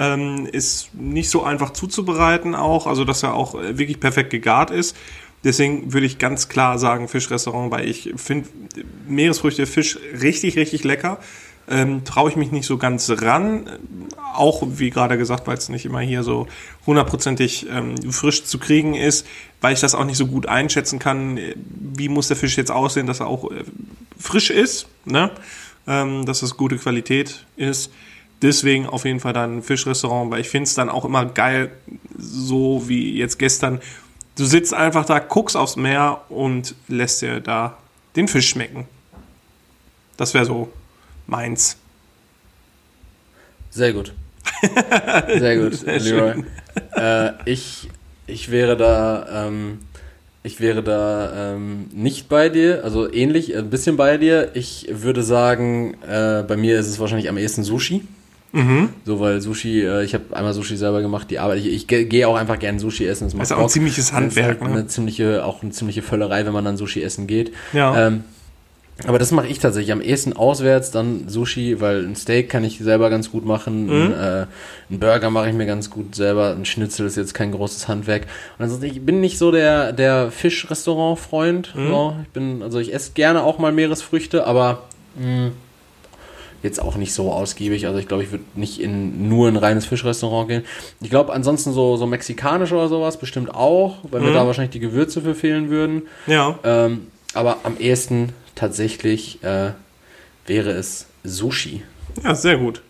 Ähm, 0.00 0.46
ist 0.46 0.94
nicht 0.94 1.28
so 1.28 1.42
einfach 1.42 1.70
zuzubereiten 1.70 2.54
auch, 2.54 2.86
also 2.86 3.04
dass 3.04 3.24
er 3.24 3.34
auch 3.34 3.56
äh, 3.56 3.78
wirklich 3.78 3.98
perfekt 3.98 4.30
gegart 4.30 4.70
ist. 4.70 4.96
Deswegen 5.44 5.92
würde 5.92 6.06
ich 6.06 6.18
ganz 6.18 6.48
klar 6.48 6.78
sagen 6.78 7.08
Fischrestaurant, 7.08 7.70
weil 7.70 7.88
ich 7.88 8.12
finde 8.16 8.48
Meeresfrüchte, 9.08 9.66
Fisch 9.66 9.98
richtig, 10.20 10.56
richtig 10.56 10.84
lecker. 10.84 11.18
Ähm, 11.70 12.04
Traue 12.04 12.30
ich 12.30 12.36
mich 12.36 12.50
nicht 12.50 12.66
so 12.66 12.78
ganz 12.78 13.10
ran. 13.10 13.68
Auch, 14.34 14.62
wie 14.66 14.90
gerade 14.90 15.18
gesagt, 15.18 15.46
weil 15.46 15.56
es 15.56 15.68
nicht 15.68 15.84
immer 15.84 16.00
hier 16.00 16.22
so 16.22 16.48
hundertprozentig 16.86 17.66
ähm, 17.70 17.96
frisch 18.10 18.44
zu 18.44 18.58
kriegen 18.58 18.94
ist, 18.94 19.26
weil 19.60 19.74
ich 19.74 19.80
das 19.80 19.94
auch 19.94 20.04
nicht 20.04 20.16
so 20.16 20.26
gut 20.26 20.46
einschätzen 20.46 20.98
kann, 20.98 21.36
äh, 21.36 21.54
wie 21.56 22.08
muss 22.08 22.28
der 22.28 22.36
Fisch 22.36 22.56
jetzt 22.56 22.70
aussehen, 22.70 23.06
dass 23.06 23.20
er 23.20 23.26
auch 23.26 23.50
äh, 23.50 23.64
frisch 24.18 24.50
ist, 24.50 24.88
ne? 25.04 25.30
ähm, 25.86 26.24
dass 26.24 26.42
es 26.42 26.56
gute 26.56 26.78
Qualität 26.78 27.44
ist. 27.56 27.92
Deswegen 28.42 28.86
auf 28.86 29.04
jeden 29.04 29.20
Fall 29.20 29.32
dann 29.32 29.58
ein 29.58 29.62
Fischrestaurant, 29.62 30.30
weil 30.30 30.40
ich 30.40 30.48
finde 30.48 30.64
es 30.64 30.74
dann 30.74 30.88
auch 30.88 31.04
immer 31.04 31.26
geil, 31.26 31.70
so 32.16 32.88
wie 32.88 33.16
jetzt 33.16 33.38
gestern. 33.38 33.80
Du 34.36 34.44
sitzt 34.44 34.72
einfach 34.74 35.04
da, 35.04 35.18
guckst 35.18 35.56
aufs 35.56 35.76
Meer 35.76 36.22
und 36.28 36.74
lässt 36.86 37.22
dir 37.22 37.40
da 37.40 37.76
den 38.16 38.28
Fisch 38.28 38.48
schmecken. 38.48 38.86
Das 40.16 40.34
wäre 40.34 40.44
so 40.44 40.70
meins. 41.26 41.76
Sehr 43.70 43.92
gut. 43.92 44.12
Sehr 45.38 45.58
gut, 45.58 45.74
Sehr 45.74 46.00
Leroy. 46.00 46.44
Äh, 46.96 47.32
ich, 47.44 47.88
ich 48.26 48.50
wäre 48.50 48.76
da, 48.76 49.46
ähm, 49.46 49.80
ich 50.42 50.60
wäre 50.60 50.82
da 50.82 51.54
ähm, 51.54 51.86
nicht 51.92 52.28
bei 52.28 52.48
dir, 52.48 52.82
also 52.84 53.12
ähnlich, 53.12 53.56
ein 53.56 53.70
bisschen 53.70 53.96
bei 53.96 54.16
dir. 54.16 54.50
Ich 54.54 54.86
würde 54.90 55.22
sagen, 55.22 55.94
äh, 56.02 56.42
bei 56.46 56.56
mir 56.56 56.78
ist 56.78 56.88
es 56.88 56.98
wahrscheinlich 56.98 57.28
am 57.28 57.38
ehesten 57.38 57.62
Sushi. 57.62 58.02
Mhm. 58.52 58.88
So, 59.04 59.20
weil 59.20 59.40
Sushi, 59.40 59.82
äh, 59.82 60.04
ich 60.04 60.14
habe 60.14 60.24
einmal 60.32 60.54
Sushi 60.54 60.76
selber 60.76 61.02
gemacht, 61.02 61.30
die 61.30 61.38
Arbeit, 61.38 61.58
ich, 61.58 61.66
ich 61.66 61.86
ge- 61.86 62.04
gehe 62.06 62.26
auch 62.26 62.36
einfach 62.36 62.58
gerne 62.58 62.80
Sushi 62.80 63.06
essen. 63.06 63.24
Das, 63.24 63.34
macht 63.34 63.44
ist 63.44 63.52
auch 63.52 63.58
ein 63.62 63.68
ziemliches 63.68 64.12
Handwerk, 64.12 64.60
halt 64.60 64.62
ne? 64.62 64.68
eine 64.78 64.86
ziemliche, 64.86 65.44
auch 65.44 65.62
eine 65.62 65.70
ziemliche 65.72 66.00
Völlerei, 66.02 66.46
wenn 66.46 66.52
man 66.54 66.64
dann 66.64 66.76
Sushi 66.78 67.02
essen 67.02 67.26
geht. 67.26 67.52
Ja. 67.74 68.06
Ähm, 68.08 68.24
aber 69.06 69.20
das 69.20 69.30
mache 69.30 69.46
ich 69.46 69.60
tatsächlich 69.60 69.92
am 69.92 70.00
ehesten 70.00 70.32
auswärts, 70.32 70.90
dann 70.90 71.28
Sushi, 71.28 71.80
weil 71.80 72.04
ein 72.04 72.16
Steak 72.16 72.48
kann 72.48 72.64
ich 72.64 72.78
selber 72.78 73.10
ganz 73.10 73.30
gut 73.30 73.44
machen, 73.44 73.84
Mhm. 73.86 73.92
ein, 73.92 74.12
äh, 74.14 74.46
ein 74.90 74.98
Burger 74.98 75.30
mache 75.30 75.48
ich 75.50 75.54
mir 75.54 75.66
ganz 75.66 75.88
gut 75.88 76.16
selber, 76.16 76.50
ein 76.56 76.64
Schnitzel 76.64 77.06
ist 77.06 77.16
jetzt 77.16 77.32
kein 77.34 77.52
großes 77.52 77.86
Handwerk. 77.86 78.22
Und 78.58 78.64
ansonsten, 78.64 78.86
ich 78.86 79.00
bin 79.04 79.20
nicht 79.20 79.38
so 79.38 79.52
der, 79.52 79.92
der 79.92 80.32
Fischrestaurant-Freund. 80.32 81.74
Mhm. 81.76 81.88
So. 81.88 82.16
Ich 82.24 82.28
bin, 82.30 82.62
also 82.62 82.78
ich 82.80 82.92
esse 82.94 83.12
gerne 83.12 83.42
auch 83.44 83.58
mal 83.58 83.70
Meeresfrüchte, 83.72 84.46
aber 84.46 84.82
mh, 85.16 85.50
jetzt 86.62 86.80
auch 86.82 86.96
nicht 86.96 87.12
so 87.14 87.32
ausgiebig. 87.32 87.86
Also 87.86 87.98
ich 87.98 88.08
glaube, 88.08 88.24
ich 88.24 88.30
würde 88.32 88.44
nicht 88.54 88.80
in 88.80 89.28
nur 89.28 89.48
ein 89.48 89.56
reines 89.56 89.86
Fischrestaurant 89.86 90.48
gehen. 90.48 90.64
Ich 91.00 91.10
glaube, 91.10 91.32
ansonsten 91.32 91.72
so, 91.72 91.96
so 91.96 92.06
mexikanisch 92.06 92.72
oder 92.72 92.88
sowas 92.88 93.18
bestimmt 93.18 93.54
auch, 93.54 93.98
weil 94.10 94.20
mir 94.20 94.30
Mhm. 94.30 94.34
da 94.34 94.46
wahrscheinlich 94.46 94.72
die 94.72 94.80
Gewürze 94.80 95.22
für 95.22 95.34
fehlen 95.34 95.70
würden. 95.70 96.02
ja. 96.26 96.58
Ähm, 96.64 97.06
aber 97.34 97.58
am 97.64 97.76
ehesten 97.78 98.32
tatsächlich 98.54 99.42
äh, 99.44 99.72
wäre 100.46 100.70
es 100.70 101.06
Sushi. 101.24 101.82
Ja, 102.24 102.34
sehr 102.34 102.56
gut. 102.56 102.82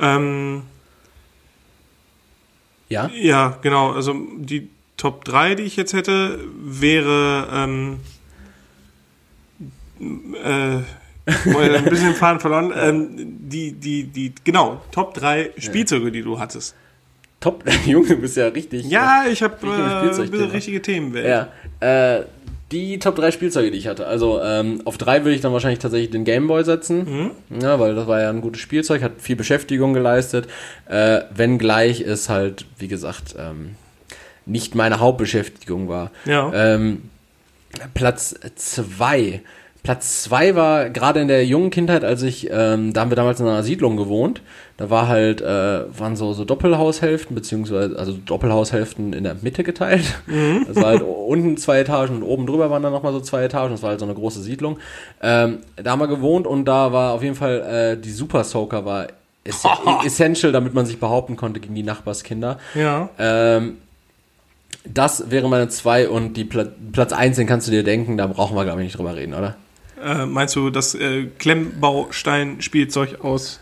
Ähm, 0.00 0.62
Ja? 2.88 3.10
ja, 3.14 3.58
genau. 3.62 3.92
Also 3.92 4.14
die 4.38 4.70
Top 4.96 5.24
3, 5.26 5.56
die 5.56 5.64
ich 5.64 5.76
jetzt 5.76 5.92
hätte, 5.92 6.38
wäre 6.58 7.48
ähm, 7.52 8.00
äh, 10.42 10.78
ein 11.76 11.84
bisschen 11.84 12.08
den 12.08 12.14
Faden 12.14 12.40
verloren. 12.40 12.72
Ähm, 12.76 13.38
die, 13.40 13.72
die, 13.72 14.04
die, 14.04 14.32
genau, 14.44 14.80
Top 14.92 15.14
3 15.14 15.50
Spielzeuge, 15.58 16.12
die 16.12 16.22
du 16.22 16.38
hattest. 16.38 16.74
Top, 17.40 17.64
Junge, 17.86 18.08
du 18.08 18.16
bist 18.16 18.36
ja 18.36 18.46
richtig. 18.48 18.86
Ja, 18.86 19.24
ich 19.30 19.42
habe 19.42 19.54
äh, 19.66 20.42
richtige 20.44 20.80
Themen. 20.80 21.14
Ja. 21.14 21.48
Äh, 21.80 22.24
die 22.72 22.98
Top 22.98 23.16
3 23.16 23.30
Spielzeuge, 23.30 23.70
die 23.70 23.78
ich 23.78 23.86
hatte. 23.86 24.06
Also 24.06 24.40
ähm, 24.42 24.82
auf 24.84 24.98
3 24.98 25.24
würde 25.24 25.34
ich 25.34 25.40
dann 25.40 25.52
wahrscheinlich 25.52 25.78
tatsächlich 25.78 26.10
den 26.10 26.24
Gameboy 26.24 26.64
setzen. 26.64 27.30
Ja, 27.60 27.78
weil 27.78 27.94
das 27.94 28.06
war 28.06 28.20
ja 28.20 28.30
ein 28.30 28.40
gutes 28.40 28.60
Spielzeug, 28.60 29.02
hat 29.02 29.20
viel 29.20 29.36
Beschäftigung 29.36 29.94
geleistet. 29.94 30.48
Äh, 30.88 31.20
wenngleich 31.34 32.00
es 32.00 32.28
halt, 32.28 32.66
wie 32.78 32.88
gesagt, 32.88 33.36
ähm, 33.38 33.76
nicht 34.46 34.74
meine 34.74 34.98
Hauptbeschäftigung 34.98 35.88
war. 35.88 36.10
Ja. 36.24 36.52
Ähm, 36.52 37.02
Platz 37.94 38.34
2. 38.56 39.42
Platz 39.86 40.24
2 40.24 40.56
war 40.56 40.90
gerade 40.90 41.20
in 41.20 41.28
der 41.28 41.46
jungen 41.46 41.70
Kindheit, 41.70 42.02
als 42.02 42.20
ich, 42.24 42.48
ähm, 42.50 42.92
da 42.92 43.02
haben 43.02 43.10
wir 43.12 43.14
damals 43.14 43.38
in 43.38 43.46
einer 43.46 43.62
Siedlung 43.62 43.96
gewohnt. 43.96 44.42
Da 44.78 44.90
war 44.90 45.06
halt, 45.06 45.42
äh, 45.42 45.46
waren 45.96 46.16
so, 46.16 46.32
so 46.32 46.44
Doppelhaushälften, 46.44 47.36
beziehungsweise, 47.36 47.96
also 47.96 48.12
Doppelhaushälften 48.12 49.12
in 49.12 49.22
der 49.22 49.36
Mitte 49.42 49.62
geteilt. 49.62 50.02
Das 50.66 50.74
war 50.74 50.86
halt 50.86 51.02
unten 51.02 51.56
zwei 51.56 51.78
Etagen 51.78 52.16
und 52.16 52.24
oben 52.24 52.46
drüber 52.46 52.68
waren 52.68 52.82
dann 52.82 52.92
nochmal 52.92 53.12
so 53.12 53.20
zwei 53.20 53.44
Etagen. 53.44 53.70
Das 53.70 53.82
war 53.82 53.90
halt 53.90 54.00
so 54.00 54.06
eine 54.06 54.14
große 54.16 54.42
Siedlung. 54.42 54.80
Ähm, 55.22 55.58
da 55.76 55.92
haben 55.92 56.00
wir 56.00 56.08
gewohnt 56.08 56.48
und 56.48 56.64
da 56.64 56.92
war 56.92 57.12
auf 57.12 57.22
jeden 57.22 57.36
Fall, 57.36 57.60
äh, 57.60 57.96
die 57.96 58.10
Super 58.10 58.42
Soaker 58.42 58.84
war 58.84 59.06
ess 59.44 59.62
essential, 60.04 60.50
damit 60.50 60.74
man 60.74 60.84
sich 60.84 60.98
behaupten 60.98 61.36
konnte 61.36 61.60
gegen 61.60 61.76
die 61.76 61.84
Nachbarskinder. 61.84 62.58
ja. 62.74 63.08
Ähm, 63.20 63.76
das 64.84 65.30
wäre 65.30 65.48
meine 65.48 65.68
2 65.68 66.08
und 66.08 66.36
die 66.36 66.44
Pla 66.44 66.66
Platz 66.92 67.12
1, 67.12 67.36
den 67.36 67.46
kannst 67.46 67.66
du 67.66 67.72
dir 67.72 67.82
denken, 67.82 68.16
da 68.16 68.26
brauchen 68.26 68.56
wir, 68.56 68.64
glaube 68.64 68.80
ich, 68.80 68.86
nicht 68.86 68.98
drüber 68.98 69.14
reden, 69.16 69.34
oder? 69.34 69.56
Äh, 70.02 70.26
meinst 70.26 70.54
du 70.56 70.70
das 70.70 70.94
äh, 70.94 71.26
Klemmbaustein-Spielzeug 71.38 73.20
aus? 73.24 73.60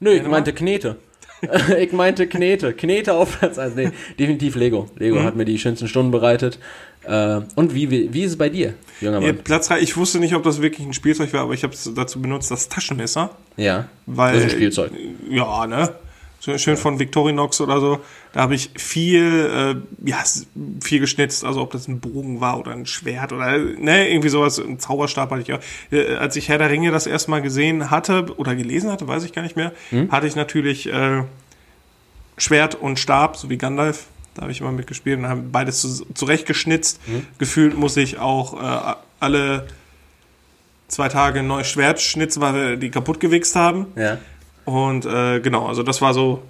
Nö, 0.00 0.10
ich 0.12 0.26
meinte 0.26 0.52
Knete. 0.52 0.96
ich 1.78 1.92
meinte 1.92 2.26
Knete. 2.26 2.72
Knete 2.72 3.14
auf 3.14 3.38
Platz 3.38 3.58
1. 3.58 3.74
Nee, 3.74 3.90
definitiv 4.18 4.54
Lego. 4.56 4.88
Lego 4.96 5.16
Mhm. 5.20 5.24
hat 5.24 5.36
mir 5.36 5.44
die 5.44 5.58
schönsten 5.58 5.88
Stunden 5.88 6.10
bereitet. 6.10 6.58
Äh, 7.04 7.40
und 7.56 7.74
wie, 7.74 7.90
wie, 7.90 8.12
wie 8.12 8.22
ist 8.22 8.32
es 8.32 8.38
bei 8.38 8.48
dir, 8.48 8.74
junger 9.00 9.20
Ja, 9.20 9.32
Mann? 9.32 9.38
Platz 9.42 9.68
3, 9.68 9.80
ich 9.80 9.96
wusste 9.96 10.20
nicht, 10.20 10.34
ob 10.34 10.44
das 10.44 10.62
wirklich 10.62 10.86
ein 10.86 10.92
Spielzeug 10.92 11.32
war, 11.32 11.40
aber 11.42 11.54
ich 11.54 11.64
habe 11.64 11.72
es 11.74 11.90
dazu 11.94 12.20
benutzt, 12.22 12.50
das 12.52 12.68
Taschenmesser. 12.68 13.30
Ja, 13.56 13.88
Weil, 14.06 14.34
das 14.34 14.44
ist 14.44 14.50
ein 14.52 14.56
Spielzeug. 14.56 14.92
Ja, 15.28 15.66
ne? 15.66 15.92
So 16.44 16.58
schön 16.58 16.76
von 16.76 16.98
Victorinox 16.98 17.60
oder 17.60 17.78
so. 17.78 18.00
Da 18.32 18.40
habe 18.40 18.56
ich 18.56 18.70
viel, 18.74 19.76
äh, 20.04 20.08
ja, 20.10 20.24
viel 20.82 20.98
geschnitzt. 20.98 21.44
Also 21.44 21.60
ob 21.60 21.70
das 21.70 21.86
ein 21.86 22.00
Bogen 22.00 22.40
war 22.40 22.58
oder 22.58 22.72
ein 22.72 22.84
Schwert 22.84 23.32
oder 23.32 23.58
ne, 23.58 24.10
irgendwie 24.10 24.28
sowas. 24.28 24.58
Ein 24.58 24.80
Zauberstab 24.80 25.30
hatte 25.30 25.42
ich 25.42 25.52
auch. 25.52 25.60
Äh, 25.92 26.16
als 26.16 26.34
ich 26.34 26.48
Herr 26.48 26.58
der 26.58 26.68
Ringe 26.68 26.90
das 26.90 27.06
erste 27.06 27.30
Mal 27.30 27.42
gesehen 27.42 27.92
hatte 27.92 28.26
oder 28.38 28.56
gelesen 28.56 28.90
hatte, 28.90 29.06
weiß 29.06 29.22
ich 29.22 29.32
gar 29.32 29.42
nicht 29.42 29.54
mehr, 29.54 29.70
hatte 30.10 30.26
ich 30.26 30.34
natürlich 30.34 30.92
äh, 30.92 31.22
Schwert 32.38 32.74
und 32.74 32.98
Stab, 32.98 33.36
so 33.36 33.48
wie 33.48 33.56
Gandalf. 33.56 34.06
Da 34.34 34.42
habe 34.42 34.50
ich 34.50 34.60
immer 34.60 34.72
mitgespielt 34.72 35.20
und 35.20 35.28
haben 35.28 35.52
beides 35.52 35.80
zu, 35.80 36.06
zurechtgeschnitzt. 36.12 37.00
Gefühlt 37.38 37.78
muss 37.78 37.96
ich 37.96 38.18
auch 38.18 38.60
äh, 38.60 38.94
alle 39.20 39.68
zwei 40.88 41.08
Tage 41.08 41.38
ein 41.38 41.46
neues 41.46 41.68
Schwert 41.68 42.00
schnitzen, 42.00 42.40
weil 42.40 42.54
wir 42.54 42.76
die 42.78 42.90
kaputt 42.90 43.20
gewichst 43.20 43.54
haben. 43.54 43.86
Ja. 43.94 44.18
Und 44.64 45.04
äh, 45.06 45.40
genau, 45.40 45.66
also 45.66 45.82
das 45.82 46.00
war 46.00 46.14
so 46.14 46.42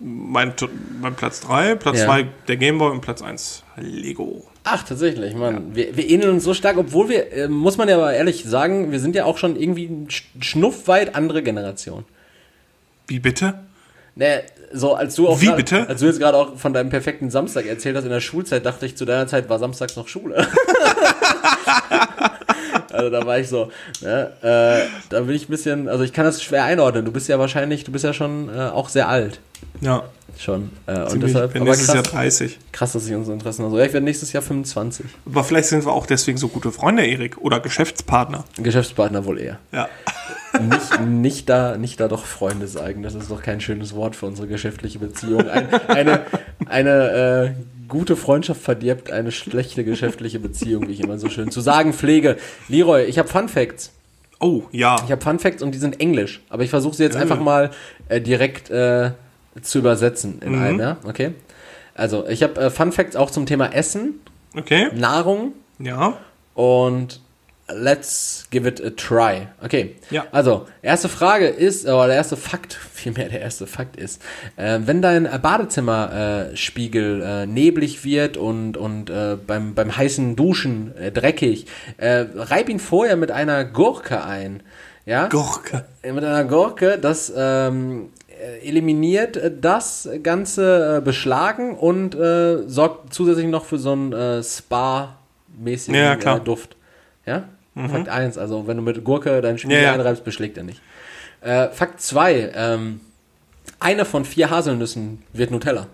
mein, 0.00 0.54
mein 1.00 1.14
Platz 1.14 1.40
3, 1.40 1.74
Platz 1.74 1.98
Ja. 1.98 2.06
2 2.06 2.26
der 2.48 2.56
Gameboy 2.56 2.90
und 2.90 3.00
Platz 3.02 3.20
1 3.22 3.62
Lego. 3.76 4.46
Ach, 4.64 4.82
tatsächlich, 4.82 5.34
Mann. 5.34 5.74
Wir, 5.74 5.96
wir 5.96 6.08
ähneln 6.08 6.30
uns 6.34 6.44
so 6.44 6.54
stark, 6.54 6.76
obwohl 6.78 7.08
wir, 7.08 7.32
äh, 7.32 7.48
muss 7.48 7.76
man 7.76 7.88
ja 7.88 7.96
aber 7.96 8.12
ehrlich 8.14 8.44
sagen, 8.44 8.92
wir 8.92 9.00
sind 9.00 9.14
ja 9.14 9.24
auch 9.26 9.36
schon 9.38 9.56
irgendwie 9.56 9.86
ein 9.86 10.08
Sch- 10.08 10.22
schnuffweit 10.40 11.14
andere 11.14 11.42
Generation. 11.42 12.04
Wie 13.06 13.18
bitte? 13.18 13.60
Ne, 14.16 14.42
so 14.72 14.94
als 14.94 15.14
du 15.16 15.28
auch 15.28 15.40
Wie 15.40 15.46
grad- 15.46 15.56
bitte? 15.56 15.88
Als 15.88 16.00
du 16.00 16.06
jetzt 16.06 16.18
gerade 16.20 16.36
auch 16.38 16.56
von 16.56 16.72
deinem 16.72 16.90
perfekten 16.90 17.30
Samstag 17.30 17.66
erzählt 17.66 17.96
hast 17.96 18.04
in 18.04 18.10
der 18.10 18.20
Schulzeit, 18.20 18.64
dachte 18.66 18.86
ich, 18.86 18.96
zu 18.96 19.04
deiner 19.04 19.26
Zeit 19.26 19.48
war 19.48 19.58
samstags 19.58 19.96
noch 19.96 20.08
Schule. 20.08 20.46
also 22.92 23.10
da 23.10 23.24
war 23.26 23.38
ich 23.38 23.48
so, 23.48 23.70
ne, 24.00 24.32
äh, 24.42 24.86
da 25.08 25.20
bin 25.20 25.34
ich 25.34 25.48
ein 25.48 25.50
bisschen, 25.50 25.88
also 25.88 26.04
ich 26.04 26.12
kann 26.12 26.24
das 26.24 26.42
schwer 26.42 26.64
einordnen. 26.64 27.04
Du 27.04 27.12
bist 27.12 27.28
ja 27.28 27.38
wahrscheinlich, 27.38 27.84
du 27.84 27.92
bist 27.92 28.04
ja 28.04 28.12
schon 28.12 28.48
äh, 28.48 28.68
auch 28.68 28.88
sehr 28.88 29.08
alt. 29.08 29.40
Ja, 29.80 30.04
Schon. 30.38 30.70
Äh, 30.86 31.02
und 31.02 31.22
deshalb, 31.22 31.48
ich 31.48 31.54
bin 31.54 31.64
nächstes 31.64 31.88
Jahr 31.88 32.02
krass, 32.02 32.12
30. 32.12 32.58
krass, 32.72 32.92
dass 32.92 33.04
sich 33.04 33.14
unsere 33.14 33.34
Interessen 33.34 33.64
also. 33.64 33.76
Ja, 33.78 33.84
ich 33.84 33.92
werde 33.92 34.04
nächstes 34.04 34.32
Jahr 34.32 34.42
25. 34.42 35.04
Aber 35.26 35.44
vielleicht 35.44 35.68
sind 35.68 35.84
wir 35.84 35.92
auch 35.92 36.06
deswegen 36.06 36.38
so 36.38 36.48
gute 36.48 36.72
Freunde, 36.72 37.04
Erik, 37.04 37.36
oder 37.38 37.60
Geschäftspartner. 37.60 38.44
Geschäftspartner 38.56 39.26
wohl 39.26 39.38
eher. 39.38 39.58
Ja. 39.70 39.88
nicht, 40.60 41.00
nicht, 41.00 41.48
da, 41.50 41.76
nicht 41.76 42.00
da 42.00 42.08
doch 42.08 42.24
Freunde 42.24 42.68
sagen. 42.68 43.02
Das 43.02 43.14
ist 43.14 43.30
doch 43.30 43.42
kein 43.42 43.60
schönes 43.60 43.94
Wort 43.94 44.16
für 44.16 44.26
unsere 44.26 44.46
geschäftliche 44.46 44.98
Beziehung. 44.98 45.46
Ein, 45.48 45.68
eine 45.88 46.20
eine 46.70 47.54
äh, 47.56 47.79
gute 47.90 48.16
Freundschaft 48.16 48.62
verdirbt 48.62 49.10
eine 49.10 49.30
schlechte 49.32 49.84
geschäftliche 49.84 50.38
Beziehung, 50.40 50.88
wie 50.88 50.92
ich 50.92 51.00
immer 51.00 51.18
so 51.18 51.28
schön 51.28 51.50
zu 51.50 51.60
sagen 51.60 51.92
pflege. 51.92 52.38
Leroy, 52.68 53.04
ich 53.04 53.18
habe 53.18 53.28
Fun 53.28 53.48
Facts. 53.50 53.92
Oh, 54.40 54.62
ja. 54.72 54.96
Ich 55.04 55.12
habe 55.12 55.20
Fun 55.20 55.38
Facts 55.38 55.62
und 55.62 55.72
die 55.74 55.78
sind 55.78 56.00
Englisch. 56.00 56.40
Aber 56.48 56.62
ich 56.62 56.70
versuche 56.70 56.96
sie 56.96 57.02
jetzt 57.02 57.16
einfach 57.16 57.38
mal 57.40 57.70
äh, 58.08 58.22
direkt 58.22 58.70
äh, 58.70 59.10
zu 59.60 59.78
übersetzen 59.80 60.40
in 60.40 60.54
einem, 60.54 60.80
ja? 60.80 60.96
Okay? 61.04 61.32
Also, 61.94 62.26
ich 62.26 62.42
habe 62.42 62.58
äh, 62.58 62.70
Fun 62.70 62.92
Facts 62.92 63.16
auch 63.16 63.30
zum 63.30 63.44
Thema 63.44 63.66
Essen, 63.74 64.20
Okay. 64.56 64.88
Nahrung 64.94 65.52
Ja. 65.78 66.14
und 66.54 67.20
let's 67.74 68.46
give 68.50 68.66
it 68.68 68.80
a 68.84 68.90
try. 68.90 69.48
Okay. 69.62 69.96
Ja. 70.10 70.26
Also, 70.32 70.66
erste 70.82 71.08
Frage 71.08 71.46
ist, 71.46 71.86
oder 71.86 72.06
der 72.08 72.16
erste 72.16 72.36
Fakt, 72.36 72.74
vielmehr 72.92 73.28
der 73.28 73.40
erste 73.40 73.66
Fakt 73.66 73.96
ist, 73.96 74.22
äh, 74.56 74.80
wenn 74.84 75.02
dein 75.02 75.28
Badezimmerspiegel 75.40 77.22
äh, 77.22 77.46
neblig 77.46 78.04
wird 78.04 78.36
und, 78.36 78.76
und 78.76 79.10
äh, 79.10 79.36
beim, 79.46 79.74
beim 79.74 79.96
heißen 79.96 80.36
Duschen 80.36 80.94
äh, 80.96 81.12
dreckig, 81.12 81.66
äh, 81.96 82.26
reib 82.34 82.68
ihn 82.68 82.80
vorher 82.80 83.16
mit 83.16 83.30
einer 83.30 83.64
Gurke 83.64 84.24
ein. 84.24 84.62
Ja? 85.06 85.28
Gurke. 85.28 85.84
Äh, 86.02 86.12
Mit 86.12 86.24
einer 86.24 86.44
Gurke, 86.44 86.98
das 86.98 87.32
ähm, 87.34 88.10
äh, 88.28 88.66
eliminiert 88.68 89.40
das 89.60 90.08
ganze 90.22 91.02
Beschlagen 91.04 91.76
und 91.76 92.16
sorgt 92.66 93.12
zusätzlich 93.12 93.46
noch 93.46 93.64
für 93.64 93.78
so 93.78 93.92
einen 93.92 94.42
Spa-mäßigen 94.42 95.94
Ja, 95.94 96.16
klar. 96.16 96.40
Duft. 96.40 96.76
Ja? 97.26 97.44
Fakt 97.74 98.08
1, 98.08 98.36
also 98.36 98.66
wenn 98.66 98.76
du 98.76 98.82
mit 98.82 99.04
Gurke 99.04 99.40
deinen 99.40 99.58
Spiegel 99.58 99.82
Ja, 99.82 99.92
einreibst, 99.94 100.24
beschlägt 100.24 100.56
er 100.58 100.64
nicht. 100.64 100.82
Äh, 101.40 101.68
Fakt 101.68 102.00
2, 102.00 102.52
ähm, 102.54 103.00
Eine 103.78 104.04
von 104.04 104.24
vier 104.24 104.50
Haselnüssen 104.50 105.22
wird 105.32 105.50
Nutella. 105.50 105.86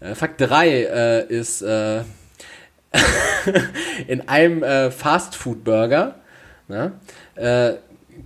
Äh, 0.00 0.14
Fakt 0.14 0.40
3 0.40 0.68
äh, 0.68 1.26
ist 1.28 1.62
äh, 1.62 2.02
in 4.06 4.28
einem 4.28 4.62
äh, 4.62 4.90
Fastfood-Burger 4.90 6.16
na, 6.68 6.92
äh, 7.36 7.74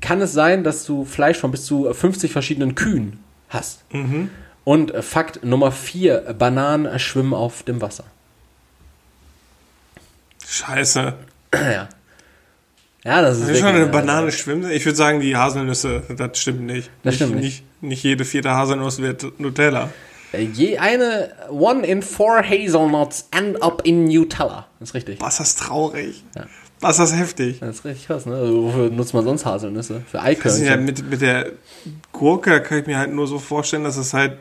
kann 0.00 0.20
es 0.20 0.32
sein, 0.32 0.64
dass 0.64 0.84
du 0.86 1.04
Fleisch 1.04 1.38
von 1.38 1.50
bis 1.50 1.66
zu 1.66 1.92
50 1.92 2.32
verschiedenen 2.32 2.74
Kühen 2.74 3.22
hast. 3.50 3.84
Und 4.64 4.92
äh, 4.94 5.02
Fakt 5.02 5.44
Nummer 5.44 5.72
4, 5.72 6.34
Bananen 6.38 6.98
schwimmen 6.98 7.34
auf 7.34 7.62
dem 7.64 7.80
Wasser. 7.80 8.04
Scheiße. 10.46 11.14
ja. 11.54 11.88
Ja, 13.05 13.22
das 13.22 13.39
ist, 13.39 13.44
Das 13.48 13.51
ist 13.52 13.60
schon 13.60 13.68
eine 13.68 13.86
Banane 13.86 14.31
schwimmen. 14.31 14.70
Ich 14.70 14.85
würde 14.85 14.97
sagen, 14.97 15.20
die 15.20 15.36
Haselnüsse, 15.36 16.02
das 16.16 16.39
stimmt 16.39 16.62
nicht. 16.62 16.90
Das 17.02 17.12
nicht, 17.12 17.16
stimmt 17.16 17.36
nicht. 17.36 17.44
nicht. 17.44 17.82
Nicht 17.82 18.02
jede 18.02 18.24
vierte 18.24 18.51
Haselnuss 18.51 19.01
wird 19.01 19.40
Nutella. 19.40 19.89
Äh, 20.32 20.43
Je 20.43 20.78
eine, 20.78 21.31
one 21.48 21.86
in 21.86 22.02
four 22.02 22.43
hazelnuts 22.43 23.28
end 23.31 23.62
up 23.62 23.82
in 23.85 24.05
Nutella. 24.05 24.66
Das 24.78 24.90
ist 24.90 24.94
richtig. 24.94 25.20
Was 25.20 25.35
ist 25.35 25.40
das 25.40 25.56
traurig? 25.56 26.22
Was 26.81 26.93
ist 26.93 26.98
das 26.98 27.16
heftig? 27.18 27.60
Das 27.60 27.77
ist 27.77 27.85
richtig 27.85 28.06
krass, 28.06 28.27
ne? 28.27 28.35
Also 28.35 28.64
wofür 28.64 28.90
nutzt 28.90 29.14
man 29.14 29.24
sonst 29.24 29.47
Haselnüsse? 29.47 30.02
Für 30.10 30.18
ist 30.18 30.22
ja 30.22 30.22
Eikörnchen. 30.22 30.85
mit, 30.85 31.10
mit 31.10 31.20
der 31.22 31.52
Gurke 32.12 32.62
kann 32.62 32.81
ich 32.81 32.86
mir 32.86 32.98
halt 32.98 33.12
nur 33.12 33.27
so 33.27 33.39
vorstellen, 33.39 33.85
dass 33.85 33.97
es 33.97 34.12
halt 34.12 34.36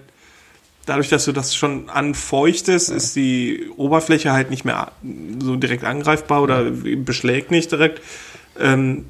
dadurch, 0.86 1.10
dass 1.10 1.26
du 1.26 1.32
das 1.32 1.56
schon 1.56 1.90
anfeuchtest, 1.90 2.90
ist 2.90 3.16
die 3.16 3.70
Oberfläche 3.78 4.32
halt 4.32 4.50
nicht 4.50 4.66
mehr 4.66 4.92
so 5.40 5.56
direkt 5.56 5.84
angreifbar 5.84 6.42
oder 6.42 6.64
beschlägt 6.72 7.52
nicht 7.52 7.72
direkt. 7.72 8.02
Ähm, 8.60 9.06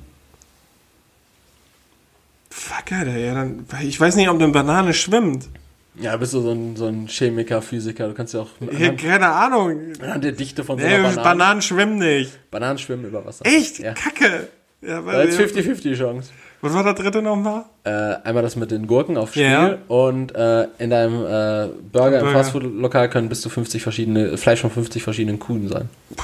fuck, 2.49 2.91
Alter, 2.91 3.17
ja, 3.17 3.33
dann, 3.33 3.65
ich 3.81 3.99
weiß 3.99 4.15
nicht, 4.15 4.29
ob 4.29 4.35
eine 4.41 4.51
Banane 4.51 4.93
schwimmt. 4.93 5.47
Ja, 5.95 6.15
bist 6.15 6.33
du 6.33 6.41
so 6.41 6.51
ein, 6.51 6.75
so 6.77 6.85
ein 6.85 7.07
Chemiker, 7.07 7.61
Physiker. 7.61 8.07
Du 8.07 8.13
kannst 8.13 8.33
ja 8.33 8.41
auch 8.41 8.49
Ja, 8.77 8.93
keine 8.93 9.27
Ahnung. 9.27 9.75
anhand 10.01 10.23
der 10.23 10.31
Dichte 10.31 10.63
von 10.63 10.77
so 10.79 10.85
Nee, 10.85 10.93
einer 10.93 11.09
Banane. 11.09 11.23
Bananen 11.23 11.61
schwimmen 11.61 11.97
nicht. 11.97 12.51
Bananen 12.51 12.77
schwimmen 12.77 13.05
über 13.05 13.25
Wasser. 13.25 13.45
Echt? 13.45 13.79
Ja. 13.79 13.93
Kacke. 13.93 14.47
Ja, 14.81 15.05
weil, 15.05 15.27
ist 15.27 15.37
50-50 15.37 15.97
Chance. 15.97 16.29
was 16.61 16.73
war 16.73 16.83
der 16.85 16.93
dritte 16.93 17.21
nochmal? 17.21 17.65
Äh, 17.83 17.89
einmal 18.23 18.43
das 18.43 18.55
mit 18.55 18.71
den 18.71 18.87
Gurken 18.87 19.17
auf 19.17 19.31
Spiel 19.31 19.43
Ja. 19.43 19.77
und 19.89 20.33
äh, 20.33 20.67
in 20.77 20.89
deinem 20.89 21.15
äh, 21.25 21.67
Burger 21.91 22.19
im 22.19 22.25
Burger. 22.25 22.31
Fastfood-Lokal 22.31 23.09
können 23.09 23.27
bis 23.27 23.41
zu 23.41 23.49
50 23.49 23.83
verschiedene, 23.83 24.37
Fleisch 24.37 24.61
von 24.61 24.71
50 24.71 25.03
verschiedenen 25.03 25.37
Kuhen 25.39 25.67
sein. 25.67 25.89
Ja, 26.15 26.23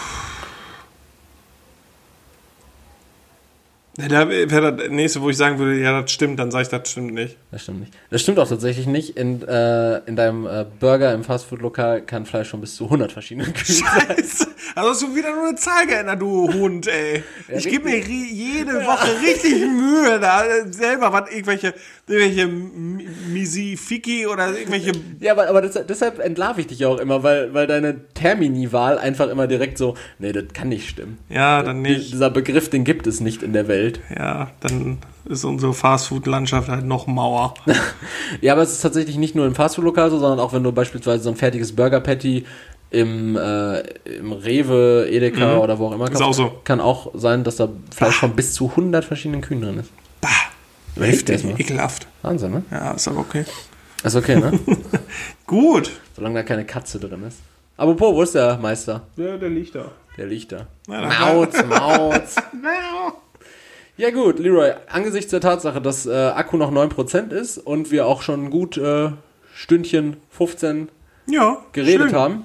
da 3.97 4.30
wäre 4.30 4.76
das 4.76 4.89
nächste, 4.89 5.22
wo 5.22 5.30
ich 5.30 5.38
sagen 5.38 5.57
würde, 5.57 5.80
ja, 5.80 6.01
das 6.01 6.11
stimmt, 6.11 6.38
dann 6.39 6.51
sage 6.51 6.63
ich, 6.63 6.69
das 6.69 6.91
stimmt 6.91 7.13
nicht. 7.13 7.38
Das 7.51 7.63
stimmt 7.63 7.80
nicht. 7.80 7.93
Das 8.09 8.22
stimmt 8.22 8.39
auch 8.39 8.47
tatsächlich 8.47 8.88
nicht. 8.88 9.17
In, 9.17 9.41
äh, 9.47 9.99
in 9.99 10.17
deinem 10.17 10.45
äh, 10.45 10.65
Burger 10.80 11.13
im 11.13 11.23
Fastfood-Lokal 11.23 12.01
kann 12.01 12.26
Fleisch 12.26 12.49
von 12.49 12.59
bis 12.59 12.76
zu 12.76 12.85
100 12.85 13.13
verschiedenen 13.13 13.53
Kühen 13.53 13.76
sein. 13.76 14.01
Scheiße. 14.17 14.47
Also 14.76 14.89
hast 14.89 15.01
du 15.03 15.15
wieder 15.15 15.34
nur 15.34 15.47
eine 15.47 15.55
Zahl 15.55 15.88
geändert, 15.88 16.22
du 16.22 16.51
Hund, 16.51 16.88
ey. 16.88 17.23
ich 17.55 17.69
gebe 17.69 17.85
mir 17.85 17.99
jede 17.99 18.85
Woche 18.85 19.07
richtig 19.22 19.53
Mühe, 19.61 20.19
da 20.19 20.43
selber 20.69 21.13
was, 21.13 21.31
irgendwelche, 21.31 21.73
irgendwelche 22.07 22.47
Misi-Fiki 23.31 24.27
oder 24.27 24.57
irgendwelche. 24.57 24.91
Ja, 25.22 25.31
aber, 25.31 25.47
aber 25.47 25.61
deshalb, 25.61 25.88
deshalb 25.88 26.19
entlarv 26.19 26.57
ich 26.57 26.67
dich 26.67 26.85
auch 26.85 26.99
immer, 26.99 27.23
weil, 27.23 27.53
weil 27.53 27.67
deine 27.67 28.09
Termini-Wahl 28.13 28.97
einfach 28.97 29.30
immer 29.30 29.47
direkt 29.47 29.77
so, 29.77 29.95
nee, 30.19 30.34
das 30.34 30.45
kann 30.53 30.67
nicht 30.67 30.89
stimmen. 30.89 31.19
Ja, 31.30 31.63
dann 31.63 31.81
nicht. 31.81 32.11
Dieser 32.11 32.30
Begriff, 32.30 32.69
den 32.69 32.84
gibt 32.84 33.07
es 33.07 33.22
nicht 33.22 33.43
in 33.43 33.53
der 33.53 33.69
Welt. 33.69 33.84
Ja, 34.15 34.49
dann 34.59 34.97
ist 35.25 35.43
unsere 35.43 35.73
Fastfood-Landschaft 35.73 36.69
halt 36.69 36.85
noch 36.85 37.07
Mauer. 37.07 37.53
Ja, 38.41 38.53
aber 38.53 38.63
es 38.63 38.71
ist 38.73 38.81
tatsächlich 38.81 39.17
nicht 39.17 39.35
nur 39.35 39.45
im 39.45 39.53
Fastfood-Lokal 39.55 40.09
so, 40.09 40.17
sondern 40.19 40.39
auch 40.39 40.51
wenn 40.53 40.63
du 40.63 40.71
beispielsweise 40.71 41.23
so 41.23 41.29
ein 41.29 41.35
fertiges 41.35 41.75
Burger-Patty 41.75 42.43
im, 42.91 43.35
äh, 43.37 43.79
im 44.17 44.31
Rewe, 44.31 45.07
Edeka 45.09 45.57
oder 45.57 45.77
wo 45.79 45.87
auch 45.87 45.91
immer 45.93 46.07
Mhm. 46.07 46.13
Ist 46.13 46.21
auch 46.21 46.33
so. 46.33 46.59
kann 46.63 46.79
auch 46.81 47.11
sein, 47.13 47.43
dass 47.43 47.57
da 47.57 47.69
Fleisch 47.95 48.15
von 48.15 48.35
bis 48.35 48.53
zu 48.53 48.69
100 48.75 49.03
verschiedenen 49.05 49.41
Kühen 49.41 49.61
drin 49.61 49.79
ist. 49.79 49.91
Bah, 50.21 50.29
Überleg 50.95 51.25
dir 51.25 51.33
das 51.33 51.43
heftig, 51.43 51.59
ekelhaft. 51.59 52.07
Wahnsinn, 52.21 52.51
ne? 52.51 52.63
Ja, 52.71 52.91
ist 52.91 53.07
aber 53.07 53.19
okay. 53.19 53.45
Ist 54.03 54.15
okay, 54.15 54.35
ne? 54.37 54.57
Gut. 55.47 55.91
Solange 56.15 56.35
da 56.35 56.43
keine 56.43 56.65
Katze 56.65 56.99
drin 56.99 57.23
ist. 57.27 57.39
Apropos, 57.77 58.13
wo 58.15 58.21
ist 58.21 58.35
der 58.35 58.57
Meister? 58.57 59.01
Ja, 59.17 59.35
der 59.37 59.49
liegt 59.49 59.75
da. 59.75 59.91
Der 60.17 60.27
liegt 60.27 60.51
da. 60.51 60.67
Da- 60.87 61.09
Mauz, 61.19 61.53
Mauz. 61.67 62.35
Ja 63.97 64.11
gut, 64.11 64.39
Leroy, 64.39 64.72
angesichts 64.91 65.31
der 65.31 65.39
Tatsache, 65.41 65.81
dass 65.81 66.05
äh, 66.05 66.11
Akku 66.13 66.57
noch 66.57 66.72
9% 66.72 67.31
ist 67.31 67.57
und 67.57 67.91
wir 67.91 68.05
auch 68.07 68.22
schon 68.22 68.49
gut 68.49 68.77
äh, 68.77 69.11
Stündchen 69.53 70.17
15 70.31 70.89
Ja, 71.27 71.59
geredet 71.72 72.09
schön. 72.09 72.15
haben, 72.19 72.43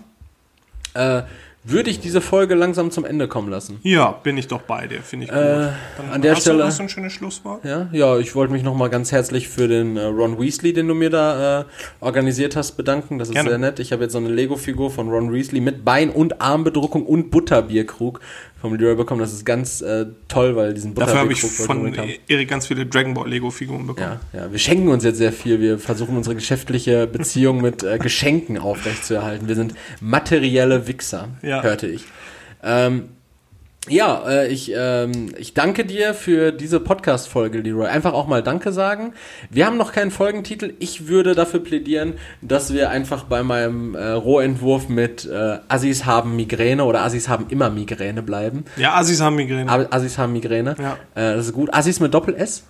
äh, 0.95 1.23
würde 1.63 1.91
ich 1.91 2.01
diese 2.01 2.23
Folge 2.23 2.55
langsam 2.55 2.91
zum 2.91 3.05
Ende 3.05 3.29
kommen 3.29 3.51
lassen. 3.51 3.81
Ja, 3.83 4.13
bin 4.13 4.39
ich 4.39 4.49
doch 4.49 4.63
bei 4.63 4.87
dir, 4.87 5.03
finde 5.03 5.27
ich 5.27 5.31
gut. 5.31 5.39
Äh, 5.41 5.69
Dann 5.99 6.11
an 6.11 6.23
der 6.23 6.35
hast 6.35 6.41
Stelle- 6.43 6.59
Du, 6.59 6.65
hast 6.65 6.79
du 6.79 6.85
ein 6.85 6.89
schönes 6.89 7.13
Schlusswort? 7.13 7.63
Ja, 7.67 7.89
ja, 7.93 8.17
ich 8.17 8.35
wollte 8.35 8.51
mich 8.53 8.63
nochmal 8.63 8.89
ganz 8.89 9.13
herzlich 9.13 9.47
für 9.49 9.69
den 9.69 9.99
äh, 9.99 10.05
Ron 10.05 10.41
Weasley, 10.41 10.73
den 10.73 10.89
du 10.89 10.95
mir 10.95 11.11
da 11.11 11.61
äh, 11.61 11.65
organisiert 12.01 12.57
hast, 12.57 12.73
bedanken. 12.79 13.19
Das 13.19 13.29
ist 13.29 13.35
Gerne. 13.35 13.51
sehr 13.51 13.59
nett. 13.59 13.79
Ich 13.79 13.93
habe 13.93 14.05
jetzt 14.05 14.13
so 14.13 14.19
eine 14.19 14.31
Lego-Figur 14.31 14.91
von 14.91 15.11
Ron 15.11 15.35
Weasley 15.35 15.61
mit 15.61 15.85
Bein- 15.85 16.09
und 16.11 16.41
Armbedruckung 16.41 17.05
und 17.05 17.31
Butterbierkrug 17.31 18.21
vom 18.61 18.75
Leroy 18.75 18.95
bekommen. 18.95 19.21
Das 19.21 19.33
ist 19.33 19.45
ganz 19.45 19.81
äh, 19.81 20.07
toll, 20.29 20.57
weil 20.57 20.75
diesen 20.75 20.95
Dafür 20.95 21.21
habe 21.21 21.33
ich 21.33 21.41
von. 21.41 21.95
Erik 22.29 22.49
ganz 22.49 22.67
viele 22.67 22.87
Dragon 22.87 23.15
Ball 23.15 23.29
Lego-Figuren 23.29 23.87
bekommen. 23.87 24.19
Ja, 24.33 24.41
ja, 24.41 24.53
wir 24.53 24.59
schenken 24.59 24.89
uns 24.89 25.05
jetzt 25.05 25.19
sehr 25.19 25.33
viel. 25.33 25.61
Wir 25.61 25.79
versuchen 25.79 26.17
unsere 26.17 26.35
geschäftliche 26.35 27.07
Beziehung 27.07 27.61
mit 27.61 27.83
äh, 27.83 27.99
Geschenken 27.99 28.59
aufrechtzuerhalten. 28.59 29.49
Wir 29.49 29.55
sind 29.55 29.75
materielle 30.01 30.87
Wichser, 30.87 31.29
Ja. 31.43 31.63
hörte 31.63 31.87
ich. 31.87 32.05
Ähm, 32.63 33.05
ja, 33.91 34.23
äh, 34.29 34.49
ich, 34.49 34.73
ähm, 34.75 35.35
ich 35.37 35.55
danke 35.55 35.85
dir 35.85 36.15
für 36.15 36.53
diese 36.53 36.81
Podcast-Folge, 36.81 37.59
Leroy. 37.59 37.89
Einfach 37.89 38.13
auch 38.13 38.27
mal 38.27 38.43
Danke 38.43 38.73
sagen. 38.73 39.15
Wir 39.51 39.67
haben 39.67 39.77
noch 39.77 39.93
keinen 39.93 40.11
Folgentitel. 40.11 40.75
Ich 40.79 41.09
würde 41.09 41.35
dafür 41.35 41.61
plädieren, 41.61 42.15
dass 42.41 42.73
wir 42.73 42.91
einfach 42.91 43.25
bei 43.25 43.43
meinem 43.43 43.95
äh, 43.95 44.11
Rohentwurf 44.13 44.89
mit 44.89 45.27
äh, 45.27 45.59
Assis 45.69 46.07
haben 46.07 46.37
Migräne 46.37 46.85
oder 46.85 47.03
Assis 47.03 47.29
haben 47.29 47.47
immer 47.49 47.69
Migräne 47.69 48.23
bleiben. 48.23 48.65
Ja, 48.77 48.95
Assis 48.95 49.21
haben 49.21 49.37
Migräne. 49.37 49.93
Assis 49.93 50.19
haben 50.19 50.33
Migräne. 50.33 50.77
Ja. 50.79 50.93
Äh, 51.15 51.37
das 51.37 51.47
ist 51.47 51.53
gut. 51.53 51.75
Assis 51.75 52.01
mit 52.01 52.15
Doppel-S? 52.15 52.65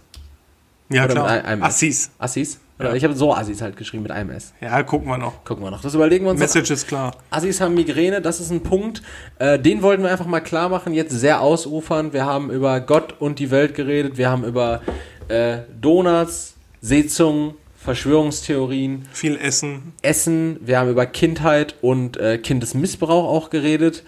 ja, 0.89 1.05
oder 1.05 1.15
klar. 1.15 1.63
Assis. 1.63 2.11
Assis? 2.19 2.59
Oder 2.81 2.91
Ja. 2.91 2.97
Ich 2.97 3.05
habe 3.05 3.15
so 3.15 3.35
Assis 3.35 3.61
halt 3.63 3.77
geschrieben 3.77 4.03
mit 4.03 4.13
einem 4.13 4.31
S. 4.31 4.53
Ja, 4.61 4.83
gucken 4.83 5.09
wir 5.09 5.19
noch. 5.19 5.45
Gucken 5.45 5.65
wir 5.65 5.71
noch. 5.71 5.83
Das 5.83 5.95
überlegen 5.95 6.25
wir 6.25 6.31
uns. 6.31 6.41
noch. 6.41 6.47
Message 6.47 6.71
ist 6.71 6.89
klar. 6.89 7.13
Assis 7.31 7.61
haben 7.61 7.75
Migräne, 7.75 8.21
das 8.21 8.41
ist 8.41 8.51
ein 8.51 8.63
Punkt. 8.63 9.03
Äh, 9.39 9.59
den 9.59 9.83
wollten 9.83 10.03
wir 10.03 10.11
einfach 10.11 10.27
mal 10.27 10.41
klar 10.41 10.69
machen, 10.69 10.93
jetzt 10.95 11.13
sehr 11.13 11.41
ausufern. 11.41 12.13
Wir 12.13 12.25
haben 12.25 12.51
über 12.51 12.81
Gott 12.81 13.15
und 13.21 13.39
die 13.39 13.51
Welt 13.51 13.75
geredet, 13.75 14.17
wir 14.19 14.31
haben 14.31 14.45
über 14.45 14.81
äh, 15.29 15.59
Donuts, 15.81 16.55
Seezungen, 16.81 17.55
Verschwörungstheorien, 17.77 19.07
Viel 19.13 19.37
Essen. 19.37 19.93
Essen, 20.03 20.59
wir 20.61 20.79
haben 20.79 20.91
über 20.91 21.07
Kindheit 21.07 21.77
und 21.81 22.19
äh, 22.19 22.37
Kindesmissbrauch 22.39 23.25
auch 23.29 23.51
geredet. 23.51 24.05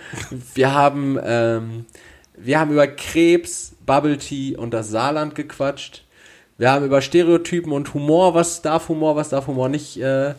Wir 0.54 0.74
haben, 0.74 1.18
ähm, 1.24 1.86
wir 2.36 2.60
haben 2.60 2.70
über 2.72 2.86
Krebs, 2.86 3.74
Bubble 3.86 4.18
Tea 4.18 4.56
und 4.56 4.72
das 4.74 4.90
Saarland 4.90 5.34
gequatscht. 5.34 6.04
Wir 6.62 6.70
haben 6.70 6.84
über 6.84 7.00
Stereotypen 7.00 7.72
und 7.72 7.92
Humor, 7.92 8.34
was 8.34 8.62
darf 8.62 8.88
Humor, 8.88 9.16
was 9.16 9.30
darf 9.30 9.48
Humor 9.48 9.68
nicht 9.68 9.96
äh, 9.96 10.34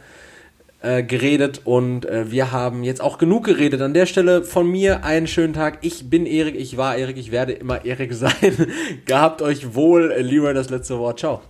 äh, 0.82 1.04
geredet. 1.04 1.64
Und 1.66 2.06
äh, 2.06 2.32
wir 2.32 2.54
haben 2.54 2.86
jetzt 2.86 3.02
auch 3.02 3.18
genug 3.18 3.44
geredet. 3.44 3.82
An 3.82 3.94
der 3.94 4.06
Stelle 4.06 4.42
von 4.42 4.72
mir 4.72 5.04
einen 5.04 5.28
schönen 5.28 5.52
Tag. 5.52 5.80
Ich 5.82 6.10
bin 6.10 6.26
Erik, 6.26 6.56
ich 6.56 6.78
war 6.78 6.96
Erik, 6.96 7.18
ich 7.18 7.32
werde 7.32 7.52
immer 7.52 7.84
Erik 7.84 8.14
sein. 8.14 8.32
Gehabt 9.06 9.42
euch 9.42 9.76
wohl. 9.76 10.14
Äh, 10.14 10.22
Leroy, 10.22 10.54
das 10.54 10.70
letzte 10.70 10.98
Wort. 10.98 11.20
Ciao. 11.20 11.42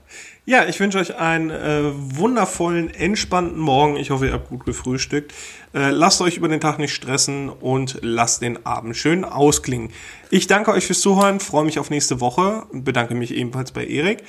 Ja, 0.46 0.66
ich 0.66 0.78
wünsche 0.80 0.98
euch 0.98 1.16
einen 1.16 1.52
äh, 1.52 1.84
wundervollen, 1.94 2.94
entspannten 2.94 3.60
Morgen. 3.60 3.96
Ich 3.96 4.12
hoffe, 4.12 4.26
ihr 4.26 4.34
habt 4.34 4.50
gut 4.50 4.66
gefrühstückt. 4.66 5.34
Äh, 5.74 5.92
lasst 5.92 6.20
euch 6.22 6.36
über 6.36 6.50
den 6.50 6.60
Tag 6.60 6.80
nicht 6.80 6.94
stressen 6.94 7.48
und 7.48 8.00
lasst 8.02 8.42
den 8.42 8.66
Abend 8.66 8.98
schön 8.98 9.24
ausklingen. 9.24 9.92
Ich 10.30 10.48
danke 10.48 10.72
euch 10.72 10.86
fürs 10.86 11.00
Zuhören, 11.00 11.40
freue 11.40 11.64
mich 11.64 11.80
auf 11.80 11.90
nächste 11.90 12.20
Woche 12.20 12.66
und 12.72 12.84
bedanke 12.84 13.16
mich 13.16 13.34
ebenfalls 13.34 13.72
bei 13.72 13.86
Erik. 13.86 14.24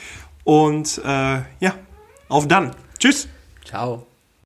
Und 0.44 1.00
äh, 1.04 1.42
ja, 1.60 1.74
auf 2.28 2.46
dann. 2.46 2.74
Tschüss. 2.98 3.28
Ciao. 3.64 4.06